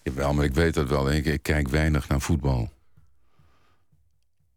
Jawel, 0.04 0.34
maar 0.34 0.46
ik 0.46 0.54
weet 0.54 0.74
dat 0.74 0.90
wel. 0.90 1.12
Ik, 1.12 1.26
ik 1.26 1.44
kijk 1.44 1.68
weinig 1.68 2.08
naar 2.08 2.22
voetbal. 2.22 2.70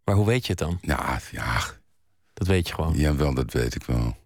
Maar 0.04 0.14
hoe 0.14 0.26
weet 0.26 0.42
je 0.46 0.50
het 0.50 0.58
dan? 0.58 0.78
Ja, 0.80 1.20
ja, 1.30 1.60
Dat 2.34 2.46
weet 2.46 2.68
je 2.68 2.74
gewoon. 2.74 2.94
jawel, 2.96 3.34
dat 3.34 3.52
weet 3.52 3.74
ik 3.74 3.84
wel. 3.84 4.16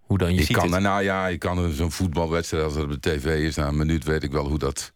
Hoe 0.00 0.18
dan? 0.18 0.34
Je 0.34 0.40
ik 0.40 0.46
ziet 0.46 0.56
kan, 0.56 0.72
het. 0.72 0.82
nou 0.82 1.02
ja, 1.02 1.28
ik 1.28 1.38
kan 1.38 1.72
zo'n 1.72 1.90
voetbalwedstrijd 1.92 2.64
als 2.64 2.74
het 2.74 2.82
op 2.84 2.90
de 2.90 3.00
tv 3.00 3.24
is, 3.46 3.56
na 3.56 3.66
een 3.68 3.76
minuut 3.76 4.04
weet 4.04 4.22
ik 4.22 4.32
wel 4.32 4.48
hoe 4.48 4.58
dat, 4.58 4.92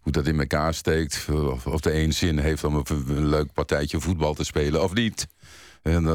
hoe 0.00 0.12
dat 0.12 0.26
in 0.26 0.38
elkaar 0.40 0.74
steekt. 0.74 1.26
Of, 1.32 1.66
of 1.66 1.80
de 1.80 1.94
een 1.94 2.12
zin 2.12 2.38
heeft 2.38 2.64
om 2.64 2.74
een, 2.74 2.84
een 3.08 3.26
leuk 3.28 3.52
partijtje 3.52 4.00
voetbal 4.00 4.34
te 4.34 4.44
spelen 4.44 4.82
of 4.82 4.94
niet. 4.94 5.26
En 5.84 6.06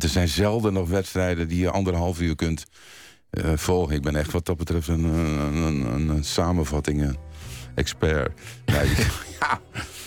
er 0.00 0.08
zijn 0.08 0.28
zelden 0.28 0.72
nog 0.72 0.88
wedstrijden 0.88 1.48
die 1.48 1.58
je 1.58 1.70
anderhalf 1.70 2.20
uur 2.20 2.34
kunt 2.34 2.64
eh, 3.30 3.52
volgen. 3.54 3.94
Ik 3.96 4.02
ben 4.02 4.16
echt 4.16 4.32
wat 4.32 4.46
dat 4.46 4.56
betreft 4.56 4.88
een, 4.88 5.04
een, 5.04 6.08
een, 6.10 6.24
samenvattingen-expert. 6.24 8.40
Nee, 8.66 8.90
ik- 8.90 9.06
ja, 9.40 9.60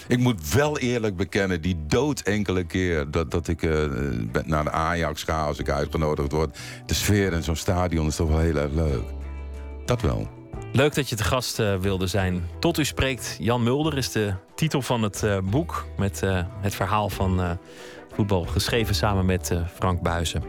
ik 0.07 0.17
moet 0.19 0.53
wel 0.53 0.77
eerlijk 0.79 1.15
bekennen, 1.15 1.61
die 1.61 1.77
dood 1.87 2.19
enkele 2.19 2.63
keer 2.63 3.11
dat, 3.11 3.31
dat 3.31 3.47
ik 3.47 3.63
eh, 3.63 3.85
naar 4.45 4.63
de 4.63 4.71
Ajax 4.71 5.23
ga 5.23 5.45
als 5.45 5.59
ik 5.59 5.69
uitgenodigd 5.69 6.31
word. 6.31 6.57
De 6.85 6.93
sfeer 6.93 7.33
in 7.33 7.43
zo'n 7.43 7.55
stadion 7.55 8.07
is 8.07 8.15
toch 8.15 8.29
wel 8.29 8.39
heel 8.39 8.55
erg 8.57 8.73
leuk. 8.73 9.03
Dat 9.85 10.01
wel. 10.01 10.40
Leuk 10.73 10.95
dat 10.95 11.09
je 11.09 11.15
te 11.15 11.23
gast 11.23 11.59
eh, 11.59 11.75
wilde 11.75 12.07
zijn. 12.07 12.47
Tot 12.59 12.77
u 12.77 12.85
spreekt, 12.85 13.37
Jan 13.39 13.63
Mulder 13.63 13.97
is 13.97 14.11
de 14.11 14.33
titel 14.55 14.81
van 14.81 15.01
het 15.01 15.23
eh, 15.23 15.37
boek 15.43 15.85
met 15.97 16.23
eh, 16.23 16.39
het 16.61 16.75
verhaal 16.75 17.09
van 17.09 17.57
voetbal, 18.13 18.45
geschreven 18.45 18.95
samen 18.95 19.25
met 19.25 19.53
Frank 19.73 20.01
Buizen. 20.01 20.43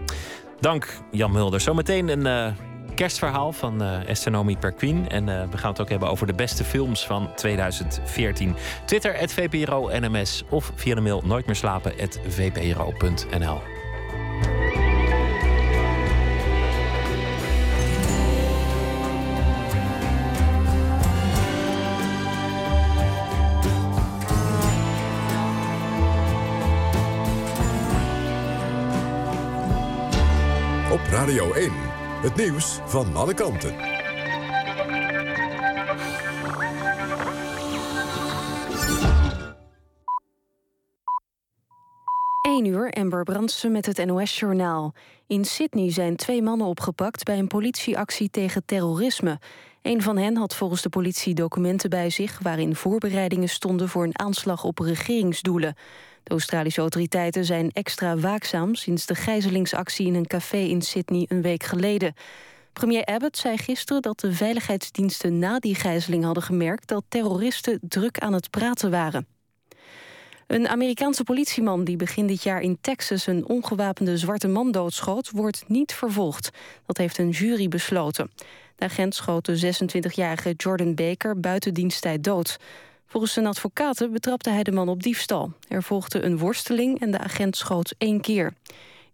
Dank, 0.61 0.99
Jan 1.11 1.33
Mulder. 1.33 1.61
Zometeen 1.61 2.09
een 2.09 2.55
kerstverhaal 2.95 3.53
van 3.53 3.83
Esther 3.83 4.33
Nomi 4.33 4.57
Perquin. 4.57 5.09
En 5.09 5.51
we 5.51 5.59
gaan 5.59 5.71
het 5.71 5.81
ook 5.81 5.89
hebben 5.89 6.09
over 6.09 6.27
de 6.27 6.35
beste 6.35 6.65
films 6.65 7.07
van 7.07 7.31
2014. 7.35 8.57
Twitter, 8.85 9.15
het 9.15 9.33
VPRO 9.33 9.91
NMS 9.93 10.43
of 10.49 10.73
via 10.75 10.95
de 10.95 11.01
mail 11.01 11.23
nooit 11.25 11.47
Radio 31.23 31.53
1. 31.53 31.71
Het 32.23 32.37
nieuws 32.37 32.79
van 32.85 33.17
alle 33.17 33.35
kanten. 33.35 33.75
1 42.41 42.65
uur, 42.65 42.91
Amber 42.91 43.23
Brandsen 43.23 43.73
met 43.73 43.87
het 43.87 44.05
NOS-journaal. 44.05 44.95
In 45.27 45.45
Sydney 45.45 45.93
zijn 45.93 46.17
twee 46.17 46.43
mannen 46.43 46.67
opgepakt 46.67 47.25
bij 47.25 47.39
een 47.39 47.47
politieactie 47.47 48.31
tegen 48.31 48.65
terrorisme. 48.65 49.39
Een 49.83 50.03
van 50.03 50.17
hen 50.17 50.37
had 50.37 50.55
volgens 50.55 50.83
de 50.83 50.89
politie 50.89 51.35
documenten 51.35 51.91
bij 51.91 52.11
zich... 52.11 52.39
waarin 52.43 52.77
voorbereidingen 52.77 53.49
stonden 53.49 53.89
voor 53.89 54.05
een 54.05 54.19
aanslag 54.19 54.65
op 54.65 54.79
regeringsdoelen. 54.79 55.75
De 56.23 56.31
Australische 56.31 56.81
autoriteiten 56.81 57.45
zijn 57.45 57.71
extra 57.71 58.17
waakzaam... 58.17 58.75
sinds 58.75 59.07
de 59.07 59.15
gijzelingsactie 59.15 60.07
in 60.07 60.15
een 60.15 60.27
café 60.27 60.57
in 60.57 60.83
Sydney 60.83 61.27
een 61.29 61.43
week 61.43 61.63
geleden. 61.63 62.15
Premier 62.73 63.05
Abbott 63.05 63.37
zei 63.37 63.57
gisteren 63.57 64.03
dat 64.03 64.21
de 64.21 64.33
veiligheidsdiensten 64.33 65.39
na 65.39 65.59
die 65.59 65.75
gijzeling 65.75 66.25
hadden 66.25 66.43
gemerkt... 66.43 66.89
dat 66.89 67.05
terroristen 67.09 67.79
druk 67.89 68.19
aan 68.19 68.33
het 68.33 68.51
praten 68.51 68.91
waren. 68.91 69.27
Een 70.47 70.69
Amerikaanse 70.69 71.25
politieman 71.25 71.85
die 71.85 71.97
begin 71.97 72.27
dit 72.27 72.43
jaar 72.43 72.61
in 72.61 72.79
Texas 72.81 73.27
een 73.27 73.49
ongewapende 73.49 74.17
zwarte 74.17 74.49
man 74.49 74.71
doodschoot, 74.71 75.31
wordt 75.31 75.65
niet 75.67 75.95
vervolgd. 75.95 76.51
Dat 76.87 76.97
heeft 76.97 77.19
een 77.19 77.31
jury 77.31 77.69
besloten. 77.69 78.31
De 78.77 78.85
agent 78.85 79.15
schoot 79.15 79.45
de 79.45 79.75
26-jarige 79.75 80.53
Jordan 80.57 80.95
Baker 80.95 81.41
buiten 81.41 81.75
diensttijd 81.75 82.25
dood. 82.25 82.59
Volgens 83.13 83.33
zijn 83.33 83.47
advocaten 83.47 84.13
betrapte 84.13 84.51
hij 84.51 84.63
de 84.63 84.73
man 84.73 84.89
op 84.89 85.03
diefstal. 85.03 85.53
Er 85.69 85.83
volgde 85.83 86.23
een 86.23 86.39
worsteling 86.39 87.01
en 87.01 87.11
de 87.11 87.19
agent 87.19 87.57
schoot 87.57 87.95
één 87.99 88.21
keer. 88.21 88.55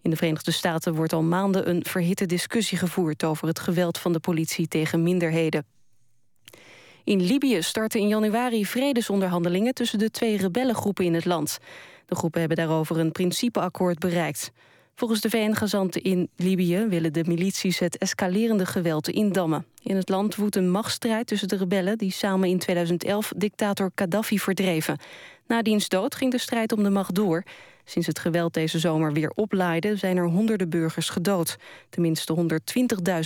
In 0.02 0.10
de 0.10 0.16
Verenigde 0.16 0.50
Staten 0.50 0.94
wordt 0.94 1.12
al 1.12 1.22
maanden 1.22 1.68
een 1.68 1.84
verhitte 1.84 2.26
discussie 2.26 2.78
gevoerd 2.78 3.24
over 3.24 3.48
het 3.48 3.58
geweld 3.58 3.98
van 3.98 4.12
de 4.12 4.20
politie 4.20 4.68
tegen 4.68 5.02
minderheden. 5.02 5.66
In 7.04 7.22
Libië 7.22 7.62
starten 7.62 8.00
in 8.00 8.08
januari 8.08 8.66
vredesonderhandelingen 8.66 9.74
tussen 9.74 9.98
de 9.98 10.10
twee 10.10 10.36
rebellengroepen 10.36 11.04
in 11.04 11.14
het 11.14 11.24
land. 11.24 11.58
De 12.06 12.14
groepen 12.14 12.40
hebben 12.40 12.58
daarover 12.58 12.98
een 12.98 13.12
principeakkoord 13.12 13.98
bereikt. 13.98 14.50
Volgens 14.98 15.20
de 15.20 15.30
VN-gezanten 15.30 16.02
in 16.02 16.30
Libië 16.36 16.86
willen 16.88 17.12
de 17.12 17.24
milities 17.26 17.78
het 17.78 17.98
escalerende 17.98 18.66
geweld 18.66 19.08
indammen. 19.08 19.66
In 19.82 19.96
het 19.96 20.08
land 20.08 20.36
woedt 20.36 20.56
een 20.56 20.70
machtsstrijd 20.70 21.26
tussen 21.26 21.48
de 21.48 21.56
rebellen... 21.56 21.98
die 21.98 22.12
samen 22.12 22.48
in 22.48 22.58
2011 22.58 23.32
dictator 23.36 23.90
Gaddafi 23.94 24.38
verdreven. 24.38 24.98
Na 25.46 25.62
diens 25.62 25.88
dood 25.88 26.14
ging 26.14 26.30
de 26.32 26.38
strijd 26.38 26.72
om 26.72 26.82
de 26.82 26.90
macht 26.90 27.14
door. 27.14 27.42
Sinds 27.84 28.06
het 28.06 28.18
geweld 28.18 28.54
deze 28.54 28.78
zomer 28.78 29.12
weer 29.12 29.30
oplaaide... 29.34 29.96
zijn 29.96 30.16
er 30.16 30.26
honderden 30.26 30.68
burgers 30.68 31.08
gedood. 31.08 31.56
Tenminste 31.88 32.58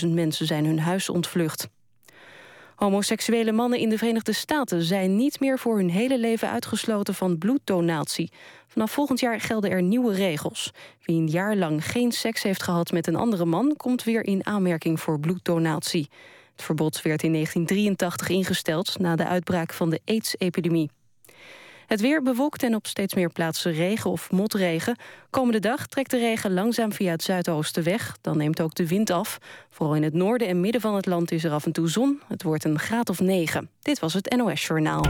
120.000 0.04 0.08
mensen 0.08 0.46
zijn 0.46 0.64
hun 0.64 0.78
huis 0.78 1.08
ontvlucht. 1.08 1.68
Homoseksuele 2.82 3.52
mannen 3.52 3.78
in 3.78 3.88
de 3.88 3.98
Verenigde 3.98 4.32
Staten 4.32 4.82
zijn 4.82 5.16
niet 5.16 5.40
meer 5.40 5.58
voor 5.58 5.76
hun 5.76 5.90
hele 5.90 6.18
leven 6.18 6.50
uitgesloten 6.50 7.14
van 7.14 7.38
bloeddonatie. 7.38 8.32
Vanaf 8.66 8.90
volgend 8.90 9.20
jaar 9.20 9.40
gelden 9.40 9.70
er 9.70 9.82
nieuwe 9.82 10.14
regels. 10.14 10.72
Wie 11.02 11.16
een 11.16 11.28
jaar 11.28 11.56
lang 11.56 11.86
geen 11.86 12.12
seks 12.12 12.42
heeft 12.42 12.62
gehad 12.62 12.92
met 12.92 13.06
een 13.06 13.16
andere 13.16 13.44
man, 13.44 13.76
komt 13.76 14.04
weer 14.04 14.24
in 14.24 14.46
aanmerking 14.46 15.00
voor 15.00 15.20
bloeddonatie. 15.20 16.08
Het 16.52 16.62
verbod 16.62 17.02
werd 17.02 17.22
in 17.22 17.32
1983 17.32 18.28
ingesteld 18.28 18.98
na 18.98 19.16
de 19.16 19.26
uitbraak 19.26 19.72
van 19.72 19.90
de 19.90 20.00
AIDS-epidemie. 20.04 20.90
Het 21.92 22.00
weer 22.00 22.22
bewolkt 22.22 22.62
en 22.62 22.74
op 22.74 22.86
steeds 22.86 23.14
meer 23.14 23.30
plaatsen 23.30 23.72
regen 23.72 24.10
of 24.10 24.30
motregen. 24.30 24.96
Komende 25.30 25.58
dag 25.58 25.86
trekt 25.86 26.10
de 26.10 26.18
regen 26.18 26.54
langzaam 26.54 26.92
via 26.92 27.10
het 27.10 27.22
zuidoosten 27.22 27.82
weg. 27.82 28.16
Dan 28.20 28.36
neemt 28.36 28.60
ook 28.60 28.74
de 28.74 28.88
wind 28.88 29.10
af. 29.10 29.38
Vooral 29.70 29.94
in 29.94 30.02
het 30.02 30.12
noorden 30.12 30.48
en 30.48 30.60
midden 30.60 30.80
van 30.80 30.94
het 30.94 31.06
land 31.06 31.30
is 31.30 31.44
er 31.44 31.52
af 31.52 31.66
en 31.66 31.72
toe 31.72 31.88
zon. 31.88 32.20
Het 32.28 32.42
wordt 32.42 32.64
een 32.64 32.78
graad 32.78 33.08
of 33.08 33.20
9. 33.20 33.70
Dit 33.82 33.98
was 33.98 34.14
het 34.14 34.34
NOS 34.36 34.66
Journaal. 34.66 35.04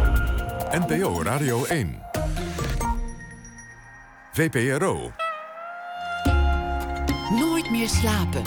NPO 0.71 1.23
Radio 1.23 1.65
1. 1.65 2.03
VPRO. 4.33 5.13
Nooit 7.31 7.71
meer 7.71 7.89
slapen. 7.89 8.43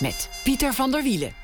Met 0.00 0.28
Pieter 0.44 0.72
van 0.72 0.90
der 0.90 1.02
Wielen. 1.02 1.41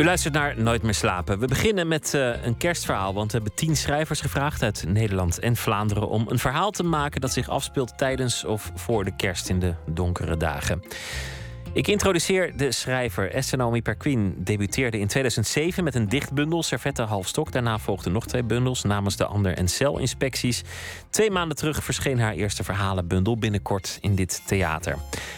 U 0.00 0.04
luistert 0.04 0.34
naar 0.34 0.54
Nooit 0.60 0.82
meer 0.82 0.94
slapen. 0.94 1.38
We 1.38 1.46
beginnen 1.46 1.88
met 1.88 2.14
eh, 2.14 2.44
een 2.44 2.56
kerstverhaal, 2.56 3.14
want 3.14 3.32
we 3.32 3.36
hebben 3.36 3.56
tien 3.56 3.76
schrijvers 3.76 4.20
gevraagd 4.20 4.62
uit 4.62 4.84
Nederland 4.88 5.38
en 5.38 5.56
Vlaanderen 5.56 6.08
om 6.08 6.26
een 6.28 6.38
verhaal 6.38 6.70
te 6.70 6.82
maken 6.82 7.20
dat 7.20 7.32
zich 7.32 7.48
afspeelt 7.48 7.98
tijdens 7.98 8.44
of 8.44 8.72
voor 8.74 9.04
de 9.04 9.16
kerst 9.16 9.48
in 9.48 9.58
de 9.58 9.74
donkere 9.86 10.36
dagen. 10.36 10.82
Ik 11.72 11.88
introduceer 11.88 12.56
de 12.56 12.72
schrijver. 12.72 13.32
Esther 13.32 13.58
Naomi 13.58 13.82
Perquin 13.82 14.34
debuteerde 14.38 14.98
in 14.98 15.06
2007 15.06 15.84
met 15.84 15.94
een 15.94 16.08
dichtbundel, 16.08 16.62
Servette 16.62 17.02
Halfstok. 17.02 17.52
Daarna 17.52 17.78
volgden 17.78 18.12
nog 18.12 18.26
twee 18.26 18.44
bundels, 18.44 18.82
namens 18.82 19.16
de 19.16 19.24
Ander 19.24 19.56
en 19.56 19.68
Celinspecties. 19.68 20.62
Twee 21.10 21.30
maanden 21.30 21.56
terug 21.56 21.84
verscheen 21.84 22.20
haar 22.20 22.34
eerste 22.34 22.64
verhalenbundel, 22.64 23.36
binnenkort 23.36 23.98
in 24.00 24.14
dit 24.14 24.42
theater. 24.46 24.96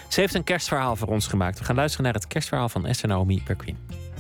Ze 0.09 0.21
heeft 0.21 0.35
een 0.35 0.45
kerstverhaal 0.45 0.97
voor 0.97 1.09
ons 1.09 1.27
gemaakt. 1.27 1.59
We 1.59 1.65
gaan 1.65 1.77
luisteren 1.77 2.05
naar 2.05 2.15
het 2.15 2.27
kerstverhaal 2.27 2.69
van 2.69 2.87
Esther 2.87 3.09
Naomi 3.09 3.43
Perquin. 3.45 4.11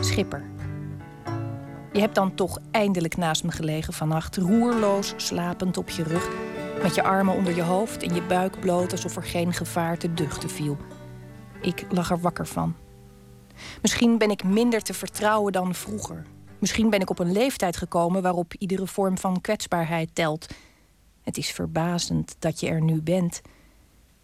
Schipper. 0.00 0.44
Je 1.92 2.00
hebt 2.00 2.14
dan 2.14 2.34
toch 2.34 2.58
eindelijk 2.70 3.16
naast 3.16 3.44
me 3.44 3.50
gelegen 3.50 3.92
vannacht, 3.92 4.36
roerloos 4.36 5.14
slapend 5.16 5.76
op 5.76 5.90
je 5.90 6.02
rug, 6.02 6.28
met 6.82 6.94
je 6.94 7.02
armen 7.02 7.34
onder 7.34 7.56
je 7.56 7.62
hoofd 7.62 8.02
en 8.02 8.14
je 8.14 8.22
buik 8.22 8.60
bloot 8.60 8.92
alsof 8.92 9.16
er 9.16 9.22
geen 9.22 9.52
gevaar 9.52 9.98
te 9.98 10.14
duchten 10.14 10.50
viel. 10.50 10.76
Ik 11.60 11.86
lag 11.88 12.10
er 12.10 12.20
wakker 12.20 12.46
van. 12.46 12.74
Misschien 13.82 14.18
ben 14.18 14.30
ik 14.30 14.44
minder 14.44 14.82
te 14.82 14.94
vertrouwen 14.94 15.52
dan 15.52 15.74
vroeger. 15.74 16.26
Misschien 16.58 16.90
ben 16.90 17.00
ik 17.00 17.10
op 17.10 17.18
een 17.18 17.32
leeftijd 17.32 17.76
gekomen 17.76 18.22
waarop 18.22 18.54
iedere 18.54 18.86
vorm 18.86 19.18
van 19.18 19.40
kwetsbaarheid 19.40 20.14
telt. 20.14 20.46
Het 21.22 21.36
is 21.36 21.50
verbazend 21.50 22.36
dat 22.38 22.60
je 22.60 22.68
er 22.68 22.82
nu 22.82 23.02
bent. 23.02 23.40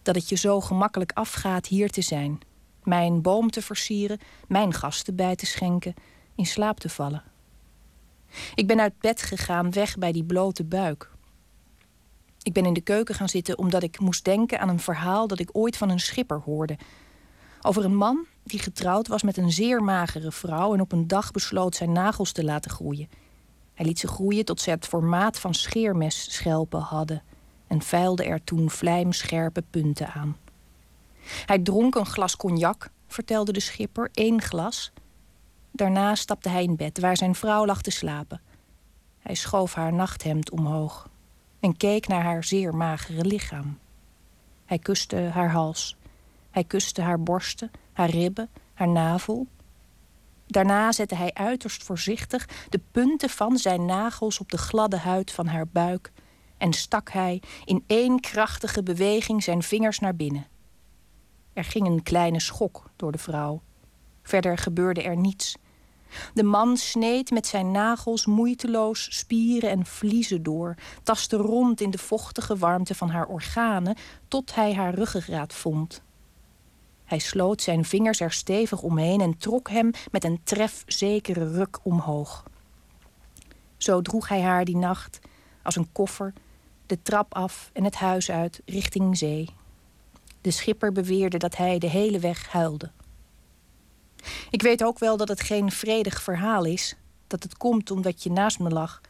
Dat 0.03 0.14
het 0.14 0.29
je 0.29 0.37
zo 0.37 0.61
gemakkelijk 0.61 1.12
afgaat 1.14 1.66
hier 1.66 1.91
te 1.91 2.03
zijn. 2.03 2.39
Mijn 2.87 3.22
boom 3.22 3.51
te 3.51 3.62
versieren, 3.62 4.18
mijn 4.49 4.72
gasten 4.72 5.16
bij 5.16 5.37
te 5.37 5.47
schenken, 5.47 5.95
in 6.34 6.47
slaap 6.47 6.80
te 6.80 6.89
vallen. 6.89 7.22
Ik 8.55 8.66
ben 8.66 8.80
uit 8.80 9.01
bed 9.01 9.22
gegaan, 9.22 9.72
weg 9.72 9.99
bij 9.99 10.12
die 10.12 10.24
blote 10.24 10.64
buik. 10.64 11.11
Ik 12.43 12.53
ben 12.53 12.64
in 12.64 12.72
de 12.72 12.80
keuken 12.80 13.14
gaan 13.14 13.28
zitten 13.28 13.59
omdat 13.59 13.82
ik 13.82 14.01
moest 14.01 14.24
denken 14.24 14.61
aan 14.61 14.68
een 14.68 14.80
verhaal 14.80 15.26
dat 15.26 15.39
ik 15.39 15.51
ooit 15.53 15.76
van 15.76 15.91
een 15.91 16.01
schipper 16.01 16.41
hoorde. 16.41 16.78
Over 17.62 17.84
een 17.84 17.97
man 17.97 18.26
die 18.43 18.61
getrouwd 18.61 19.09
was 19.09 19.22
met 19.22 19.37
een 19.37 19.53
zeer 19.53 19.82
magere 19.82 20.32
vrouw 20.32 20.74
en 20.74 20.80
op 20.80 20.93
een 20.93 21.07
dag 21.07 21.30
besloot 21.30 21.74
zijn 21.74 21.93
nagels 21.93 22.32
te 22.32 22.45
laten 22.45 22.70
groeien. 22.70 23.09
Hij 23.74 23.87
liet 23.87 23.99
ze 23.99 24.09
groeien 24.09 24.45
tot 24.45 24.61
ze 24.61 24.70
het 24.70 24.87
formaat 24.87 25.39
van 25.39 25.55
scheermesschelpen 25.55 26.80
hadden 26.80 27.22
en 27.66 27.82
veilde 27.82 28.24
er 28.24 28.45
toen 28.45 28.70
vlijmscherpe 28.70 29.62
punten 29.70 30.12
aan. 30.12 30.37
Hij 31.47 31.59
dronk 31.59 31.95
een 31.95 32.07
glas 32.07 32.37
cognac, 32.37 32.91
vertelde 33.07 33.53
de 33.53 33.61
schipper, 33.61 34.09
één 34.12 34.43
glas. 34.43 34.93
Daarna 35.70 36.14
stapte 36.14 36.49
hij 36.49 36.62
in 36.62 36.77
bed, 36.77 37.01
waar 37.01 37.16
zijn 37.16 37.35
vrouw 37.35 37.66
lag 37.66 37.83
te 37.83 37.91
slapen. 37.91 38.41
Hij 39.18 39.35
schoof 39.35 39.74
haar 39.74 39.93
nachthemd 39.93 40.51
omhoog 40.51 41.09
en 41.61 41.77
keek 41.77 42.07
naar 42.07 42.22
haar 42.22 42.45
zeer 42.45 42.74
magere 42.74 43.24
lichaam. 43.24 43.79
Hij 44.64 44.79
kuste 44.79 45.16
haar 45.16 45.51
hals. 45.51 45.97
Hij 46.51 46.64
kuste 46.64 47.03
haar 47.03 47.22
borsten, 47.22 47.70
haar 47.93 48.11
ribben, 48.11 48.49
haar 48.74 48.89
navel. 48.89 49.47
Daarna 50.47 50.93
zette 50.93 51.14
hij 51.14 51.35
uiterst 51.35 51.85
voorzichtig 51.85 52.49
de 52.68 52.81
punten 52.91 53.31
van 53.31 53.59
zijn 53.59 53.85
nagels 53.85 54.39
op 54.39 54.51
de 54.51 54.59
gladde 54.59 54.99
huid 54.99 55.31
van 55.33 55.47
haar 55.47 55.66
buik 55.66 56.12
en 56.59 56.72
stak 56.72 57.11
hij 57.11 57.43
in 57.64 57.85
één 57.87 58.20
krachtige 58.20 58.83
beweging 58.83 59.43
zijn 59.43 59.62
vingers 59.62 59.99
naar 59.99 60.16
binnen. 60.16 60.47
Er 61.57 61.64
ging 61.64 61.86
een 61.86 62.02
kleine 62.02 62.40
schok 62.40 62.90
door 62.96 63.12
de 63.12 63.18
vrouw. 63.18 63.62
Verder 64.22 64.59
gebeurde 64.59 65.02
er 65.02 65.16
niets. 65.16 65.57
De 66.34 66.42
man 66.42 66.76
sneed 66.76 67.30
met 67.30 67.46
zijn 67.46 67.70
nagels 67.70 68.26
moeiteloos 68.26 69.16
spieren 69.18 69.70
en 69.70 69.86
vliezen 69.86 70.42
door, 70.42 70.74
tastte 71.02 71.36
rond 71.36 71.80
in 71.80 71.90
de 71.90 71.98
vochtige 71.98 72.57
warmte 72.57 72.94
van 72.94 73.11
haar 73.11 73.26
organen 73.26 73.96
tot 74.28 74.54
hij 74.54 74.74
haar 74.74 74.94
ruggengraat 74.94 75.52
vond. 75.52 76.02
Hij 77.04 77.18
sloot 77.18 77.62
zijn 77.62 77.84
vingers 77.84 78.20
er 78.20 78.32
stevig 78.32 78.82
omheen 78.82 79.20
en 79.20 79.38
trok 79.38 79.68
hem 79.68 79.90
met 80.11 80.24
een 80.24 80.40
trefzekere 80.44 81.50
ruk 81.52 81.78
omhoog. 81.82 82.44
Zo 83.76 84.02
droeg 84.02 84.28
hij 84.28 84.40
haar 84.40 84.64
die 84.64 84.76
nacht, 84.76 85.18
als 85.62 85.76
een 85.76 85.92
koffer, 85.92 86.32
de 86.86 87.02
trap 87.02 87.34
af 87.34 87.70
en 87.72 87.84
het 87.84 87.94
huis 87.94 88.30
uit 88.30 88.61
richting 88.64 89.18
zee. 89.18 89.48
De 90.47 90.53
schipper 90.53 90.92
beweerde 90.92 91.38
dat 91.38 91.57
hij 91.57 91.78
de 91.78 91.88
hele 91.88 92.18
weg 92.18 92.49
huilde. 92.49 92.90
Ik 94.51 94.62
weet 94.62 94.84
ook 94.84 94.99
wel 94.99 95.16
dat 95.16 95.28
het 95.28 95.40
geen 95.40 95.70
vredig 95.70 96.22
verhaal 96.22 96.64
is, 96.64 96.97
dat 97.26 97.42
het 97.42 97.57
komt 97.57 97.90
omdat 97.90 98.22
je 98.22 98.30
naast 98.30 98.59
me 98.59 98.68
lag. 98.68 99.01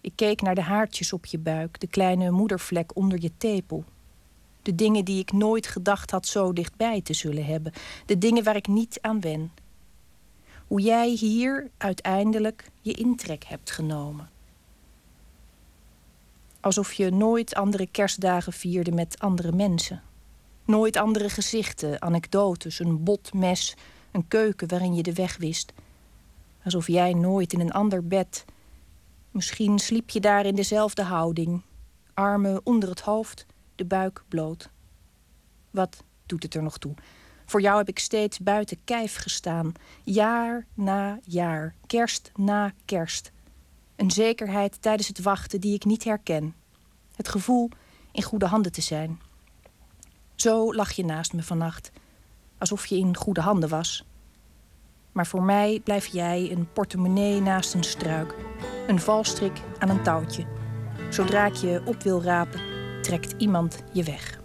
Ik 0.00 0.12
keek 0.14 0.42
naar 0.42 0.54
de 0.54 0.60
haartjes 0.62 1.12
op 1.12 1.26
je 1.26 1.38
buik, 1.38 1.80
de 1.80 1.86
kleine 1.86 2.30
moedervlek 2.30 2.96
onder 2.96 3.22
je 3.22 3.30
tepel. 3.36 3.84
De 4.62 4.74
dingen 4.74 5.04
die 5.04 5.18
ik 5.18 5.32
nooit 5.32 5.66
gedacht 5.66 6.10
had 6.10 6.26
zo 6.26 6.52
dichtbij 6.52 7.00
te 7.00 7.12
zullen 7.12 7.44
hebben, 7.44 7.72
de 8.06 8.18
dingen 8.18 8.44
waar 8.44 8.56
ik 8.56 8.68
niet 8.68 8.98
aan 9.00 9.20
wen. 9.20 9.52
Hoe 10.66 10.80
jij 10.80 11.08
hier 11.08 11.70
uiteindelijk 11.76 12.70
je 12.80 12.92
intrek 12.92 13.44
hebt 13.44 13.70
genomen. 13.70 14.30
Alsof 16.60 16.92
je 16.92 17.10
nooit 17.10 17.54
andere 17.54 17.86
kerstdagen 17.86 18.52
vierde 18.52 18.92
met 18.92 19.18
andere 19.18 19.52
mensen. 19.52 20.02
Nooit 20.64 20.96
andere 20.96 21.28
gezichten, 21.28 22.02
anekdotes, 22.02 22.78
een 22.78 23.04
bot 23.04 23.32
mes, 23.34 23.76
een 24.10 24.28
keuken 24.28 24.68
waarin 24.68 24.94
je 24.94 25.02
de 25.02 25.12
weg 25.12 25.36
wist. 25.36 25.72
Alsof 26.64 26.86
jij 26.86 27.12
nooit 27.12 27.52
in 27.52 27.60
een 27.60 27.72
ander 27.72 28.06
bed. 28.06 28.44
Misschien 29.30 29.78
sliep 29.78 30.10
je 30.10 30.20
daar 30.20 30.46
in 30.46 30.54
dezelfde 30.54 31.02
houding, 31.02 31.62
armen 32.14 32.60
onder 32.64 32.88
het 32.88 33.00
hoofd, 33.00 33.46
de 33.74 33.84
buik 33.84 34.22
bloot. 34.28 34.70
Wat 35.70 36.04
doet 36.26 36.42
het 36.42 36.54
er 36.54 36.62
nog 36.62 36.78
toe? 36.78 36.94
Voor 37.46 37.60
jou 37.60 37.78
heb 37.78 37.88
ik 37.88 37.98
steeds 37.98 38.38
buiten 38.38 38.84
kijf 38.84 39.16
gestaan, 39.16 39.72
jaar 40.04 40.66
na 40.74 41.18
jaar, 41.22 41.74
kerst 41.86 42.32
na 42.36 42.72
kerst. 42.84 43.32
Een 43.96 44.10
zekerheid 44.10 44.82
tijdens 44.82 45.08
het 45.08 45.22
wachten 45.22 45.60
die 45.60 45.74
ik 45.74 45.84
niet 45.84 46.04
herken. 46.04 46.54
Het 47.16 47.28
gevoel 47.28 47.68
in 48.12 48.22
goede 48.22 48.46
handen 48.46 48.72
te 48.72 48.80
zijn. 48.80 49.20
Zo 50.34 50.74
lag 50.74 50.92
je 50.92 51.04
naast 51.04 51.32
me 51.32 51.42
vannacht, 51.42 51.90
alsof 52.58 52.86
je 52.86 52.96
in 52.96 53.16
goede 53.16 53.40
handen 53.40 53.68
was. 53.68 54.04
Maar 55.12 55.26
voor 55.26 55.42
mij 55.42 55.80
blijf 55.84 56.06
jij 56.06 56.50
een 56.50 56.72
portemonnee 56.72 57.40
naast 57.40 57.74
een 57.74 57.84
struik, 57.84 58.34
een 58.86 59.00
valstrik 59.00 59.60
aan 59.78 59.88
een 59.88 60.02
touwtje. 60.02 60.46
Zodra 61.10 61.46
ik 61.46 61.54
je 61.54 61.82
op 61.84 62.02
wil 62.02 62.22
rapen, 62.22 62.60
trekt 63.02 63.34
iemand 63.38 63.82
je 63.92 64.02
weg. 64.02 64.40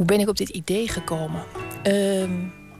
Hoe 0.00 0.08
ben 0.08 0.20
ik 0.20 0.28
op 0.28 0.36
dit 0.36 0.48
idee 0.48 0.88
gekomen? 0.88 1.42
Ehm, 1.82 2.32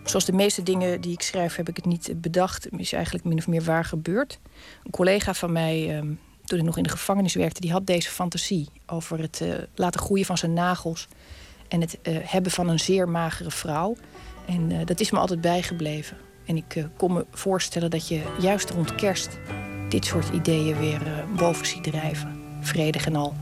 zoals 0.05 0.25
de 0.25 0.33
meeste 0.33 0.62
dingen 0.62 1.01
die 1.01 1.12
ik 1.12 1.23
schrijf, 1.23 1.57
heb 1.57 1.68
ik 1.68 1.77
het 1.77 1.85
niet 1.85 2.12
bedacht. 2.16 2.64
Het 2.64 2.81
is 2.81 2.93
eigenlijk 2.93 3.25
min 3.25 3.39
of 3.39 3.49
meer 3.49 3.62
waar 3.62 3.85
gebeurd. 3.85 4.39
Een 4.85 4.91
collega 4.91 5.35
van 5.35 5.53
mij, 5.53 5.97
ehm, 5.97 6.12
toen 6.45 6.59
ik 6.59 6.64
nog 6.64 6.77
in 6.77 6.83
de 6.83 6.89
gevangenis 6.89 7.35
werkte, 7.35 7.61
die 7.61 7.73
had 7.73 7.87
deze 7.87 8.11
fantasie 8.11 8.68
over 8.87 9.18
het 9.18 9.41
eh, 9.41 9.49
laten 9.75 10.01
groeien 10.01 10.25
van 10.25 10.39
zijn 10.39 10.53
nagels 10.53 11.09
en 11.68 11.81
het 11.81 11.99
eh, 12.03 12.16
hebben 12.21 12.53
van 12.53 12.68
een 12.68 12.81
zeer 12.81 13.09
magere 13.09 13.51
vrouw. 13.51 13.97
En 14.47 14.71
eh, 14.71 14.87
dat 14.87 15.01
is 15.01 15.11
me 15.11 15.18
altijd 15.18 15.41
bijgebleven. 15.41 16.16
En 16.47 16.57
ik 16.57 16.87
kon 16.97 17.12
me 17.12 17.27
voorstellen 17.31 17.91
dat 17.91 18.09
je 18.09 18.23
juist 18.41 18.71
rond 18.71 18.95
kerst 18.95 19.39
dit 19.89 20.05
soort 20.05 20.29
ideeën 20.29 20.79
weer 20.79 21.25
boven 21.37 21.66
ziet 21.66 21.83
drijven. 21.83 22.43
Vredig 22.61 23.07
en 23.07 23.16
al. 23.16 23.35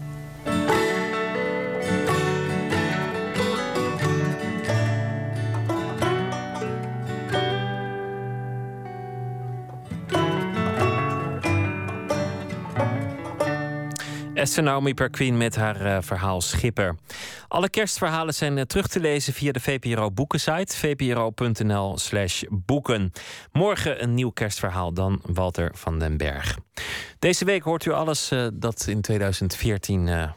Esther 14.39 14.63
Naomi 14.63 14.95
Perquin 14.95 15.37
met 15.37 15.57
haar 15.57 15.81
eh, 15.81 15.99
verhaal 16.01 16.41
Schipper. 16.41 16.97
Alle 17.49 17.69
kerstverhalen 17.69 18.35
zijn 18.35 18.59
eh, 18.59 18.65
terug 18.65 18.87
te 18.87 19.01
lezen 19.01 19.33
via 19.33 19.53
de 19.53 19.61
VPRO 19.61 20.11
boekensite 20.11 20.77
vpro.nl 20.77 21.99
slash 21.99 22.43
boeken. 22.51 23.13
Morgen 23.53 24.03
een 24.03 24.15
nieuw 24.15 24.31
kerstverhaal 24.31 24.93
dan 24.93 25.21
Walter 25.27 25.71
van 25.75 25.99
den 25.99 26.17
Berg. 26.17 26.59
Deze 27.19 27.45
week 27.45 27.63
hoort 27.63 27.85
u 27.85 27.93
alles 27.93 28.31
eh, 28.31 28.47
dat 28.53 28.87
in 28.89 29.01
2014 29.01 30.09
eh, 30.09 30.31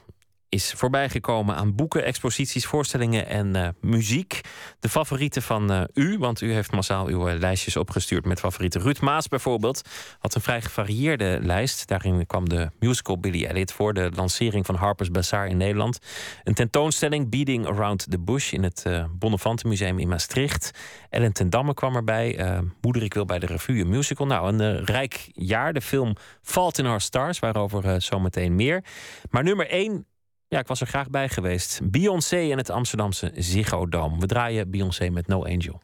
is 0.51 0.71
voorbijgekomen 0.71 1.55
aan 1.55 1.75
boeken, 1.75 2.03
exposities, 2.03 2.65
voorstellingen 2.65 3.27
en 3.27 3.55
eh, 3.55 3.67
muziek. 3.81 4.41
De 4.79 4.89
favorieten 4.89 5.41
van 5.41 5.71
eh, 5.71 5.81
u, 5.93 6.17
want 6.17 6.41
u 6.41 6.53
heeft 6.53 6.71
massaal 6.71 7.07
uw 7.07 7.27
eh, 7.27 7.39
lijstjes 7.39 7.75
opgestuurd 7.75 8.25
met 8.25 8.39
favorieten. 8.39 8.81
Ruud 8.81 8.99
Maas 8.99 9.27
bijvoorbeeld 9.27 9.81
had 10.19 10.35
een 10.35 10.41
vrij 10.41 10.61
gevarieerde 10.61 11.39
lijst. 11.41 11.87
Daarin 11.87 12.25
kwam 12.25 12.49
de 12.49 12.69
musical 12.79 13.19
Billy 13.19 13.45
Elliot 13.45 13.71
voor, 13.71 13.93
de 13.93 14.11
lancering 14.15 14.65
van 14.65 14.75
Harper's 14.75 15.11
Bazaar 15.11 15.47
in 15.47 15.57
Nederland. 15.57 15.99
Een 16.43 16.53
tentoonstelling 16.53 17.29
Beating 17.29 17.67
Around 17.67 18.11
the 18.11 18.19
Bush 18.19 18.51
in 18.53 18.63
het 18.63 18.85
Bonnefantenmuseum 19.11 19.99
in 19.99 20.07
Maastricht. 20.07 20.71
Ellen 21.09 21.33
ten 21.33 21.49
Damme 21.49 21.73
kwam 21.73 21.95
erbij. 21.95 22.61
Moeder, 22.81 23.03
ik 23.03 23.13
wil 23.13 23.25
bij 23.25 23.39
de 23.39 23.45
revue 23.45 23.81
een 23.81 23.89
musical. 23.89 24.25
Nou, 24.25 24.53
een 24.53 24.85
rijk 24.85 25.29
jaar. 25.33 25.73
De 25.73 25.81
film 25.81 26.15
Fault 26.41 26.77
in 26.77 26.85
Our 26.85 27.01
Stars, 27.01 27.39
waarover 27.39 28.01
zometeen 28.01 28.55
meer. 28.55 28.83
Maar 29.29 29.43
nummer 29.43 29.69
één 29.69 30.05
ja, 30.51 30.59
ik 30.59 30.67
was 30.67 30.81
er 30.81 30.87
graag 30.87 31.09
bij 31.09 31.29
geweest. 31.29 31.79
Beyoncé 31.83 32.51
en 32.51 32.57
het 32.57 32.69
Amsterdamse 32.69 33.31
Ziggo 33.35 33.87
Dome. 33.87 34.19
We 34.19 34.25
draaien 34.25 34.71
Beyoncé 34.71 35.09
met 35.09 35.27
No 35.27 35.43
Angel. 35.43 35.81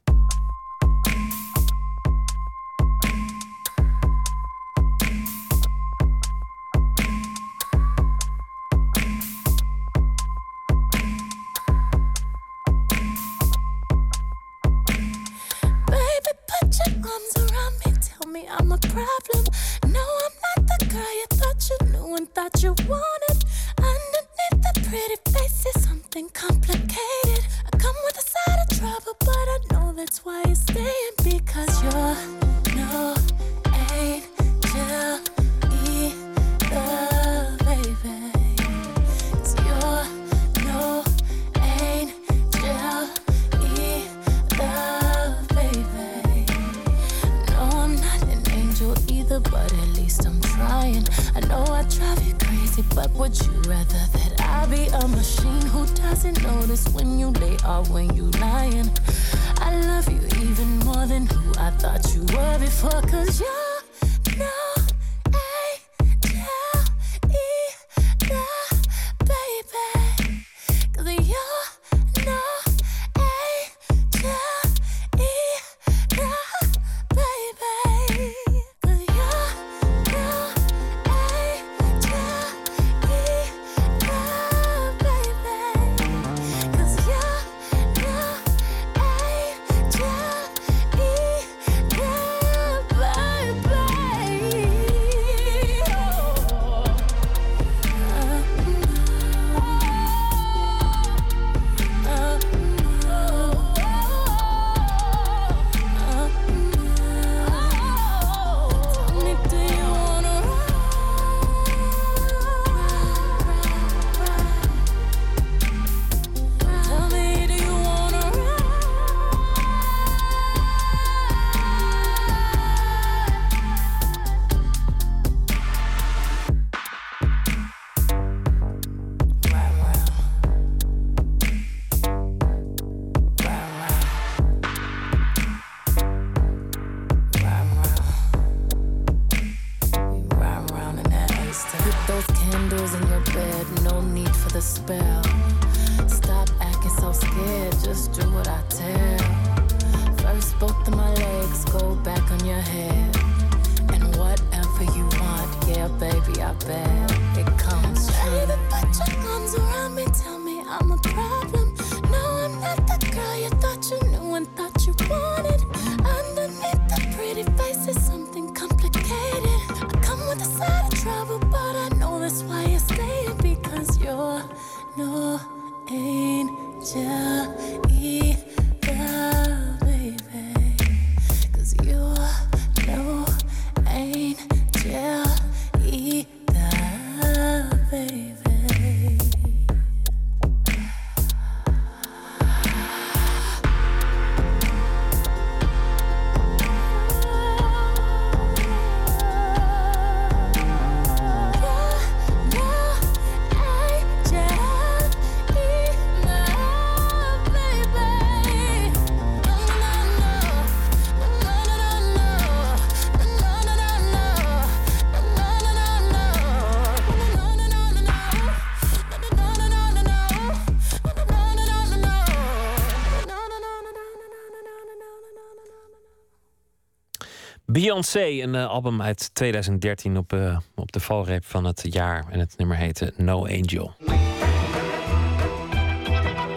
Beyoncé, 227.87 228.41
een 228.41 228.55
eh, 228.55 228.69
album 228.69 229.01
uit 229.01 229.29
2013 229.35 230.17
op, 230.17 230.33
eh, 230.33 230.57
op 230.75 230.91
de 230.91 230.99
valreep 230.99 231.45
van 231.45 231.65
het 231.65 231.83
jaar. 231.89 232.25
En 232.29 232.39
het 232.39 232.53
nummer 232.57 232.77
heette 232.77 233.13
No 233.17 233.45
Angel. 233.45 233.95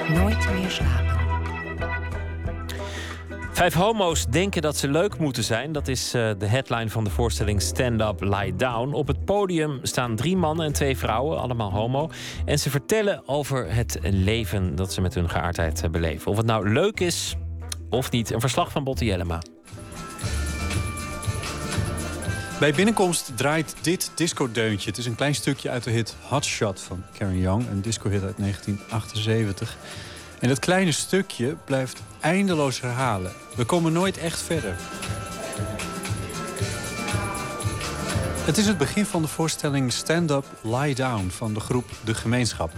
Nooit 0.08 0.52
meer 0.52 0.70
slapen. 0.70 1.18
Vijf 3.52 3.74
homo's 3.74 4.26
denken 4.26 4.62
dat 4.62 4.76
ze 4.76 4.88
leuk 4.88 5.18
moeten 5.18 5.44
zijn. 5.44 5.72
Dat 5.72 5.88
is 5.88 6.14
eh, 6.14 6.30
de 6.38 6.46
headline 6.46 6.88
van 6.88 7.04
de 7.04 7.10
voorstelling 7.10 7.62
Stand 7.62 8.00
Up, 8.00 8.20
Lie 8.20 8.56
Down. 8.56 8.92
Op 8.92 9.06
het 9.06 9.24
podium 9.24 9.78
staan 9.82 10.16
drie 10.16 10.36
mannen 10.36 10.66
en 10.66 10.72
twee 10.72 10.96
vrouwen, 10.96 11.40
allemaal 11.40 11.70
homo. 11.70 12.10
En 12.44 12.58
ze 12.58 12.70
vertellen 12.70 13.28
over 13.28 13.74
het 13.74 13.98
leven 14.02 14.74
dat 14.74 14.92
ze 14.92 15.00
met 15.00 15.14
hun 15.14 15.30
geaardheid 15.30 15.90
beleven. 15.90 16.30
Of 16.30 16.36
het 16.36 16.46
nou 16.46 16.68
leuk 16.72 17.00
is 17.00 17.36
of 17.90 18.10
niet. 18.10 18.30
Een 18.30 18.40
verslag 18.40 18.70
van 18.70 18.84
Botte 18.84 19.04
Jellema. 19.04 19.40
Bij 22.60 22.72
binnenkomst 22.72 23.32
draait 23.36 23.74
dit 23.80 24.10
discodeuntje. 24.14 24.88
Het 24.88 24.98
is 24.98 25.06
een 25.06 25.14
klein 25.14 25.34
stukje 25.34 25.70
uit 25.70 25.84
de 25.84 25.90
hit 25.90 26.16
Hot 26.28 26.44
Shot 26.44 26.80
van 26.80 27.02
Karen 27.18 27.38
Young. 27.38 27.68
Een 27.68 27.82
discohit 27.82 28.22
uit 28.22 28.36
1978. 28.36 29.76
En 30.38 30.48
dat 30.48 30.58
kleine 30.58 30.92
stukje 30.92 31.56
blijft 31.64 32.02
eindeloos 32.20 32.80
herhalen. 32.80 33.32
We 33.56 33.64
komen 33.64 33.92
nooit 33.92 34.18
echt 34.18 34.42
verder. 34.42 34.76
Het 38.44 38.58
is 38.58 38.66
het 38.66 38.78
begin 38.78 39.06
van 39.06 39.22
de 39.22 39.28
voorstelling 39.28 39.92
Stand 39.92 40.30
Up, 40.30 40.44
Lie 40.62 40.94
Down 40.94 41.28
van 41.28 41.54
de 41.54 41.60
groep 41.60 41.90
De 42.04 42.14
Gemeenschap. 42.14 42.72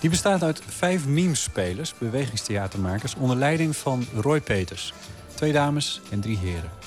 Die 0.00 0.10
bestaat 0.10 0.42
uit 0.42 0.62
vijf 0.68 1.06
memespelers, 1.06 1.94
bewegingstheatermakers... 1.98 3.14
onder 3.14 3.36
leiding 3.36 3.76
van 3.76 4.06
Roy 4.14 4.40
Peters. 4.40 4.92
Twee 5.34 5.52
dames 5.52 6.00
en 6.10 6.20
drie 6.20 6.38
heren. 6.38 6.77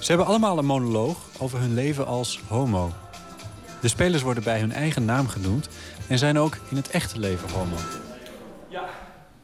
Ze 0.00 0.08
hebben 0.08 0.26
allemaal 0.26 0.58
een 0.58 0.64
monoloog 0.64 1.18
over 1.38 1.58
hun 1.58 1.74
leven 1.74 2.06
als 2.06 2.40
homo. 2.48 2.92
De 3.80 3.88
spelers 3.88 4.22
worden 4.22 4.42
bij 4.42 4.60
hun 4.60 4.72
eigen 4.72 5.04
naam 5.04 5.28
genoemd... 5.28 5.68
en 6.08 6.18
zijn 6.18 6.38
ook 6.38 6.56
in 6.68 6.76
het 6.76 6.90
echte 6.90 7.18
leven 7.18 7.50
homo. 7.50 7.76
Ja, 8.68 8.84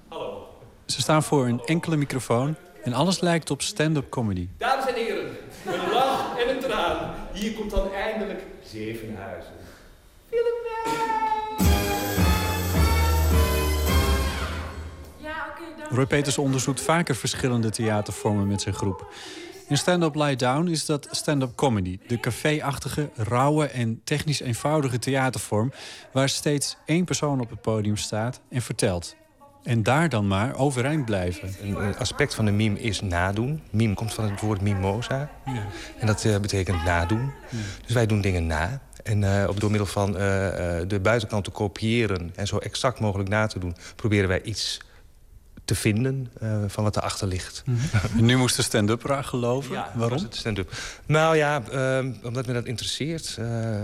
hallo. 0.09 0.49
Ze 0.87 1.01
staan 1.01 1.23
voor 1.23 1.47
een 1.47 1.61
enkele 1.65 1.97
microfoon... 1.97 2.55
en 2.85 2.93
alles 2.93 3.21
lijkt 3.21 3.51
op 3.51 3.63
stand-up 3.63 4.11
comedy. 4.11 4.49
Dames 4.59 4.87
en 4.87 4.95
heren, 4.95 5.37
een 5.67 5.93
lach 5.93 6.39
en 6.39 6.49
een 6.49 6.61
traan. 6.61 7.15
Hier 7.33 7.53
komt 7.53 7.71
dan 7.71 7.93
eindelijk 7.93 8.43
Zevenhuizen. 8.65 9.53
Roy 15.91 16.07
Peters 16.07 16.39
onderzoekt 16.39 16.81
vaker 16.81 17.15
verschillende 17.15 17.71
theatervormen 17.71 18.47
met 18.47 18.61
zijn 18.61 18.75
groep. 18.75 19.07
In 19.69 19.77
Stand 19.77 20.03
Up 20.03 20.15
Lie 20.15 20.37
Down 20.37 20.69
is 20.69 20.87
dat 20.87 21.09
stand-up 21.11 21.55
comedy. 21.55 21.99
De 22.07 22.21
café-achtige, 22.21 23.11
rauwe 23.15 23.67
en 23.67 24.01
technisch 24.05 24.41
eenvoudige 24.41 24.99
theatervorm... 24.99 25.73
waar 26.13 26.29
steeds 26.29 26.77
één 26.85 27.05
persoon 27.05 27.41
op 27.41 27.51
het 27.51 27.61
podium 27.61 27.97
staat 27.97 28.41
en 28.51 28.63
vertelt. 28.63 29.17
En 29.63 29.83
daar 29.83 30.09
dan 30.09 30.29
maar 30.29 30.57
overeind 30.57 31.05
blijven. 31.05 31.55
Een 31.63 31.77
een 31.83 31.97
aspect 31.97 32.35
van 32.35 32.45
de 32.45 32.51
meme 32.51 32.81
is 32.81 33.01
nadoen. 33.01 33.63
Meme 33.71 33.95
komt 33.95 34.15
van 34.15 34.31
het 34.31 34.41
woord 34.41 34.61
mimosa. 34.61 35.31
Ja. 35.45 35.67
En 35.99 36.07
dat 36.07 36.25
eh, 36.25 36.39
betekent 36.39 36.85
nadoen. 36.85 37.33
Dus 37.85 37.95
wij 37.95 38.07
doen 38.07 38.21
dingen 38.21 38.47
na. 38.47 38.81
En 39.07 39.25
eh, 39.25 39.49
op, 39.49 39.61
door 39.61 39.71
middel 39.71 39.89
van 39.89 40.17
eh, 40.17 40.81
eh, 40.81 40.89
de 40.89 41.01
buitenkant 41.01 41.45
te 41.45 41.51
kopiëren 41.51 42.33
en 42.35 42.47
zo 42.47 42.59
exact 42.59 43.01
mogelijk 43.01 43.29
na 43.29 43.47
te 43.47 43.59
doen, 43.59 43.77
proberen 43.97 44.29
wij 44.29 44.43
iets 44.43 44.81
te 45.67 45.75
vinden 45.75 46.31
eh, 46.41 46.63
van 46.67 46.85
wat 46.85 46.97
erachter 46.97 47.27
ligt. 47.29 47.63
En 48.17 48.25
nu 48.27 48.37
moest 48.37 48.57
de 48.57 48.63
stand-up 48.63 49.05
eraan 49.05 49.25
geloven. 49.25 49.73
Ja, 49.73 49.91
Waarom? 49.95 50.13
was 50.13 50.23
het 50.23 50.37
stand-up. 50.37 50.73
Nou 51.07 51.37
ja, 51.37 51.63
ehm, 51.71 52.13
omdat 52.23 52.47
me 52.47 52.53
dat 52.53 52.65
interesseert. 52.65 53.37
eh, 53.39 53.83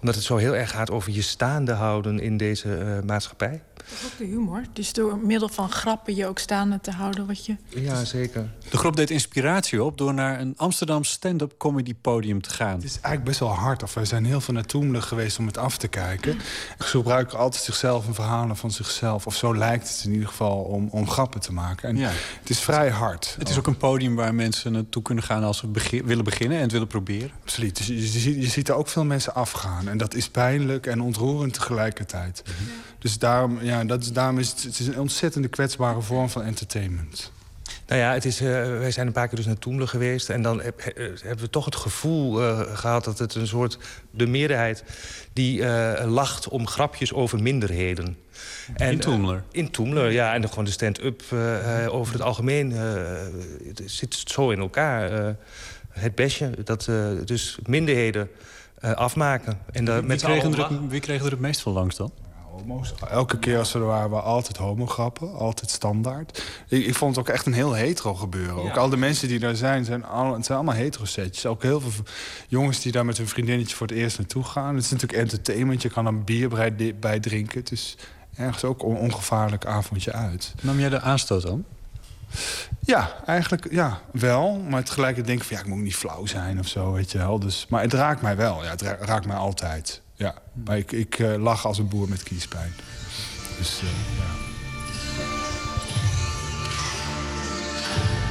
omdat 0.00 0.14
het 0.14 0.24
zo 0.24 0.36
heel 0.36 0.54
erg 0.56 0.70
gaat 0.70 0.90
over 0.90 1.12
je 1.12 1.22
staande 1.22 1.72
houden 1.72 2.20
in 2.20 2.36
deze 2.36 2.74
eh, 2.76 3.00
maatschappij. 3.06 3.62
Dat 3.88 3.98
is 3.98 4.04
ook 4.04 4.18
de 4.18 4.24
humor. 4.24 4.62
Dus 4.72 4.92
door 4.92 5.18
middel 5.18 5.48
van 5.48 5.70
grappen 5.70 6.14
je 6.14 6.26
ook 6.26 6.38
staande 6.38 6.80
te 6.80 6.90
houden 6.90 7.26
wat 7.26 7.46
je... 7.46 7.56
Ja, 7.68 8.04
zeker. 8.04 8.48
De 8.70 8.76
groep 8.76 8.96
deed 8.96 9.10
inspiratie 9.10 9.82
op 9.84 9.98
door 9.98 10.14
naar 10.14 10.40
een 10.40 10.54
Amsterdam 10.56 11.04
stand-up 11.04 11.54
comedy 11.58 11.94
podium 12.00 12.42
te 12.42 12.50
gaan. 12.50 12.74
Het 12.74 12.84
is 12.84 12.92
eigenlijk 12.92 13.24
best 13.24 13.38
wel 13.40 13.48
hard. 13.48 13.82
Of 13.82 13.94
wij 13.94 14.04
zijn 14.04 14.24
heel 14.24 14.40
veel 14.40 14.54
naar 14.54 14.64
Toemler 14.64 15.02
geweest 15.02 15.38
om 15.38 15.46
het 15.46 15.58
af 15.58 15.76
te 15.78 15.88
kijken. 15.88 16.38
Ze 16.78 16.84
gebruiken 16.86 17.38
altijd 17.38 17.62
zichzelf 17.62 18.06
en 18.06 18.14
verhalen 18.14 18.56
van 18.56 18.70
zichzelf. 18.70 19.26
Of 19.26 19.36
zo 19.36 19.56
lijkt 19.56 19.88
het 19.88 20.02
in 20.04 20.12
ieder 20.12 20.28
geval 20.28 20.56
om, 20.58 20.88
om 20.90 21.08
grappen 21.08 21.40
te 21.40 21.52
maken. 21.52 21.88
En 21.88 21.96
Ja. 21.96 22.10
het 22.40 22.50
is 22.50 22.60
vrij 22.60 22.90
hard. 22.90 23.34
Het 23.38 23.48
is 23.48 23.58
ook 23.58 23.66
een 23.66 23.76
podium 23.76 24.14
waar 24.14 24.34
mensen 24.34 24.72
naartoe 24.72 25.02
kunnen 25.02 25.24
gaan 25.24 25.42
als 25.44 25.58
ze 25.58 25.66
begi- 25.66 26.02
willen 26.04 26.24
beginnen 26.24 26.56
en 26.56 26.62
het 26.62 26.72
willen 26.72 26.86
proberen. 26.86 27.30
Absoluut. 27.42 27.76
Dus 27.76 27.86
je, 27.86 27.96
je 28.00 28.06
ziet, 28.06 28.42
je 28.42 28.48
ziet 28.48 28.68
er 28.68 28.74
ook 28.74 28.88
veel 28.88 29.04
mensen 29.04 29.34
afgaan. 29.34 29.88
En 29.88 29.98
dat 29.98 30.14
is 30.14 30.28
pijnlijk 30.28 30.86
en 30.86 31.00
ontroerend 31.00 31.52
tegelijkertijd. 31.52 32.42
Dus 32.98 33.18
daarom, 33.18 33.58
ja, 33.62 33.75
dat 33.84 34.02
is, 34.02 34.12
daarom 34.12 34.38
is 34.38 34.48
het, 34.50 34.62
het 34.62 34.78
is 34.78 34.86
een 34.86 35.00
ontzettende 35.00 35.48
kwetsbare 35.48 36.00
vorm 36.00 36.28
van 36.30 36.42
entertainment. 36.42 37.32
Nou 37.86 38.00
ja, 38.00 38.12
het 38.12 38.24
is, 38.24 38.40
eh, 38.40 38.46
wij 38.78 38.90
zijn 38.90 39.06
een 39.06 39.12
paar 39.12 39.28
keer 39.28 39.36
dus 39.36 39.46
naar 39.46 39.58
Toemler 39.58 39.88
geweest. 39.88 40.30
En 40.30 40.42
dan 40.42 40.60
heb- 40.60 40.80
eh, 40.80 41.04
hebben 41.22 41.44
we 41.44 41.50
toch 41.50 41.64
het 41.64 41.76
gevoel 41.76 42.42
eh, 42.42 42.60
gehad 42.76 43.04
dat 43.04 43.18
het 43.18 43.34
een 43.34 43.46
soort... 43.46 43.78
de 44.10 44.26
meerderheid 44.26 44.84
die 45.32 45.64
eh, 45.64 46.06
lacht 46.10 46.48
om 46.48 46.66
grapjes 46.66 47.12
over 47.12 47.42
minderheden. 47.42 48.16
En, 48.74 48.92
In 48.92 48.98
Toemler? 49.00 49.42
in 49.50 49.70
Toemler, 49.70 50.10
ja. 50.10 50.34
En 50.34 50.40
dan 50.40 50.50
gewoon 50.50 50.64
de 50.64 50.70
stand-up 50.70 51.22
over 51.88 52.12
het 52.12 52.22
algemeen. 52.22 52.72
eh, 52.72 52.78
het 53.66 53.82
zit 53.86 54.22
zo 54.26 54.50
in 54.50 54.58
elkaar. 54.58 55.26
eh, 55.26 55.32
het 55.90 56.14
besje, 56.14 56.50
dat 56.64 56.88
eh, 56.88 57.06
dus 57.24 57.58
minderheden 57.66 58.28
eh, 58.80 58.92
afmaken. 58.92 59.58
En 59.72 59.84
daar 59.84 59.98
Wie 59.98 60.06
met 60.08 60.22
kregen, 60.22 60.52
er 60.52 60.58
het, 60.68 60.78
wie 60.88 61.00
kregen 61.00 61.24
er 61.24 61.30
het 61.30 61.40
meest 61.40 61.60
van 61.60 61.72
langs 61.72 61.96
dan? 61.96 62.12
Homo's. 62.56 62.94
Elke 63.10 63.38
keer 63.38 63.58
als 63.58 63.72
we 63.72 63.78
er 63.78 63.84
waren, 63.84 64.10
waren 64.10 64.24
altijd 64.26 64.56
homograppen. 64.56 65.34
Altijd 65.34 65.70
standaard. 65.70 66.42
Ik, 66.68 66.86
ik 66.86 66.94
vond 66.94 67.16
het 67.16 67.26
ook 67.26 67.34
echt 67.34 67.46
een 67.46 67.52
heel 67.52 67.72
hetero 67.72 68.14
gebeuren. 68.14 68.56
Ook 68.56 68.76
al 68.76 68.88
de 68.88 68.96
mensen 68.96 69.28
die 69.28 69.38
daar 69.38 69.56
zijn, 69.56 69.84
zijn, 69.84 70.04
al, 70.04 70.34
het 70.34 70.44
zijn 70.46 70.58
allemaal 70.58 70.76
hetero-setjes. 70.76 71.46
Ook 71.46 71.62
heel 71.62 71.80
veel 71.80 72.04
jongens 72.48 72.80
die 72.80 72.92
daar 72.92 73.04
met 73.04 73.16
hun 73.16 73.28
vriendinnetje 73.28 73.76
voor 73.76 73.86
het 73.86 73.96
eerst 73.96 74.18
naartoe 74.18 74.44
gaan. 74.44 74.74
Het 74.74 74.84
is 74.84 74.90
natuurlijk 74.90 75.18
entertainment. 75.18 75.82
Je 75.82 75.88
kan 75.90 76.06
er 76.06 76.24
bier 76.24 76.48
bij, 76.48 76.94
bij 77.00 77.20
drinken. 77.20 77.60
Het 77.60 77.72
is 77.72 77.96
ergens 78.36 78.64
ook 78.64 78.82
een 78.82 78.96
ongevaarlijk 78.96 79.66
avondje 79.66 80.12
uit. 80.12 80.54
Nam 80.62 80.78
jij 80.78 80.88
de 80.88 81.00
aanstoot 81.00 81.50
aan? 81.50 81.64
Ja, 82.80 83.10
eigenlijk 83.26 83.66
ja, 83.70 84.00
wel. 84.12 84.56
Maar 84.68 84.84
tegelijkertijd 84.84 85.26
denk 85.26 85.40
ik 85.40 85.46
van 85.46 85.56
ja, 85.56 85.62
ik 85.62 85.68
moet 85.68 85.78
niet 85.84 85.96
flauw 85.96 86.26
zijn 86.26 86.58
of 86.58 86.66
zo, 86.66 86.92
weet 86.92 87.12
je 87.12 87.18
wel. 87.18 87.38
Dus, 87.38 87.66
maar 87.68 87.82
het 87.82 87.92
raakt 87.92 88.22
mij 88.22 88.36
wel. 88.36 88.64
Ja, 88.64 88.70
het 88.70 88.82
ra- 88.82 88.96
raakt 89.00 89.26
mij 89.26 89.36
altijd. 89.36 90.02
Ja. 90.16 90.34
Maar 90.64 90.78
ik, 90.78 90.92
ik 90.92 91.18
eh, 91.18 91.34
lach 91.36 91.66
als 91.66 91.78
een 91.78 91.88
boer 91.88 92.08
met 92.08 92.22
kiespijn. 92.22 92.74
Dus 93.58 93.80
eh, 93.80 93.88
ja. 94.18 94.44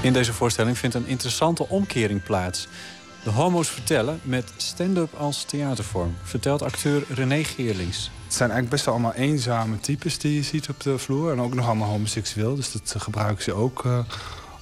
In 0.01 0.13
deze 0.13 0.33
voorstelling 0.33 0.77
vindt 0.77 0.95
een 0.95 1.07
interessante 1.07 1.69
omkering 1.69 2.23
plaats. 2.23 2.67
De 3.23 3.29
homo's 3.29 3.69
vertellen 3.69 4.19
met 4.23 4.53
stand-up 4.57 5.13
als 5.13 5.43
theatervorm, 5.43 6.15
vertelt 6.23 6.61
acteur 6.61 7.03
René 7.09 7.43
Geerlings. 7.43 8.11
Het 8.23 8.33
zijn 8.33 8.49
eigenlijk 8.49 8.69
best 8.69 8.85
wel 8.85 8.93
allemaal 8.93 9.13
eenzame 9.13 9.79
types 9.79 10.17
die 10.17 10.35
je 10.35 10.43
ziet 10.43 10.69
op 10.69 10.81
de 10.81 10.97
vloer. 10.97 11.31
En 11.31 11.41
ook 11.41 11.53
nog 11.53 11.65
allemaal 11.65 11.89
homoseksueel. 11.89 12.55
Dus 12.55 12.71
dat 12.71 12.93
eh, 12.95 13.01
gebruiken 13.01 13.43
ze 13.43 13.53
ook 13.53 13.85
eh, 13.85 13.99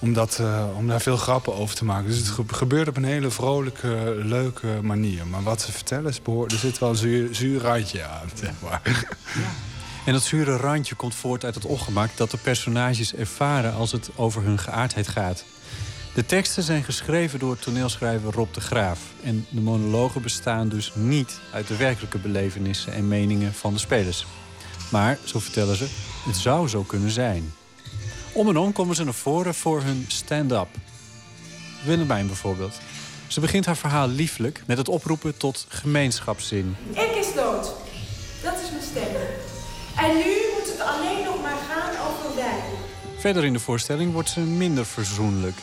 om, 0.04 0.16
eh, 0.40 0.66
om 0.78 0.88
daar 0.88 1.02
veel 1.02 1.18
grappen 1.18 1.56
over 1.56 1.76
te 1.76 1.86
maken. 1.86 2.08
Dus 2.10 2.18
het 2.18 2.28
ge- 2.28 2.44
gebeurt 2.48 2.88
op 2.88 2.98
een 2.98 3.04
hele 3.04 3.32
vrolijke, 3.32 4.16
leuke 4.24 4.80
manier. 4.82 5.28
Maar 5.28 5.44
wat 5.44 5.62
ze 5.62 5.72
vertellen, 5.72 6.10
is 6.10 6.20
er 6.48 6.58
zit 6.58 6.80
wel 6.80 6.90
een 6.90 7.30
zuur, 7.36 7.62
randje 7.62 8.04
aan. 8.04 8.30
Maar. 8.62 8.82
En 10.06 10.14
dat 10.14 10.24
zure 10.24 10.58
randje 10.58 10.96
komt 10.96 11.16
voort 11.16 11.46
uit 11.46 11.56
het 11.56 11.66
ongemak 11.66 12.10
dat 12.18 12.32
de 12.32 12.38
personages 12.38 13.14
ervaren 13.16 13.74
als 13.74 13.92
het 13.92 14.10
over 14.16 14.44
hun 14.44 14.60
geaardheid 14.60 15.08
gaat. 15.08 15.44
De 16.14 16.26
teksten 16.26 16.64
zijn 16.64 16.84
geschreven 16.84 17.40
door 17.40 17.60
toneelschrijver 17.60 18.32
Rob 18.32 18.54
de 18.54 18.62
Graaf. 18.62 19.00
En 19.24 19.46
de 19.50 19.62
monologen 19.62 20.22
bestaan 20.22 20.70
dus 20.70 20.92
niet 20.96 21.40
uit 21.54 21.68
de 21.68 21.76
werkelijke 21.78 22.18
belevenissen 22.18 22.94
en 22.94 23.08
meningen 23.08 23.54
van 23.54 23.74
de 23.74 23.80
spelers. 23.80 24.26
Maar, 24.92 25.18
zo 25.24 25.40
vertellen 25.40 25.76
ze, 25.76 25.86
het 26.26 26.38
zou 26.38 26.68
zo 26.68 26.82
kunnen 26.84 27.12
zijn. 27.12 27.54
Om 28.34 28.50
en 28.50 28.58
om 28.58 28.74
komen 28.74 28.96
ze 28.96 29.04
naar 29.04 29.14
voren 29.14 29.54
voor 29.54 29.82
hun 29.82 30.06
stand-up. 30.08 30.68
Willemijn 31.86 32.28
bijvoorbeeld. 32.28 32.80
Ze 33.28 33.40
begint 33.40 33.66
haar 33.66 33.78
verhaal 33.78 34.08
lieflijk 34.08 34.64
met 34.66 34.78
het 34.78 34.90
oproepen 34.90 35.38
tot 35.38 35.66
gemeenschapszin. 35.70 36.76
Ik 36.92 37.16
is 37.16 37.34
dood. 37.34 37.74
Dat 38.44 38.54
is 38.64 38.72
mijn 38.72 38.84
stem. 38.84 39.16
En 39.98 40.16
nu 40.16 40.34
moet 40.54 40.72
het 40.72 40.80
alleen 40.80 41.24
nog 41.24 41.42
maar 41.42 41.58
gaan 41.70 42.08
over 42.08 42.36
wij. 42.36 42.60
Verder 43.18 43.44
in 43.44 43.54
de 43.54 43.60
voorstelling 43.60 44.14
wordt 44.14 44.30
ze 44.30 44.40
minder 44.40 44.86
verzoenlijk. 44.86 45.56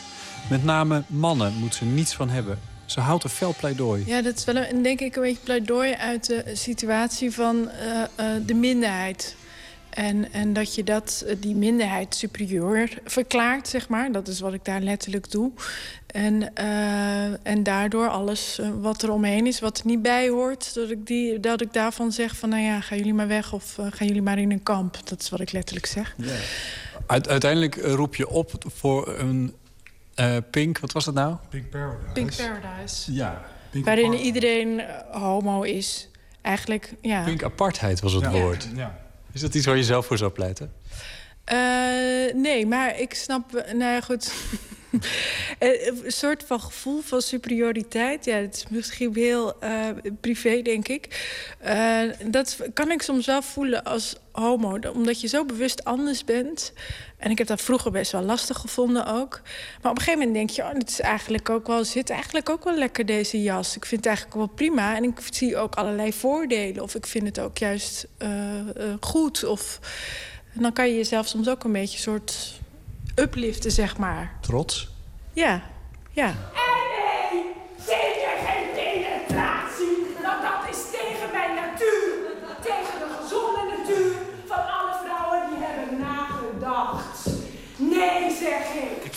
Met 0.50 0.64
name 0.64 1.02
mannen 1.06 1.52
moet 1.52 1.74
ze 1.74 1.84
niets 1.84 2.14
van 2.14 2.28
hebben. 2.28 2.58
Ze 2.84 3.00
houdt 3.00 3.24
een 3.24 3.30
fel 3.30 3.54
pleidooi. 3.58 4.02
Ja, 4.06 4.22
dat 4.22 4.36
is 4.36 4.44
wel 4.44 4.56
een, 4.56 4.82
denk 4.82 5.00
ik 5.00 5.16
een 5.16 5.22
beetje 5.22 5.44
pleidooi 5.44 5.92
uit 5.92 6.26
de 6.26 6.44
situatie 6.52 7.32
van 7.32 7.68
eh, 7.68 8.02
eh, 8.02 8.42
de 8.46 8.54
minderheid. 8.54 9.36
En, 9.90 10.32
en 10.32 10.52
dat 10.52 10.74
je 10.74 10.84
dat, 10.84 11.24
eh, 11.26 11.36
die 11.38 11.54
minderheid 11.54 12.14
superieur 12.14 12.98
verklaart, 13.04 13.68
zeg 13.68 13.88
maar. 13.88 14.12
Dat 14.12 14.28
is 14.28 14.40
wat 14.40 14.52
ik 14.52 14.64
daar 14.64 14.80
letterlijk 14.80 15.30
doe. 15.30 15.50
En, 16.06 16.54
eh, 16.54 17.46
en 17.46 17.62
daardoor 17.62 18.08
alles 18.08 18.58
eh, 18.58 18.68
wat 18.80 19.02
er 19.02 19.10
omheen 19.12 19.46
is, 19.46 19.60
wat 19.60 19.78
er 19.78 19.86
niet 19.86 20.02
bij 20.02 20.28
hoort... 20.28 20.74
dat 20.74 20.90
ik, 20.90 21.06
die, 21.06 21.40
dat 21.40 21.60
ik 21.60 21.72
daarvan 21.72 22.12
zeg 22.12 22.36
van, 22.36 22.48
nou 22.48 22.62
ja, 22.62 22.80
gaan 22.80 22.98
jullie 22.98 23.14
maar 23.14 23.28
weg... 23.28 23.52
of 23.52 23.78
gaan 23.90 24.06
jullie 24.06 24.22
maar 24.22 24.38
in 24.38 24.50
een 24.50 24.62
kamp. 24.62 25.08
Dat 25.08 25.20
is 25.20 25.28
wat 25.28 25.40
ik 25.40 25.52
letterlijk 25.52 25.86
zeg. 25.86 26.16
Uit- 27.06 27.28
uiteindelijk 27.28 27.76
roep 27.76 28.16
je 28.16 28.28
op 28.28 28.50
voor 28.66 29.18
een 29.18 29.54
eh, 30.14 30.36
Pink, 30.50 30.78
wat 30.78 30.92
was 30.92 31.04
dat 31.04 31.14
nou? 31.14 31.36
Pink 31.48 31.70
Paradise. 31.70 32.12
Pink 32.12 32.36
Paradise. 32.36 33.12
Ja. 33.12 33.44
Pink 33.70 33.84
Waarin 33.84 34.12
iedereen 34.14 34.82
homo 35.10 35.62
is. 35.62 36.08
Eigenlijk, 36.40 36.92
ja. 37.00 37.24
Pink 37.24 37.42
apartheid 37.42 38.00
was 38.00 38.12
het 38.12 38.22
Ja. 38.22 38.30
woord. 38.30 38.68
Ja. 38.74 38.98
Is 39.32 39.40
dat 39.40 39.54
iets 39.54 39.66
waar 39.66 39.76
je 39.76 39.84
zelf 39.84 40.06
voor 40.06 40.18
zou 40.18 40.30
pleiten? 40.30 40.72
Eh, 41.44 42.34
nee, 42.34 42.66
maar 42.66 43.00
ik 43.00 43.14
snap... 43.14 43.52
Nou 43.52 43.78
ja, 43.78 44.00
goed. 44.00 44.32
Eh, 45.58 45.86
een 45.86 46.12
soort 46.12 46.44
van 46.46 46.60
gevoel 46.60 47.00
van 47.00 47.22
superioriteit. 47.22 48.24
Ja, 48.24 48.36
het 48.36 48.56
is 48.56 48.66
misschien 48.68 49.14
heel 49.14 49.60
eh, 49.60 49.86
privé, 50.20 50.62
denk 50.62 50.88
ik. 50.88 51.08
Eh, 51.58 52.00
dat 52.24 52.58
kan 52.74 52.90
ik 52.90 53.02
soms 53.02 53.26
wel 53.26 53.42
voelen 53.42 53.84
als 53.84 54.16
homo. 54.32 54.78
Omdat 54.94 55.20
je 55.20 55.28
zo 55.28 55.44
bewust 55.44 55.84
anders 55.84 56.24
bent. 56.24 56.72
En 57.16 57.30
ik 57.30 57.38
heb 57.38 57.46
dat 57.46 57.60
vroeger 57.60 57.90
best 57.90 58.12
wel 58.12 58.22
lastig 58.22 58.58
gevonden 58.58 59.06
ook. 59.06 59.40
Maar 59.82 59.90
op 59.90 59.98
een 59.98 60.04
gegeven 60.04 60.18
moment 60.18 60.34
denk 60.34 60.50
je... 60.50 60.62
oh, 60.62 60.78
het 60.78 60.88
is 60.88 61.00
eigenlijk 61.00 61.50
ook 61.50 61.66
wel, 61.66 61.84
zit 61.84 62.10
eigenlijk 62.10 62.48
ook 62.48 62.64
wel 62.64 62.76
lekker 62.76 63.06
deze 63.06 63.42
jas. 63.42 63.76
Ik 63.76 63.84
vind 63.84 64.00
het 64.00 64.06
eigenlijk 64.06 64.36
wel 64.36 64.46
prima. 64.46 64.96
En 64.96 65.04
ik 65.04 65.18
zie 65.30 65.56
ook 65.56 65.74
allerlei 65.74 66.12
voordelen. 66.12 66.82
Of 66.82 66.94
ik 66.94 67.06
vind 67.06 67.26
het 67.26 67.40
ook 67.40 67.58
juist 67.58 68.06
goed. 69.00 69.44
Of... 69.44 69.78
Dan 70.52 70.72
kan 70.72 70.88
je 70.88 70.94
jezelf 70.94 71.26
soms 71.26 71.48
ook 71.48 71.64
een 71.64 71.72
beetje 71.72 71.98
soort 71.98 72.59
upliften, 73.20 73.70
zeg 73.72 73.96
maar. 73.96 74.32
Trots? 74.40 74.88
Ja, 75.32 75.62
ja. 76.10 76.34
Nee, 77.86 78.19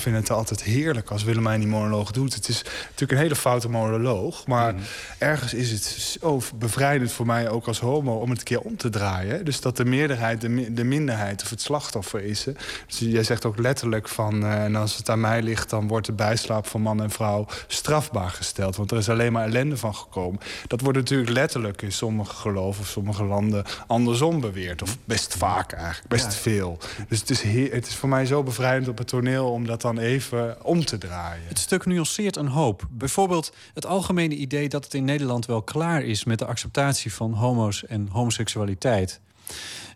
vind 0.03 0.15
het 0.15 0.31
altijd 0.31 0.63
heerlijk 0.63 1.09
als 1.11 1.23
Willemijn 1.23 1.59
die 1.59 1.69
monoloog 1.69 2.11
doet. 2.11 2.33
Het 2.33 2.47
is 2.49 2.61
natuurlijk 2.83 3.11
een 3.11 3.17
hele 3.17 3.35
foute 3.35 3.69
monoloog. 3.69 4.47
Maar 4.47 4.75
ergens 5.17 5.53
is 5.53 5.71
het 5.71 5.83
zo 5.83 6.41
bevrijdend 6.55 7.11
voor 7.11 7.25
mij 7.25 7.49
ook 7.49 7.67
als 7.67 7.79
homo... 7.79 8.15
om 8.15 8.29
het 8.29 8.39
een 8.39 8.43
keer 8.45 8.59
om 8.59 8.77
te 8.77 8.89
draaien. 8.89 9.45
Dus 9.45 9.61
dat 9.61 9.77
de 9.77 9.85
meerderheid 9.85 10.41
de, 10.41 10.73
de 10.73 10.83
minderheid 10.83 11.41
of 11.43 11.49
het 11.49 11.61
slachtoffer 11.61 12.23
is. 12.23 12.45
hè. 12.45 12.51
Dus 12.87 12.99
jij 12.99 13.23
zegt 13.23 13.45
ook 13.45 13.57
letterlijk 13.57 14.07
van... 14.09 14.43
eh, 14.43 14.63
en 14.63 14.75
als 14.75 14.97
het 14.97 15.09
aan 15.09 15.19
mij 15.19 15.41
ligt, 15.41 15.69
dan 15.69 15.87
wordt 15.87 16.05
de 16.05 16.11
bijslaap 16.13 16.67
van 16.67 16.81
man 16.81 17.01
en 17.01 17.09
vrouw 17.11 17.47
strafbaar 17.67 18.29
gesteld. 18.29 18.75
Want 18.75 18.91
er 18.91 18.97
is 18.97 19.09
alleen 19.09 19.31
maar 19.31 19.45
ellende 19.45 19.77
van 19.77 19.95
gekomen. 19.95 20.39
Dat 20.67 20.81
wordt 20.81 20.97
natuurlijk 20.97 21.29
letterlijk 21.31 21.81
in 21.81 21.91
sommige 21.91 22.35
geloven 22.35 22.81
of 22.81 22.87
sommige 22.87 23.23
landen 23.23 23.63
andersom 23.87 24.39
beweerd. 24.39 24.81
Of 24.81 24.97
best 25.05 25.35
vaak 25.37 25.71
eigenlijk, 25.71 26.07
best 26.07 26.25
Ja. 26.25 26.31
veel. 26.31 26.77
Dus 27.07 27.19
het 27.19 27.29
is, 27.29 27.41
het 27.71 27.87
is 27.87 27.95
voor 27.95 28.09
mij 28.09 28.25
zo 28.25 28.43
bevrijdend 28.43 28.87
op 28.87 28.97
het 28.97 29.07
toneel 29.07 29.51
om 29.51 29.65
dat 29.65 29.81
dan 29.81 29.92
even 29.97 30.65
om 30.65 30.85
te 30.85 30.97
draaien. 30.97 31.47
Het 31.47 31.59
stuk 31.59 31.85
nuanceert 31.85 32.35
een 32.35 32.47
hoop. 32.47 32.87
Bijvoorbeeld 32.89 33.53
het 33.73 33.85
algemene 33.85 34.35
idee 34.35 34.69
dat 34.69 34.83
het 34.83 34.93
in 34.93 35.05
Nederland 35.05 35.45
wel 35.45 35.61
klaar 35.61 36.03
is 36.03 36.23
met 36.23 36.39
de 36.39 36.45
acceptatie 36.45 37.13
van 37.13 37.33
homo's 37.33 37.85
en 37.85 38.07
homoseksualiteit. 38.11 39.19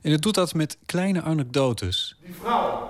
En 0.01 0.11
het 0.11 0.21
doet 0.21 0.35
dat 0.35 0.53
met 0.53 0.77
kleine 0.85 1.21
anekdotes. 1.21 2.17
Die 2.25 2.35
vrouw 2.41 2.89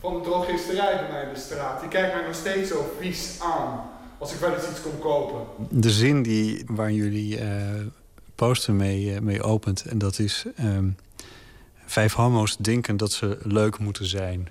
van 0.00 0.14
de 0.14 0.20
drogisterij 0.20 0.96
bij 0.96 1.10
mij 1.10 1.22
in 1.22 1.34
de 1.34 1.40
straat, 1.40 1.80
die 1.80 1.88
kijkt 1.88 2.14
mij 2.14 2.24
nog 2.26 2.34
steeds 2.34 2.68
zo 2.68 2.94
vies 3.00 3.36
aan 3.40 3.80
als 4.18 4.32
ik 4.32 4.38
wel 4.38 4.54
eens 4.54 4.70
iets 4.70 4.82
kom 4.82 4.98
kopen. 4.98 5.40
De 5.70 5.90
zin 5.90 6.22
die, 6.22 6.64
waar 6.66 6.92
jullie 6.92 7.38
eh 7.38 7.86
poster 8.34 8.74
mee, 8.74 9.14
eh, 9.14 9.20
mee 9.20 9.42
opent, 9.42 9.84
en 9.84 9.98
dat 9.98 10.18
is... 10.18 10.44
ehm, 10.56 10.88
vijf 11.86 12.12
homo's 12.12 12.56
denken 12.56 12.96
dat 12.96 13.12
ze 13.12 13.38
leuk 13.42 13.78
moeten 13.78 14.06
zijn. 14.06 14.48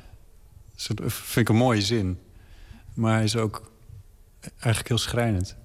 Vind 0.75 1.35
ik 1.35 1.49
een 1.49 1.55
mooie 1.55 1.81
zin. 1.81 2.19
Maar 2.93 3.13
hij 3.13 3.23
is 3.23 3.35
ook 3.35 3.71
eigenlijk 4.39 4.87
heel 4.87 4.97
schrijnend. 4.97 5.55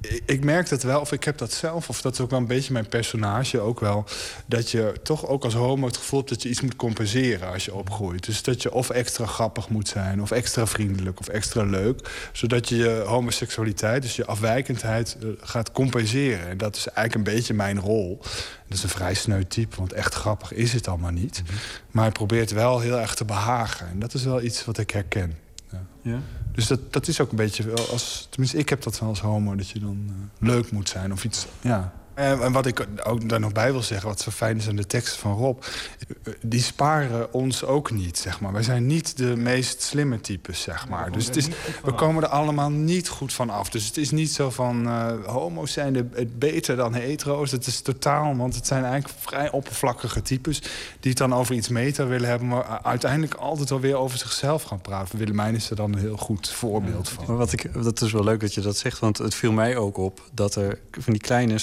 Ik, 0.00 0.22
ik 0.26 0.44
merk 0.44 0.68
dat 0.68 0.82
wel, 0.82 1.00
of 1.00 1.12
ik 1.12 1.24
heb 1.24 1.38
dat 1.38 1.52
zelf, 1.52 1.88
of 1.88 2.00
dat 2.00 2.12
is 2.12 2.20
ook 2.20 2.30
wel 2.30 2.38
een 2.38 2.46
beetje 2.46 2.72
mijn 2.72 2.88
personage 2.88 3.60
ook 3.60 3.80
wel. 3.80 4.04
Dat 4.46 4.70
je 4.70 4.92
toch 5.02 5.26
ook 5.26 5.44
als 5.44 5.54
homo 5.54 5.86
het 5.86 5.96
gevoel 5.96 6.18
hebt 6.18 6.30
dat 6.30 6.42
je 6.42 6.48
iets 6.48 6.60
moet 6.60 6.76
compenseren 6.76 7.52
als 7.52 7.64
je 7.64 7.74
opgroeit. 7.74 8.26
Dus 8.26 8.42
dat 8.42 8.62
je 8.62 8.72
of 8.72 8.90
extra 8.90 9.26
grappig 9.26 9.68
moet 9.68 9.88
zijn, 9.88 10.22
of 10.22 10.30
extra 10.30 10.66
vriendelijk, 10.66 11.20
of 11.20 11.28
extra 11.28 11.62
leuk. 11.62 12.28
Zodat 12.32 12.68
je 12.68 12.76
je 12.76 13.02
homoseksualiteit, 13.06 14.02
dus 14.02 14.16
je 14.16 14.26
afwijkendheid, 14.26 15.16
eh, 15.22 15.28
gaat 15.40 15.72
compenseren. 15.72 16.48
En 16.48 16.58
dat 16.58 16.76
is 16.76 16.86
eigenlijk 16.86 17.28
een 17.28 17.34
beetje 17.34 17.54
mijn 17.54 17.80
rol. 17.80 18.18
Dat 18.66 18.76
is 18.76 18.82
een 18.82 18.88
vrij 18.88 19.14
sneu 19.14 19.44
type, 19.44 19.76
want 19.76 19.92
echt 19.92 20.14
grappig 20.14 20.52
is 20.52 20.72
het 20.72 20.88
allemaal 20.88 21.10
niet. 21.10 21.42
Maar 21.90 22.04
hij 22.04 22.12
probeert 22.12 22.50
wel 22.50 22.80
heel 22.80 22.98
erg 22.98 23.14
te 23.14 23.24
behagen. 23.24 23.88
En 23.88 23.98
dat 23.98 24.14
is 24.14 24.24
wel 24.24 24.42
iets 24.42 24.64
wat 24.64 24.78
ik 24.78 24.90
herken. 24.90 25.47
Ja. 25.70 25.82
Ja? 26.02 26.18
Dus 26.52 26.66
dat, 26.66 26.92
dat 26.92 27.08
is 27.08 27.20
ook 27.20 27.30
een 27.30 27.36
beetje, 27.36 27.72
als, 27.90 28.26
tenminste 28.30 28.58
ik 28.58 28.68
heb 28.68 28.82
dat 28.82 28.98
wel 28.98 29.08
als 29.08 29.20
homo, 29.20 29.54
dat 29.54 29.68
je 29.68 29.78
dan 29.78 30.04
eh, 30.08 30.48
leuk 30.48 30.70
moet 30.70 30.88
zijn 30.88 31.12
of 31.12 31.24
iets. 31.24 31.46
Ja. 31.60 31.92
En, 32.18 32.42
en 32.42 32.52
wat 32.52 32.66
ik 32.66 32.86
ook 33.04 33.28
daar 33.28 33.40
nog 33.40 33.52
bij 33.52 33.72
wil 33.72 33.82
zeggen, 33.82 34.08
wat 34.08 34.20
zo 34.20 34.30
fijn 34.30 34.56
is 34.56 34.68
aan 34.68 34.76
de 34.76 34.86
teksten 34.86 35.20
van 35.20 35.36
Rob, 35.36 35.62
eh, 35.62 36.32
die 36.42 36.62
sparen 36.62 37.32
ons 37.32 37.64
ook 37.64 37.90
niet, 37.90 38.18
zeg 38.18 38.40
maar. 38.40 38.52
Wij 38.52 38.62
zijn 38.62 38.86
niet 38.86 39.16
de 39.16 39.36
meest 39.36 39.82
slimme 39.82 40.20
types, 40.20 40.60
zeg 40.60 40.88
maar. 40.88 41.12
Dus 41.12 41.26
het 41.26 41.36
is, 41.36 41.48
we 41.84 41.92
komen 41.92 42.22
er 42.22 42.28
allemaal 42.28 42.70
niet 42.70 43.08
goed 43.08 43.32
van 43.32 43.50
af. 43.50 43.70
Dus 43.70 43.86
het 43.86 43.96
is 43.96 44.10
niet 44.10 44.32
zo 44.32 44.50
van 44.50 44.86
eh, 44.86 45.06
homo's 45.26 45.72
zijn 45.72 45.92
de, 45.92 46.06
het 46.12 46.38
beter 46.38 46.76
dan 46.76 46.94
hetero's. 46.94 47.50
Het 47.50 47.66
is 47.66 47.80
totaal, 47.80 48.36
want 48.36 48.54
het 48.54 48.66
zijn 48.66 48.84
eigenlijk 48.84 49.20
vrij 49.20 49.50
oppervlakkige 49.50 50.22
types 50.22 50.60
die 51.00 51.10
het 51.10 51.16
dan 51.16 51.34
over 51.34 51.54
iets 51.54 51.68
meta 51.68 52.06
willen 52.06 52.28
hebben, 52.28 52.48
maar 52.48 52.80
uiteindelijk 52.82 53.34
altijd 53.34 53.68
wel 53.68 53.80
weer 53.80 53.96
over 53.96 54.18
zichzelf 54.18 54.62
gaan 54.62 54.80
praten. 54.80 55.18
Willemijn 55.18 55.54
is 55.54 55.70
er 55.70 55.76
dan 55.76 55.92
een 55.92 55.98
heel 55.98 56.16
goed 56.16 56.50
voorbeeld 56.50 57.08
van. 57.08 57.24
Maar 57.26 57.36
wat 57.36 57.52
ik, 57.52 57.82
dat 57.82 58.00
is 58.00 58.12
wel 58.12 58.24
leuk 58.24 58.40
dat 58.40 58.54
je 58.54 58.60
dat 58.60 58.76
zegt, 58.76 58.98
want 58.98 59.18
het 59.18 59.34
viel 59.34 59.52
mij 59.52 59.76
ook 59.76 59.96
op 59.96 60.22
dat 60.32 60.54
er 60.54 60.78
van 60.90 61.12
die 61.12 61.22
kleine 61.22 61.58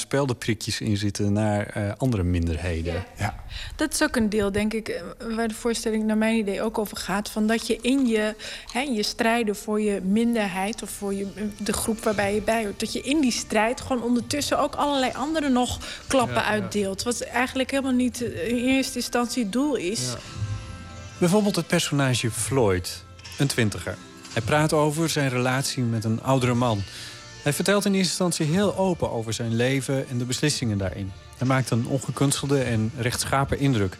speldenprikjes 0.46 0.82
in 0.82 0.98
zitten 0.98 1.34
naar 1.34 1.68
eh, 1.68 1.92
andere 1.98 2.24
minderheden. 2.24 3.06
Ja. 3.18 3.44
Dat 3.76 3.94
is 3.94 4.04
ook 4.04 4.16
een 4.16 4.30
deel, 4.30 4.52
denk 4.52 4.74
ik, 4.74 4.88
eh, 4.88 5.02
waar 5.36 5.48
de 5.48 5.54
voorstelling 5.54 6.06
naar 6.06 6.18
mijn 6.18 6.38
idee 6.38 6.62
ook 6.62 6.78
over 6.78 6.98
gaat. 6.98 7.30
Van 7.30 7.48
dat 7.48 7.68
je 7.68 7.78
in 7.82 8.08
je, 8.08 8.36
hè, 8.72 8.80
je 8.80 9.04
strijden 9.04 9.56
voor 9.56 9.82
je 9.82 10.02
minderheid 10.02 10.82
of 10.82 10.90
voor 10.90 11.14
je, 11.14 11.28
de 11.58 11.74
groep 11.74 12.04
waarbij 12.04 12.34
je 12.34 12.42
bij 12.42 12.64
hoort... 12.64 12.80
dat 12.80 12.94
je 12.94 13.02
in 13.02 13.22
die 13.22 13.32
strijd 13.32 13.82
gewoon 13.82 14.04
ondertussen 14.04 14.60
ook 14.60 14.76
allerlei 14.76 15.12
andere 15.14 15.50
nog 15.50 15.80
klappen 16.08 16.36
Ja, 16.36 16.42
ja. 16.42 16.48
uitdeelt. 16.48 17.04
Wat 17.04 17.22
eigenlijk 17.22 17.72
helemaal 17.72 17.94
niet 17.94 18.24
eh, 18.24 18.48
in 18.48 18.66
eerste 18.66 18.98
instantie 18.98 19.44
het 19.44 19.52
doel 19.52 19.76
is. 19.76 20.14
Bijvoorbeeld 21.18 21.56
het 21.56 21.68
personage 21.68 22.32
Floyd, 22.32 23.04
een 23.38 23.48
twintiger. 23.48 23.98
Hij 24.34 24.42
praat 24.42 24.74
over 24.74 25.10
zijn 25.10 25.30
relatie 25.30 25.84
met 25.84 26.04
een 26.04 26.24
oudere 26.24 26.54
man. 26.54 26.84
Hij 27.46 27.54
vertelt 27.54 27.86
in 27.86 27.94
eerste 27.94 28.24
instantie 28.24 28.56
heel 28.56 28.78
open 28.78 29.12
over 29.12 29.34
zijn 29.34 29.56
leven 29.56 30.10
en 30.10 30.18
de 30.18 30.26
beslissingen 30.26 30.78
daarin. 30.78 31.12
Hij 31.38 31.48
maakt 31.48 31.70
een 31.70 31.88
ongekunstelde 31.88 32.62
en 32.62 32.92
rechtschapen 32.98 33.60
indruk. 33.60 33.98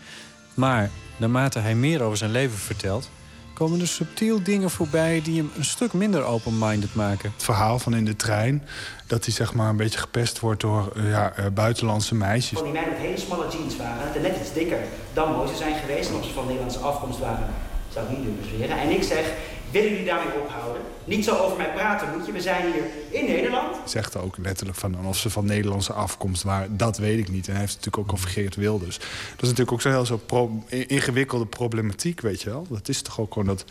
Maar 0.54 0.90
naarmate 1.18 1.60
hij 1.60 1.76
meer 1.76 2.02
over 2.02 2.18
zijn 2.18 2.32
leven 2.32 2.58
vertelt, 2.58 3.10
komen 3.54 3.80
er 3.80 3.88
subtiel 3.88 4.44
dingen 4.44 4.70
voorbij 4.70 5.22
die 5.24 5.38
hem 5.38 5.52
een 5.58 5.66
stuk 5.66 5.94
minder 5.94 6.24
open-minded 6.24 6.96
maken. 6.96 7.32
Het 7.32 7.44
verhaal 7.44 7.80
van 7.80 7.96
in 7.96 8.06
de 8.06 8.16
trein, 8.16 8.68
dat 9.08 9.26
hij 9.26 9.34
zeg 9.34 9.54
maar 9.54 9.70
een 9.70 9.78
beetje 9.78 10.00
gepest 10.00 10.40
wordt 10.40 10.62
door 10.62 10.92
eh, 10.96 11.10
ja, 11.10 11.34
eh, 11.36 11.46
buitenlandse 11.54 12.16
meisjes. 12.16 12.58
Van 12.58 12.64
die 12.64 12.74
meiden 12.74 12.94
met 12.94 13.04
hele 13.04 13.20
smalle 13.20 13.48
jeans 13.52 13.76
waren, 13.76 14.12
die 14.14 14.22
net 14.22 14.38
iets 14.42 14.54
dikker 14.54 14.80
dan 15.14 15.32
mooi 15.32 15.50
ze 15.50 15.56
zijn 15.56 15.76
geweest. 15.76 16.10
En 16.10 16.16
of 16.16 16.26
ze 16.26 16.34
van 16.34 16.46
Nederlandse 16.46 16.80
afkomst 16.80 17.20
waren, 17.20 17.48
zou 17.94 18.06
ik 18.06 18.18
niet 18.18 18.26
durven 18.26 18.46
zweren. 18.56 18.78
En 18.78 18.90
ik 18.90 19.04
zeg, 19.04 19.34
willen 19.82 19.90
jullie 19.90 20.06
daarmee 20.06 20.42
ophouden? 20.44 20.82
Niet 21.06 21.24
zo 21.26 21.38
over 21.38 21.58
mij 21.58 21.72
praten 21.74 22.18
moet 22.18 22.26
je, 22.26 22.32
we 22.32 22.42
zijn 22.42 22.72
hier 22.72 22.84
in 23.10 23.26
Nederland. 23.26 23.90
Zegt 23.90 24.18
ook 24.18 24.38
letterlijk 24.38 24.78
van 24.78 25.06
of 25.06 25.18
ze 25.18 25.30
van 25.30 25.46
Nederlandse 25.46 25.94
afkomst 25.94 26.44
waren, 26.44 26.78
dat 26.78 26.98
weet 26.98 27.20
ik 27.20 27.30
niet. 27.30 27.46
En 27.46 27.52
hij 27.52 27.62
heeft 27.62 27.74
het 27.76 27.86
natuurlijk 27.86 28.12
ook 28.12 28.18
over 28.18 28.30
Geert 28.30 28.56
Wilders. 28.56 28.98
Dat 28.98 29.42
is 29.42 29.50
natuurlijk 29.50 29.72
ook 29.72 29.82
zo'n 29.82 29.92
heel 29.92 30.06
zo 30.06 30.18
pro- 30.18 30.64
ingewikkelde 30.70 31.46
problematiek, 31.46 32.22
weet 32.22 32.42
je 32.42 32.50
wel. 32.50 32.66
Dat 32.70 32.90
is 32.90 33.02
toch 33.02 33.20
ook 33.20 33.34
gewoon 33.34 33.48
dat. 33.48 33.66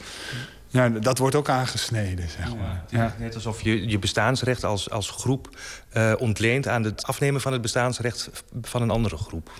Ja, 0.69 0.89
dat 0.89 1.19
wordt 1.19 1.35
ook 1.35 1.49
aangesneden, 1.49 2.29
zeg 2.29 2.57
maar. 2.57 2.85
Ja. 2.89 3.15
Net 3.19 3.35
alsof 3.35 3.63
je 3.63 3.89
je 3.89 3.99
bestaansrecht 3.99 4.65
als, 4.65 4.91
als 4.91 5.11
groep 5.11 5.49
eh, 5.91 6.13
ontleent 6.19 6.69
aan 6.69 6.83
het 6.85 7.07
afnemen 7.07 7.41
van 7.41 7.53
het 7.53 7.63
bestaansrecht 7.63 8.31
van 8.63 8.83
een 8.83 8.91
andere 8.91 9.17
groep. 9.17 9.51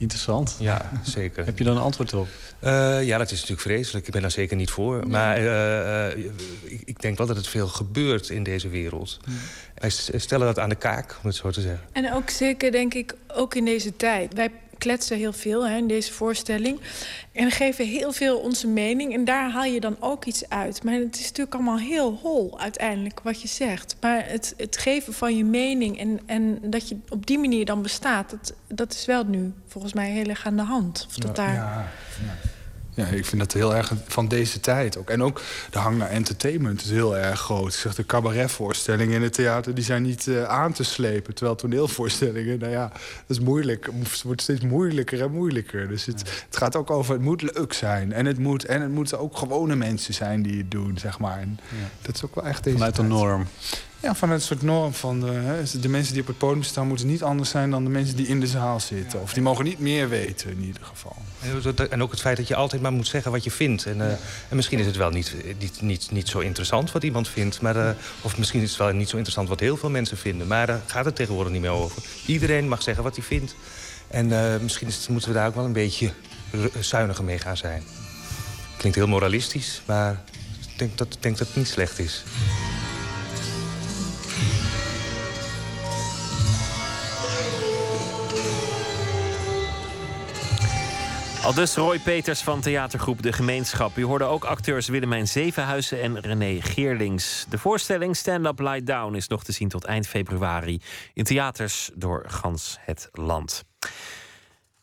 Interessant. 0.00 0.56
Ja, 0.58 0.90
zeker. 1.02 1.44
Heb 1.44 1.58
je 1.58 1.64
dan 1.64 1.76
een 1.76 1.82
antwoord 1.82 2.14
op? 2.14 2.28
Eh, 2.58 3.02
ja, 3.04 3.18
dat 3.18 3.26
is 3.30 3.40
natuurlijk 3.40 3.60
vreselijk. 3.60 4.06
Ik 4.06 4.12
ben 4.12 4.22
daar 4.22 4.30
zeker 4.30 4.56
niet 4.56 4.70
voor. 4.70 5.06
Maar 5.08 5.36
eh, 5.36 6.06
eh, 6.12 6.18
ik, 6.64 6.82
ik 6.84 7.00
denk 7.00 7.18
wel 7.18 7.26
dat 7.26 7.36
het 7.36 7.46
veel 7.48 7.68
gebeurt 7.68 8.28
in 8.28 8.42
deze 8.42 8.68
wereld. 8.68 9.18
Wij 9.74 9.90
s- 9.90 10.10
stellen 10.14 10.46
dat 10.46 10.58
aan 10.58 10.68
de 10.68 10.74
kaak, 10.74 11.16
om 11.22 11.26
het 11.28 11.36
zo 11.36 11.50
te 11.50 11.60
zeggen. 11.60 11.80
En 11.92 12.12
ook 12.14 12.30
zeker, 12.30 12.70
denk 12.72 12.94
ik, 12.94 13.14
ook 13.34 13.54
in 13.54 13.64
deze 13.64 13.96
tijd. 13.96 14.34
Wij 14.34 14.50
kletsen 14.80 15.16
heel 15.16 15.32
veel 15.32 15.68
hè, 15.68 15.76
in 15.76 15.86
deze 15.86 16.12
voorstelling. 16.12 16.80
En 17.32 17.50
geven 17.50 17.86
heel 17.86 18.12
veel 18.12 18.38
onze 18.38 18.66
mening. 18.66 19.14
En 19.14 19.24
daar 19.24 19.50
haal 19.50 19.64
je 19.64 19.80
dan 19.80 19.96
ook 20.00 20.24
iets 20.24 20.48
uit. 20.48 20.82
Maar 20.82 20.94
het 20.94 21.16
is 21.16 21.26
natuurlijk 21.26 21.54
allemaal 21.54 21.78
heel 21.78 22.18
hol 22.22 22.60
uiteindelijk 22.60 23.20
wat 23.22 23.42
je 23.42 23.48
zegt. 23.48 23.96
Maar 24.00 24.28
het, 24.28 24.54
het 24.56 24.76
geven 24.76 25.12
van 25.12 25.36
je 25.36 25.44
mening 25.44 25.98
en, 25.98 26.20
en 26.26 26.58
dat 26.62 26.88
je 26.88 26.96
op 27.08 27.26
die 27.26 27.38
manier 27.38 27.64
dan 27.64 27.82
bestaat... 27.82 28.30
Dat, 28.30 28.54
dat 28.68 28.92
is 28.92 29.04
wel 29.06 29.24
nu 29.24 29.52
volgens 29.66 29.92
mij 29.92 30.10
heel 30.10 30.26
erg 30.26 30.46
aan 30.46 30.56
de 30.56 30.62
hand. 30.62 31.04
Of 31.08 31.14
dat 31.14 31.36
Ja, 31.36 31.44
daar... 31.44 31.54
ja, 31.54 31.88
ja. 32.24 32.49
Ja, 33.00 33.06
ik 33.06 33.26
vind 33.26 33.40
dat 33.40 33.52
heel 33.52 33.74
erg 33.74 33.92
van 34.06 34.28
deze 34.28 34.60
tijd 34.60 34.96
ook. 34.96 35.10
En 35.10 35.22
ook 35.22 35.40
de 35.70 35.78
hang 35.78 35.98
naar 35.98 36.08
entertainment 36.08 36.82
is 36.82 36.90
heel 36.90 37.16
erg 37.16 37.40
groot. 37.40 37.72
Ik 37.72 37.78
zeg, 37.78 37.94
de 37.94 38.06
cabaretvoorstellingen 38.06 39.14
in 39.14 39.22
het 39.22 39.32
theater 39.32 39.74
die 39.74 39.84
zijn 39.84 40.02
niet 40.02 40.26
eh, 40.26 40.44
aan 40.44 40.72
te 40.72 40.84
slepen. 40.84 41.34
Terwijl 41.34 41.56
toneelvoorstellingen, 41.56 42.58
nou 42.58 42.72
ja, 42.72 42.88
dat 43.26 43.36
is 43.36 43.40
moeilijk. 43.40 43.88
Het 43.98 44.22
wordt 44.22 44.42
steeds 44.42 44.64
moeilijker 44.64 45.20
en 45.22 45.30
moeilijker. 45.30 45.88
Dus 45.88 46.04
het, 46.04 46.20
het 46.46 46.56
gaat 46.56 46.76
ook 46.76 46.90
over, 46.90 47.14
het 47.14 47.22
moet 47.22 47.42
leuk 47.42 47.72
zijn. 47.72 48.12
En 48.12 48.26
het, 48.26 48.38
moet, 48.38 48.64
en 48.64 48.80
het 48.80 48.90
moeten 48.90 49.18
ook 49.18 49.36
gewone 49.36 49.76
mensen 49.76 50.14
zijn 50.14 50.42
die 50.42 50.58
het 50.58 50.70
doen, 50.70 50.98
zeg 50.98 51.18
maar. 51.18 51.38
En 51.38 51.58
dat 52.02 52.14
is 52.14 52.24
ook 52.24 52.34
wel 52.34 52.46
echt 52.46 52.64
deze 52.64 52.76
Vanuit 52.76 52.96
de 52.96 53.02
tijd. 53.02 53.12
norm. 53.14 53.46
Ja, 54.02 54.14
vanuit 54.14 54.40
een 54.40 54.46
soort 54.46 54.62
norm 54.62 54.94
van 54.94 55.20
de, 55.20 55.26
hè, 55.26 55.80
de 55.80 55.88
mensen 55.88 56.12
die 56.12 56.22
op 56.22 56.28
het 56.28 56.38
podium 56.38 56.62
staan... 56.62 56.86
moeten 56.86 57.06
niet 57.06 57.22
anders 57.22 57.50
zijn 57.50 57.70
dan 57.70 57.84
de 57.84 57.90
mensen 57.90 58.16
die 58.16 58.26
in 58.26 58.40
de 58.40 58.46
zaal 58.46 58.80
zitten. 58.80 59.20
Of 59.20 59.32
die 59.32 59.42
mogen 59.42 59.64
niet 59.64 59.78
meer 59.78 60.08
weten, 60.08 60.50
in 60.50 60.62
ieder 60.62 60.82
geval. 60.84 61.16
En 61.90 62.02
ook 62.02 62.10
het 62.10 62.20
feit 62.20 62.36
dat 62.36 62.48
je 62.48 62.54
altijd 62.54 62.82
maar 62.82 62.92
moet 62.92 63.06
zeggen 63.06 63.30
wat 63.32 63.44
je 63.44 63.50
vindt. 63.50 63.86
En, 63.86 64.00
eh, 64.00 64.06
en 64.48 64.56
misschien 64.56 64.78
is 64.78 64.86
het 64.86 64.96
wel 64.96 65.10
niet, 65.10 65.34
niet, 65.58 65.80
niet, 65.82 66.10
niet 66.10 66.28
zo 66.28 66.38
interessant 66.38 66.92
wat 66.92 67.02
iemand 67.02 67.28
vindt. 67.28 67.60
Maar, 67.60 67.76
eh, 67.88 67.90
of 68.22 68.38
misschien 68.38 68.62
is 68.62 68.68
het 68.68 68.78
wel 68.78 68.92
niet 68.92 69.08
zo 69.08 69.16
interessant 69.16 69.48
wat 69.48 69.60
heel 69.60 69.76
veel 69.76 69.90
mensen 69.90 70.16
vinden. 70.16 70.46
Maar 70.46 70.66
daar 70.66 70.80
gaat 70.86 71.04
het 71.04 71.16
tegenwoordig 71.16 71.52
niet 71.52 71.60
meer 71.60 71.70
over. 71.70 72.02
Iedereen 72.26 72.68
mag 72.68 72.82
zeggen 72.82 73.04
wat 73.04 73.16
hij 73.16 73.24
vindt. 73.24 73.54
En 74.08 74.32
eh, 74.32 74.60
misschien 74.60 74.88
is 74.88 74.96
het- 74.96 75.08
moeten 75.08 75.28
we 75.28 75.34
daar 75.34 75.46
ook 75.46 75.54
wel 75.54 75.64
een 75.64 75.72
beetje 75.72 76.12
zuiniger 76.80 77.24
mee 77.24 77.38
gaan 77.38 77.56
zijn. 77.56 77.82
Klinkt 78.76 78.98
heel 78.98 79.06
moralistisch, 79.08 79.82
maar 79.86 80.22
ik 80.72 80.78
denk 80.78 80.98
dat, 80.98 81.14
ik 81.14 81.22
denk 81.22 81.38
dat 81.38 81.46
het 81.46 81.56
niet 81.56 81.68
slecht 81.68 81.98
is. 81.98 82.24
Dus 91.54 91.74
Roy 91.74 91.98
Peters 91.98 92.40
van 92.40 92.60
theatergroep 92.60 93.22
De 93.22 93.32
Gemeenschap. 93.32 93.96
U 93.96 94.04
hoorde 94.04 94.24
ook 94.24 94.44
acteurs 94.44 94.88
Willemijn 94.88 95.28
Zevenhuizen 95.28 96.02
en 96.02 96.20
René 96.20 96.60
Geerlings. 96.60 97.46
De 97.48 97.58
voorstelling 97.58 98.16
Stand 98.16 98.46
Up 98.46 98.58
Lie 98.58 98.82
Down 98.82 99.14
is 99.14 99.28
nog 99.28 99.44
te 99.44 99.52
zien 99.52 99.68
tot 99.68 99.84
eind 99.84 100.06
februari... 100.06 100.80
in 101.14 101.24
theaters 101.24 101.90
door 101.94 102.24
gans 102.26 102.76
het 102.80 103.08
land. 103.12 103.64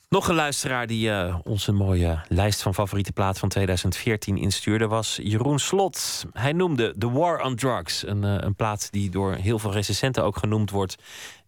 Nog 0.09 0.27
een 0.27 0.35
luisteraar 0.35 0.87
die 0.87 1.11
eh, 1.11 1.35
ons 1.43 1.67
een 1.67 1.75
mooie 1.75 2.19
lijst 2.27 2.61
van 2.61 2.73
favoriete 2.73 3.11
plaat 3.11 3.39
van 3.39 3.49
2014 3.49 4.37
instuurde 4.37 4.87
was 4.87 5.19
Jeroen 5.23 5.59
Slot. 5.59 6.25
Hij 6.31 6.53
noemde 6.53 6.95
The 6.97 7.11
War 7.11 7.41
on 7.41 7.55
Drugs, 7.55 8.07
een, 8.07 8.23
eh, 8.23 8.35
een 8.37 8.55
plaat 8.55 8.91
die 8.91 9.09
door 9.09 9.33
heel 9.33 9.59
veel 9.59 9.71
recensenten 9.71 10.23
ook 10.23 10.37
genoemd 10.37 10.71
wordt. 10.71 10.95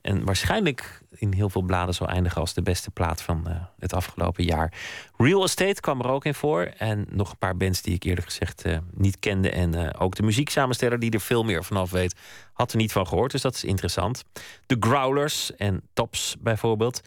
En 0.01 0.25
waarschijnlijk 0.25 1.01
in 1.09 1.33
heel 1.33 1.49
veel 1.49 1.61
bladen 1.61 1.95
zal 1.95 2.07
eindigen 2.07 2.41
als 2.41 2.53
de 2.53 2.61
beste 2.61 2.91
plaat 2.91 3.21
van 3.21 3.47
eh, 3.47 3.55
het 3.79 3.93
afgelopen 3.93 4.43
jaar. 4.43 4.73
Real 5.17 5.43
Estate 5.43 5.81
kwam 5.81 5.99
er 5.99 6.09
ook 6.09 6.25
in 6.25 6.33
voor. 6.33 6.61
En 6.77 7.05
nog 7.09 7.31
een 7.31 7.37
paar 7.37 7.57
bands 7.57 7.81
die 7.81 7.93
ik 7.93 8.03
eerder 8.03 8.23
gezegd 8.23 8.61
eh, 8.61 8.77
niet 8.93 9.19
kende. 9.19 9.49
En 9.49 9.73
eh, 9.73 10.01
ook 10.01 10.15
de 10.15 10.23
muzieksamensteller 10.23 10.99
die 10.99 11.11
er 11.11 11.21
veel 11.21 11.43
meer 11.43 11.63
vanaf 11.63 11.91
weet, 11.91 12.15
had 12.53 12.71
er 12.71 12.77
niet 12.77 12.91
van 12.91 13.07
gehoord. 13.07 13.31
Dus 13.31 13.41
dat 13.41 13.55
is 13.55 13.63
interessant. 13.63 14.23
De 14.65 14.77
Growlers 14.79 15.55
en 15.55 15.81
Tops 15.93 16.35
bijvoorbeeld. 16.39 17.01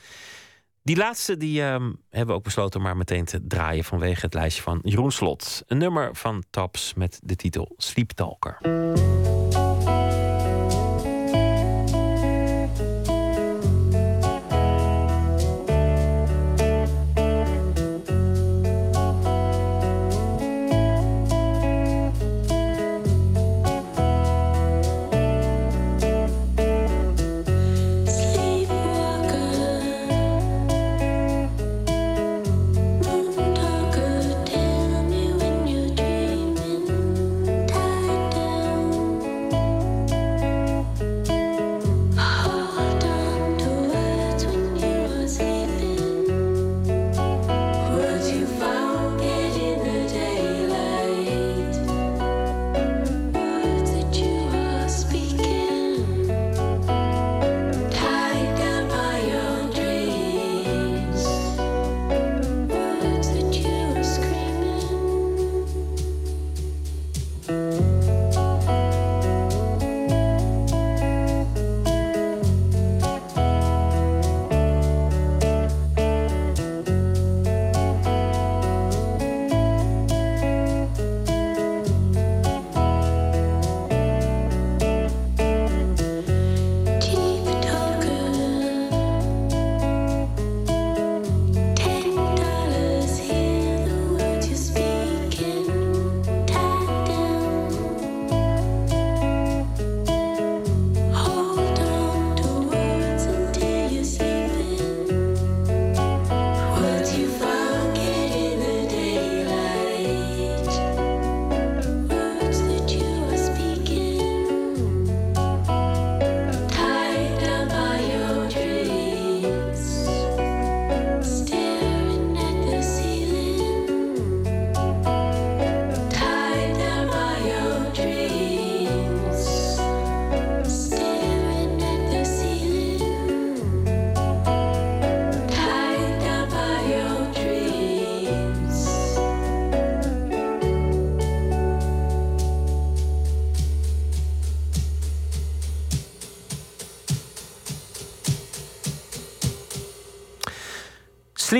Die 0.82 0.97
laatste 0.97 1.36
die, 1.36 1.62
ehm, 1.62 1.93
hebben 2.10 2.27
we 2.27 2.32
ook 2.32 2.43
besloten 2.43 2.82
maar 2.82 2.97
meteen 2.97 3.24
te 3.24 3.47
draaien 3.47 3.85
vanwege 3.85 4.20
het 4.20 4.35
lijstje 4.35 4.62
van 4.62 4.81
Jeroen 4.82 5.12
Slot. 5.12 5.62
Een 5.66 5.78
nummer 5.78 6.16
van 6.16 6.44
Tops 6.51 6.94
met 6.94 7.20
de 7.23 7.36
titel 7.36 7.74
Sleep 7.77 8.12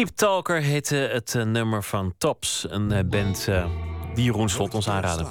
Sleep 0.03 0.17
Talker 0.17 0.61
heette 0.61 0.95
het 0.95 1.35
eh, 1.35 1.43
nummer 1.43 1.83
van 1.83 2.15
Tops. 2.19 2.67
Een 2.69 2.93
eh, 2.93 3.05
band 3.05 3.49
eh, 3.49 3.67
die 4.15 4.25
Jeroen 4.25 4.49
Slot 4.49 4.75
ons 4.75 4.89
aanraden. 4.89 5.27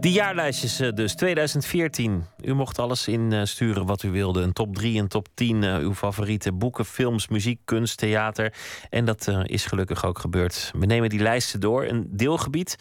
Die 0.00 0.12
jaarlijstjes 0.12 0.76
dus, 0.94 1.14
2014. 1.14 2.24
U 2.40 2.54
mocht 2.54 2.78
alles 2.78 3.08
insturen 3.08 3.86
wat 3.86 4.02
u 4.02 4.10
wilde. 4.10 4.42
Een 4.42 4.52
top 4.52 4.74
3, 4.74 4.98
een 4.98 5.08
top 5.08 5.28
10. 5.34 5.62
eh, 5.62 5.76
uw 5.76 5.94
favoriete 5.94 6.52
boeken, 6.52 6.84
films, 6.84 7.28
muziek, 7.28 7.60
kunst, 7.64 7.98
theater. 7.98 8.52
En 8.90 9.04
dat 9.04 9.28
is 9.42 9.66
gelukkig 9.66 10.04
ook 10.04 10.18
gebeurd. 10.18 10.70
We 10.78 10.86
nemen 10.86 11.08
die 11.08 11.20
lijsten 11.20 11.60
door. 11.60 11.84
Een 11.84 12.06
deelgebied 12.10 12.76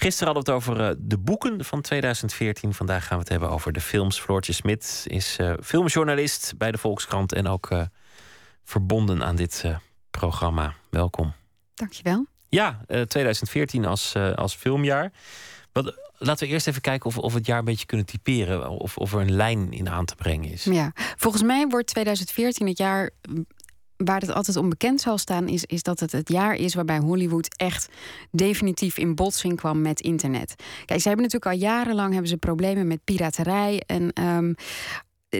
Gisteren 0.00 0.34
hadden 0.34 0.54
we 0.54 0.60
het 0.60 0.70
over 0.70 0.88
eh, 0.88 0.96
de 0.98 1.18
boeken 1.18 1.64
van 1.64 1.80
2014. 1.80 2.74
Vandaag 2.74 3.06
gaan 3.06 3.16
we 3.16 3.22
het 3.22 3.28
hebben 3.28 3.50
over 3.50 3.72
de 3.72 3.80
films. 3.80 4.20
Floortje 4.20 4.52
Smit 4.52 5.04
is 5.06 5.36
eh, 5.36 5.52
filmjournalist 5.62 6.54
bij 6.56 6.72
de 6.72 6.78
Volkskrant 6.78 7.32
en 7.32 7.46
ook 7.46 7.70
eh, 7.70 7.82
verbonden 8.64 9.24
aan 9.24 9.36
dit 9.36 9.64
programma. 10.10 10.74
Welkom. 10.90 11.32
Dankjewel. 11.74 12.26
Ja, 12.48 12.80
eh, 12.86 13.02
2014 13.02 13.84
als, 13.84 14.14
als 14.34 14.54
filmjaar. 14.54 15.12
Wat, 15.72 15.94
laten 16.18 16.46
we 16.46 16.52
eerst 16.52 16.66
even 16.66 16.80
kijken 16.80 17.06
of, 17.06 17.18
of 17.18 17.32
we 17.32 17.38
het 17.38 17.46
jaar 17.46 17.58
een 17.58 17.64
beetje 17.64 17.86
kunnen 17.86 18.06
typeren. 18.06 18.68
Of, 18.68 18.96
of 18.96 19.12
er 19.12 19.20
een 19.20 19.32
lijn 19.32 19.72
in 19.72 19.88
aan 19.88 20.04
te 20.04 20.14
brengen 20.14 20.50
is. 20.50 20.64
Ja, 20.64 20.92
volgens 20.94 21.42
mij 21.42 21.66
wordt 21.66 21.86
2014 21.86 22.66
het 22.66 22.78
jaar 22.78 23.10
waar 24.04 24.20
het 24.20 24.32
altijd 24.32 24.56
onbekend 24.56 25.00
zal 25.00 25.18
staan, 25.18 25.48
is, 25.48 25.64
is 25.64 25.82
dat 25.82 26.00
het 26.00 26.12
het 26.12 26.28
jaar 26.28 26.54
is 26.54 26.74
waarbij 26.74 26.98
Hollywood 26.98 27.56
echt 27.56 27.88
definitief 28.30 28.98
in 28.98 29.14
botsing 29.14 29.56
kwam 29.56 29.80
met 29.80 30.00
internet. 30.00 30.54
Kijk, 30.84 31.00
ze 31.00 31.08
hebben 31.08 31.26
natuurlijk 31.26 31.52
al 31.52 31.68
jarenlang 31.68 32.12
hebben 32.12 32.30
ze 32.30 32.36
problemen 32.36 32.86
met 32.86 33.04
piraterij 33.04 33.82
en. 33.86 34.12
ehm, 34.12 34.52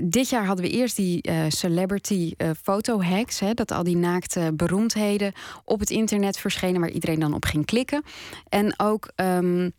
dit 0.04 0.28
jaar 0.28 0.46
hadden 0.46 0.64
we 0.64 0.70
eerst 0.70 0.96
die 0.96 1.22
eh, 1.22 1.44
celebrity 1.48 2.32
eh, 2.36 2.50
foto 2.62 3.02
hacks. 3.02 3.40
Hè, 3.40 3.54
dat 3.54 3.72
al 3.72 3.82
die 3.82 3.96
naakte 3.96 4.52
beroemdheden 4.54 5.32
op 5.64 5.80
het 5.80 5.90
internet 5.90 6.38
verschenen, 6.38 6.80
waar 6.80 6.90
iedereen 6.90 7.20
dan 7.20 7.34
op 7.34 7.44
ging 7.44 7.66
klikken. 7.66 8.02
En 8.48 8.74
ook 8.78 9.10
ehm, 9.14 9.70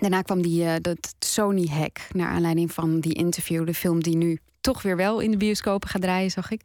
daarna 0.00 0.22
kwam 0.22 0.42
die 0.42 0.64
eh, 0.64 0.74
dat 0.80 1.14
Sony 1.18 1.66
hack, 1.66 1.98
naar 2.12 2.28
aanleiding 2.28 2.72
van 2.72 3.00
die 3.00 3.14
interview, 3.14 3.66
de 3.66 3.74
film 3.74 4.02
die 4.02 4.16
nu 4.16 4.38
toch 4.62 4.82
weer 4.82 4.96
wel 4.96 5.20
in 5.20 5.30
de 5.30 5.36
bioscopen 5.36 5.88
gaat 5.88 6.02
draaien, 6.02 6.30
zag 6.30 6.50
ik. 6.50 6.60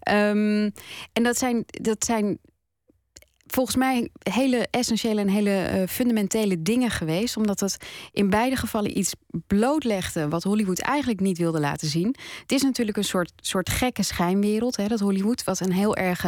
Ehm, 0.00 0.70
en 1.12 1.22
dat 1.22 1.38
zijn, 1.38 1.64
dat 1.66 2.04
zijn 2.04 2.38
volgens 3.46 3.76
mij 3.76 4.10
hele 4.30 4.68
essentiële 4.70 5.20
en 5.20 5.28
hele 5.28 5.50
eh, 5.50 5.88
fundamentele 5.88 6.62
dingen 6.62 6.90
geweest. 6.90 7.36
Omdat 7.36 7.60
het 7.60 7.76
in 8.12 8.30
beide 8.30 8.56
gevallen 8.56 8.98
iets 8.98 9.14
blootlegde 9.46 10.28
wat 10.28 10.42
Hollywood 10.42 10.80
eigenlijk 10.80 11.20
niet 11.20 11.38
wilde 11.38 11.60
laten 11.60 11.88
zien. 11.88 12.14
Het 12.40 12.52
is 12.52 12.62
natuurlijk 12.62 12.96
een 12.96 13.04
soort, 13.04 13.32
soort 13.36 13.70
gekke 13.70 14.02
schijnwereld, 14.02 14.76
hè, 14.76 14.86
dat 14.86 15.00
Hollywood, 15.00 15.44
wat 15.44 15.60
een 15.60 15.72
heel 15.72 15.96
erg 15.96 16.24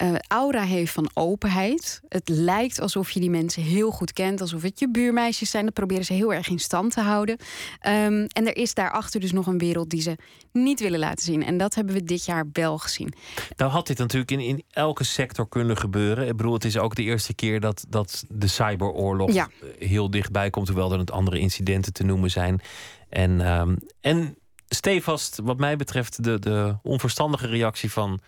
eh, 0.00 0.14
aura 0.28 0.62
heeft 0.62 0.92
van 0.92 1.10
openheid. 1.14 2.00
Het 2.08 2.28
lijkt 2.28 2.80
alsof 2.80 3.10
je 3.10 3.20
die 3.20 3.30
mensen 3.30 3.62
heel 3.62 3.90
goed 3.90 4.12
kent, 4.12 4.40
alsof 4.40 4.62
het 4.62 4.78
je 4.78 4.90
buurmeisjes 4.90 5.50
zijn. 5.50 5.64
Dat 5.64 5.74
proberen 5.74 6.04
ze 6.04 6.12
heel 6.12 6.34
erg 6.34 6.48
in 6.48 6.58
stand 6.58 6.92
te 6.92 7.00
houden. 7.00 7.36
Ehm, 7.80 8.26
en 8.32 8.46
er 8.46 8.56
is 8.56 8.74
daarachter 8.74 9.20
dus 9.20 9.32
nog 9.32 9.46
een 9.46 9.58
wereld 9.58 9.90
die 9.90 10.00
ze 10.00 10.16
niet 10.52 10.80
willen 10.80 10.98
laten 10.98 11.24
zien. 11.24 11.44
En 11.44 11.58
dat 11.58 11.74
hebben 11.74 11.94
we 11.94 12.04
dit 12.04 12.24
jaar 12.24 12.44
wel 12.52 12.78
gezien. 12.78 13.12
Nou 13.56 13.70
had 13.70 13.86
dit 13.86 13.98
natuurlijk 13.98 14.30
in, 14.30 14.40
in 14.40 14.62
elke 14.70 15.04
sector 15.04 15.48
kunnen 15.48 15.76
gebeuren. 15.76 16.28
Ik 16.28 16.36
bedoel, 16.36 16.52
het 16.52 16.64
is 16.64 16.78
ook 16.78 16.94
de 16.94 17.02
eerste 17.02 17.34
keer 17.34 17.60
dat, 17.60 17.84
dat 17.88 18.24
de 18.28 18.46
cyberoorlog 18.46 19.32
Ja. 19.32 19.48
heel 19.78 20.10
dichtbij 20.10 20.50
komt. 20.50 20.68
Hoewel 20.68 20.92
er 20.92 20.98
het 20.98 21.10
andere 21.10 21.38
incidenten 21.38 21.92
te 21.92 22.04
noemen 22.04 22.30
zijn. 22.30 22.60
En, 23.08 23.40
ehm, 23.40 23.76
en 24.00 24.36
stevast, 24.68 25.38
wat 25.42 25.58
mij 25.58 25.76
betreft, 25.76 26.24
de, 26.24 26.38
de 26.38 26.76
onverstandige 26.82 27.46
reactie 27.46 27.90
van... 27.90 28.20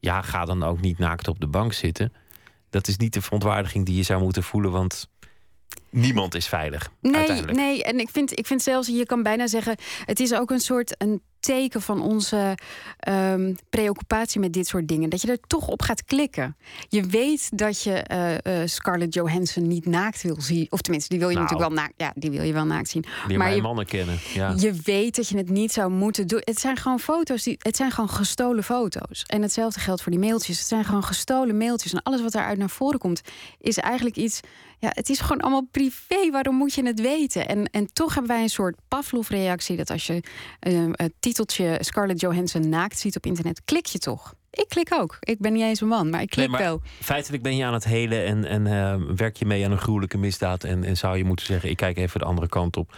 ja, 0.00 0.22
ga 0.22 0.44
dan 0.44 0.62
ook 0.62 0.80
niet 0.80 0.98
naakt 0.98 1.28
op 1.28 1.40
de 1.40 1.46
bank 1.46 1.72
zitten. 1.72 2.12
Dat 2.70 2.88
is 2.88 2.96
niet 2.96 3.12
de 3.12 3.22
verontwaardiging 3.22 3.86
die 3.86 3.96
je 3.96 4.02
zou 4.02 4.22
moeten 4.22 4.42
voelen, 4.42 4.70
want 4.70 5.08
niemand 5.90 6.34
is 6.34 6.46
veilig. 6.46 6.90
Nee, 7.00 7.42
nee, 7.42 7.84
en 7.84 7.98
ik 7.98 8.08
vind, 8.08 8.38
ik 8.38 8.46
vind 8.46 8.62
zelfs, 8.62 8.88
je 8.88 9.06
kan 9.06 9.22
bijna 9.22 9.46
zeggen, 9.46 9.76
het 10.04 10.20
is 10.20 10.34
ook 10.34 10.50
een 10.50 10.60
soort 10.60 10.94
een 10.98 11.22
teken 11.40 11.82
van 11.82 12.02
onze 12.02 12.54
ehm, 12.98 13.54
preoccupatie 13.70 14.40
met 14.40 14.52
dit 14.52 14.66
soort 14.66 14.88
dingen. 14.88 15.10
Dat 15.10 15.22
je 15.22 15.30
er 15.30 15.40
toch 15.46 15.68
op 15.68 15.82
gaat 15.82 16.04
klikken. 16.04 16.56
Je 16.88 17.02
weet 17.06 17.58
dat 17.58 17.82
je 17.82 17.92
eh, 17.92 18.62
eh, 18.62 18.68
Scarlett 18.68 19.14
Johansson 19.14 19.68
niet 19.68 19.86
naakt 19.86 20.22
wil 20.22 20.40
zien. 20.40 20.66
Of 20.70 20.80
tenminste, 20.80 21.08
die 21.08 21.18
wil 21.18 21.28
je 21.28 21.34
Nou. 21.34 21.46
natuurlijk 21.46 21.74
wel 21.74 21.84
naakt. 21.84 21.94
Ja, 21.96 22.12
die 22.14 22.30
wil 22.30 22.42
je 22.42 22.52
wel 22.52 22.64
naakt 22.64 22.88
zien. 22.88 23.04
Leer 23.28 23.38
maar 23.38 23.54
je, 23.54 23.62
mannen 23.62 23.86
kennen. 23.86 24.18
Ja. 24.34 24.54
je 24.56 24.72
weet 24.84 25.16
dat 25.16 25.28
je 25.28 25.36
het 25.36 25.48
niet 25.48 25.72
zou 25.72 25.90
moeten 25.90 26.26
doen. 26.26 26.40
Het 26.44 26.60
zijn 26.60 26.76
gewoon 26.76 27.00
foto's. 27.00 27.42
Die, 27.42 27.56
het 27.58 27.76
zijn 27.76 27.90
gewoon 27.90 28.10
gestolen 28.10 28.64
foto's. 28.64 29.24
En 29.26 29.42
hetzelfde 29.42 29.80
geldt 29.80 30.02
voor 30.02 30.12
die 30.12 30.20
mailtjes. 30.20 30.58
Het 30.58 30.68
zijn 30.68 30.84
gewoon 30.84 31.04
gestolen 31.04 31.56
mailtjes. 31.56 31.92
En 31.92 32.02
alles 32.02 32.22
wat 32.22 32.32
daaruit 32.32 32.58
naar 32.58 32.70
voren 32.70 32.98
komt, 32.98 33.20
is 33.60 33.76
eigenlijk 33.76 34.16
iets. 34.16 34.40
Ja, 34.80 34.90
het 34.92 35.08
is 35.08 35.20
gewoon 35.20 35.40
allemaal 35.40 35.66
privé. 35.70 36.30
Waarom 36.30 36.54
moet 36.54 36.74
je 36.74 36.86
het 36.86 37.00
weten? 37.00 37.48
En, 37.48 37.70
en 37.70 37.92
toch 37.92 38.14
hebben 38.14 38.32
wij 38.32 38.42
een 38.42 38.48
soort 38.48 38.76
Pavlov-reactie. 38.88 39.76
Dat 39.76 39.90
als 39.90 40.06
je 40.06 40.22
eh, 40.60 40.86
het 40.92 41.12
titeltje 41.20 41.78
Scarlett 41.80 42.20
Johansson 42.20 42.68
naakt 42.68 42.98
ziet 42.98 43.16
op 43.16 43.26
internet, 43.26 43.64
klik 43.64 43.86
je 43.86 43.98
toch. 43.98 44.34
Ik 44.50 44.68
klik 44.68 44.94
ook. 44.94 45.16
Ik 45.20 45.38
ben 45.38 45.52
niet 45.52 45.62
eens 45.62 45.80
een 45.80 45.88
man, 45.88 46.10
maar 46.10 46.22
ik 46.22 46.30
klik 46.30 46.48
Nee, 46.48 46.58
maar 46.58 46.68
wel. 46.68 46.80
Feitelijk 47.00 47.42
ben 47.42 47.56
je 47.56 47.64
aan 47.64 47.72
het 47.72 47.84
helen 47.84 48.24
en, 48.24 48.44
en 48.44 48.66
eh, 48.66 49.14
werk 49.16 49.36
je 49.36 49.46
mee 49.46 49.64
aan 49.64 49.70
een 49.70 49.78
gruwelijke 49.78 50.18
misdaad. 50.18 50.64
En, 50.64 50.84
en 50.84 50.96
zou 50.96 51.16
je 51.16 51.24
moeten 51.24 51.46
zeggen: 51.46 51.70
ik 51.70 51.76
kijk 51.76 51.96
even 51.96 52.20
de 52.20 52.26
andere 52.26 52.48
kant 52.48 52.76
op. 52.76 52.96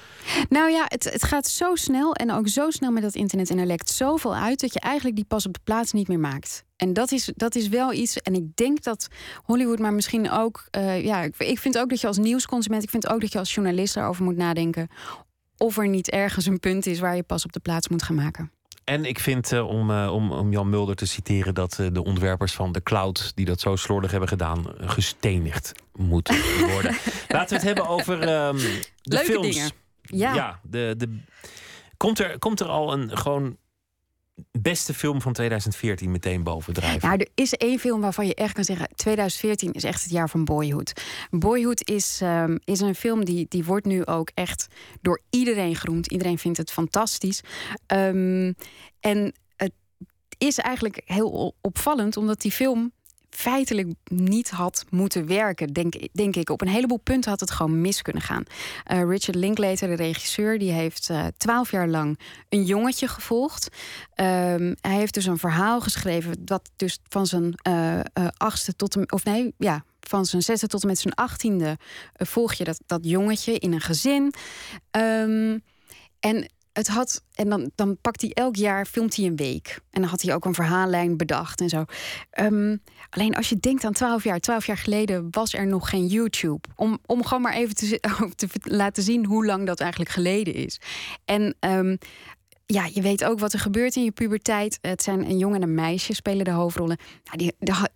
Nou 0.49 0.71
ja, 0.71 0.85
het, 0.89 1.05
het 1.13 1.25
gaat 1.25 1.47
zo 1.47 1.75
snel 1.75 2.15
en 2.15 2.33
ook 2.33 2.49
zo 2.49 2.71
snel 2.71 2.91
met 2.91 3.03
dat 3.03 3.15
internet. 3.15 3.51
En 3.51 3.59
er 3.59 3.67
lekt 3.67 3.91
zoveel 3.91 4.35
uit 4.35 4.61
dat 4.61 4.73
je 4.73 4.81
eigenlijk 4.81 5.17
die 5.17 5.25
pas 5.25 5.47
op 5.47 5.53
de 5.53 5.61
plaats 5.65 5.93
niet 5.93 6.09
meer 6.09 6.21
maakt. 6.21 6.65
En 6.83 6.93
dat 6.93 7.13
is, 7.13 7.33
dat 7.37 7.55
is 7.55 7.69
wel 7.69 7.93
iets. 7.93 8.17
En 8.17 8.35
ik 8.35 8.57
denk 8.57 8.83
dat 8.83 9.09
Hollywood, 9.45 9.79
maar 9.79 9.93
misschien 9.93 10.31
ook. 10.31 10.67
eh, 10.71 11.05
ja, 11.05 11.23
ik, 11.23 11.37
ik 11.39 11.59
vind 11.59 11.79
ook 11.79 11.89
dat 11.89 12.01
je 12.01 12.07
als 12.07 12.19
nieuwsconsument. 12.19 12.83
Ik 12.83 12.91
vind 12.91 13.09
ook 13.09 13.21
dat 13.21 13.33
je 13.33 13.39
als 13.39 13.55
journalist 13.55 13.97
erover 13.97 14.25
moet 14.25 14.37
nadenken. 14.37 14.89
Of 15.57 15.79
er 15.79 15.89
niet 15.89 16.11
ergens 16.11 16.47
een 16.47 16.61
punt 16.61 16.87
is 16.87 17.01
waar 17.01 17.17
je 17.17 17.23
pas 17.23 17.45
op 17.45 17.53
de 17.53 17.61
plaats 17.61 17.89
moet 17.89 18.03
gaan 18.03 18.15
maken. 18.15 18.51
En 18.85 19.05
ik 19.05 19.19
vind, 19.19 19.53
eh, 19.53 19.69
om, 19.69 19.91
eh, 19.91 20.13
om, 20.13 20.33
om 20.33 20.51
Jan 20.53 20.71
Mulder 20.71 20.95
te 20.97 21.07
citeren, 21.07 21.55
dat 21.55 21.79
de 21.93 22.05
ontwerpers 22.05 22.53
van 22.53 22.73
de 22.73 22.83
cloud, 22.83 23.33
die 23.35 23.45
dat 23.47 23.61
zo 23.61 23.77
slordig 23.77 24.11
hebben 24.11 24.29
gedaan, 24.29 24.65
gestenigd 24.79 25.73
moeten 25.93 26.37
worden. 26.73 26.97
Laten 27.29 27.49
we 27.49 27.55
het 27.55 27.63
hebben 27.63 27.89
over 27.89 28.21
ehm, 28.21 28.57
de 28.57 28.81
Leuke 29.03 29.25
films. 29.25 29.55
dingen. 29.55 29.71
Ja. 30.03 30.61
de, 30.63 30.95
de, 30.99 31.19
komt, 31.97 32.19
er, 32.19 32.39
komt 32.39 32.61
er 32.61 32.69
al 32.69 32.93
een 32.93 33.17
gewoon 33.19 33.57
beste 34.51 34.95
film 34.95 35.21
van 35.21 35.33
2014 35.33 36.11
meteen 36.11 36.43
bovendrijven? 36.43 37.09
Nou, 37.09 37.21
er 37.21 37.29
is 37.35 37.53
één 37.53 37.79
film 37.79 38.01
waarvan 38.01 38.27
je 38.27 38.35
echt 38.35 38.55
kan 38.55 38.65
zeggen... 38.65 38.89
2014 38.95 39.73
is 39.73 39.85
echt 39.85 40.03
het 40.03 40.13
jaar 40.13 40.29
van 40.29 40.45
Boyhood. 40.45 40.93
Boyhood 41.31 41.89
is, 41.89 42.19
ehm, 42.21 42.57
is 42.65 42.81
een 42.81 42.95
film 42.95 43.25
die, 43.25 43.47
die 43.49 43.65
wordt 43.65 43.87
nu 43.87 44.07
ook 44.07 44.31
echt 44.35 44.67
door 45.01 45.21
iedereen 45.31 45.77
geroemd. 45.77 46.07
Iedereen 46.07 46.39
vindt 46.39 46.59
het 46.59 46.73
fantastisch. 46.73 47.41
Ehm, 47.87 48.53
en 49.01 49.35
het 49.57 49.73
is 50.39 50.59
eigenlijk 50.59 51.03
heel 51.05 51.55
opvallend... 51.61 52.17
omdat 52.17 52.41
die 52.41 52.53
film 52.53 52.93
feitelijk 53.37 53.89
niet 54.05 54.51
had 54.51 54.85
moeten 54.91 55.27
werken, 55.27 55.73
denk, 55.73 55.95
denk 56.13 56.37
ik. 56.37 56.51
Op 56.51 56.61
een 56.61 56.69
heleboel 56.69 56.99
punten 56.99 57.31
had 57.31 57.41
het 57.41 57.51
gewoon 57.51 57.81
mis 57.81 58.03
kunnen 58.03 58.23
gaan. 58.23 58.45
Eh, 58.85 59.05
Richard 59.05 59.35
Linklater, 59.35 59.89
de 59.89 59.95
regisseur, 59.95 60.59
die 60.59 60.73
heeft 60.73 61.11
eh, 61.11 61.27
twaalf 61.37 61.71
jaar 61.71 61.89
lang 61.89 62.19
een 62.49 62.65
jongetje 62.65 63.09
gevolgd. 63.09 63.69
Ehm, 64.15 64.75
hij 64.81 64.97
heeft 64.97 65.15
dus 65.15 65.27
een 65.27 65.39
verhaal 65.39 65.81
geschreven 65.81 66.45
dat 66.45 66.71
dus 66.77 66.99
van 67.09 67.27
zijn 67.27 67.55
eh, 67.63 68.01
achtste 68.37 68.77
tot 68.77 68.97
en 68.97 69.13
of 69.13 69.25
nee, 69.25 69.55
ja. 69.59 69.85
Van 70.01 70.27
zijn 70.27 70.43
zesde 70.43 70.67
tot 70.67 70.83
en 70.83 70.89
met 70.89 70.99
zijn 70.99 71.15
achttiende 71.15 71.79
volg 72.13 72.53
je 72.53 72.65
dat, 72.65 72.81
dat 72.87 73.01
jongetje 73.03 73.59
in 73.59 73.73
een 73.73 73.81
gezin. 73.81 74.35
Ehm, 74.91 75.59
en 76.21 76.51
het 76.73 76.89
had, 76.89 77.24
en 77.35 77.49
dan, 77.49 77.70
dan 77.74 77.99
pakt 78.01 78.20
hij 78.20 78.31
elk 78.31 78.57
jaar, 78.57 78.86
filmt 78.86 79.16
hij 79.16 79.27
een 79.27 79.36
week. 79.36 79.81
En 79.90 80.01
dan 80.01 80.11
had 80.11 80.23
hij 80.23 80.35
ook 80.35 80.44
een 80.44 80.55
verhaallijn 80.55 81.16
bedacht 81.16 81.61
en 81.61 81.69
zo. 81.69 81.85
Ehm, 82.31 82.77
alleen 83.11 83.35
als 83.35 83.49
je 83.49 83.57
denkt 83.61 83.85
aan 83.85 83.93
12 83.93 84.24
jaar, 84.24 84.40
12 84.40 84.66
jaar 84.66 84.77
geleden 84.77 85.28
was 85.31 85.55
er 85.55 85.66
nog 85.66 85.89
geen 85.89 86.07
YouTube. 86.07 86.69
Om, 86.77 86.99
om 87.07 87.24
gewoon 87.24 87.43
maar 87.43 87.55
even 87.55 87.74
te, 87.74 88.01
te 88.36 88.49
laten 88.62 89.03
zien 89.03 89.27
hoe 89.27 89.47
lang 89.47 89.66
dat 89.66 89.81
eigenlijk 89.81 90.11
geleden 90.11 90.55
is. 90.55 90.81
En 91.24 91.55
ehm, 91.61 91.97
ja, 92.66 92.89
je 92.93 93.03
weet 93.03 93.24
ook 93.24 93.39
wat 93.39 93.53
er 93.53 93.59
gebeurt 93.59 93.97
in 93.97 94.05
je 94.05 94.12
puberteit. 94.12 94.78
Het 94.81 95.03
zijn 95.03 95.24
een 95.24 95.39
jongen 95.39 95.62
en 95.62 95.69
een 95.69 95.74
meisje 95.74 96.15
spelen 96.15 96.44
de 96.44 96.51
hoofdrollen. 96.51 96.99
Nou, 97.24 97.36
die, 97.36 97.53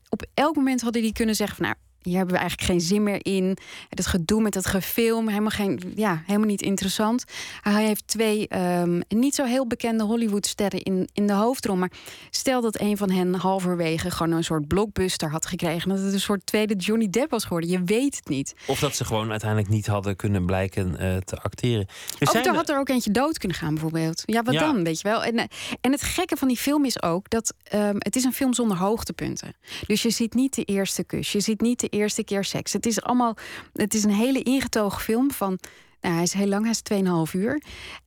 op 0.09 0.27
elk 0.35 0.57
moment 0.57 0.81
hadden 0.81 1.03
die 1.03 1.13
kunnen 1.13 1.35
zeggen 1.35 1.57
van... 1.57 1.67
nou, 1.67 1.77
hier 2.07 2.17
hebben 2.17 2.35
we 2.35 2.41
eigenlijk 2.41 2.71
geen 2.71 2.81
zin 2.81 3.03
meer 3.03 3.19
in. 3.23 3.57
Het 3.89 4.07
gedoe 4.07 4.43
met 4.43 4.55
het 4.55 4.67
gefilm, 4.67 5.29
helemaal, 5.29 5.51
geen, 5.51 5.81
ja, 5.95 6.23
helemaal 6.27 6.49
niet 6.49 6.63
interessant. 6.63 7.25
Hij 7.61 7.85
heeft 7.85 8.07
twee 8.07 8.49
ehm, 8.49 9.01
niet 9.09 9.35
zo 9.35 9.45
heel 9.45 9.67
bekende 9.67 10.05
Hollywoodsterren 10.05 10.83
in, 10.83 11.09
in 11.13 11.27
de 11.27 11.33
hoofdrol. 11.33 11.77
Maar 11.77 11.91
stel 12.31 12.61
dat 12.61 12.81
een 12.81 12.97
van 12.97 13.11
hen 13.11 13.35
halverwege 13.35 14.11
gewoon 14.11 14.33
een 14.33 14.45
soort 14.45 14.69
blockbuster 14.69 15.31
had 15.31 15.47
gekregen. 15.47 15.89
Dat 15.89 15.99
het 15.99 16.13
een 16.13 16.21
soort 16.21 16.47
tweede 16.47 16.75
Johnny 16.75 17.11
Depp 17.11 17.31
was 17.31 17.43
geworden. 17.43 17.71
Je 17.71 17.83
weet 17.85 18.17
het 18.17 18.29
niet. 18.29 18.55
Of 18.67 18.79
dat 18.79 18.97
ze 18.97 19.05
gewoon 19.05 19.31
uiteindelijk 19.31 19.71
niet 19.71 19.87
hadden 19.87 20.17
kunnen 20.17 20.47
blijken 20.47 20.99
eh, 20.99 21.17
te 21.17 21.41
acteren. 21.41 21.87
Er 22.19 22.27
Of 22.27 22.33
zijn 22.33 22.45
er 22.45 22.55
had 22.55 22.69
er 22.69 22.79
ook 22.79 22.89
eentje 22.89 23.11
dood 23.11 23.39
kunnen 23.39 23.57
gaan, 23.57 23.73
bijvoorbeeld. 23.73 24.23
Ja, 24.27 24.43
wat 24.43 24.55
Ja. 24.55 24.61
dan, 24.61 24.85
weet 24.85 25.01
je 25.01 25.09
wel? 25.09 25.25
En, 25.25 25.37
eh, 25.39 25.45
en 25.81 25.93
het 25.93 26.03
gekke 26.03 26.37
van 26.37 26.49
die 26.49 26.57
film 26.57 26.85
is 26.85 27.03
ook 27.03 27.31
dat 27.31 27.55
ehm, 27.63 27.97
het 27.99 28.17
is 28.17 28.25
een 28.25 28.33
film 28.33 28.55
zonder 28.55 28.77
hoogtepunten. 28.77 29.55
Dus 29.87 30.03
je 30.03 30.11
ziet 30.11 30.35
niet 30.35 30.55
de 30.55 30.65
eerste 30.65 31.05
kus, 31.05 31.33
je 31.33 31.41
ziet 31.41 31.61
niet 31.61 31.81
de 31.81 31.89
eerste 31.97 32.25
keer 32.25 32.45
seks. 32.45 32.73
Het 32.73 32.87
is 32.87 33.03
allemaal, 33.03 33.37
het 33.73 33.95
is 33.95 34.05
een 34.05 34.11
hele 34.15 34.43
ingetogen 34.43 35.01
film 35.01 35.31
van, 35.31 35.59
nou, 36.01 36.15
hij 36.15 36.23
is 36.23 36.33
heel 36.33 36.47
lang, 36.47 36.63
hij 36.63 36.99
is 36.99 37.29
2,5 37.29 37.33
uur. 37.41 37.63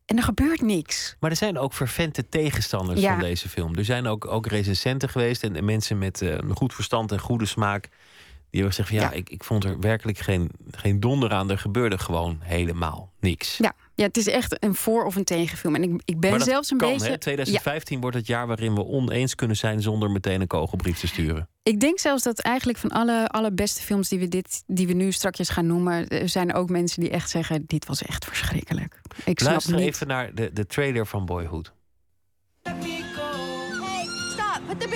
En 0.05 0.17
er 0.17 0.23
gebeurt 0.23 0.61
niks. 0.61 1.15
Maar 1.19 1.29
er 1.29 1.35
zijn 1.35 1.57
ook 1.57 1.73
vervente 1.73 2.29
tegenstanders 2.29 3.01
Ja. 3.01 3.11
van 3.11 3.19
deze 3.23 3.49
film. 3.49 3.75
Er 3.75 3.85
zijn 3.85 4.07
ook, 4.07 4.25
ook 4.27 4.47
recensenten 4.47 5.09
geweest 5.09 5.43
en, 5.43 5.55
en 5.55 5.65
mensen 5.65 5.97
met 5.97 6.21
eh, 6.21 6.29
een 6.31 6.55
goed 6.55 6.73
verstand 6.73 7.11
en 7.11 7.19
goede 7.19 7.45
smaak. 7.45 7.81
Die 8.51 8.61
hebben 8.61 8.69
gezegd 8.77 8.89
van 8.89 8.97
ja, 8.97 9.11
Ik, 9.17 9.29
ik 9.29 9.43
vond 9.43 9.63
er 9.63 9.79
werkelijk 9.79 10.17
geen, 10.17 10.51
geen 10.71 10.99
donder 10.99 11.31
aan. 11.31 11.49
Er 11.49 11.57
gebeurde 11.59 11.97
gewoon 11.97 12.39
helemaal 12.41 13.11
niks. 13.19 13.57
Ja, 13.57 13.73
ja, 13.99 14.05
het 14.05 14.17
is 14.17 14.27
echt 14.27 14.63
een 14.63 14.75
voor- 14.75 15.05
of 15.05 15.15
een 15.15 15.23
tegenfilm. 15.23 15.75
En 15.75 15.83
ik, 15.83 16.01
ik 16.05 16.19
ben 16.19 16.29
maar 16.29 16.39
dat 16.39 16.47
zelfs 16.47 16.71
een 16.71 16.77
kan, 16.77 16.91
beetje. 16.91 17.09
Hè? 17.09 17.17
2015 17.17 17.99
wordt 18.01 18.15
het 18.15 18.27
jaar 18.27 18.47
waarin 18.47 18.75
we 18.75 18.85
oneens 18.85 19.35
kunnen 19.35 19.55
zijn 19.57 19.81
zonder 19.81 20.11
meteen 20.11 20.41
een 20.41 20.47
kogelbrief 20.47 20.99
te 20.99 21.07
sturen. 21.07 21.49
Ik 21.63 21.79
denk 21.79 21.99
zelfs 21.99 22.23
dat 22.23 22.39
eigenlijk 22.39 22.77
van 22.77 22.89
alle, 22.89 23.27
alle 23.27 23.51
beste 23.51 23.81
films 23.81 24.09
die 24.09 24.19
we, 24.19 24.27
dit, 24.27 24.63
die 24.67 24.87
we 24.87 24.93
nu 24.93 25.11
strakjes 25.11 25.49
gaan 25.49 25.67
noemen, 25.67 26.07
er 26.07 26.29
zijn 26.29 26.53
ook 26.53 26.69
mensen 26.69 27.01
die 27.01 27.09
echt 27.09 27.29
zeggen: 27.29 27.63
dit 27.67 27.85
was 27.85 28.01
echt 28.03 28.25
verschrikkelijk. 28.25 29.01
Ik 29.25 29.39
snap 29.39 29.51
Luister 29.51 29.75
niet. 29.75 29.85
even 29.85 30.07
naar 30.07 30.35
de, 30.35 30.53
de 30.53 30.65
trailer 30.65 31.05
van 31.07 31.25
Boyhood. 31.25 31.73
Hey, 32.61 32.75
stop! 34.31 34.61
Put 34.67 34.79
the 34.79 34.87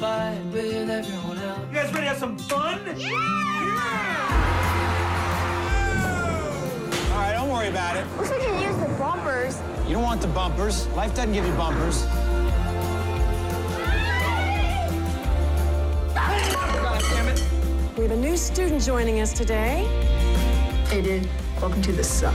fight 0.00 0.40
with 0.50 0.88
everyone 0.88 1.36
else. 1.36 1.60
You 1.68 1.74
guys 1.74 1.92
ready 1.92 2.06
to 2.06 2.08
have 2.08 2.16
some 2.16 2.38
fun? 2.38 2.80
Yeah! 2.96 3.10
All 7.12 7.18
right, 7.18 7.34
don't 7.34 7.50
worry 7.50 7.68
about 7.68 7.98
it. 7.98 8.06
Wish 8.18 8.30
I 8.30 8.38
could 8.38 8.62
use 8.62 8.76
the 8.78 8.88
bumpers. 8.98 9.60
You 9.86 9.92
don't 9.92 10.02
want 10.02 10.22
the 10.22 10.28
bumpers. 10.28 10.86
Life 10.96 11.14
doesn't 11.14 11.34
give 11.34 11.44
you 11.44 11.52
bumpers. 11.52 12.06
We 17.98 18.04
have 18.04 18.12
a 18.12 18.16
new 18.16 18.38
student 18.38 18.80
joining 18.82 19.20
us 19.20 19.34
today. 19.34 19.86
Aiden, 20.86 21.28
welcome 21.60 21.82
to 21.82 21.92
the 21.92 22.02
suck. 22.02 22.34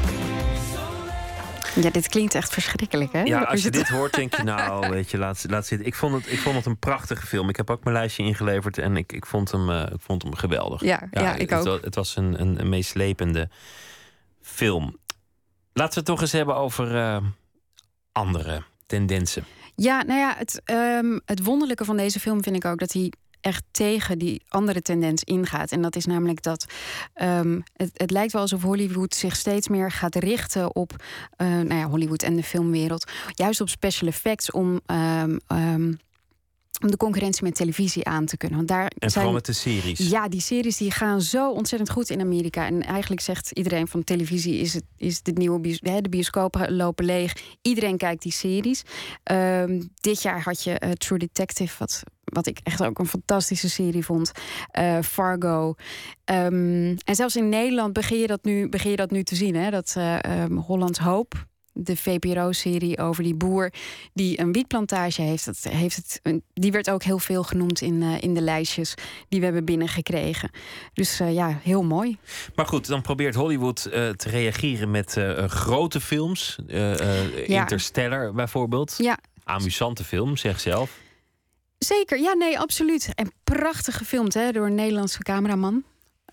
Ja, 1.76 1.90
dit 1.90 2.08
klinkt 2.08 2.36
echt 2.36 2.54
verschrikkelijk, 2.54 3.14
hè? 3.14 3.22
Ja, 3.22 3.42
als 3.42 3.64
je 3.64 3.72
dit 3.72 3.88
hoort, 3.88 4.14
denk 4.14 4.36
je 4.36 4.44
nou, 4.54 4.90
weet 4.90 5.12
je, 5.12 5.18
laat, 5.18 5.46
laat 5.50 5.66
zitten. 5.66 5.88
Ik 5.88 5.96
vond, 5.96 6.14
het, 6.14 6.32
ik 6.32 6.40
vond 6.40 6.56
het 6.56 6.66
een 6.66 6.80
prachtige 6.80 7.28
film. 7.28 7.50
Ik 7.50 7.56
heb 7.56 7.70
ook 7.70 7.84
mijn 7.84 7.96
lijstje 7.96 8.24
ingeleverd 8.24 8.78
en 8.78 8.98
ik, 8.98 9.12
ik, 9.12 9.26
vond, 9.26 9.52
hem, 9.52 9.70
eh, 9.70 9.82
ik 9.82 10.02
vond 10.02 10.24
hem 10.24 10.36
geweldig. 10.36 10.82
Ja, 10.82 11.08
ja, 11.12 11.36
ik 11.36 11.50
het, 11.50 11.68
ook. 11.68 11.84
Het 11.84 11.96
was 11.96 12.16
een, 12.16 12.42
een, 12.42 12.60
een 12.60 12.70
meeslepende 12.70 13.50
film. 14.42 14.98
Laten 15.74 15.94
we 15.94 16.00
het 16.00 16.06
toch 16.06 16.22
eens 16.22 16.32
hebben 16.32 16.56
over 16.56 16.96
eh, 16.96 17.18
andere 18.12 18.64
tendensen. 18.86 19.46
Ja, 19.76 20.04
nou 20.04 20.20
ja, 20.20 20.36
het, 20.38 20.62
ehm, 20.66 21.20
het 21.26 21.44
wonderlijke 21.44 21.86
van 21.86 21.98
deze 21.98 22.20
film 22.20 22.44
vind 22.44 22.56
ik 22.56 22.66
ook 22.66 22.80
dat 22.80 22.92
hij 22.92 23.12
echt 23.46 23.64
tegen 23.72 24.18
die 24.18 24.42
andere 24.48 24.82
tendens 24.82 25.24
ingaat. 25.24 25.72
En 25.72 25.82
dat 25.82 25.96
is 25.96 26.06
namelijk 26.06 26.42
dat 26.42 26.66
ehm, 27.14 27.60
het, 27.74 27.90
het 27.94 28.12
lijkt 28.12 28.32
wel 28.32 28.42
alsof 28.42 28.62
Hollywood 28.62 29.16
zich 29.16 29.36
steeds 29.36 29.68
meer 29.68 29.92
gaat 29.92 30.16
richten 30.16 30.76
op 30.76 30.96
eh, 31.38 31.48
nou 31.48 31.74
ja, 31.76 31.88
Hollywood 31.88 32.24
en 32.24 32.36
de 32.36 32.44
filmwereld. 32.44 33.12
Juist 33.34 33.62
op 33.62 33.70
special 33.70 34.10
effects 34.10 34.52
om. 34.52 34.82
ehm, 34.86 35.38
ehm, 35.48 35.94
om 36.86 36.92
de 36.92 36.98
concurrentie 36.98 37.44
met 37.44 37.56
televisie 37.56 38.06
aan 38.06 38.26
te 38.26 38.38
kunnen. 38.38 38.58
Want 38.58 38.70
daar 38.70 38.84
En 38.84 38.92
zijn, 38.98 39.12
vooral 39.12 39.34
met 39.34 39.46
de 39.46 39.54
series. 39.54 40.10
Ja, 40.10 40.28
die 40.28 40.42
series 40.42 40.78
die 40.78 40.92
gaan 40.92 41.22
zo 41.22 41.52
ontzettend 41.52 41.92
goed 41.92 42.10
in 42.10 42.22
Amerika. 42.22 42.66
En 42.66 42.82
eigenlijk 42.82 43.22
zegt 43.22 43.52
iedereen 43.52 43.88
van 43.88 44.04
televisie 44.04 44.60
is 44.60 44.74
het 44.74 44.84
is 44.98 45.22
de 45.22 45.32
nieuwe 45.32 45.60
bios, 45.60 45.80
de 45.80 46.10
bioscopen 46.10 46.76
lopen 46.76 47.06
leeg. 47.06 47.34
Iedereen 47.62 47.98
kijkt 47.98 48.22
die 48.22 48.32
series. 48.32 48.84
Ehm, 49.24 49.82
dit 50.02 50.22
jaar 50.22 50.44
had 50.44 50.64
je 50.64 50.80
eh, 50.80 50.92
True 50.92 51.20
Detective, 51.20 51.76
wat, 51.80 52.04
wat 52.24 52.48
ik 52.48 52.60
echt 52.64 52.84
ook 52.84 53.00
een 53.00 53.08
fantastische 53.08 53.70
serie 53.70 54.06
vond. 54.06 54.32
Eh, 54.72 55.00
Fargo. 55.02 55.76
Ehm, 56.24 56.96
en 57.06 57.16
zelfs 57.16 57.36
in 57.36 57.50
Nederland 57.50 57.94
begin 57.94 58.20
je 58.20 58.28
dat 58.28 58.44
nu, 58.44 58.70
begin 58.70 58.92
je 58.92 58.98
dat 58.98 59.12
nu 59.12 59.24
te 59.24 59.36
zien. 59.36 59.56
Hè? 59.56 59.70
Dat 59.70 59.94
eh 59.98 60.24
ehm, 60.24 60.56
Hollands 60.56 61.00
Hoop. 61.00 61.46
De 61.78 61.98
VPRO-serie 61.98 62.98
over 62.98 63.24
die 63.24 63.36
boer 63.36 63.74
die 64.14 64.40
een 64.40 64.52
wietplantage 64.52 65.22
heeft. 65.22 65.46
Dat 65.46 65.64
heeft 65.70 65.96
het, 65.96 66.42
die 66.54 66.72
werd 66.72 66.90
ook 66.90 67.04
heel 67.04 67.20
veel 67.20 67.44
genoemd 67.44 67.82
in, 67.82 68.02
eh, 68.02 68.22
in 68.22 68.34
de 68.34 68.42
lijstjes 68.42 68.94
die 69.30 69.40
we 69.40 69.46
hebben 69.46 69.66
binnengekregen. 69.66 70.50
Dus 70.94 71.20
eh, 71.20 71.34
ja, 71.34 71.60
heel 71.64 71.84
mooi. 71.84 72.18
Maar 72.56 72.66
goed, 72.66 72.88
dan 72.88 73.02
probeert 73.02 73.36
Hollywood 73.36 73.86
eh, 73.86 74.10
te 74.10 74.30
reageren 74.30 74.92
met 74.92 75.20
grote 75.48 76.02
films. 76.02 76.60
Ja. 76.68 77.60
Interstellar 77.62 78.34
bijvoorbeeld. 78.34 78.96
Ja. 78.98 79.18
Amusante 79.44 80.04
film, 80.04 80.38
zeg 80.38 80.60
zelf. 80.60 80.98
Zeker, 81.78 82.20
ja, 82.20 82.34
nee, 82.34 82.60
absoluut. 82.60 83.12
En 83.16 83.32
prachtig 83.44 83.98
gefilmd 83.98 84.34
hè, 84.34 84.52
door 84.52 84.66
een 84.66 84.76
Nederlandse 84.76 85.24
cameraman. 85.24 85.84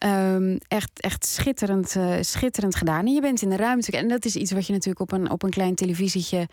Ehm, 0.02 0.56
echt, 0.68 0.90
echt 1.00 1.26
schitterend, 1.26 1.96
eh, 1.96 2.14
schitterend 2.20 2.76
gedaan. 2.76 3.06
En 3.06 3.12
je 3.12 3.20
bent 3.20 3.42
in 3.42 3.48
de 3.48 3.56
ruimte. 3.56 3.96
En 3.96 4.08
dat 4.08 4.24
is 4.24 4.36
iets 4.36 4.52
wat 4.52 4.66
je 4.66 4.72
natuurlijk 4.72 5.00
op 5.00 5.12
een, 5.12 5.30
op 5.30 5.42
een 5.42 5.50
klein 5.50 5.74
televisietje 5.74 6.48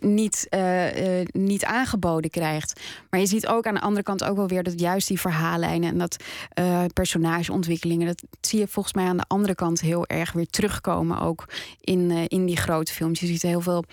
niet, 0.00 0.46
eh, 0.48 1.20
eh, 1.20 1.26
niet 1.32 1.64
aangeboden 1.64 2.30
krijgt. 2.30 2.80
Maar 3.10 3.20
je 3.20 3.26
ziet 3.26 3.46
ook 3.46 3.66
aan 3.66 3.74
de 3.74 3.80
andere 3.80 4.02
kant 4.02 4.24
ook 4.24 4.36
wel 4.36 4.48
weer 4.48 4.62
dat 4.62 4.80
juist 4.80 5.08
die 5.08 5.20
verhaallijnen 5.20 5.90
en 5.90 5.98
dat 5.98 6.16
eh, 6.48 6.84
personageontwikkelingen, 6.92 8.06
dat 8.06 8.22
zie 8.40 8.58
je 8.58 8.68
volgens 8.68 8.94
mij 8.94 9.04
aan 9.04 9.16
de 9.16 9.24
andere 9.26 9.54
kant 9.54 9.80
heel 9.80 10.06
erg 10.06 10.32
weer 10.32 10.46
terugkomen. 10.46 11.20
Ook 11.20 11.44
in, 11.80 12.10
eh, 12.10 12.24
in 12.28 12.46
die 12.46 12.56
grote 12.56 12.92
films. 12.92 13.20
Je 13.20 13.26
ziet 13.26 13.42
heel 13.42 13.60
veel. 13.60 13.84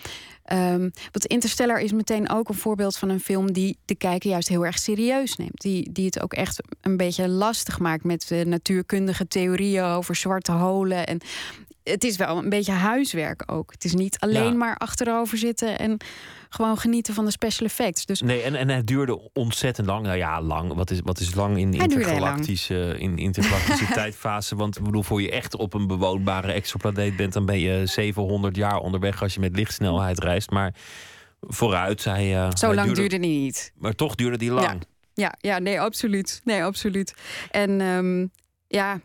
Ehm 0.50 0.80
want 0.80 1.26
Interstellar 1.26 1.80
is 1.80 1.92
meteen 1.92 2.30
ook 2.30 2.48
een 2.48 2.54
voorbeeld 2.54 2.96
van 2.96 3.08
een 3.08 3.20
film 3.20 3.52
die 3.52 3.78
de 3.84 3.94
kijker 3.94 4.30
juist 4.30 4.48
heel 4.48 4.66
erg 4.66 4.78
serieus 4.78 5.36
neemt. 5.36 5.60
Die, 5.60 5.92
die 5.92 6.06
het 6.06 6.22
ook 6.22 6.32
echt 6.32 6.62
een 6.80 6.96
beetje 6.96 7.28
lastig 7.28 7.78
maakt 7.78 8.04
met 8.04 8.30
natuurkundige 8.44 9.28
theorieën 9.28 9.84
over 9.84 10.14
zwarte 10.14 10.52
holen. 10.52 11.06
En 11.06 11.20
het 11.84 12.04
is 12.04 12.16
wel 12.16 12.38
een 12.38 12.48
beetje 12.48 12.72
huiswerk 12.72 13.42
ook. 13.46 13.72
Het 13.72 13.84
is 13.84 13.94
niet 13.94 14.18
alleen 14.18 14.42
Ja. 14.44 14.52
maar 14.52 14.76
achterover 14.76 15.38
zitten 15.38 15.78
en 15.78 15.96
gewoon 16.48 16.78
genieten 16.78 17.14
van 17.14 17.24
de 17.24 17.30
special 17.30 17.66
effects. 17.66 18.06
Dus 18.06 18.20
Nee, 18.20 18.42
en, 18.42 18.54
en 18.54 18.68
het 18.68 18.86
duurde 18.86 19.30
ontzettend 19.32 19.86
lang. 19.86 20.02
Nou 20.06 20.16
ja, 20.16 20.42
lang. 20.42 20.74
Wat 20.74 20.90
is, 20.90 21.00
wat 21.04 21.20
is 21.20 21.34
lang 21.34 21.58
in 21.58 21.70
duurde 21.70 21.86
heel 21.88 21.98
intergalactische, 21.98 22.94
in 22.98 23.18
intergalactische 23.18 23.86
tijdfase? 24.00 24.56
Want 24.56 24.76
ik 24.76 24.82
bedoel, 24.84 25.02
voor 25.02 25.22
je 25.22 25.30
echt 25.30 25.56
op 25.56 25.74
een 25.74 25.86
bewoonbare 25.86 26.52
exoplaneet 26.52 27.16
bent, 27.16 27.32
dan 27.32 27.44
ben 27.46 27.58
je 27.58 27.86
700 27.86 28.56
jaar 28.56 28.78
onderweg 28.78 29.22
als 29.22 29.34
je 29.34 29.40
met 29.40 29.56
lichtsnelheid 29.56 30.18
reist. 30.18 30.50
Maar 30.50 30.74
vooruit, 31.40 32.04
hij. 32.04 32.36
eh, 32.36 32.48
zo 32.56 32.74
lang 32.74 32.92
duurde 32.92 33.18
die 33.18 33.30
niet. 33.42 33.72
Maar 33.78 33.94
toch 33.94 34.14
duurde 34.14 34.36
die 34.38 34.50
lang. 34.50 34.66
Ja, 34.66 34.78
ja, 35.14 35.34
ja 35.38 35.58
nee, 35.58 35.80
absoluut. 35.80 36.40
Nee, 36.44 36.64
absoluut. 36.64 37.14
En 37.50 37.80
ehm, 37.80 38.26
ja, 38.66 39.00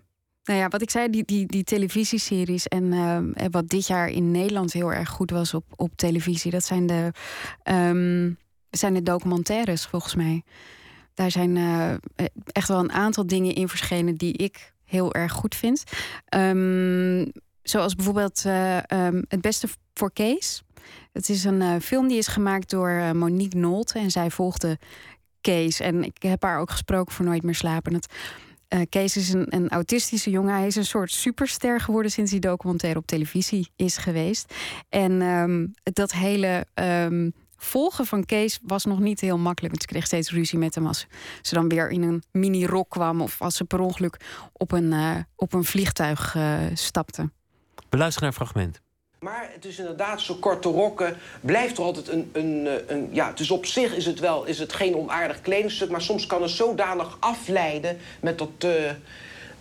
nou 0.45 0.59
ja, 0.59 0.67
wat 0.67 0.81
ik 0.81 0.89
zei, 0.89 1.09
die, 1.09 1.23
die, 1.25 1.45
die 1.45 1.63
televisieseries 1.63 2.67
en 2.67 2.93
ehm, 2.93 3.31
en 3.33 3.51
wat 3.51 3.69
dit 3.69 3.87
jaar 3.87 4.09
in 4.09 4.31
Nederland 4.31 4.73
heel 4.73 4.93
erg 4.93 5.09
goed 5.09 5.31
was 5.31 5.53
op, 5.53 5.65
op 5.75 5.91
televisie, 5.95 6.51
dat 6.51 6.65
zijn 6.65 6.87
de, 6.87 7.11
ehm, 7.63 8.31
zijn 8.69 8.93
de 8.93 9.03
documentaires 9.03 9.85
volgens 9.85 10.15
mij. 10.15 10.43
Daar 11.13 11.31
zijn 11.31 11.57
eh, 11.57 11.93
echt 12.51 12.67
wel 12.67 12.79
een 12.79 12.91
aantal 12.91 13.27
dingen 13.27 13.55
in 13.55 13.67
verschenen 13.67 14.15
die 14.15 14.33
ik 14.33 14.73
heel 14.85 15.13
erg 15.13 15.31
goed 15.31 15.55
vind. 15.55 15.83
Ehm, 16.25 17.25
zoals 17.63 17.95
bijvoorbeeld 17.95 18.45
eh, 18.45 18.91
ehm, 18.91 19.21
Het 19.27 19.41
Beste 19.41 19.67
voor 19.93 20.11
Kees. 20.11 20.63
Het 21.11 21.29
is 21.29 21.43
een 21.43 21.61
eh, 21.61 21.75
film 21.81 22.07
die 22.07 22.17
is 22.17 22.27
gemaakt 22.27 22.69
door 22.69 22.89
eh, 22.89 23.11
Monique 23.11 23.57
Nolte. 23.57 23.99
En 23.99 24.11
zij 24.11 24.31
volgde 24.31 24.77
Kees. 25.41 25.79
En 25.79 26.03
ik 26.03 26.21
heb 26.21 26.43
haar 26.43 26.59
ook 26.59 26.71
gesproken 26.71 27.13
voor 27.13 27.25
Nooit 27.25 27.43
meer 27.43 27.55
slapen. 27.55 27.99
Eh, 28.75 28.81
Kees 28.89 29.17
is 29.17 29.33
een, 29.33 29.45
een 29.49 29.69
autistische 29.69 30.29
jongen. 30.29 30.53
Hij 30.53 30.67
is 30.67 30.75
een 30.75 30.85
soort 30.85 31.11
superster 31.11 31.79
geworden 31.79 32.11
sinds 32.11 32.31
die 32.31 32.39
documentaire 32.39 32.99
op 32.99 33.05
televisie 33.05 33.71
is 33.75 33.97
geweest. 33.97 34.53
En 34.89 35.21
ehm, 35.21 35.67
dat 35.93 36.11
hele 36.11 36.65
ehm, 36.73 37.29
volgen 37.57 38.05
van 38.05 38.25
Kees 38.25 38.59
was 38.61 38.85
nog 38.85 38.99
niet 38.99 39.19
heel 39.19 39.37
makkelijk. 39.37 39.73
Want 39.73 39.81
ze 39.81 39.87
kreeg 39.87 40.05
steeds 40.05 40.31
ruzie 40.31 40.59
met 40.59 40.75
hem 40.75 40.87
als 40.87 41.07
ze 41.41 41.53
dan 41.53 41.69
weer 41.69 41.89
in 41.89 42.01
een 42.01 42.23
mini-rok 42.31 42.89
kwam. 42.89 43.21
Of 43.21 43.41
als 43.41 43.55
ze 43.55 43.65
per 43.65 43.79
ongeluk 43.79 44.19
op 44.53 44.71
een, 44.71 44.93
eh, 44.93 45.17
op 45.35 45.53
een 45.53 45.63
vliegtuig 45.63 46.35
eh, 46.35 46.57
stapte. 46.73 47.29
We 47.89 47.97
luisteren 47.97 48.29
naar 48.29 48.39
een 48.39 48.45
fragment. 48.45 48.84
Maar 49.25 49.49
het 49.53 49.65
is 49.65 49.79
inderdaad, 49.79 50.21
zo 50.21 50.33
korte 50.33 50.69
rokken 50.69 51.17
blijft 51.41 51.77
er 51.77 51.83
altijd 51.83 52.07
een... 52.07 52.29
een, 52.33 52.67
eh, 52.67 52.95
een 52.95 53.09
ja, 53.11 53.31
dus 53.31 53.51
op 53.51 53.65
zich 53.65 53.95
is 53.95 54.05
het 54.05 54.19
wel 54.19 54.45
is 54.45 54.59
het 54.59 54.73
geen 54.73 54.95
onaardig 54.95 55.41
kledingstuk... 55.41 55.89
maar 55.89 56.01
soms 56.01 56.27
kan 56.27 56.41
het 56.41 56.51
zodanig 56.51 57.17
afleiden 57.19 57.97
met 58.19 58.37
dat... 58.37 58.49
eh, 58.57 58.69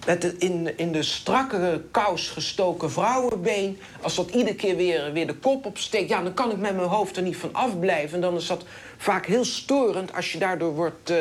met 0.06 0.22
het 0.22 0.34
in, 0.38 0.78
in 0.78 0.92
de 0.92 1.02
strakke 1.02 1.82
kous 1.90 2.28
gestoken 2.28 2.90
vrouwenbeen... 2.90 3.78
als 4.00 4.14
dat 4.14 4.30
iedere 4.30 4.56
keer 4.56 4.76
weer, 4.76 5.12
weer 5.12 5.26
de 5.26 5.34
kop 5.34 5.66
opsteekt... 5.66 6.08
ja, 6.08 6.22
dan 6.22 6.34
kan 6.34 6.50
ik 6.50 6.56
met 6.56 6.76
mijn 6.76 6.88
hoofd 6.88 7.16
er 7.16 7.22
niet 7.22 7.36
van 7.36 7.52
afblijven. 7.52 8.14
En 8.14 8.20
dan 8.20 8.36
is 8.36 8.46
dat 8.46 8.64
vaak 8.96 9.26
heel 9.26 9.44
storend 9.44 10.14
als 10.14 10.32
je 10.32 10.38
daardoor 10.38 10.74
wordt, 10.74 11.10
eh, 11.10 11.18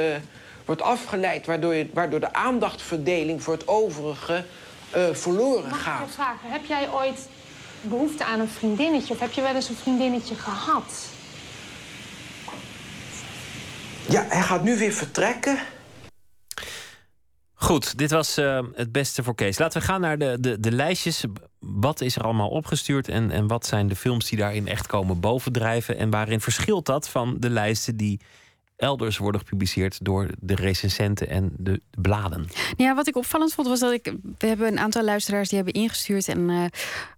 wordt 0.66 0.82
afgeleid... 0.82 1.46
Waardoor, 1.46 1.74
je, 1.74 1.90
waardoor 1.94 2.20
de 2.20 2.34
aandachtverdeling 2.34 3.44
voor 3.44 3.54
het 3.54 3.68
overige 3.68 4.44
verloren 5.12 5.70
Mag 5.70 5.80
ik 5.80 5.86
gaat. 5.86 6.08
je 6.08 6.14
vragen, 6.14 6.50
heb 6.50 6.66
jij 6.66 6.90
ooit 6.92 7.28
behoefte 7.90 8.26
aan 8.26 8.40
een 8.40 8.50
vriendinnetje? 8.50 9.14
Of 9.14 9.20
heb 9.20 9.32
je 9.32 9.42
wel 9.42 9.56
eens 9.56 9.70
een 9.70 9.76
vriendinnetje 9.76 10.36
gehad? 10.36 11.08
Ja, 14.10 14.26
hij 14.30 14.42
gaat 14.42 14.64
nu 14.64 14.78
weer 14.78 14.92
vertrekken. 14.92 15.58
Goed, 17.54 17.98
dit 17.98 18.12
was 18.12 18.38
eh, 18.38 18.60
het 18.74 18.92
beste 18.92 19.24
voor 19.24 19.36
Kees. 19.36 19.58
Laten 19.58 19.82
we 19.82 19.88
gaan 19.88 20.02
naar 20.02 20.18
de, 20.18 20.38
de, 20.40 20.60
de 20.60 20.72
lijstjes. 20.72 21.24
Wat 21.60 22.02
is 22.02 22.16
er 22.16 22.24
allemaal 22.24 22.50
opgestuurd 22.50 23.08
en, 23.08 23.32
en 23.32 23.48
wat 23.48 23.66
zijn 23.66 23.88
de 23.88 23.96
films 23.96 24.30
die 24.30 24.38
daarin 24.38 24.68
echt 24.68 24.88
komen 24.88 25.20
bovendrijven? 25.20 25.98
En 25.98 26.10
waarin 26.10 26.42
verschilt 26.42 26.86
dat 26.86 27.10
van 27.10 27.36
de 27.40 27.50
lijsten 27.50 27.98
die 27.98 28.20
elders 28.84 29.18
worden 29.18 29.42
gepubliceerd 29.42 30.06
door 30.06 30.30
de 30.40 30.56
recensenten 30.56 31.30
en 31.30 31.54
de, 31.58 31.82
de 31.92 32.02
bladen? 32.02 32.48
Ja, 32.78 32.96
wat 32.96 33.08
ik 33.08 33.16
opvallend 33.16 33.54
vond 33.54 33.68
was 33.68 33.80
dat 33.80 33.92
ik. 33.92 34.14
We 34.38 34.48
hebben 34.48 34.68
een 34.68 34.80
aantal 34.80 35.04
luisteraars 35.04 35.50
die 35.50 35.58
hebben 35.58 35.82
ingestuurd. 35.82 36.28
En 36.28 36.50
eh, 36.50 36.66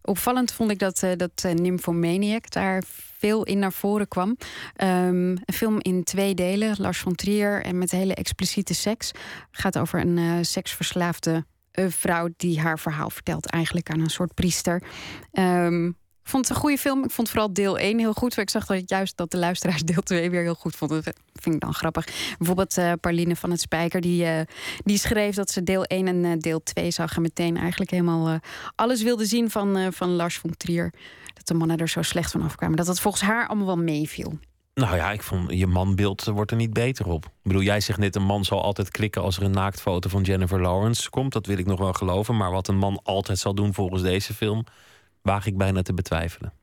opvallend 0.02 0.54
vond 0.54 0.72
ik 0.72 0.80
dat, 0.80 1.04
eh 1.04 1.12
dat 1.18 1.44
eh, 1.44 1.52
Nymphomaniac 1.52 2.50
daar 2.50 2.84
veel 3.18 3.44
in 3.44 3.60
naar 3.60 3.74
voren 3.74 4.08
kwam. 4.08 4.38
Ehm, 4.76 5.30
een 5.30 5.54
film 5.54 5.78
in 5.82 6.04
twee 6.04 6.34
delen, 6.36 6.76
Lars 6.78 7.00
von 7.00 7.16
Trier 7.16 7.64
en 7.64 7.78
met 7.78 7.92
hele 7.92 8.16
expliciete 8.16 8.74
seks. 8.74 9.12
gaat 9.52 9.78
over 9.78 10.00
een 10.00 10.46
seksverslaafde 10.46 11.46
vrouw 11.72 12.30
die 12.38 12.60
haar 12.60 12.80
verhaal 12.80 13.10
vertelt, 13.10 13.46
eigenlijk 13.46 13.90
aan 13.90 14.00
een 14.00 14.10
soort 14.10 14.34
priester. 14.34 14.84
Ehm, 15.32 15.92
vond 16.30 16.47
het 16.47 16.56
een 16.56 16.61
goede 16.61 16.77
film. 16.77 17.03
Ik 17.03 17.11
vond 17.11 17.30
vooral 17.30 17.53
deel 17.53 17.77
1 17.77 17.99
heel 17.99 18.14
goed. 18.14 18.38
Ik 18.38 18.49
zag 18.49 18.65
dat 18.65 18.89
juist 18.89 19.18
dat 19.18 19.31
de 19.31 19.38
luisteraars 19.38 19.81
deel 19.81 20.02
2 20.02 20.30
weer 20.30 20.41
heel 20.41 20.56
goed 20.56 20.76
vonden. 20.76 21.03
Dat 21.03 21.15
vind 21.34 21.56
ik 21.56 21.61
dan 21.61 21.73
grappig. 21.73 22.06
Bijvoorbeeld 22.38 22.77
eh 22.77 22.91
Pauline 23.02 23.35
van 23.35 23.52
het 23.52 23.61
Spijker. 23.61 24.02
Die, 24.02 24.26
eh, 24.26 24.41
die 24.84 24.97
schreef 24.97 25.35
dat 25.35 25.52
ze 25.52 25.64
deel 25.64 25.84
1 25.84 26.07
en 26.07 26.26
eh, 26.26 26.31
deel 26.38 26.64
2 26.64 26.91
zag. 26.91 27.15
En 27.15 27.22
meteen 27.22 27.57
eigenlijk 27.57 27.91
helemaal 27.91 28.39
alles 28.76 29.03
wilde 29.03 29.26
zien 29.26 29.52
van, 29.52 29.93
van 29.93 30.10
Lars 30.10 30.38
von 30.38 30.57
Trier. 30.57 30.93
Dat 31.34 31.47
de 31.47 31.53
mannen 31.53 31.77
er 31.77 31.89
zo 31.89 32.02
slecht 32.02 32.31
van 32.31 32.41
afkwamen. 32.41 32.77
Dat 32.77 32.85
dat 32.85 32.99
volgens 32.99 33.23
haar 33.23 33.47
allemaal 33.47 33.65
wel 33.65 33.77
meeviel. 33.77 34.38
Nou 34.76 34.95
ja, 34.95 35.11
ik 35.11 35.23
vond 35.23 35.52
je 35.52 35.68
manbeeld 35.68 36.23
wordt 36.23 36.52
er 36.52 36.57
niet 36.57 36.73
beter 36.73 37.07
op. 37.07 37.26
Ik 37.26 37.31
bedoel, 37.43 37.61
jij 37.61 37.80
zegt 37.80 37.99
net: 37.99 38.15
een 38.15 38.23
man 38.23 38.45
zal 38.45 38.61
altijd 38.61 38.91
klikken 38.91 39.22
als 39.22 39.38
er 39.38 39.43
een 39.43 39.52
naaktfoto 39.52 40.10
van 40.10 40.22
Jennifer 40.22 40.61
Lawrence 40.61 41.10
komt. 41.10 41.34
Dat 41.34 41.45
wil 41.45 41.57
ik 41.57 41.65
nog 41.65 41.80
wel 41.80 41.93
geloven. 41.93 42.38
Maar 42.38 42.52
wat 42.52 42.68
een 42.68 42.77
man 42.77 42.99
altijd 43.03 43.39
zal 43.39 43.56
doen 43.56 43.73
volgens 43.73 44.02
deze 44.02 44.34
film, 44.34 44.64
waag 45.26 45.45
ik 45.45 45.57
bijna 45.57 45.81
te 45.81 45.93
betwijfelen. 45.93 46.53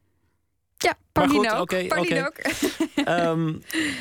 Ja, 0.76 0.94
Pauline 1.12 1.55
ook. 1.55 1.72
Ehm, 3.05 3.52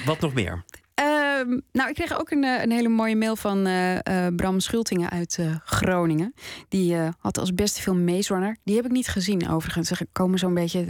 wat 0.05 0.19
nog 0.19 0.33
meer? 0.33 0.63
Ehm, 0.93 1.59
nou, 1.71 1.89
ik 1.89 1.95
kreeg 1.95 2.19
ook 2.19 2.31
een, 2.31 2.43
eh, 2.43 2.61
een 2.61 2.71
hele 2.71 2.89
mooie 2.89 3.15
mail 3.15 3.35
van 3.35 3.65
eh, 3.65 4.25
eh, 4.25 4.35
Bram 4.35 4.59
Schultingen 4.59 5.09
uit 5.09 5.39
Groningen. 5.65 6.33
Die 6.67 6.95
had 7.17 7.38
als 7.38 7.53
beste 7.53 7.81
film 7.81 8.03
Maze 8.03 8.33
Runner. 8.33 8.57
Die 8.63 8.75
heb 8.75 8.85
ik 8.85 8.91
niet 8.91 9.07
gezien 9.07 9.49
overigens. 9.49 9.91
Er 9.91 9.99
komen 10.11 10.39
zo'n 10.39 10.53
beetje, 10.53 10.85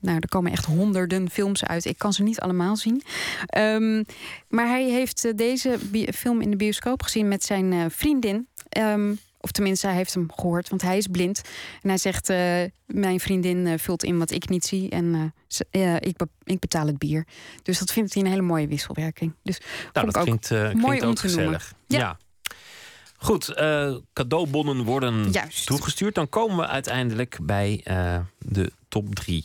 nou, 0.00 0.16
er 0.20 0.28
komen 0.28 0.52
echt 0.52 0.64
honderden 0.64 1.30
films 1.30 1.64
uit. 1.64 1.84
Ik 1.84 1.98
kan 1.98 2.12
ze 2.12 2.22
niet 2.22 2.40
allemaal 2.40 2.76
zien. 2.76 3.02
Ehm, 3.46 4.02
maar 4.48 4.66
hij 4.66 4.84
heeft 4.84 5.36
deze 5.36 5.78
film 6.14 6.40
in 6.40 6.50
de 6.50 6.56
bioscoop 6.56 7.02
gezien 7.02 7.28
met 7.28 7.44
zijn 7.44 7.90
vriendin. 7.90 8.48
Of 9.40 9.50
tenminste, 9.50 9.86
hij 9.86 9.96
heeft 9.96 10.14
hem 10.14 10.32
gehoord, 10.34 10.68
want 10.68 10.82
hij 10.82 10.96
is 10.96 11.06
blind. 11.06 11.40
En 11.82 11.88
hij 11.88 11.98
zegt: 11.98 12.28
eh, 12.28 12.62
Mijn 12.86 13.20
vriendin 13.20 13.66
eh, 13.66 13.78
vult 13.78 14.04
in 14.04 14.18
wat 14.18 14.30
ik 14.30 14.48
niet 14.48 14.64
zie. 14.64 14.90
En 14.90 15.34
eh, 15.70 15.94
ik, 15.96 16.16
be- 16.16 16.28
ik 16.44 16.58
betaal 16.58 16.86
het 16.86 16.98
bier. 16.98 17.26
Dus 17.62 17.78
dat 17.78 17.92
vindt 17.92 18.14
hij 18.14 18.22
een 18.22 18.28
hele 18.28 18.42
mooie 18.42 18.66
wisselwerking. 18.68 19.34
Dus 19.42 19.60
Nou, 19.92 20.06
dat 20.06 20.16
ook 20.16 20.22
klinkt, 20.24 20.50
mooi 20.50 20.72
klinkt 20.72 21.02
om 21.02 21.08
ook 21.08 21.14
te 21.16 21.20
gezellig. 21.22 21.72
Ja. 21.86 21.98
Ja. 21.98 22.18
Goed, 23.16 23.54
cadeaubonnen 24.12 24.84
worden 24.84 25.30
Juist. 25.30 25.66
toegestuurd. 25.66 26.14
Dan 26.14 26.28
komen 26.28 26.56
we 26.56 26.66
uiteindelijk 26.66 27.38
bij 27.42 27.80
de 28.38 28.72
top 28.88 29.14
drie. 29.14 29.44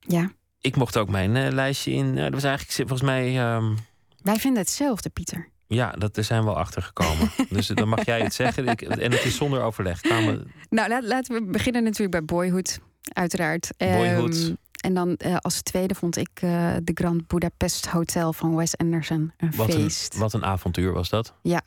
Ja. 0.00 0.32
Ik 0.60 0.76
mocht 0.76 0.96
ook 0.96 1.08
mijn 1.08 1.54
lijstje 1.54 1.90
in. 1.92 2.16
eh, 2.16 2.22
dat 2.22 2.32
was 2.32 2.42
eigenlijk 2.44 2.76
volgens 2.78 3.02
mij. 3.02 3.38
ehm, 3.38 3.74
Wij 4.22 4.36
vinden 4.36 4.62
hetzelfde, 4.62 5.08
Pieter. 5.10 5.48
Ja, 5.68 5.90
dat, 5.90 6.16
er 6.16 6.24
zijn 6.24 6.40
we 6.40 6.46
wel 6.46 6.56
achter 6.58 6.82
gekomen. 6.82 7.30
dus 7.50 7.66
dan 7.66 7.88
mag 7.88 8.04
jij 8.04 8.20
het 8.20 8.34
zeggen. 8.34 8.68
Ik, 8.68 8.82
en 8.82 9.12
het 9.12 9.24
is 9.24 9.36
zonder 9.36 9.62
overleg. 9.62 10.02
We, 10.02 10.44
Nou, 10.70 10.88
laat- 10.88 11.04
laten 11.04 11.34
we 11.34 11.50
beginnen 11.50 11.82
natuurlijk 11.82 12.10
bij 12.10 12.24
Boyhood, 12.24 12.78
uiteraard. 13.12 13.70
Boyhood. 13.76 14.34
Ehm, 14.36 14.54
en 14.80 14.94
dan 14.94 15.16
eh, 15.16 15.36
als 15.36 15.62
tweede 15.62 15.94
vond 15.94 16.16
ik 16.16 16.28
eh, 16.34 16.74
de 16.82 16.92
Grand 16.94 17.26
Budapest 17.26 17.86
Hotel 17.86 18.32
van 18.32 18.56
Wes 18.56 18.76
Anderson 18.76 19.32
een 19.36 19.52
wat, 19.56 19.66
een, 19.74 19.80
feest. 19.80 20.16
wat 20.16 20.32
een 20.32 20.44
avontuur 20.44 20.92
was 20.92 21.08
dat. 21.08 21.34
Ja, 21.42 21.62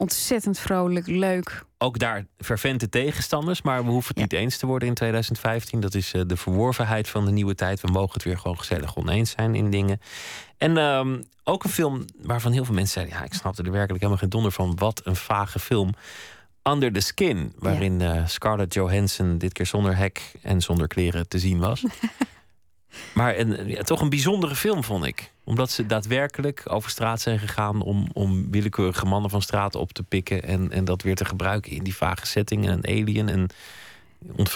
ontzettend 0.00 0.58
vrolijk, 0.58 1.06
leuk. 1.06 1.64
Ook 1.78 1.98
daar 1.98 2.24
fervente 2.38 2.88
tegenstanders, 2.88 3.62
maar 3.62 3.84
we 3.84 3.90
hoeven 3.90 4.14
het 4.14 4.22
niet 4.22 4.40
eens 4.40 4.56
te 4.56 4.66
worden 4.66 4.88
in 4.88 4.94
2015. 4.94 5.80
Dat 5.80 5.94
is 5.94 6.12
eh, 6.12 6.22
de 6.26 6.36
verworvenheid 6.36 7.08
van 7.08 7.24
de 7.24 7.30
nieuwe 7.30 7.54
tijd. 7.54 7.80
We 7.80 7.92
mogen 7.92 8.12
het 8.12 8.24
weer 8.24 8.38
gewoon 8.38 8.58
gezellig 8.58 8.96
oneens 8.96 9.30
zijn 9.30 9.54
in 9.54 9.70
dingen. 9.70 10.00
En 10.58 10.76
ehm, 10.76 11.22
ook 11.44 11.64
een 11.64 11.70
film 11.70 12.04
waarvan 12.22 12.52
heel 12.52 12.64
veel 12.64 12.74
mensen 12.74 12.92
zeiden: 12.92 13.14
ja, 13.14 13.24
ik 13.24 13.34
snapte 13.34 13.62
er 13.62 13.70
werkelijk 13.70 14.02
helemaal 14.02 14.22
geen 14.22 14.30
donder 14.30 14.52
van. 14.52 14.76
Wat 14.76 15.00
een 15.04 15.16
vage 15.16 15.58
film. 15.58 15.94
Under 16.62 16.92
the 16.92 17.00
Skin, 17.00 17.52
waarin 17.58 18.00
eh, 18.00 18.26
Scarlett 18.26 18.74
Johansson 18.74 19.38
dit 19.38 19.52
keer 19.52 19.66
zonder 19.66 19.96
hek 19.96 20.32
en 20.42 20.60
zonder 20.60 20.86
kleren 20.86 21.28
te 21.28 21.38
zien 21.38 21.58
was. 21.58 21.84
maar 23.14 23.38
een, 23.38 23.68
ja, 23.68 23.82
toch 23.82 24.00
een 24.00 24.08
bijzondere 24.08 24.54
film, 24.54 24.84
vond 24.84 25.04
ik. 25.04 25.32
Omdat 25.44 25.70
ze 25.70 25.86
daadwerkelijk 25.86 26.62
over 26.64 26.90
straat 26.90 27.20
zijn 27.20 27.38
gegaan 27.38 27.82
om, 27.82 28.08
om 28.12 28.50
willekeurige 28.50 29.06
mannen 29.06 29.30
van 29.30 29.42
straat 29.42 29.74
op 29.74 29.92
te 29.92 30.02
pikken. 30.02 30.42
En, 30.42 30.72
en 30.72 30.84
dat 30.84 31.02
weer 31.02 31.14
te 31.16 31.24
gebruiken 31.24 31.72
in 31.72 31.82
die 31.84 31.96
vage 31.96 32.26
setting. 32.26 32.66
En 32.66 32.72
een 32.72 32.86
alien. 32.86 33.28
En 33.28 33.46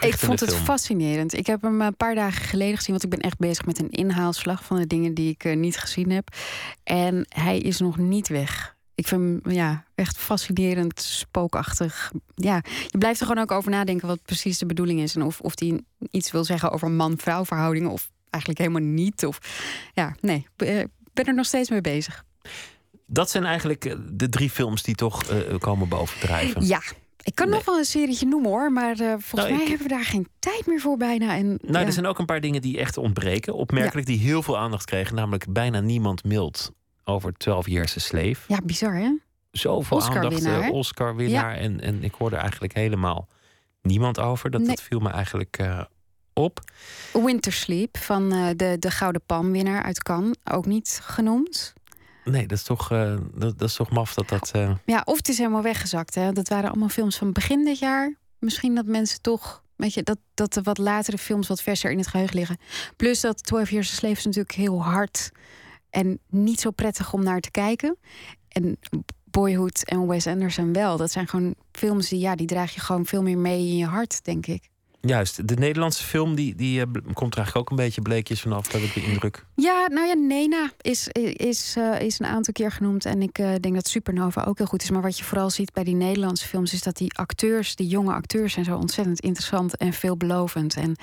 Ik 0.01 0.19
vond 0.19 0.40
het 0.40 0.51
film. 0.51 0.65
fascinerend. 0.65 1.35
Ik 1.35 1.47
heb 1.47 1.62
hem 1.62 1.81
een 1.81 1.97
paar 1.97 2.15
dagen 2.15 2.43
geleden 2.43 2.77
gezien, 2.77 2.90
want 2.90 3.05
ik 3.05 3.11
ben 3.11 3.20
echt 3.20 3.39
bezig 3.39 3.66
met 3.66 3.78
een 3.78 3.90
inhaalslag 3.90 4.65
van 4.65 4.77
de 4.77 4.86
dingen 4.86 5.15
die 5.15 5.31
ik 5.31 5.44
eh, 5.44 5.56
niet 5.56 5.77
gezien 5.78 6.11
heb. 6.11 6.28
En 6.85 7.27
hij 7.28 7.59
is 7.59 7.78
nog 7.78 7.97
niet 7.97 8.28
weg. 8.28 8.77
Ik 8.94 9.09
vind 9.09 9.20
hem 9.20 9.52
ja, 9.52 9.85
echt 9.94 10.16
fascinerend, 10.16 11.01
spookachtig. 11.01 12.12
Ja, 12.35 12.62
je 12.89 12.98
blijft 12.98 13.20
er 13.20 13.27
gewoon 13.27 13.43
ook 13.43 13.51
over 13.51 13.70
nadenken 13.70 14.09
wat 14.09 14.23
precies 14.23 14.59
de 14.59 14.66
bedoeling 14.66 15.01
is. 15.01 15.15
En 15.15 15.23
of, 15.23 15.40
of 15.40 15.55
die 15.55 15.85
iets 16.11 16.31
wil 16.31 16.44
zeggen 16.44 16.70
over 16.70 16.90
man-vrouw 16.90 17.44
verhoudingen 17.44 17.90
of 17.90 18.11
eigenlijk 18.35 18.59
helemaal 18.59 18.82
niet. 18.82 19.27
Of 19.27 19.39
ja, 19.94 20.15
nee, 20.20 20.47
ik 20.56 20.66
eh, 20.66 20.85
ben 21.12 21.24
er 21.24 21.35
nog 21.35 21.47
steeds 21.47 21.70
mee 21.70 21.81
bezig. 21.81 22.24
Dat 23.06 23.31
zijn 23.31 23.44
eigenlijk 23.44 23.85
eh, 23.85 23.94
de 24.12 24.28
drie 24.28 24.51
films 24.51 24.82
die 24.82 24.94
toch 24.94 25.23
eh, 25.24 25.59
komen 25.59 25.89
bovendrijven. 25.89 26.66
Ja, 26.66 26.81
ik 27.23 27.35
kan 27.35 27.48
nog 27.48 27.65
wel 27.65 27.78
een 27.78 27.85
serietje 27.85 28.27
noemen 28.27 28.51
hoor, 28.51 28.73
maar 28.73 28.93
eh, 29.01 29.09
volgens 29.09 29.32
Nou, 29.32 29.51
mij 29.51 29.62
ik- 29.62 29.69
hebben 29.69 29.86
we 29.86 29.93
daar 29.94 30.05
geen 30.05 30.28
tijd 30.39 30.66
meer 30.66 30.81
voor 30.81 30.97
bijna. 30.97 31.36
En, 31.36 31.47
Nou, 31.47 31.78
ja. 31.78 31.85
er 31.86 31.93
zijn 31.93 32.06
ook 32.06 32.19
een 32.19 32.24
paar 32.27 32.40
dingen 32.40 32.62
die 32.62 32.78
echt 32.78 32.97
ontbreken. 32.97 33.55
Opmerkelijk, 33.55 34.06
die 34.06 34.19
heel 34.19 34.43
veel 34.43 34.59
aandacht 34.59 34.85
kregen. 34.85 35.15
Namelijk 35.15 35.52
bijna 35.52 35.81
niemand 35.81 36.24
mailt 36.24 36.73
over 37.05 37.32
12 37.32 37.66
Years 37.69 37.97
a 37.97 38.01
Slave. 38.01 38.36
Ja, 38.48 38.59
bizar 38.65 38.94
hè? 38.97 39.12
Zoveel 39.51 40.02
aandacht. 40.02 40.70
Oscar-winnaar. 40.70 41.56
En, 41.56 41.81
en 41.81 42.05
ik 42.05 42.15
hoorde 42.15 42.36
eigenlijk 42.36 42.74
helemaal 42.74 43.28
niemand 43.82 44.19
over. 44.20 44.51
Dat, 44.51 44.61
Nee. 44.61 44.69
dat 44.70 44.82
viel 44.82 44.98
me 45.01 45.09
eigenlijk 45.11 45.59
eh, 45.59 45.81
op. 46.35 46.61
Winter 47.12 47.52
Sleep 47.52 47.97
van 47.98 48.32
eh, 48.32 48.47
de, 48.56 48.77
de 48.78 48.90
Gouden 48.90 49.23
Palmwinnaar 49.27 49.82
uit 49.82 50.02
Cannes, 50.02 50.36
ook 50.44 50.66
niet 50.66 50.98
genoemd. 51.02 51.73
Nee, 52.24 52.47
dat 52.47 52.59
is 52.59 52.65
toch, 52.65 52.90
eh, 52.90 53.16
dat, 53.35 53.59
dat 53.59 53.69
is 53.69 53.74
toch 53.74 53.90
maf 53.90 54.15
dat 54.15 54.28
dat... 54.28 54.51
eh, 54.52 54.74
Ja, 54.86 55.02
of 55.05 55.16
het 55.16 55.28
is 55.28 55.39
helemaal 55.39 55.62
weggezakt. 55.62 56.15
Hè? 56.15 56.32
Dat 56.32 56.48
waren 56.48 56.70
allemaal 56.70 56.89
films 56.89 57.16
van 57.16 57.32
begin 57.32 57.65
dit 57.65 57.78
jaar. 57.78 58.15
Misschien 58.39 58.74
dat 58.74 58.86
mensen 58.86 59.20
toch, 59.23 59.62
weet 59.77 59.94
je, 59.94 60.02
dat, 60.02 60.19
dat 60.35 60.52
de 60.52 60.62
wat 60.62 60.78
latere 60.78 61.19
films 61.19 61.48
wat 61.48 61.62
verser 61.62 61.90
in 61.90 61.98
het 61.98 62.06
geheugen 62.06 62.36
liggen. 62.36 62.59
Plus 62.97 63.20
dat 63.20 63.44
12 63.44 63.70
Years 63.70 63.93
a 63.93 63.94
Slave 63.94 64.15
is 64.16 64.24
natuurlijk 64.24 64.55
heel 64.55 64.82
hard 64.82 65.31
en 65.90 66.19
niet 66.28 66.61
zo 66.61 66.70
prettig 66.70 67.12
om 67.12 67.23
naar 67.23 67.40
te 67.40 67.51
kijken. 67.51 67.97
En 68.48 68.78
Boyhood 69.24 69.82
en 69.85 70.06
Wes 70.06 70.27
Anderson 70.27 70.73
wel. 70.73 70.97
Dat 70.97 71.11
zijn 71.11 71.28
gewoon 71.28 71.55
films 71.73 72.09
die, 72.09 72.19
ja, 72.20 72.35
die 72.35 72.47
draag 72.47 72.74
je 72.74 72.81
gewoon 72.81 73.06
veel 73.06 73.23
meer 73.23 73.39
mee 73.39 73.59
in 73.59 73.77
je 73.77 73.86
hart, 73.86 74.24
denk 74.24 74.47
ik. 74.47 74.69
Juist, 75.07 75.49
de 75.49 75.55
Nederlandse 75.55 76.05
film 76.05 76.35
die, 76.35 76.55
die 76.55 76.81
eh, 76.81 76.87
komt 77.13 77.33
er 77.33 77.39
eigenlijk 77.39 77.57
ook 77.57 77.71
een 77.71 77.85
beetje 77.85 78.03
bleekjes 78.03 78.41
vanaf, 78.41 78.73
heb 78.73 78.83
ik 78.83 78.95
de 78.95 79.05
indruk. 79.05 79.45
Ja, 79.55 79.87
nou 79.91 80.07
ja, 80.07 80.15
Nena 80.15 80.71
is, 80.81 81.09
is, 81.33 81.75
eh, 81.77 82.01
is 82.01 82.19
een 82.19 82.27
aantal 82.27 82.53
keer 82.53 82.73
genoemd. 82.73 83.05
En 83.05 83.23
ik 83.23 83.39
eh, 83.39 83.55
denk 83.61 83.75
dat 83.75 83.89
Supernova 83.89 84.45
ook 84.45 84.59
heel 84.59 84.67
goed 84.67 84.83
is. 84.83 84.91
Maar 84.91 85.03
wat 85.03 85.19
je 85.19 85.25
vooral 85.25 85.51
ziet 85.51 85.73
bij 85.73 85.85
die 85.85 85.95
Nederlandse 85.95 86.47
films... 86.47 86.73
is 86.73 86.83
dat 86.83 86.97
die 86.97 87.15
acteurs, 87.19 87.77
die 87.77 87.87
jonge 87.87 88.13
acteurs... 88.13 88.53
zijn 88.53 88.65
zo 88.65 88.77
ontzettend 88.77 89.21
interessant 89.21 89.77
en 89.77 89.93
veelbelovend. 89.93 90.75
En 90.75 90.97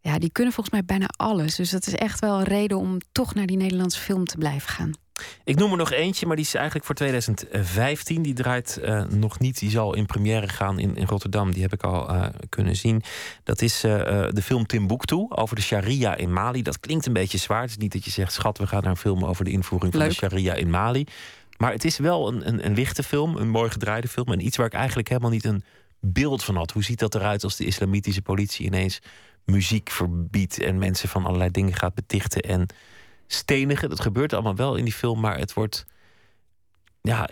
ja, 0.00 0.18
die 0.18 0.32
kunnen 0.32 0.52
volgens 0.52 0.74
mij 0.74 0.84
bijna 0.84 1.06
alles. 1.16 1.54
Dus 1.54 1.70
dat 1.70 1.86
is 1.86 1.94
echt 1.94 2.20
wel 2.20 2.38
een 2.38 2.44
reden 2.44 2.78
om 2.78 2.98
toch 3.12 3.34
naar 3.34 3.46
die 3.46 3.56
Nederlandse 3.56 4.00
film 4.00 4.24
te 4.24 4.36
blijven 4.36 4.68
gaan. 4.68 4.92
Ik 5.44 5.56
noem 5.56 5.70
er 5.70 5.76
nog 5.76 5.92
eentje, 5.92 6.26
maar 6.26 6.36
die 6.36 6.44
is 6.44 6.54
eigenlijk 6.54 6.86
voor 6.86 6.94
2015. 6.94 8.22
Die 8.22 8.34
draait 8.34 8.76
eh, 8.76 9.04
nog 9.04 9.38
niet. 9.38 9.58
Die 9.58 9.70
zal 9.70 9.94
in 9.94 10.06
première 10.06 10.48
gaan 10.48 10.78
in, 10.78 10.96
in 10.96 11.06
Rotterdam. 11.06 11.52
Die 11.52 11.62
heb 11.62 11.72
ik 11.72 11.82
al 11.82 12.08
eh, 12.08 12.26
kunnen 12.48 12.76
zien. 12.76 13.02
Dat 13.44 13.62
is 13.62 13.84
eh, 13.84 13.92
de 14.30 14.42
film 14.42 14.66
Timbuktu 14.66 15.26
over 15.28 15.56
de 15.56 15.62
sharia 15.62 16.14
in 16.14 16.32
Mali. 16.32 16.62
Dat 16.62 16.80
klinkt 16.80 17.06
een 17.06 17.12
beetje 17.12 17.38
zwaar. 17.38 17.60
Het 17.60 17.70
is 17.70 17.76
niet 17.76 17.92
dat 17.92 18.04
je 18.04 18.10
zegt, 18.10 18.32
schat, 18.32 18.58
we 18.58 18.66
gaan 18.66 18.82
naar 18.82 18.90
een 18.90 18.96
film 18.96 19.24
over 19.24 19.44
de 19.44 19.50
invoering 19.50 19.92
van 19.92 20.00
Leuk. 20.00 20.10
de 20.10 20.16
sharia 20.16 20.54
in 20.54 20.70
Mali. 20.70 21.06
Maar 21.56 21.72
het 21.72 21.84
is 21.84 21.98
wel 21.98 22.28
een, 22.28 22.48
een, 22.48 22.66
een 22.66 22.74
lichte 22.74 23.02
film, 23.02 23.36
een 23.36 23.48
mooi 23.48 23.70
gedraaide 23.70 24.08
film. 24.08 24.32
En 24.32 24.46
iets 24.46 24.56
waar 24.56 24.66
ik 24.66 24.74
eigenlijk 24.74 25.08
helemaal 25.08 25.30
niet 25.30 25.44
een 25.44 25.64
beeld 26.00 26.44
van 26.44 26.56
had. 26.56 26.70
Hoe 26.70 26.84
ziet 26.84 26.98
dat 26.98 27.14
eruit 27.14 27.44
als 27.44 27.56
de 27.56 27.64
islamitische 27.64 28.22
politie 28.22 28.66
ineens 28.66 29.00
muziek 29.44 29.90
verbiedt 29.90 30.60
en 30.60 30.78
mensen 30.78 31.08
van 31.08 31.24
allerlei 31.24 31.50
dingen 31.50 31.74
gaat 31.74 31.94
betichten 31.94 32.42
en 32.42 32.66
stenigen. 33.26 33.88
Dat 33.88 34.00
gebeurt 34.00 34.32
allemaal 34.32 34.56
wel 34.56 34.76
in 34.76 34.84
die 34.84 34.92
film, 34.92 35.20
maar 35.20 35.38
het 35.38 35.52
wordt. 35.52 35.86
Ja, 37.00 37.28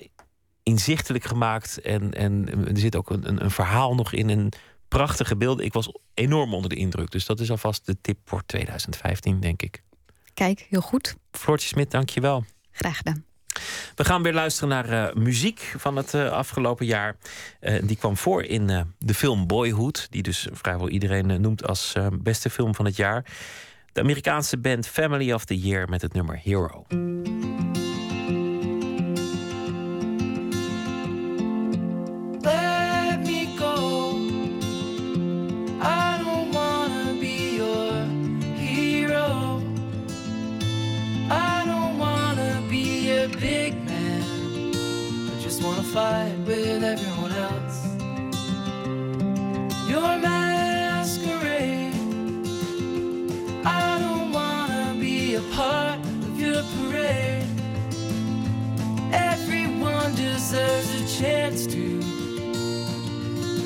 inzichtelijk 0.62 1.24
gemaakt. 1.24 1.81
En, 1.81 2.14
en 2.14 2.48
er 2.69 2.78
zit 2.78 2.97
ook 2.97 3.10
een, 3.10 3.43
een, 3.43 3.51
verhaal 3.51 3.94
nog 3.94 4.12
in. 4.12 4.28
Een 4.28 4.52
prachtige 4.89 5.36
beelden. 5.36 5.64
Ik 5.64 5.73
was 5.73 5.93
enorm 6.14 6.55
onder 6.55 6.70
de 6.70 6.77
indruk. 6.77 7.10
Dus 7.10 7.27
dat 7.27 7.40
is 7.40 7.51
alvast 7.51 7.86
de 7.86 7.97
tip 8.01 8.19
voor 8.24 8.43
2015, 8.47 9.40
denk 9.40 9.62
ik. 9.62 9.82
Kijk, 10.35 10.66
heel 10.70 10.81
goed. 10.81 11.16
Floortje 11.31 11.69
Smit, 11.69 11.90
dank 11.90 12.09
je 12.09 12.20
wel. 12.20 12.44
Graag 12.70 12.97
gedaan. 12.97 13.24
We 13.94 14.05
gaan 14.05 14.23
weer 14.23 14.32
luisteren 14.32 14.69
naar 14.69 14.89
eh, 14.89 15.14
muziek 15.14 15.74
van 15.77 15.97
het 15.97 16.14
eh, 16.14 16.31
afgelopen 16.31 16.86
jaar. 16.86 17.16
Eh, 17.60 17.82
die 17.82 17.97
kwam 17.97 18.16
voor 18.16 18.43
in 18.43 18.86
de 18.98 19.14
film 19.14 19.47
Boyhood, 19.47 20.06
die 20.10 20.23
dus 20.23 20.48
vrijwel 20.52 20.89
iedereen 20.89 21.40
noemt 21.40 21.66
als 21.66 21.97
beste 22.12 22.51
film 22.51 22.74
van 22.74 22.85
het 22.85 22.97
jaar. 22.97 23.24
De 23.93 24.01
Amerikaanse 24.01 24.59
band 24.59 24.86
Family 24.86 25.32
of 25.32 25.44
the 25.44 25.59
Year 25.59 25.89
met 25.89 26.02
het 26.02 26.12
nummer 26.12 26.40
Hero. 26.43 26.86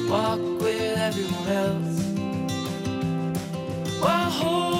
Walk 0.08 0.38
with 0.60 0.98
everyone 0.98 1.48
else. 1.48 2.02
While 4.00 4.30
holding 4.30 4.75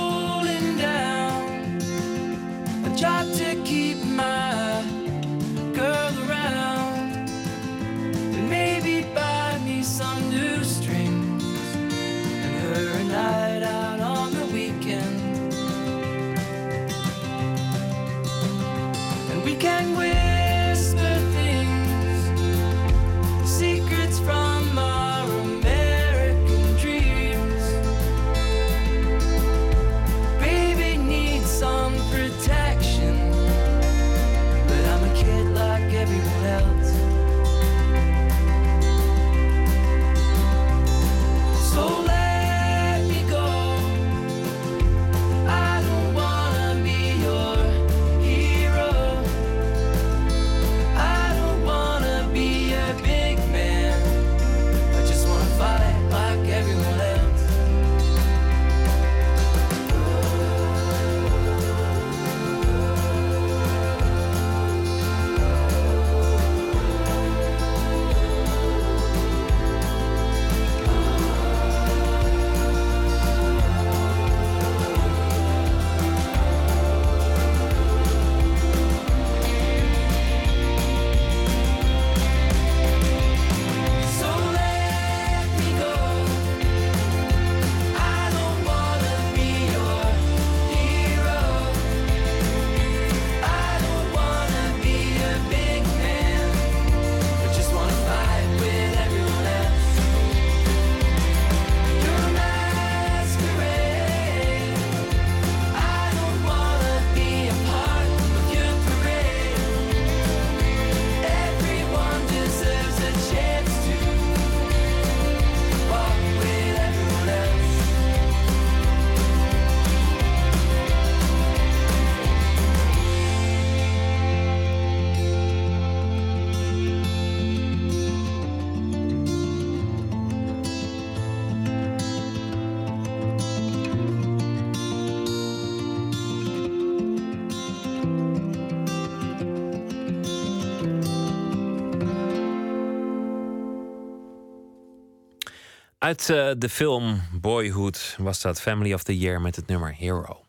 Uit 146.06 146.30
eh, 146.30 146.50
de 146.58 146.68
film 146.68 147.22
Boyhood 147.32 148.16
was 148.18 148.40
dat 148.40 148.60
Family 148.60 148.92
of 148.92 149.02
the 149.02 149.18
Year 149.18 149.40
met 149.40 149.56
het 149.56 149.66
nummer 149.66 149.94
Hero. 149.94 150.45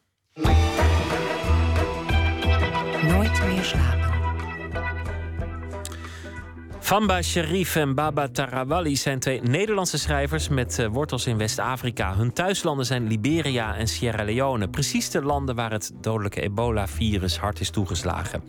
Famba 6.87 7.21
Sharif 7.21 7.75
en 7.75 7.95
Baba 7.95 8.27
Tarawali 8.27 8.95
zijn 8.95 9.19
twee 9.19 9.41
Nederlandse 9.41 9.97
schrijvers 9.97 10.47
met 10.47 10.79
eh, 10.79 10.87
wortels 10.87 11.25
in 11.25 11.37
West-Afrika. 11.37 12.15
Hun 12.15 12.33
thuislanden 12.33 12.85
zijn 12.85 13.07
Liberia 13.07 13.75
en 13.75 13.87
Sierra 13.87 14.23
Leone. 14.23 14.69
Precies 14.69 15.09
de 15.09 15.21
landen 15.21 15.55
waar 15.55 15.71
het 15.71 15.91
dodelijke 16.01 16.41
ebola-virus 16.41 17.37
hard 17.37 17.59
is 17.59 17.69
toegeslagen. 17.69 18.43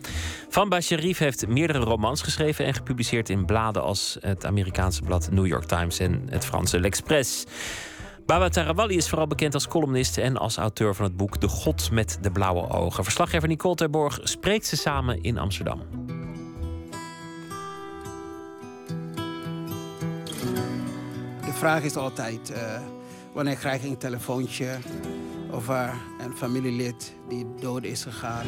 Famba 0.49 0.81
Sharif 0.81 1.17
heeft 1.17 1.47
meerdere 1.47 1.79
romans 1.79 2.21
geschreven 2.21 2.65
en 2.65 2.73
gepubliceerd 2.73 3.29
in 3.29 3.45
bladen 3.45 3.83
als 3.83 4.17
het 4.19 4.45
Amerikaanse 4.45 5.01
blad 5.01 5.31
New 5.31 5.47
York 5.47 5.65
Times 5.65 5.99
en 5.99 6.27
het 6.29 6.45
Franse 6.45 6.79
L'Express. 6.79 7.45
Baba 8.25 8.49
Tarawali 8.49 8.95
is 8.95 9.09
vooral 9.09 9.27
bekend 9.27 9.53
als 9.53 9.67
columnist 9.67 10.17
en 10.17 10.37
als 10.37 10.57
auteur 10.57 10.95
van 10.95 11.05
het 11.05 11.17
boek 11.17 11.41
De 11.41 11.47
God 11.47 11.91
met 11.91 12.17
de 12.21 12.31
Blauwe 12.31 12.69
Ogen. 12.69 13.03
Verslaggever 13.03 13.47
Nicole 13.47 13.75
Terborg 13.75 14.19
spreekt 14.23 14.65
ze 14.65 14.75
samen 14.75 15.21
in 15.21 15.37
Amsterdam. 15.37 15.81
Vraag 21.59 21.83
is 21.83 21.95
altijd, 21.95 22.51
eh, 22.51 22.81
wanneer 23.33 23.55
krijg 23.55 23.83
ik 23.83 23.89
een 23.89 23.97
telefoontje 23.97 24.77
over 25.51 25.93
een 26.19 26.35
familielid 26.35 27.13
die 27.29 27.45
dood 27.59 27.83
is 27.83 28.03
gegaan. 28.03 28.45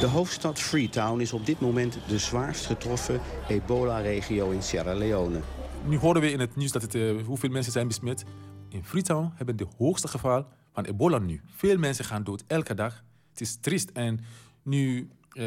De 0.00 0.06
hoofdstad 0.06 0.60
Freetown 0.60 1.20
is 1.20 1.32
op 1.32 1.46
dit 1.46 1.60
moment 1.60 1.98
de 2.08 2.18
zwaarst 2.18 2.66
getroffen 2.66 3.20
ebola-regio 3.48 4.50
in 4.50 4.62
Sierra 4.62 4.94
Leone. 4.94 5.40
Nu 5.86 5.98
horen 5.98 6.20
we 6.20 6.32
in 6.32 6.40
het 6.40 6.56
nieuws 6.56 6.72
dat 6.72 6.82
het, 6.82 6.94
eh, 6.94 7.24
hoeveel 7.24 7.50
mensen 7.50 7.72
zijn 7.72 7.88
besmet. 7.88 8.24
In 8.68 8.84
Freetown 8.84 9.32
hebben 9.34 9.56
de 9.56 9.66
hoogste 9.78 10.08
geval 10.08 10.46
van 10.72 10.84
ebola 10.84 11.18
nu. 11.18 11.40
Veel 11.46 11.78
mensen 11.78 12.04
gaan 12.04 12.24
dood 12.24 12.44
elke 12.46 12.74
dag. 12.74 13.04
Het 13.30 13.40
is 13.40 13.56
triest. 13.60 13.90
En 13.90 14.20
nu, 14.62 15.08
eh, 15.32 15.44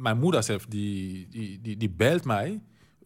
mijn 0.00 0.18
moeder 0.18 0.42
zelf, 0.42 0.66
die, 0.66 1.28
die, 1.28 1.60
die, 1.60 1.76
die 1.76 1.90
belt 1.90 2.24
mij 2.24 2.60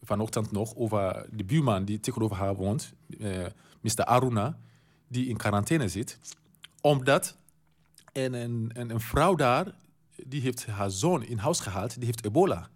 vanochtend 0.07 0.51
nog 0.51 0.75
over 0.75 1.25
de 1.31 1.43
buurman 1.43 1.85
die 1.85 1.99
tegenover 1.99 2.37
haar 2.37 2.55
woont, 2.55 2.93
eh, 3.19 3.45
Mr. 3.81 4.03
Aruna, 4.03 4.57
die 5.07 5.27
in 5.27 5.37
quarantaine 5.37 5.87
zit. 5.87 6.19
Omdat 6.81 7.37
een, 8.13 8.33
een, 8.33 8.71
een, 8.73 8.99
vrouw 8.99 9.35
daar 9.35 9.75
die 10.25 10.41
heeft 10.41 10.65
haar 10.65 10.91
zoon 10.91 11.23
in 11.23 11.37
huis 11.37 11.59
gehaald, 11.59 11.95
die 11.95 12.05
heeft 12.05 12.25
ebola. 12.25 12.69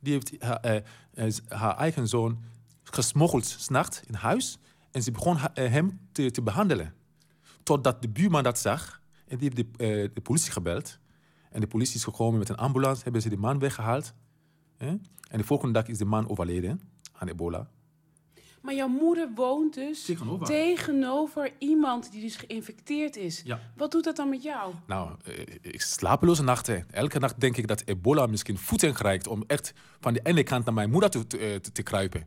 Die 0.00 0.12
heeft 0.12 0.42
haar, 0.42 0.60
eh, 0.60 0.76
eh, 1.14 1.34
haar 1.48 1.76
eigen 1.76 2.08
zoon 2.08 2.38
gesmokkeld 2.82 3.46
s'nachts 3.46 4.00
in 4.06 4.14
huis. 4.14 4.58
En 4.90 5.02
ze 5.02 5.10
begon 5.10 5.36
hem 5.54 6.00
te, 6.12 6.30
te 6.30 6.42
behandelen. 6.42 6.94
Totdat 7.62 8.02
de 8.02 8.08
buurman 8.08 8.42
dat 8.42 8.58
zag. 8.58 9.00
En 9.26 9.38
die 9.38 9.50
heeft 9.50 9.78
de, 9.78 10.10
de 10.14 10.20
politie 10.20 10.52
gebeld. 10.52 10.98
En 11.50 11.60
de 11.60 11.66
politie 11.66 11.94
is 11.94 12.04
gekomen 12.04 12.38
met 12.38 12.48
een 12.48 12.56
ambulance. 12.56 13.02
Hebben 13.02 13.22
ze 13.22 13.28
de 13.28 13.36
man 13.36 13.58
weggehaald. 13.58 14.14
Hè. 14.78 14.88
En 15.30 15.38
de 15.38 15.44
volgende 15.44 15.72
dag 15.74 15.86
is 15.88 15.98
de 15.98 16.04
man 16.04 16.28
overleden 16.28 16.80
aan 17.12 17.28
ebola. 17.28 17.68
Maar 18.62 18.74
jouw 18.74 18.88
moeder 18.88 19.28
woont 19.34 19.74
dus 19.74 20.04
Tegenover. 20.04 20.46
tegenover 20.46 21.52
iemand 21.58 22.12
die 22.12 22.20
dus 22.20 22.36
geïnfecteerd 22.36 23.16
is. 23.16 23.42
Ja. 23.44 23.60
Wat 23.76 23.90
doet 23.90 24.04
dat 24.04 24.16
dan 24.16 24.28
met 24.28 24.42
jou? 24.42 24.74
Nou, 24.86 25.10
eh, 25.24 25.34
ik 25.60 25.80
slapeloze 25.80 26.42
nachten. 26.42 26.86
Elke 26.90 27.18
nacht 27.18 27.40
denk 27.40 27.56
ik 27.56 27.66
dat 27.66 27.82
ebola 27.84 28.26
misschien 28.26 28.58
voeten 28.58 28.92
krijgt 28.94 29.26
om 29.26 29.44
echt 29.46 29.72
van 30.00 30.12
de 30.12 30.20
ene 30.22 30.42
kant 30.42 30.64
naar 30.64 30.74
mijn 30.74 30.90
moeder 30.90 31.10
te, 31.10 31.26
te, 31.26 31.38
eh, 31.38 31.54
te- 31.56 31.72
te 31.72 31.82
kruipen. 31.82 32.24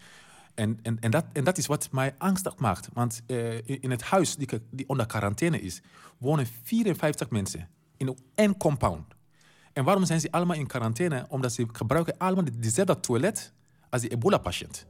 En, 0.56 0.80
en, 0.82 1.00
en, 1.00 1.12
dat, 1.12 1.26
en 1.34 1.44
dat 1.44 1.58
is 1.58 1.66
wat 1.68 1.92
mij 1.92 2.16
angstig 2.18 2.58
maakt. 2.58 2.90
Want 2.94 3.22
eh, 3.28 3.54
in, 3.58 3.82
in 3.82 3.92
het 3.92 4.02
huis 4.02 4.36
die, 4.36 4.48
die 4.72 4.90
onder 4.90 5.06
quarantaine 5.06 5.62
is, 5.62 5.82
wonen 6.18 6.48
54 6.64 7.30
mensen 7.30 7.70
in 7.98 8.18
één 8.36 8.58
compound. 8.58 9.06
En 9.74 9.84
waarom 9.84 10.06
zijn 10.06 10.20
ze 10.20 10.32
allemaal 10.32 10.56
in 10.56 10.68
quarantaine? 10.68 11.26
Omdat 11.30 11.54
ze 11.54 11.68
gebruiken 11.72 12.18
allemaal 12.18 12.44
de- 12.44 12.60
dezelfde 12.60 13.00
toilet 13.00 13.54
als 13.90 14.02
de 14.02 14.08
ebola-patiënt. 14.08 14.86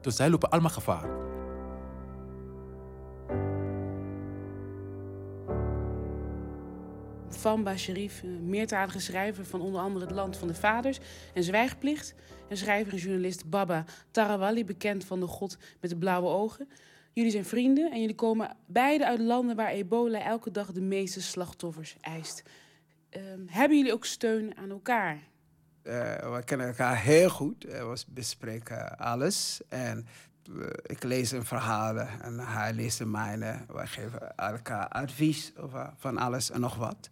Dus 0.00 0.16
zij 0.16 0.30
lopen 0.30 0.50
allemaal 0.50 0.70
gevaar. 0.70 1.08
Famba 7.28 7.76
Sharif, 7.76 8.22
meertalige 8.42 9.00
schrijver 9.00 9.44
van 9.44 9.60
onder 9.60 9.80
andere 9.80 10.04
Het 10.06 10.14
Land 10.14 10.36
van 10.36 10.48
de 10.48 10.54
Vaders 10.54 10.98
en 11.34 11.42
Zwijgplicht. 11.42 12.14
En 12.48 12.56
schrijver 12.56 12.92
en 12.92 12.98
journalist 12.98 13.50
Baba 13.50 13.84
Tarawali, 14.10 14.64
bekend 14.64 15.04
van 15.04 15.20
de 15.20 15.26
god 15.26 15.58
met 15.80 15.90
de 15.90 15.96
blauwe 15.96 16.28
ogen. 16.28 16.68
Jullie 17.12 17.30
zijn 17.30 17.44
vrienden 17.44 17.90
en 17.92 18.00
jullie 18.00 18.14
komen 18.14 18.56
beide 18.66 19.06
uit 19.06 19.20
landen 19.20 19.56
waar 19.56 19.70
ebola 19.70 20.22
elke 20.24 20.50
dag 20.50 20.72
de 20.72 20.80
meeste 20.80 21.22
slachtoffers 21.22 21.96
eist. 22.00 22.42
Ehm, 23.10 23.40
hebben 23.46 23.76
jullie 23.78 23.92
ook 23.92 24.04
steun 24.04 24.56
aan 24.56 24.70
elkaar? 24.70 25.18
Eh, 25.82 26.34
we 26.34 26.42
kennen 26.44 26.66
elkaar 26.66 26.98
heel 27.02 27.28
goed. 27.30 27.64
Eh, 27.64 27.90
we 27.92 28.02
bespreken 28.08 28.98
alles. 28.98 29.60
En 29.68 30.06
eh, 30.60 30.66
ik 30.82 31.02
lees 31.02 31.30
een 31.30 31.44
verhalen 31.44 32.08
en 32.22 32.38
hij 32.38 32.72
leest 32.72 32.98
de 32.98 33.06
mijne. 33.06 33.58
Wij 33.72 33.86
geven 33.86 34.36
elkaar 34.36 34.88
advies 34.88 35.52
over 35.56 35.92
van 35.96 36.18
alles 36.18 36.50
en 36.50 36.60
nog 36.60 36.76
wat. 36.76 37.10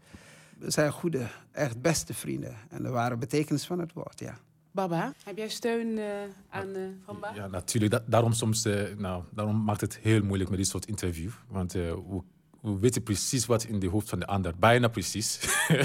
We 0.58 0.70
zijn 0.70 0.92
goede, 0.92 1.26
echt 1.52 1.80
beste 1.80 2.14
vrienden. 2.14 2.56
En 2.68 2.82
de 2.82 2.88
ware 2.88 3.16
betekenis 3.16 3.66
van 3.66 3.78
het 3.78 3.92
woord, 3.92 4.18
ja. 4.20 4.38
Baba, 4.70 5.12
heb 5.24 5.36
jij 5.36 5.48
steun 5.48 5.98
eh, 5.98 6.04
aan 6.48 6.74
eh 6.74 6.82
Famba? 7.04 7.34
Ja, 7.34 7.46
natuurlijk. 7.46 7.92
Da- 7.92 8.02
daarom, 8.06 8.32
soms, 8.32 8.64
eh, 8.64 8.96
nou, 8.96 9.24
daarom 9.30 9.64
maakt 9.64 9.80
het 9.80 9.98
heel 9.98 10.22
moeilijk 10.22 10.50
met 10.50 10.58
dit 10.58 10.68
soort 10.68 10.86
interview. 10.86 11.30
Want 11.48 11.74
eh, 11.74 11.80
we, 11.92 12.22
we 12.60 12.78
weten 12.78 13.02
precies 13.02 13.46
wat 13.46 13.64
in 13.64 13.78
de 13.78 13.88
hoofd 13.88 14.08
van 14.08 14.18
de 14.18 14.26
ander, 14.26 14.54
bijna 14.58 14.88
precies, 14.88 15.38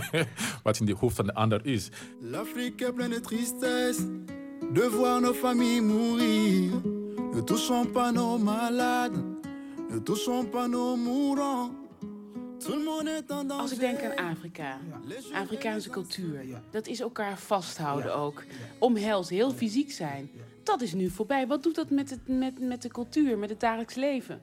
wat 0.63 0.79
in 0.79 0.85
de 0.85 0.95
hoofd 0.99 1.15
van 1.15 1.25
de 1.25 1.33
ander 1.33 1.65
is. 1.65 1.89
L'Afrique 2.19 2.85
est 2.85 2.93
pleine 2.93 3.15
de 3.15 3.21
tristesse 3.21 4.07
de 4.73 4.89
voir 4.89 5.21
nos 5.21 5.37
familles 5.37 5.81
mourir. 5.81 6.71
Ne 7.33 7.43
touchons 7.43 7.91
pas 7.91 8.11
nos 8.11 8.39
malades, 8.39 9.17
ne 9.89 10.03
touchons 10.03 10.49
pas 10.49 10.67
nos 10.67 10.97
mourants. 10.97 11.81
Als 13.47 13.71
ik 13.71 13.79
denk 13.79 14.03
aan 14.03 14.25
Afrika, 14.31 14.77
Afrikaanse 15.33 15.89
cultuur, 15.89 16.45
dat 16.71 16.87
is 16.87 16.99
elkaar 16.99 17.37
vasthouden 17.37 18.15
ook. 18.15 18.43
Omhelzen, 18.77 19.35
heel 19.35 19.51
fysiek 19.51 19.91
zijn. 19.91 20.29
Dat 20.63 20.81
is 20.81 20.93
nu 20.93 21.09
voorbij. 21.09 21.47
Wat 21.47 21.63
doet 21.63 21.75
dat 21.75 21.89
met, 21.89 22.09
het, 22.09 22.27
met, 22.27 22.59
met 22.59 22.81
de 22.81 22.89
cultuur, 22.89 23.37
met 23.37 23.49
het 23.49 23.59
dagelijks 23.59 23.95
leven? 23.95 24.41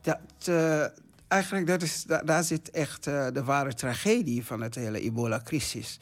Dat, 0.00 0.18
eh, 0.44 0.84
eigenlijk 1.32 1.66
dat 1.66 1.82
is, 1.82 2.04
da- 2.04 2.22
daar 2.22 2.44
zit 2.44 2.70
echt 2.70 3.06
eh, 3.06 3.26
de 3.32 3.44
ware 3.44 3.74
tragedie 3.74 4.44
van 4.44 4.60
het 4.60 4.74
hele 4.74 5.00
ebola-crisis. 5.00 5.98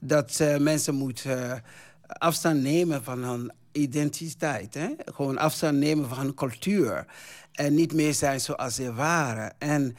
Dat 0.00 0.40
eh, 0.40 0.56
mensen 0.56 0.94
moeten 0.94 1.50
eh, 1.52 1.60
afstand 2.06 2.62
nemen 2.62 3.04
van 3.04 3.22
hun 3.24 3.52
identiteit. 3.72 4.74
Hè? 4.74 4.88
Gewoon 5.04 5.38
afstand 5.38 5.76
nemen 5.78 6.08
van 6.08 6.18
hun 6.18 6.34
cultuur. 6.34 7.06
En 7.52 7.74
niet 7.74 7.92
meer 7.92 8.14
zijn 8.14 8.40
zoals 8.40 8.74
ze 8.74 8.94
waren. 8.94 9.54
En 9.58 9.96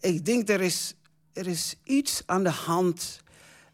ik 0.00 0.24
denk 0.24 0.48
er 0.48 0.60
is, 0.60 0.94
er 1.32 1.46
is 1.46 1.74
iets 1.84 2.22
aan 2.26 2.42
de 2.42 2.50
hand 2.50 3.20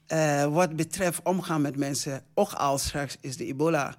eh, 0.07 0.45
wat 0.45 0.77
betreft 0.77 1.21
omgaan 1.23 1.61
met 1.61 1.77
mensen. 1.77 2.23
Ook 2.35 2.53
al 2.53 2.79
straks 2.79 3.17
is 3.21 3.37
de 3.37 3.47
ebola 3.47 3.95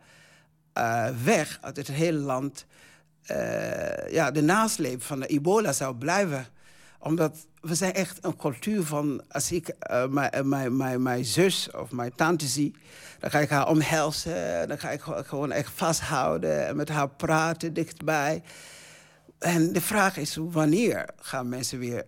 weg 1.23 1.57
uit 1.61 1.77
het 1.77 1.87
hele 1.87 2.17
land. 2.19 2.65
Eh, 3.27 4.11
ja, 4.11 4.31
de 4.31 4.41
nasleep 4.41 5.03
van 5.03 5.19
de 5.19 5.27
ebola 5.27 5.71
zou 5.73 5.95
blijven. 5.95 6.45
Omdat 6.99 7.47
we 7.61 7.75
zijn 7.75 7.93
echt 7.93 8.17
een 8.21 8.35
cultuur 8.35 8.83
van... 8.83 9.21
Als 9.29 9.51
ik 9.51 9.67
eh, 9.67 10.05
mijn- 10.97 11.25
zus 11.25 11.71
of 11.71 11.91
mijn 11.91 12.15
tante 12.15 12.45
zie... 12.47 12.75
dan 13.19 13.29
ga 13.31 13.39
ik 13.39 13.49
haar 13.49 13.67
omhelzen. 13.67 14.67
Dan 14.67 14.79
ga 14.79 14.89
ik 14.91 15.01
gewoon- 15.01 15.51
echt 15.51 15.71
vasthouden 15.75 16.67
en 16.67 16.75
met 16.75 16.89
haar 16.89 17.09
praten 17.09 17.73
dichtbij. 17.73 18.43
En 19.39 19.73
de 19.73 19.81
vraag 19.81 20.17
is, 20.17 20.37
wanneer 20.41 21.09
gaan 21.21 21.49
mensen 21.49 21.79
weer 21.79 22.03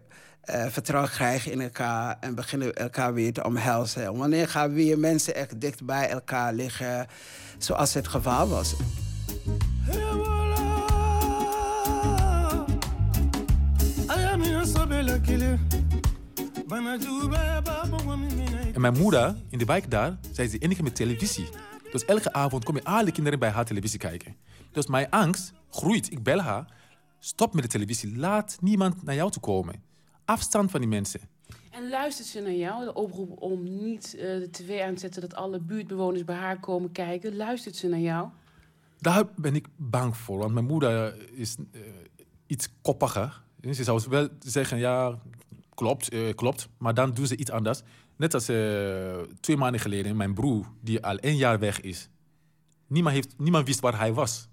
vertrouwen 0.69 1.11
krijgen 1.11 1.51
in 1.51 1.61
elkaar... 1.61 2.17
en 2.19 2.35
beginnen 2.35 2.73
elkaar 2.75 3.13
weer 3.13 3.33
te 3.33 3.43
omhelzen? 3.43 4.03
En 4.03 4.17
wanneer 4.17 4.47
gaan 4.47 4.73
weer 4.73 4.99
mensen 4.99 5.35
echt 5.35 5.61
dicht 5.61 5.85
bij 5.85 6.09
elkaar 6.09 6.53
liggen... 6.53 7.07
zoals 7.57 7.93
het 7.93 8.07
geval 8.07 8.47
was? 8.47 8.75
En 18.73 18.81
mijn 18.81 18.97
moeder 18.97 19.35
in 19.49 19.57
de 19.57 19.65
wijk 19.65 19.91
daar, 19.91 20.17
zij 20.31 20.45
is 20.45 20.51
de 20.51 20.57
enige 20.57 20.83
met 20.83 20.95
televisie. 20.95 21.49
Dus 21.91 22.05
elke 22.05 22.33
avond 22.33 22.63
komen 22.63 22.83
alle 22.83 23.11
kinderen 23.11 23.39
bij 23.39 23.49
haar 23.49 23.65
televisie 23.65 23.99
kijken. 23.99 24.35
Dus 24.71 24.87
mijn 24.87 25.09
angst 25.09 25.53
groeit. 25.69 26.11
Ik 26.11 26.23
bel 26.23 26.39
haar. 26.39 26.73
Stop 27.19 27.53
met 27.53 27.63
de 27.63 27.69
televisie. 27.69 28.17
Laat 28.17 28.57
niemand 28.61 29.03
naar 29.03 29.15
jou 29.15 29.31
toe 29.31 29.41
komen. 29.41 29.83
Afstand 30.25 30.71
van 30.71 30.79
die 30.79 30.89
mensen. 30.89 31.19
En 31.71 31.89
luistert 31.89 32.27
ze 32.27 32.41
naar 32.41 32.51
jou, 32.51 32.85
de 32.85 32.93
oproep 32.93 33.41
om 33.41 33.63
niet 33.63 34.15
eh, 34.15 34.21
de 34.21 34.47
tv 34.51 34.81
aan 34.81 34.93
te 34.93 34.99
zetten... 34.99 35.21
dat 35.21 35.35
alle 35.35 35.59
buurtbewoners 35.59 36.23
bij 36.23 36.35
haar 36.35 36.59
komen 36.59 36.91
kijken? 36.91 37.35
Luistert 37.35 37.75
ze 37.75 37.87
naar 37.87 37.99
jou? 37.99 38.29
Daar 38.97 39.23
ben 39.35 39.55
ik 39.55 39.67
bang 39.75 40.17
voor. 40.17 40.37
Want 40.37 40.53
mijn 40.53 40.65
moeder 40.65 41.15
is 41.37 41.55
eh, 41.71 41.81
iets 42.47 42.69
koppiger. 42.81 43.41
Ze 43.61 43.83
zou 43.83 44.01
wel 44.09 44.27
zeggen, 44.39 44.77
ja, 44.77 45.19
klopt, 45.73 46.09
eh, 46.09 46.33
klopt. 46.35 46.69
Maar 46.77 46.93
dan 46.93 47.13
doen 47.13 47.27
ze 47.27 47.37
iets 47.37 47.51
anders. 47.51 47.81
Net 48.15 48.33
als 48.33 48.47
eh, 48.47 49.17
twee 49.39 49.57
maanden 49.57 49.81
geleden, 49.81 50.17
mijn 50.17 50.33
broer, 50.33 50.65
die 50.81 51.03
al 51.03 51.17
één 51.17 51.35
jaar 51.35 51.59
weg 51.59 51.81
is. 51.81 52.09
Niemand, 52.87 53.15
heeft, 53.15 53.33
niemand 53.37 53.67
wist 53.67 53.79
waar 53.79 53.97
hij 53.97 54.13
was. 54.13 54.47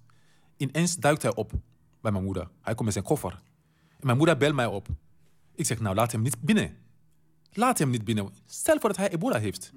Ineens 0.57 0.97
duikt 0.97 1.23
hij 1.23 1.35
op 1.35 1.53
bij 2.01 2.13
mijn 2.13 2.25
moeder. 2.25 2.49
Hij 2.61 2.75
komt 2.75 2.85
met 2.85 2.93
zijn 2.93 3.05
koffer. 3.05 3.43
En 3.89 4.07
mijn 4.07 4.17
moeder 4.17 4.37
belt 4.37 4.55
mij 4.55 4.67
op. 4.67 4.89
Ik 5.55 5.67
zeg, 5.67 5.81
nou, 5.81 5.95
laat 5.95 6.13
hem 6.13 6.23
niet 6.23 6.41
binnen. 6.41 6.77
Laat 7.53 7.79
hem 7.79 7.91
niet 7.91 8.05
binnen. 8.05 8.29
Stel 8.47 8.79
voor 8.81 8.89
dat 8.89 8.99
hij 8.99 9.09
ebola 9.09 9.39
heeft. 9.39 9.73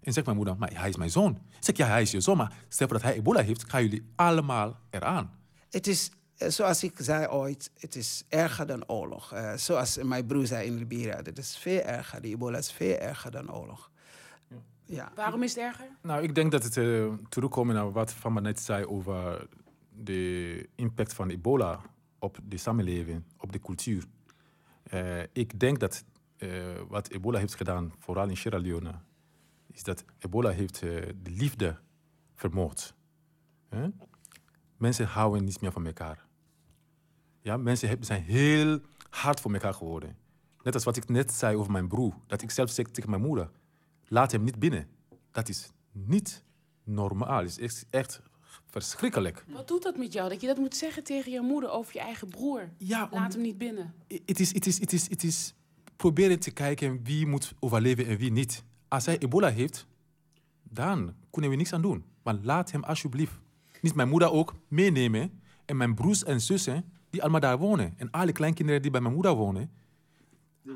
En 0.00 0.12
zegt 0.12 0.26
mijn 0.26 0.38
moeder, 0.38 0.56
maar 0.56 0.70
hij 0.74 0.88
is 0.88 0.96
mijn 0.96 1.10
zoon. 1.10 1.30
Ik 1.32 1.64
zeg, 1.64 1.76
ja, 1.76 1.86
hij 1.86 2.02
is 2.02 2.10
je 2.10 2.20
zoon, 2.20 2.36
maar 2.36 2.52
stel 2.68 2.86
voor 2.88 2.96
dat 2.96 3.06
hij 3.06 3.16
ebola 3.16 3.42
heeft, 3.42 3.70
gaan 3.70 3.82
jullie 3.82 4.02
allemaal 4.14 4.78
eraan. 4.90 5.30
Het 5.70 5.86
is, 5.86 6.10
zoals 6.38 6.84
ik 6.84 6.92
zei 6.96 7.26
ooit, 7.26 7.70
het 7.78 7.96
is 7.96 8.24
erger 8.28 8.66
dan 8.66 8.88
oorlog. 8.88 9.32
Eh, 9.32 9.54
zoals 9.54 9.96
mijn 10.02 10.26
broer 10.26 10.46
zei 10.46 10.66
in 10.66 10.76
Liberia, 10.76 11.16
het 11.16 11.38
is 11.38 11.56
veel 11.56 11.80
erger. 11.80 12.20
Die 12.20 12.34
ebola 12.34 12.58
is 12.58 12.72
veel 12.72 12.96
erger 12.96 13.30
dan 13.30 13.52
oorlog. 13.52 13.90
Ja. 14.84 15.12
Waarom 15.14 15.42
is 15.42 15.54
het 15.54 15.64
erger? 15.64 15.86
Nou, 16.02 16.22
ik 16.22 16.34
denk 16.34 16.52
dat 16.52 16.62
het 16.62 16.76
uh, 16.76 17.12
terugkomen 17.28 17.74
naar 17.74 17.92
wat 17.92 18.12
Van 18.12 18.42
net 18.42 18.60
zei 18.60 18.84
over 18.84 19.48
de 19.90 20.68
impact 20.74 21.12
van 21.12 21.30
ebola 21.30 21.80
op 22.18 22.38
de 22.42 22.56
samenleving, 22.56 23.22
op 23.38 23.52
de 23.52 23.60
cultuur. 23.60 24.04
Uh, 24.92 25.22
ik 25.32 25.60
denk 25.60 25.80
dat 25.80 26.04
uh, 26.38 26.80
wat 26.88 27.08
ebola 27.08 27.38
heeft 27.38 27.54
gedaan, 27.54 27.92
vooral 27.98 28.28
in 28.28 28.36
Sierra 28.36 28.58
Leone, 28.58 28.94
is 29.72 29.82
dat 29.82 30.04
ebola 30.18 30.50
heeft 30.50 30.82
uh, 30.82 30.90
de 31.22 31.30
liefde 31.30 31.78
vermoord. 32.34 32.94
Huh? 33.70 33.86
Mensen 34.76 35.06
houden 35.06 35.44
niet 35.44 35.60
meer 35.60 35.72
van 35.72 35.86
elkaar. 35.86 36.27
Ja, 37.48 37.56
mensen 37.56 37.98
zijn 38.00 38.22
heel 38.22 38.80
hard 39.10 39.40
voor 39.40 39.52
elkaar 39.52 39.74
geworden. 39.74 40.16
Net 40.62 40.74
als 40.74 40.84
wat 40.84 40.96
ik 40.96 41.08
net 41.08 41.32
zei 41.32 41.56
over 41.56 41.72
mijn 41.72 41.88
broer. 41.88 42.14
Dat 42.26 42.42
ik 42.42 42.50
zelf 42.50 42.70
zeg 42.70 42.86
tegen 42.86 43.10
mijn 43.10 43.22
moeder. 43.22 43.50
Laat 44.08 44.32
hem 44.32 44.44
niet 44.44 44.58
binnen. 44.58 44.88
Dat 45.30 45.48
is 45.48 45.70
niet 45.92 46.44
normaal. 46.84 47.42
Het 47.42 47.58
is 47.58 47.84
echt 47.90 48.20
verschrikkelijk. 48.66 49.44
Wat 49.48 49.68
doet 49.68 49.82
dat 49.82 49.96
met 49.96 50.12
jou? 50.12 50.28
Dat 50.28 50.40
je 50.40 50.46
dat 50.46 50.56
moet 50.56 50.76
zeggen 50.76 51.04
tegen 51.04 51.32
je 51.32 51.40
moeder 51.40 51.70
over 51.70 51.92
je 51.94 52.00
eigen 52.00 52.28
broer? 52.28 52.68
Ja, 52.78 53.08
Laat 53.12 53.32
hem 53.32 53.42
niet 53.42 53.58
binnen. 53.58 53.94
Het 54.24 54.40
is, 54.40 54.54
het 54.54 54.66
is, 54.66 54.80
het 54.80 54.92
is, 54.92 55.08
het 55.08 55.22
is 55.22 55.54
proberen 55.96 56.38
te 56.38 56.50
kijken 56.50 57.04
wie 57.04 57.26
moet 57.26 57.52
overleven 57.60 58.06
en 58.06 58.16
wie 58.16 58.32
niet. 58.32 58.64
Als 58.88 59.06
hij 59.06 59.18
ebola 59.18 59.50
heeft, 59.50 59.86
dan 60.62 61.14
kunnen 61.30 61.50
we 61.50 61.56
niks 61.56 61.72
aan 61.72 61.82
doen. 61.82 62.04
Maar 62.22 62.34
laat 62.42 62.70
hem 62.70 62.84
alsjeblieft, 62.84 63.38
niet 63.80 63.94
mijn 63.94 64.08
moeder 64.08 64.30
ook, 64.30 64.54
meenemen. 64.68 65.40
En 65.64 65.76
mijn 65.76 65.94
broers 65.94 66.24
en 66.24 66.40
zussen, 66.40 66.97
die 67.10 67.22
allemaal 67.22 67.40
daar 67.40 67.58
wonen. 67.58 67.94
En 67.96 68.10
alle 68.10 68.32
kleinkinderen 68.32 68.82
die 68.82 68.90
bij 68.90 69.00
mijn 69.00 69.14
moeder 69.14 69.34
wonen. 69.34 69.70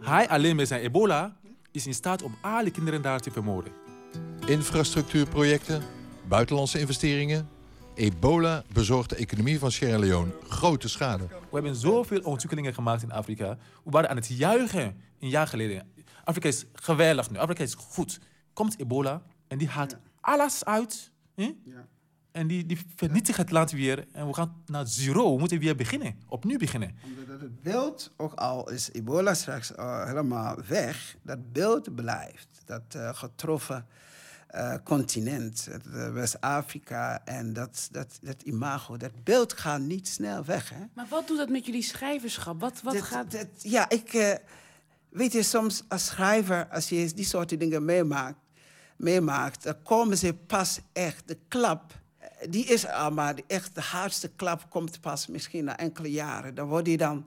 Hij 0.00 0.28
alleen 0.28 0.56
met 0.56 0.68
zijn 0.68 0.80
ebola 0.80 1.36
is 1.70 1.86
in 1.86 1.94
staat 1.94 2.22
om 2.22 2.34
alle 2.40 2.70
kinderen 2.70 3.02
daar 3.02 3.20
te 3.20 3.30
vermoorden. 3.30 3.72
Infrastructuurprojecten, 4.46 5.82
buitenlandse 6.28 6.78
investeringen. 6.80 7.48
Ebola 7.94 8.64
bezorgt 8.72 9.10
de 9.10 9.16
economie 9.16 9.58
van 9.58 9.70
Sierra 9.72 9.98
Leone 9.98 10.32
grote 10.48 10.88
schade. 10.88 11.26
We 11.26 11.36
hebben 11.50 11.74
zoveel 11.74 12.20
ontwikkelingen 12.20 12.74
gemaakt 12.74 13.02
in 13.02 13.12
Afrika. 13.12 13.58
We 13.84 13.90
waren 13.90 14.10
aan 14.10 14.16
het 14.16 14.28
juichen 14.28 15.00
een 15.20 15.28
jaar 15.28 15.46
geleden. 15.46 15.92
Afrika 16.24 16.48
is 16.48 16.64
geweldig 16.72 17.30
nu. 17.30 17.38
Afrika 17.38 17.62
is 17.62 17.74
goed. 17.74 18.20
Komt 18.52 18.78
ebola 18.78 19.22
en 19.48 19.58
die 19.58 19.68
haalt 19.68 19.96
alles 20.20 20.64
uit. 20.64 21.10
hè? 21.34 21.50
En 22.32 22.46
die, 22.46 22.66
die 22.66 22.78
vernietigt 22.96 23.38
het 23.38 23.50
land 23.50 23.70
weer. 23.70 24.06
En 24.12 24.26
we 24.26 24.34
gaan 24.34 24.62
naar 24.66 24.86
zero. 24.86 25.32
We 25.32 25.38
moeten 25.38 25.58
weer 25.58 25.76
beginnen. 25.76 26.14
Opnieuw 26.28 26.58
beginnen. 26.58 26.96
Omdat 27.04 27.40
het 27.40 27.62
beeld, 27.62 28.12
ook 28.16 28.34
al 28.34 28.70
is 28.70 28.90
ebola 28.92 29.34
straks 29.34 29.74
eh, 29.74 30.06
helemaal 30.06 30.56
weg, 30.68 31.16
dat 31.22 31.52
beeld 31.52 31.94
blijft. 31.94 32.48
Dat 32.64 32.82
eh, 32.88 33.14
getroffen 33.14 33.86
eh, 34.46 34.74
continent, 34.84 35.68
West-Afrika 36.12 37.24
en 37.24 37.52
dat, 37.52 37.88
dat, 37.90 38.18
dat 38.22 38.42
imago, 38.42 38.96
dat 38.96 39.24
beeld 39.24 39.52
gaat 39.52 39.80
niet 39.80 40.08
snel 40.08 40.44
weg. 40.44 40.70
Hè? 40.70 40.84
Maar 40.94 41.06
wat 41.10 41.26
doet 41.26 41.38
dat 41.38 41.48
met 41.48 41.66
jullie 41.66 41.82
schrijverschap? 41.82 42.60
Wat, 42.60 42.80
wat 42.82 43.02
gaat... 43.02 43.30
dit- 43.30 43.48
ja, 43.62 43.88
ik 43.88 44.14
eh, 44.14 44.34
weet 45.08 45.32
je, 45.32 45.42
soms 45.42 45.82
als 45.88 46.04
schrijver, 46.06 46.68
als 46.68 46.88
je 46.88 47.12
die 47.14 47.24
soort 47.24 47.58
dingen 47.58 47.84
meemaakt, 47.84 48.38
meemaakt 48.96 49.62
dan 49.62 49.82
komen 49.82 50.18
ze 50.18 50.34
pas 50.34 50.80
echt, 50.92 51.28
de 51.28 51.38
klap, 51.48 52.00
die 52.48 52.64
is 52.64 52.86
al, 52.88 53.10
maar 53.10 53.34
de, 53.34 53.44
echt 53.46 53.74
de 53.74 53.80
hardste 53.80 54.28
klap 54.28 54.70
komt 54.70 55.00
pas 55.00 55.26
misschien 55.26 55.64
na 55.64 55.76
enkele 55.78 56.10
jaren. 56.10 56.54
Dan 56.54 56.68
word 56.68 56.86
je 56.86 56.96
dan, 56.96 57.26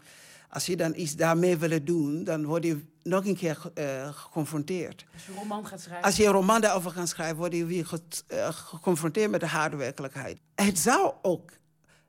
als 0.49 0.65
je 0.65 0.75
dan 0.75 0.93
iets 0.95 1.15
daarmee 1.15 1.57
wil 1.57 1.83
doen, 1.83 2.23
dan 2.23 2.45
word 2.45 2.63
je 2.63 2.83
nog 3.03 3.25
een 3.25 3.35
keer 3.35 3.71
eh, 3.73 4.07
geconfronteerd. 4.13 5.05
Als 5.13 5.25
je 5.25 5.31
een 5.31 5.37
roman 5.37 5.65
gaat 5.67 5.81
schrijven. 5.81 6.05
Als 6.05 6.15
je 6.15 6.25
een 6.25 6.31
roman 6.31 6.61
daarover 6.61 6.91
gaat 6.91 7.09
schrijven, 7.09 7.37
word 7.37 7.53
je 7.53 7.65
weer 7.65 7.85
ge- 7.85 8.01
eh, 8.27 8.49
geconfronteerd 8.49 9.31
met 9.31 9.39
de 9.39 9.47
harde 9.47 9.75
werkelijkheid. 9.75 10.39
Het 10.55 10.79
zou 10.79 11.13
ook 11.21 11.51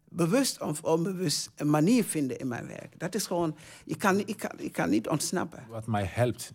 bewust 0.09 0.61
of 0.61 0.83
onbewust 0.83 1.51
een 1.57 1.71
manier 1.71 2.05
vinden 2.05 2.39
in 2.39 2.49
mijn 2.49 2.67
werk. 2.67 2.99
Dat 2.99 3.15
is 3.15 3.27
gewoon, 3.27 3.57
je 3.85 3.97
kan, 3.97 4.19
je 4.27 4.35
kan, 4.35 4.51
je 4.59 4.71
kan 4.71 4.91
niet 4.91 5.09
ontsnappen. 5.09 5.65
Wat 5.69 5.87
mij 5.87 6.05
helpt 6.05 6.53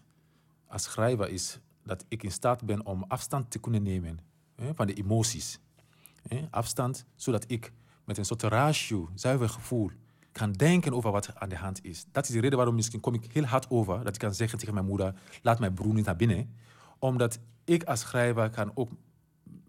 als 0.68 0.84
schrijver 0.84 1.30
is 1.30 1.60
dat 1.86 2.06
ik 2.08 2.24
in 2.24 2.32
staat 2.32 2.64
ben 2.66 2.86
om 2.86 3.06
afstand 3.08 3.52
te 3.52 3.60
kunnen 3.60 3.84
nemen 3.84 4.20
hè, 4.56 4.72
van 4.76 4.88
de 4.88 4.94
emoties. 4.94 5.60
Afstand, 6.49 7.06
zodat 7.15 7.43
ik 7.48 7.72
met 8.06 8.18
een 8.18 8.26
soort 8.26 8.43
ratio, 8.43 9.10
zuiver 9.15 9.49
gevoel, 9.49 9.91
kan 10.31 10.52
denken 10.52 10.93
over 10.93 11.11
wat 11.11 11.35
aan 11.35 11.49
de 11.49 11.56
hand 11.56 11.84
is. 11.84 12.06
Dat 12.11 12.23
is 12.27 12.34
de 12.34 12.39
reden 12.39 12.57
waarom 12.57 12.76
misschien 12.76 12.99
kom 12.99 13.14
ik 13.14 13.31
heel 13.31 13.43
hard 13.43 13.69
over. 13.69 14.03
Dat 14.03 14.14
ik 14.14 14.19
kan 14.19 14.34
zeggen 14.34 14.57
tegen 14.60 14.73
mijn 14.73 14.85
moeder, 14.85 15.14
laat 15.41 15.60
mijn 15.60 15.73
broer 15.73 15.93
niet 15.93 16.06
naar 16.06 16.15
binnen. 16.15 16.56
Omdat 16.99 17.39
ik 17.65 17.84
als 17.84 17.99
schrijver 17.99 18.49
kan 18.49 18.72
ook 18.73 18.89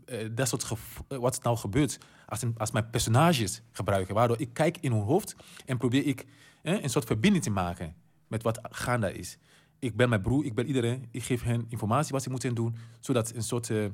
eh, 0.04 0.28
dat 0.32 0.48
soort 0.48 0.72
eh, 1.08 1.18
wat 1.18 1.42
nou 1.42 1.56
gebeurt 1.56 1.98
als, 2.26 2.42
als 2.56 2.70
mijn 2.70 2.90
personages 2.90 3.62
gebruiken. 3.70 4.14
Waardoor 4.14 4.40
ik 4.40 4.52
kijk 4.52 4.76
in 4.80 4.92
hun 4.92 5.02
hoofd 5.02 5.36
en 5.66 5.78
probeer 5.78 6.06
ik 6.06 6.26
eh, 6.62 6.82
een 6.82 6.90
soort 6.90 7.04
verbinding 7.04 7.44
te 7.44 7.50
maken 7.50 7.94
met 8.26 8.42
wat 8.42 8.58
gaande 8.62 9.12
is. 9.12 9.38
Ik 9.78 9.96
ben 9.96 10.08
mijn 10.08 10.20
broer, 10.20 10.44
ik 10.44 10.54
ben 10.54 10.66
iedereen. 10.66 11.08
Ik 11.10 11.22
geef 11.22 11.42
hen 11.42 11.66
informatie 11.68 12.12
wat 12.12 12.22
ze 12.22 12.30
moeten 12.30 12.54
doen, 12.54 12.76
zodat, 13.00 13.34
een 13.34 13.42
soort, 13.42 13.70
eh, 13.70 13.84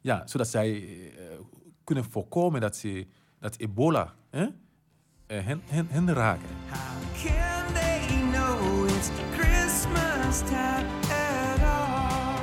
ja, 0.00 0.26
zodat 0.26 0.48
zij 0.48 0.74
eh, 0.74 1.38
kunnen 1.88 2.10
voorkomen 2.10 2.60
dat, 2.60 2.76
ze, 2.76 3.06
dat 3.40 3.56
ebola 3.56 4.14
eh, 4.30 4.42
eh, 4.42 5.44
hen, 5.44 5.62
hen, 5.64 5.86
hen 5.90 6.12
raken. 6.12 6.48
Can 7.22 7.72
they 7.74 8.20
know 8.30 8.88
it's 8.88 9.10
Christmas 9.36 10.38
time 10.38 10.86
at 11.10 11.62
all? 11.62 12.38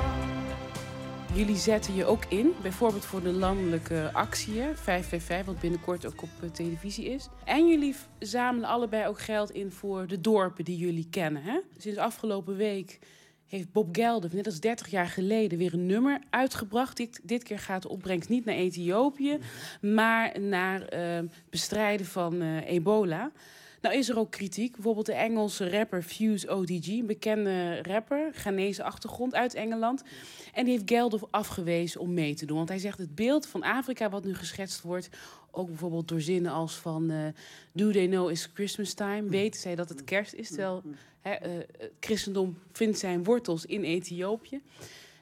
Jullie 1.34 1.56
zetten 1.56 1.94
je 1.94 2.04
ook 2.04 2.24
in, 2.24 2.52
bijvoorbeeld 2.62 3.04
voor 3.04 3.22
de 3.22 3.32
landelijke 3.32 4.10
actie, 4.12 4.60
hè, 4.60 4.74
555, 4.74 5.46
wat 5.46 5.60
binnenkort 5.60 6.06
ook 6.06 6.22
op 6.22 6.28
eh, 6.42 6.50
televisie 6.50 7.04
is. 7.04 7.28
En 7.44 7.68
jullie 7.68 7.96
zamelen 8.18 8.68
allebei 8.68 9.06
ook 9.06 9.20
geld 9.20 9.50
in 9.50 9.72
voor 9.72 10.06
de 10.06 10.20
dorpen 10.20 10.64
die 10.64 10.78
jullie 10.78 11.08
kennen. 11.10 11.42
Hè? 11.42 11.60
Sinds 11.76 11.98
afgelopen 11.98 12.56
week 12.56 12.98
heeft 13.46 13.72
Bob 13.72 13.96
Geldof, 13.96 14.32
net 14.32 14.46
als 14.46 14.60
30 14.60 14.90
jaar 14.90 15.06
geleden, 15.06 15.58
weer 15.58 15.74
een 15.74 15.86
nummer 15.86 16.20
uitgebracht. 16.30 16.96
Dit, 16.96 17.20
dit 17.22 17.42
keer 17.42 17.58
gaat 17.58 17.82
de 17.82 17.88
opbrengst 17.88 18.28
niet 18.28 18.44
naar 18.44 18.54
Ethiopië, 18.54 19.38
maar 19.80 20.40
naar 20.40 20.82
eh, 20.82 21.18
bestrijden 21.50 22.06
van 22.06 22.40
eh, 22.40 22.70
ebola. 22.70 23.30
Nou 23.80 23.98
is 23.98 24.08
er 24.08 24.18
ook 24.18 24.30
kritiek. 24.30 24.72
Bijvoorbeeld 24.72 25.06
de 25.06 25.12
Engelse 25.12 25.70
rapper 25.70 26.02
Fuse 26.02 26.48
ODG, 26.48 26.88
een 26.88 27.06
bekende 27.06 27.82
rapper, 27.82 28.30
Ghanese 28.32 28.82
achtergrond 28.82 29.34
uit 29.34 29.54
Engeland. 29.54 30.02
En 30.52 30.64
die 30.64 30.72
heeft 30.72 30.90
Geldof 30.90 31.22
afgewezen 31.30 32.00
om 32.00 32.14
mee 32.14 32.34
te 32.34 32.46
doen. 32.46 32.56
Want 32.56 32.68
hij 32.68 32.78
zegt 32.78 32.98
het 32.98 33.14
beeld 33.14 33.46
van 33.46 33.62
Afrika 33.62 34.10
wat 34.10 34.24
nu 34.24 34.34
geschetst 34.34 34.82
wordt, 34.82 35.08
ook 35.50 35.66
bijvoorbeeld 35.66 36.08
door 36.08 36.20
zinnen 36.20 36.52
als 36.52 36.74
van 36.74 37.10
eh, 37.10 37.18
Do 37.72 37.90
they 37.90 38.06
know 38.06 38.30
it's 38.30 38.50
Christmas 38.54 38.94
time? 38.94 39.28
Weten 39.28 39.60
zij 39.60 39.74
dat 39.74 39.88
het 39.88 40.04
kerst 40.04 40.32
is? 40.32 40.48
Terwijl 40.48 40.82
eh, 41.26 41.52
het 41.78 41.90
christendom 42.00 42.58
vindt 42.72 42.98
zijn 42.98 43.24
wortels 43.24 43.66
in 43.66 43.82
Ethiopië. 43.82 44.60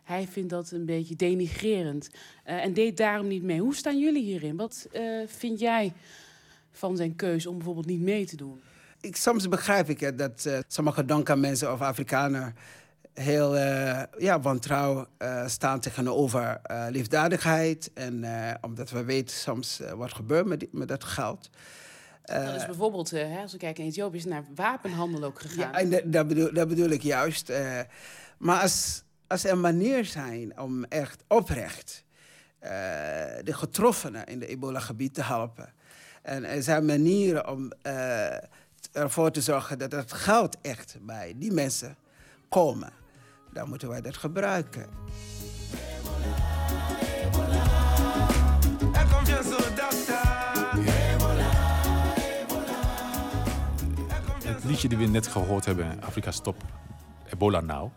Hij 0.05 0.29
vindt 0.31 0.51
dat 0.51 0.71
een 0.71 0.85
beetje 0.85 1.17
denigrerend 1.17 2.11
eh, 2.45 2.65
en 2.65 2.73
deed 2.73 2.97
daarom 2.97 3.27
niet 3.27 3.43
mee. 3.43 3.61
Hoe 3.61 3.75
staan 3.75 3.99
jullie 3.99 4.25
hierin? 4.25 4.57
Wat 4.57 4.89
eh, 4.93 5.03
vind 5.27 5.61
jij 5.61 5.93
van 6.73 6.97
zijn 6.97 7.17
keuze 7.17 7.49
om 7.49 7.57
bijvoorbeeld 7.57 7.87
niet 7.87 8.01
mee 8.01 8.27
te 8.27 8.37
doen? 8.37 8.61
Ik, 9.01 9.17
soms 9.17 9.49
begrijp 9.49 9.89
ik 9.89 10.19
dat 10.19 10.45
eh, 10.45 10.59
sommige 10.69 11.05
donker 11.05 11.39
mensen 11.39 11.73
of 11.73 11.81
Afrikanen 11.81 12.55
heel 13.13 13.57
ja, 14.19 14.41
wantrouw 14.41 15.07
staan 15.47 15.81
tegenover 15.81 16.61
liefdadigheid. 16.91 17.91
En 17.95 18.25
omdat 18.61 18.91
we 18.91 19.05
weten 19.05 19.37
soms 19.37 19.81
wat 19.97 20.15
gebeurt 20.15 20.47
met, 20.47 20.67
met 20.73 20.89
dat 20.89 21.05
geld. 21.05 21.51
Eh, 22.25 22.47
dat 22.47 22.55
is 22.55 22.67
bijvoorbeeld, 22.67 23.13
eh, 23.13 23.29
hè, 23.29 23.41
als 23.41 23.53
we 23.53 23.59
kijken 23.59 23.83
in 23.83 23.89
Ethiopië, 23.91 24.17
is 24.17 24.25
naar 24.25 24.45
wapenhandel 24.55 25.25
ook 25.25 25.41
gegaan. 25.41 25.59
Ja, 25.59 25.79
en 25.79 25.91
dat, 25.91 26.03
dat, 26.05 26.29
bedoel, 26.29 26.53
dat 26.53 26.69
bedoel 26.69 26.89
ik 26.89 27.03
juist. 27.03 27.51
eh. 27.51 27.81
maar 28.39 28.61
als, 28.61 29.03
als 29.27 29.45
er 29.45 29.59
manier 29.59 30.05
zijn 30.05 30.61
om 30.61 30.85
echt 30.85 31.23
oprecht 31.29 32.03
de 33.45 33.53
getroffenen 33.53 34.27
in 34.27 34.39
de 34.39 34.47
ebola-gebied 34.47 35.15
te 35.15 35.23
helpen. 35.23 35.73
En 36.23 36.45
er 36.45 36.63
zijn 36.63 36.85
manieren 36.85 37.49
om 37.49 37.73
ervoor 38.93 39.31
te 39.31 39.41
zorgen 39.41 39.79
dat 39.79 39.93
het 39.93 40.13
geld 40.13 40.57
echt 40.61 40.97
bij 41.01 41.35
die 41.37 41.53
mensen 41.53 41.97
komen. 42.49 42.93
Dan 43.53 43.69
moeten 43.69 43.89
wij 43.89 44.01
dat 44.01 44.17
gebruiken. 44.17 44.87
Liedje 54.65 54.89
die 54.89 54.99
we 54.99 55.07
net 55.07 55.27
gehoord 55.27 55.65
hebben, 55.65 56.03
Afrika 56.03 56.31
Stop 56.31 56.63
Ebola 57.33 57.61
Now. 57.61 57.91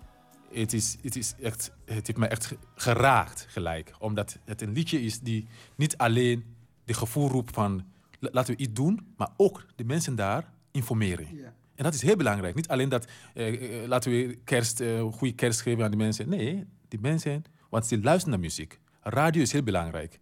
Het, 0.54 0.74
is, 0.74 0.98
het, 1.02 1.16
is 1.16 1.34
echt, 1.42 1.72
het 1.86 2.08
heeft 2.08 2.18
mij 2.18 2.30
echt 2.30 2.46
ge- 2.46 2.58
geraakt 2.76 3.46
gelijk. 3.50 3.94
Omdat 4.00 4.38
het 4.46 4.62
een 4.62 4.72
liedje 4.72 5.02
is 5.02 5.20
die 5.20 5.48
niet 5.76 5.98
alleen 5.98 6.44
de 6.86 6.94
gevoel 6.94 7.30
roept 7.30 7.54
van 7.54 7.86
la- 8.20 8.30
laten 8.32 8.56
we 8.56 8.62
iets 8.62 8.74
doen, 8.74 9.14
maar 9.18 9.30
ook 9.38 9.66
de 9.76 9.84
mensen 9.84 10.16
daar 10.16 10.52
informeren. 10.72 11.28
En 11.76 11.84
dat 11.84 11.94
is 11.94 12.02
heel 12.02 12.16
belangrijk. 12.16 12.56
Niet 12.56 12.68
alleen 12.68 12.90
dat 12.90 13.08
eh, 13.34 13.82
eh, 13.84 13.88
laten 13.88 14.12
we 14.12 14.38
kerst, 14.44 14.80
eh, 14.80 15.02
goede 15.12 15.34
kerst 15.34 15.62
geven 15.62 15.84
aan 15.84 15.92
de 15.92 15.98
mensen. 15.98 16.30
Nee, 16.30 16.66
die 16.88 17.00
mensen, 17.00 17.44
want 17.70 17.86
ze 17.88 18.02
luisteren 18.02 18.30
naar 18.30 18.40
muziek. 18.48 18.80
Radio 19.02 19.42
is 19.42 19.52
heel 19.52 19.64
belangrijk 19.64 20.20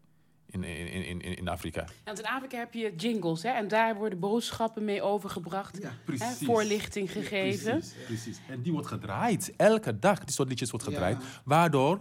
in, 0.64 0.64
in, 0.64 1.04
in, 1.04 1.22
in, 1.22 1.38
in 1.38 1.48
Afrika. 1.48 1.86
Want 2.04 2.20
in 2.20 2.26
Afrika 2.26 2.58
heb 2.58 2.74
je 2.74 2.96
jingles 2.96 3.44
hè, 3.44 3.50
en 3.50 3.68
daar 3.68 3.96
worden 3.96 4.20
boodschappen 4.20 4.86
mee 4.86 5.02
overgebracht. 5.02 5.84
hè, 5.84 5.90
precies. 6.06 6.46
voorlichting 6.46 7.12
gegeven. 7.12 7.72
Precies, 7.72 7.94
precies. 8.06 8.40
En 8.50 8.62
die 8.62 8.72
wordt 8.72 8.88
gedraaid. 8.88 9.54
Elke 9.58 10.00
dag, 10.00 10.20
die 10.20 10.34
soort 10.34 10.50
liedjes 10.50 10.70
wordt 10.72 10.86
gedraaid. 10.86 11.18
Ja. 11.22 11.28
Waardoor 11.44 12.00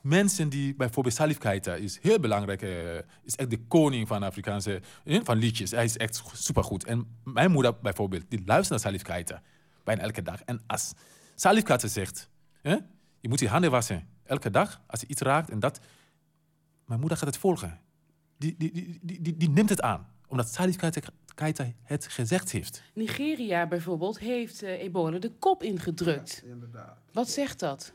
mensen 0.00 0.48
die 0.48 0.74
bijvoorbeeld 0.74 1.14
Salif 1.14 1.38
Keita 1.38 1.74
is 1.74 1.98
heel 2.02 2.20
belangrijk, 2.20 2.62
eh, 2.62 2.96
is 3.22 3.36
echt 3.36 3.50
de 3.50 3.60
koning 3.68 4.08
van 4.08 4.22
Afrikaanse 4.22 4.80
eh, 5.04 5.20
van 5.22 5.36
liedjes. 5.36 5.70
Hij 5.70 5.84
is 5.84 5.96
echt 5.96 6.22
supergoed. 6.32 6.84
En 6.84 7.16
mijn 7.24 7.50
moeder 7.50 7.78
bijvoorbeeld, 7.82 8.24
die 8.28 8.42
luistert 8.46 8.70
naar 8.70 8.92
Salif 8.92 9.02
Keita 9.02 9.42
bijna 9.84 10.02
elke 10.02 10.22
dag. 10.22 10.42
En 10.42 10.60
als 10.66 10.92
Salif 11.34 11.62
Keita 11.62 11.88
zegt, 11.88 12.28
hè, 12.62 12.76
je 13.20 13.28
moet 13.28 13.40
je 13.40 13.48
handen 13.48 13.70
wassen 13.70 14.08
elke 14.24 14.50
dag 14.50 14.80
als 14.86 15.00
je 15.00 15.06
iets 15.06 15.20
raakt 15.20 15.50
en 15.50 15.60
dat, 15.60 15.80
mijn 16.84 17.00
moeder 17.00 17.18
gaat 17.18 17.26
het 17.26 17.38
volgen. 17.38 17.80
Die, 18.38 18.54
die, 18.58 18.72
die, 18.72 19.20
die, 19.20 19.36
die, 19.36 19.50
neemt 19.50 19.68
het 19.68 19.80
aan. 19.80 20.06
Omdat 20.28 20.52
Salif 20.52 20.76
Keita 21.34 21.66
het 21.82 22.06
gezegd 22.06 22.50
heeft. 22.50 22.82
Nigeria 22.94 23.66
bijvoorbeeld 23.66 24.18
heeft 24.18 24.62
eh, 24.62 24.82
ebola 24.82 25.18
de 25.18 25.30
kop 25.38 25.62
ingedrukt. 25.62 26.44
Wat 27.12 27.30
zegt 27.30 27.60
dat? 27.60 27.92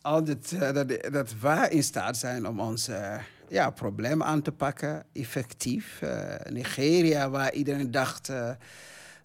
Altijd 0.00 0.52
eh, 0.52 0.72
dat, 0.72 1.12
dat 1.12 1.34
wij 1.40 1.68
in 1.68 1.82
staat 1.82 2.16
zijn 2.16 2.48
om 2.48 2.60
ons 2.60 2.88
eh, 2.88 3.16
ja, 3.48 3.70
probleem 3.70 4.22
aan 4.22 4.42
te 4.42 4.52
pakken, 4.52 5.04
effectief. 5.12 6.02
Eh, 6.02 6.52
Nigeria, 6.52 7.30
waar 7.30 7.52
iedereen 7.52 7.90
dacht 7.90 8.28
eh, 8.28 8.50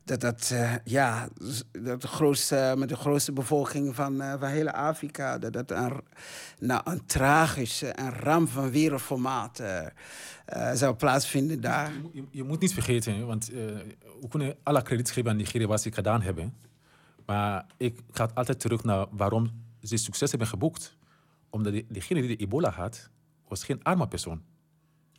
dat 0.09 0.21
dat, 0.21 0.49
eh, 0.53 0.73
ja, 0.83 1.27
dat 1.71 2.03
grootste, 2.03 2.75
met 2.77 2.89
de 2.89 2.95
grootste 2.95 3.31
bevolking 3.31 3.95
van, 3.95 4.21
eh, 4.21 4.33
van 4.39 4.49
hele 4.49 4.73
Afrika, 4.73 5.37
dat 5.37 5.53
dat 5.53 5.71
een, 5.71 6.01
nou, 6.59 6.81
een 6.83 7.05
tragische, 7.05 7.99
een 7.99 8.13
ramp 8.13 8.49
van 8.49 8.71
wereldformaat 8.71 9.59
eh, 9.59 10.71
zou 10.73 10.95
plaatsvinden 10.95 11.61
daar. 11.61 11.91
Je, 12.31 12.43
moet 12.43 12.59
niet 12.59 12.73
vergeten, 12.73 13.25
want 13.25 13.47
we 13.47 14.27
kunnen 14.29 14.55
alle 14.63 14.81
krediet 14.81 15.11
geven 15.11 15.31
aan 15.31 15.37
Nigeria 15.37 15.67
wat 15.67 15.81
ze 15.81 15.91
gedaan 15.91 16.21
hebben. 16.21 16.53
Maar 17.25 17.65
ik 17.77 17.99
ga 18.11 18.29
altijd 18.33 18.59
terug 18.59 18.83
naar 18.83 19.05
waarom 19.11 19.51
ze 19.81 19.97
succes 19.97 20.29
hebben 20.29 20.47
geboekt. 20.47 20.97
Omdat 21.49 21.81
degene 21.87 22.21
die 22.21 22.37
de 22.37 22.43
ebola 22.43 22.69
had, 22.69 23.09
was 23.47 23.63
geen 23.63 23.83
arme 23.83 24.07
persoon. 24.07 24.41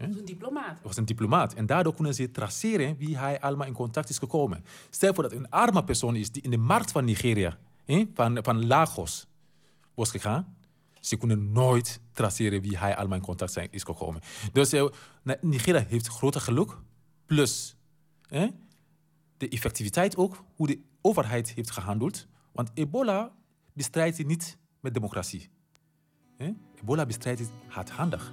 Dat 0.06 0.14
is 0.14 0.20
een 0.20 0.24
diplomaat. 0.24 0.78
was 0.82 0.96
een 0.96 1.04
diplomaat. 1.04 1.54
En 1.54 1.66
daardoor 1.66 1.94
kunnen 1.94 2.14
ze 2.14 2.30
traceren 2.30 2.96
wie 2.96 3.18
hij 3.18 3.40
allemaal 3.40 3.66
in 3.66 3.72
contact 3.72 4.08
is 4.08 4.18
gekomen. 4.18 4.64
Stel 4.90 5.14
voor 5.14 5.22
dat 5.22 5.32
een 5.32 5.50
arme 5.50 5.84
persoon 5.84 6.16
is 6.16 6.30
die 6.30 6.42
in 6.42 6.50
de 6.50 6.56
markt 6.56 6.90
van 6.90 7.04
Nigeria, 7.04 7.58
hè, 7.84 8.04
van, 8.14 8.38
van 8.42 8.66
Lagos, 8.66 9.26
was 9.94 10.10
gegaan. 10.10 10.56
Ze 11.00 11.16
kunnen 11.16 11.52
nooit 11.52 12.00
traceren 12.12 12.60
wie 12.60 12.78
hij 12.78 12.96
allemaal 12.96 13.18
in 13.18 13.24
contact 13.24 13.52
zijn, 13.52 13.68
is 13.70 13.82
gekomen. 13.82 14.20
Dus 14.52 14.72
eh, 14.72 14.84
Nigeria 15.40 15.84
heeft 15.88 16.06
grote 16.06 16.40
geluk. 16.40 16.76
Plus 17.26 17.76
hè, 18.28 18.48
de 19.36 19.48
effectiviteit 19.48 20.16
ook, 20.16 20.44
hoe 20.56 20.66
de 20.66 20.80
overheid 21.00 21.52
heeft 21.52 21.70
gehandeld. 21.70 22.26
Want 22.52 22.70
ebola 22.74 23.32
bestrijdt 23.72 24.16
je 24.16 24.26
niet 24.26 24.58
met 24.80 24.94
democratie. 24.94 25.50
Hè? 26.36 26.52
Ebola 26.80 27.06
bestrijdt 27.06 27.40
het 27.40 27.50
hardhandig. 27.68 28.32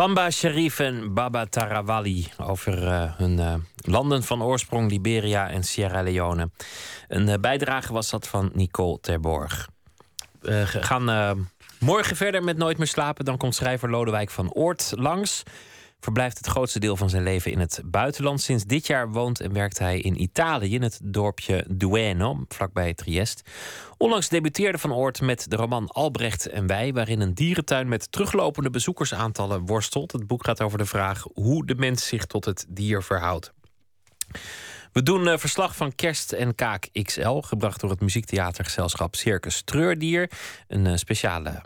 Famba 0.00 0.30
Sharif 0.30 0.78
en 0.78 1.14
Baba 1.14 1.46
Tarawali 1.46 2.28
over 2.38 2.86
eh, 2.86 3.12
hun 3.16 3.38
eh, 3.38 3.54
landen 3.76 4.22
van 4.22 4.42
oorsprong, 4.42 4.90
Liberia 4.90 5.50
en 5.50 5.64
Sierra 5.64 6.02
Leone. 6.02 6.50
Een 7.08 7.28
eh, 7.28 7.38
bijdrage 7.40 7.92
was 7.92 8.10
dat 8.10 8.28
van 8.28 8.50
Nicole 8.54 9.00
Terborg. 9.00 9.68
We 10.40 10.66
gaan 10.66 11.48
morgen 11.78 12.16
verder 12.16 12.44
met 12.44 12.56
Nooit 12.56 12.78
meer 12.78 12.86
slapen. 12.86 13.24
Dan 13.24 13.36
komt 13.36 13.54
schrijver 13.54 13.90
Lodewijk 13.90 14.30
van 14.30 14.52
Oort 14.52 14.92
langs. 14.96 15.42
Verblijft 16.00 16.38
het 16.38 16.46
grootste 16.46 16.78
deel 16.78 16.96
van 16.96 17.10
zijn 17.10 17.22
leven 17.22 17.52
in 17.52 17.58
het 17.58 17.82
buitenland. 17.84 18.40
Sinds 18.40 18.64
dit 18.64 18.86
jaar 18.86 19.10
woont 19.10 19.40
en 19.40 19.52
werkt 19.52 19.78
hij 19.78 19.98
in 19.98 20.22
Italië, 20.22 20.74
in 20.74 20.82
het 20.82 21.00
dorpje 21.02 21.64
Dueno, 21.68 22.44
vlakbij 22.48 22.94
Triest. 22.94 23.42
Onlangs 23.96 24.28
debuteerde 24.28 24.78
Van 24.78 24.92
Oort 24.92 25.20
met 25.20 25.46
de 25.48 25.56
roman 25.56 25.88
Albrecht 25.88 26.46
en 26.46 26.66
Wij, 26.66 26.92
waarin 26.92 27.20
een 27.20 27.34
dierentuin 27.34 27.88
met 27.88 28.12
teruglopende 28.12 28.70
bezoekersaantallen 28.70 29.66
worstelt. 29.66 30.12
Het 30.12 30.26
boek 30.26 30.44
gaat 30.44 30.60
over 30.60 30.78
de 30.78 30.86
vraag 30.86 31.24
hoe 31.34 31.66
de 31.66 31.74
mens 31.74 32.06
zich 32.06 32.26
tot 32.26 32.44
het 32.44 32.66
dier 32.68 33.02
verhoudt. 33.02 33.52
We 34.92 35.02
doen 35.02 35.28
eh, 35.28 35.38
verslag 35.38 35.76
van 35.76 35.94
Kerst 35.94 36.32
en 36.32 36.54
Kaak 36.54 36.88
XL, 37.02 37.40
gebracht 37.40 37.80
door 37.80 37.90
het 37.90 38.00
muziektheatergezelschap 38.00 39.16
Circus 39.16 39.62
Treurdier. 39.62 40.30
Een 40.68 40.86
eh, 40.86 40.96
speciale 40.96 41.62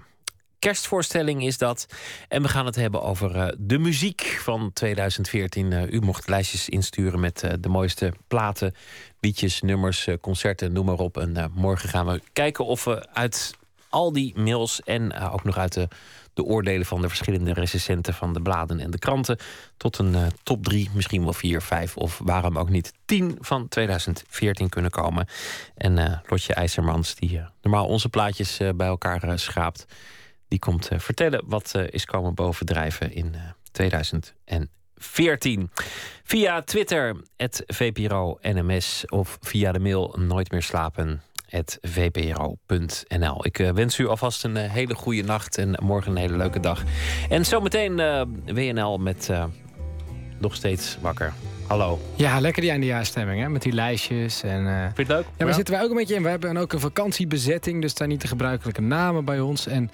kerstvoorstelling 0.64 1.44
is 1.44 1.58
dat. 1.58 1.86
En 2.28 2.42
we 2.42 2.48
gaan 2.48 2.66
het 2.66 2.76
hebben 2.76 3.02
over 3.02 3.36
eh, 3.36 3.52
de 3.58 3.78
muziek 3.78 4.20
van 4.22 4.70
2014. 4.72 5.72
Eh, 5.72 5.92
u 5.92 6.00
mocht 6.00 6.28
lijstjes 6.28 6.68
insturen 6.68 7.20
met 7.20 7.42
eh, 7.42 7.52
de 7.60 7.68
mooiste 7.68 8.12
platen, 8.28 8.74
liedjes, 9.20 9.60
nummers, 9.60 10.08
concerten, 10.20 10.72
noem 10.72 10.84
maar 10.84 10.98
op. 10.98 11.16
En 11.16 11.52
morgen 11.54 11.88
gaan 11.88 12.06
we 12.06 12.20
kijken 12.32 12.64
of 12.64 12.84
we 12.84 13.06
uit 13.12 13.56
al 13.88 14.12
die 14.12 14.38
mails 14.38 14.82
en 14.82 15.18
ook 15.18 15.44
nog 15.44 15.58
uit 15.58 15.72
de, 15.72 15.88
de 16.34 16.44
oordelen 16.44 16.86
van 16.86 17.00
de 17.00 17.08
verschillende 17.08 17.52
recensenten 17.52 18.14
van 18.14 18.32
de 18.32 18.42
bladen 18.42 18.80
en 18.80 18.90
de 18.90 18.98
kranten 18.98 19.38
tot 19.76 19.98
een 19.98 20.16
top 20.42 20.64
3, 20.64 20.90
misschien 20.94 21.22
wel 21.22 21.32
4, 21.32 21.62
5 21.62 21.96
of 21.96 22.20
waarom 22.24 22.58
ook 22.58 22.68
niet 22.68 22.92
10 23.04 23.38
van 23.40 23.68
2014 23.68 24.68
kunnen 24.68 24.90
komen. 24.90 25.26
En 25.74 26.22
Lotje 26.26 26.54
IJzermans, 26.54 27.14
die 27.14 27.40
normaal 27.62 27.86
onze 27.86 28.08
plaatjes 28.08 28.60
bij 28.74 28.86
elkaar 28.86 29.38
schraapt, 29.38 29.86
die 30.48 30.58
komt 30.58 30.88
eh, 30.88 30.98
vertellen 30.98 31.42
wat 31.46 31.74
eh, 31.74 31.82
is 31.90 32.04
komen 32.04 32.34
bovendrijven 32.34 33.12
in 33.14 33.34
eh 33.34 33.40
2014. 33.72 35.70
Via 36.24 36.62
Twitter, 36.62 37.16
het 37.36 37.62
VPRO 37.66 38.38
NMS 38.42 39.04
of 39.08 39.38
via 39.40 39.72
de 39.72 39.78
mail 39.78 40.14
nooit 40.18 40.50
meer 40.50 40.62
slapen. 40.62 41.22
VPRO.nl. 41.80 43.46
Ik 43.46 43.58
eh, 43.58 43.70
wens 43.70 43.98
u 43.98 44.06
alvast 44.08 44.44
een 44.44 44.56
eh, 44.56 44.70
hele 44.72 44.94
goede 44.94 45.22
nacht 45.22 45.58
en 45.58 45.78
morgen 45.82 46.10
een 46.10 46.16
hele 46.18 46.36
leuke 46.36 46.60
dag. 46.60 46.82
En 47.28 47.44
zometeen 47.44 48.00
eh, 48.00 48.22
WNL 48.44 48.98
met 48.98 49.28
eh, 49.30 49.44
nog 50.38 50.54
steeds 50.54 50.96
wakker. 51.00 51.32
Hallo. 51.66 52.00
Ja, 52.16 52.40
lekker 52.40 52.62
die 52.62 52.70
eindejaarsstemming 52.70 53.40
hè, 53.40 53.48
met 53.48 53.62
die 53.62 53.72
lijstjes. 53.72 54.42
En, 54.42 54.66
eh, 54.66 54.82
Vind 54.82 54.96
je 54.96 55.02
het 55.02 55.08
leuk? 55.12 55.24
Ja, 55.24 55.30
daar 55.36 55.48
Ja. 55.48 55.54
zitten 55.54 55.74
wij 55.74 55.82
ook 55.82 55.90
een 55.90 55.96
beetje 55.96 56.14
in. 56.14 56.22
We 56.22 56.28
hebben 56.28 56.56
ook 56.56 56.72
een 56.72 56.80
vakantiebezetting, 56.80 57.80
dus 57.80 57.94
daar 57.94 58.08
niet 58.08 58.20
de 58.20 58.28
gebruikelijke 58.28 58.80
namen 58.82 59.24
bij 59.24 59.40
ons. 59.40 59.66
En 59.66 59.90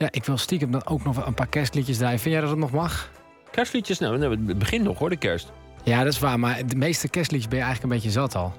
ja, 0.00 0.08
ik 0.10 0.24
wil 0.24 0.36
stiekem 0.38 0.70
dan 0.70 0.86
ook 0.86 1.04
nog 1.04 1.26
een 1.26 1.34
paar 1.34 1.46
kerstliedjes 1.46 1.96
draaien. 1.96 2.18
Vind 2.18 2.32
jij 2.32 2.40
dat 2.42 2.50
het 2.50 2.58
nog 2.58 2.70
mag? 2.70 3.10
Kerstliedjes? 3.50 3.98
Nou, 3.98 4.18
nou, 4.18 4.30
het 4.46 4.58
begint 4.58 4.84
nog 4.84 4.98
hoor, 4.98 5.10
de 5.10 5.16
kerst. 5.16 5.52
Ja, 5.84 6.04
dat 6.04 6.12
is 6.12 6.18
waar. 6.18 6.38
Maar 6.38 6.66
de 6.66 6.76
meeste 6.76 7.08
kerstliedjes 7.08 7.48
ben 7.50 7.58
je 7.58 7.64
eigenlijk 7.64 7.94
een 7.94 8.00
beetje 8.00 8.20
zat 8.20 8.34
al. 8.34 8.52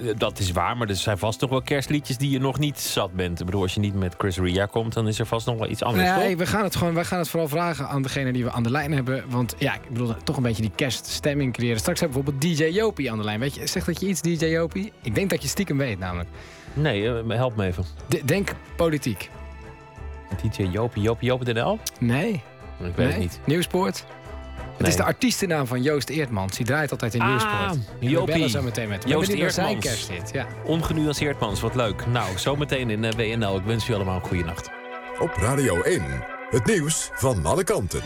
Eh, 0.00 0.06
Dat 0.16 0.38
is 0.38 0.50
waar, 0.52 0.76
maar 0.76 0.88
er 0.88 0.96
zijn 0.96 1.18
vast 1.18 1.40
nog 1.40 1.50
wel 1.50 1.62
kerstliedjes 1.62 2.16
die 2.16 2.30
je 2.30 2.38
nog 2.38 2.58
niet 2.58 2.78
zat 2.78 3.12
bent. 3.12 3.40
Ik 3.40 3.46
bedoel, 3.46 3.62
als 3.62 3.74
je 3.74 3.80
niet 3.80 3.94
met 3.94 4.14
Chris 4.18 4.38
Ria 4.38 4.66
komt, 4.66 4.92
dan 4.92 5.08
is 5.08 5.18
er 5.18 5.26
vast 5.26 5.46
nog 5.46 5.58
wel 5.58 5.68
iets 5.68 5.82
anders, 5.82 6.04
Nou 6.08 6.20
ja, 6.22 6.28
toch? 6.28 6.38
we 6.38 6.46
gaan 6.46 6.64
het 6.64 6.76
gewoon, 6.76 6.94
wij 6.94 7.04
gaan 7.04 7.18
het 7.18 7.28
vooral 7.28 7.48
vragen 7.48 7.88
aan 7.88 8.02
degene 8.02 8.32
die 8.32 8.44
we 8.44 8.50
aan 8.52 8.62
de 8.62 8.70
lijn 8.70 8.92
hebben. 8.92 9.24
Want 9.28 9.54
ja, 9.58 9.74
ik 9.74 9.88
bedoel, 9.88 10.14
toch 10.24 10.36
een 10.36 10.42
beetje 10.42 10.62
die 10.62 10.72
kerststemming 10.74 11.52
creëren. 11.52 11.78
Straks 11.78 12.00
hebben 12.00 12.18
we 12.18 12.24
bijvoorbeeld 12.24 12.58
DJ 12.58 12.64
Jopie 12.78 13.10
aan 13.10 13.18
de 13.18 13.24
lijn. 13.24 13.40
Weet 13.40 13.54
je, 13.54 13.66
zegt 13.66 13.86
dat 13.86 14.00
je 14.00 14.06
iets, 14.08 14.20
DJ 14.22 14.44
Jopie? 14.46 14.92
Ik 15.02 15.14
denk 15.14 15.30
dat 15.30 15.42
je 15.42 15.48
stiekem 15.48 15.76
weet, 15.78 15.98
namelijk. 15.98 16.28
Nee, 16.74 17.08
eh, 17.18 17.28
help 17.28 17.56
me 17.56 17.66
even. 17.66 17.84
Denk 18.24 18.52
politiek. 18.76 19.30
DJ 20.42 20.62
Jopie, 20.62 21.02
Jopie, 21.02 21.28
Jopie.nl? 21.28 21.78
Nee. 22.00 22.28
Ik 22.32 22.42
weet 22.78 22.96
nee? 22.96 23.06
het 23.06 23.18
niet. 23.18 23.40
Nieuwspoort? 23.44 24.04
Het 24.76 24.88
is 24.88 24.96
de 24.96 25.04
artiestennaam 25.04 25.66
van 25.66 25.82
Joost 25.82 26.08
Eertmans. 26.08 26.56
Die 26.56 26.66
draait 26.66 26.90
altijd 26.90 27.14
in 27.14 27.20
Ah, 27.20 27.70
We 28.00 28.08
Jopie. 28.08 28.34
bellen 28.34 28.50
zo 28.50 28.62
meteen 28.62 28.88
met 28.88 29.02
hem. 29.02 29.12
Joost 29.12 29.28
hebben 29.28 29.52
zijn 29.52 29.66
Eertmans. 29.66 30.06
kersthit. 30.06 30.30
Ja. 30.32 30.46
Ongenuanceerd 30.64 31.40
mans, 31.40 31.60
wat 31.60 31.74
leuk. 31.74 32.06
Nou, 32.06 32.38
zometeen 32.38 32.90
in 32.90 33.04
eh, 33.04 33.12
WNL. 33.36 33.56
Ik 33.56 33.64
wens 33.64 33.88
u 33.88 33.94
allemaal 33.94 34.14
een 34.14 34.26
goede 34.26 34.44
nacht. 34.44 34.70
Op 35.18 35.30
Radio 35.34 35.80
1, 35.82 36.02
het 36.50 36.66
nieuws 36.66 37.10
van 37.14 37.46
alle 37.46 37.64
kanten. 37.64 38.00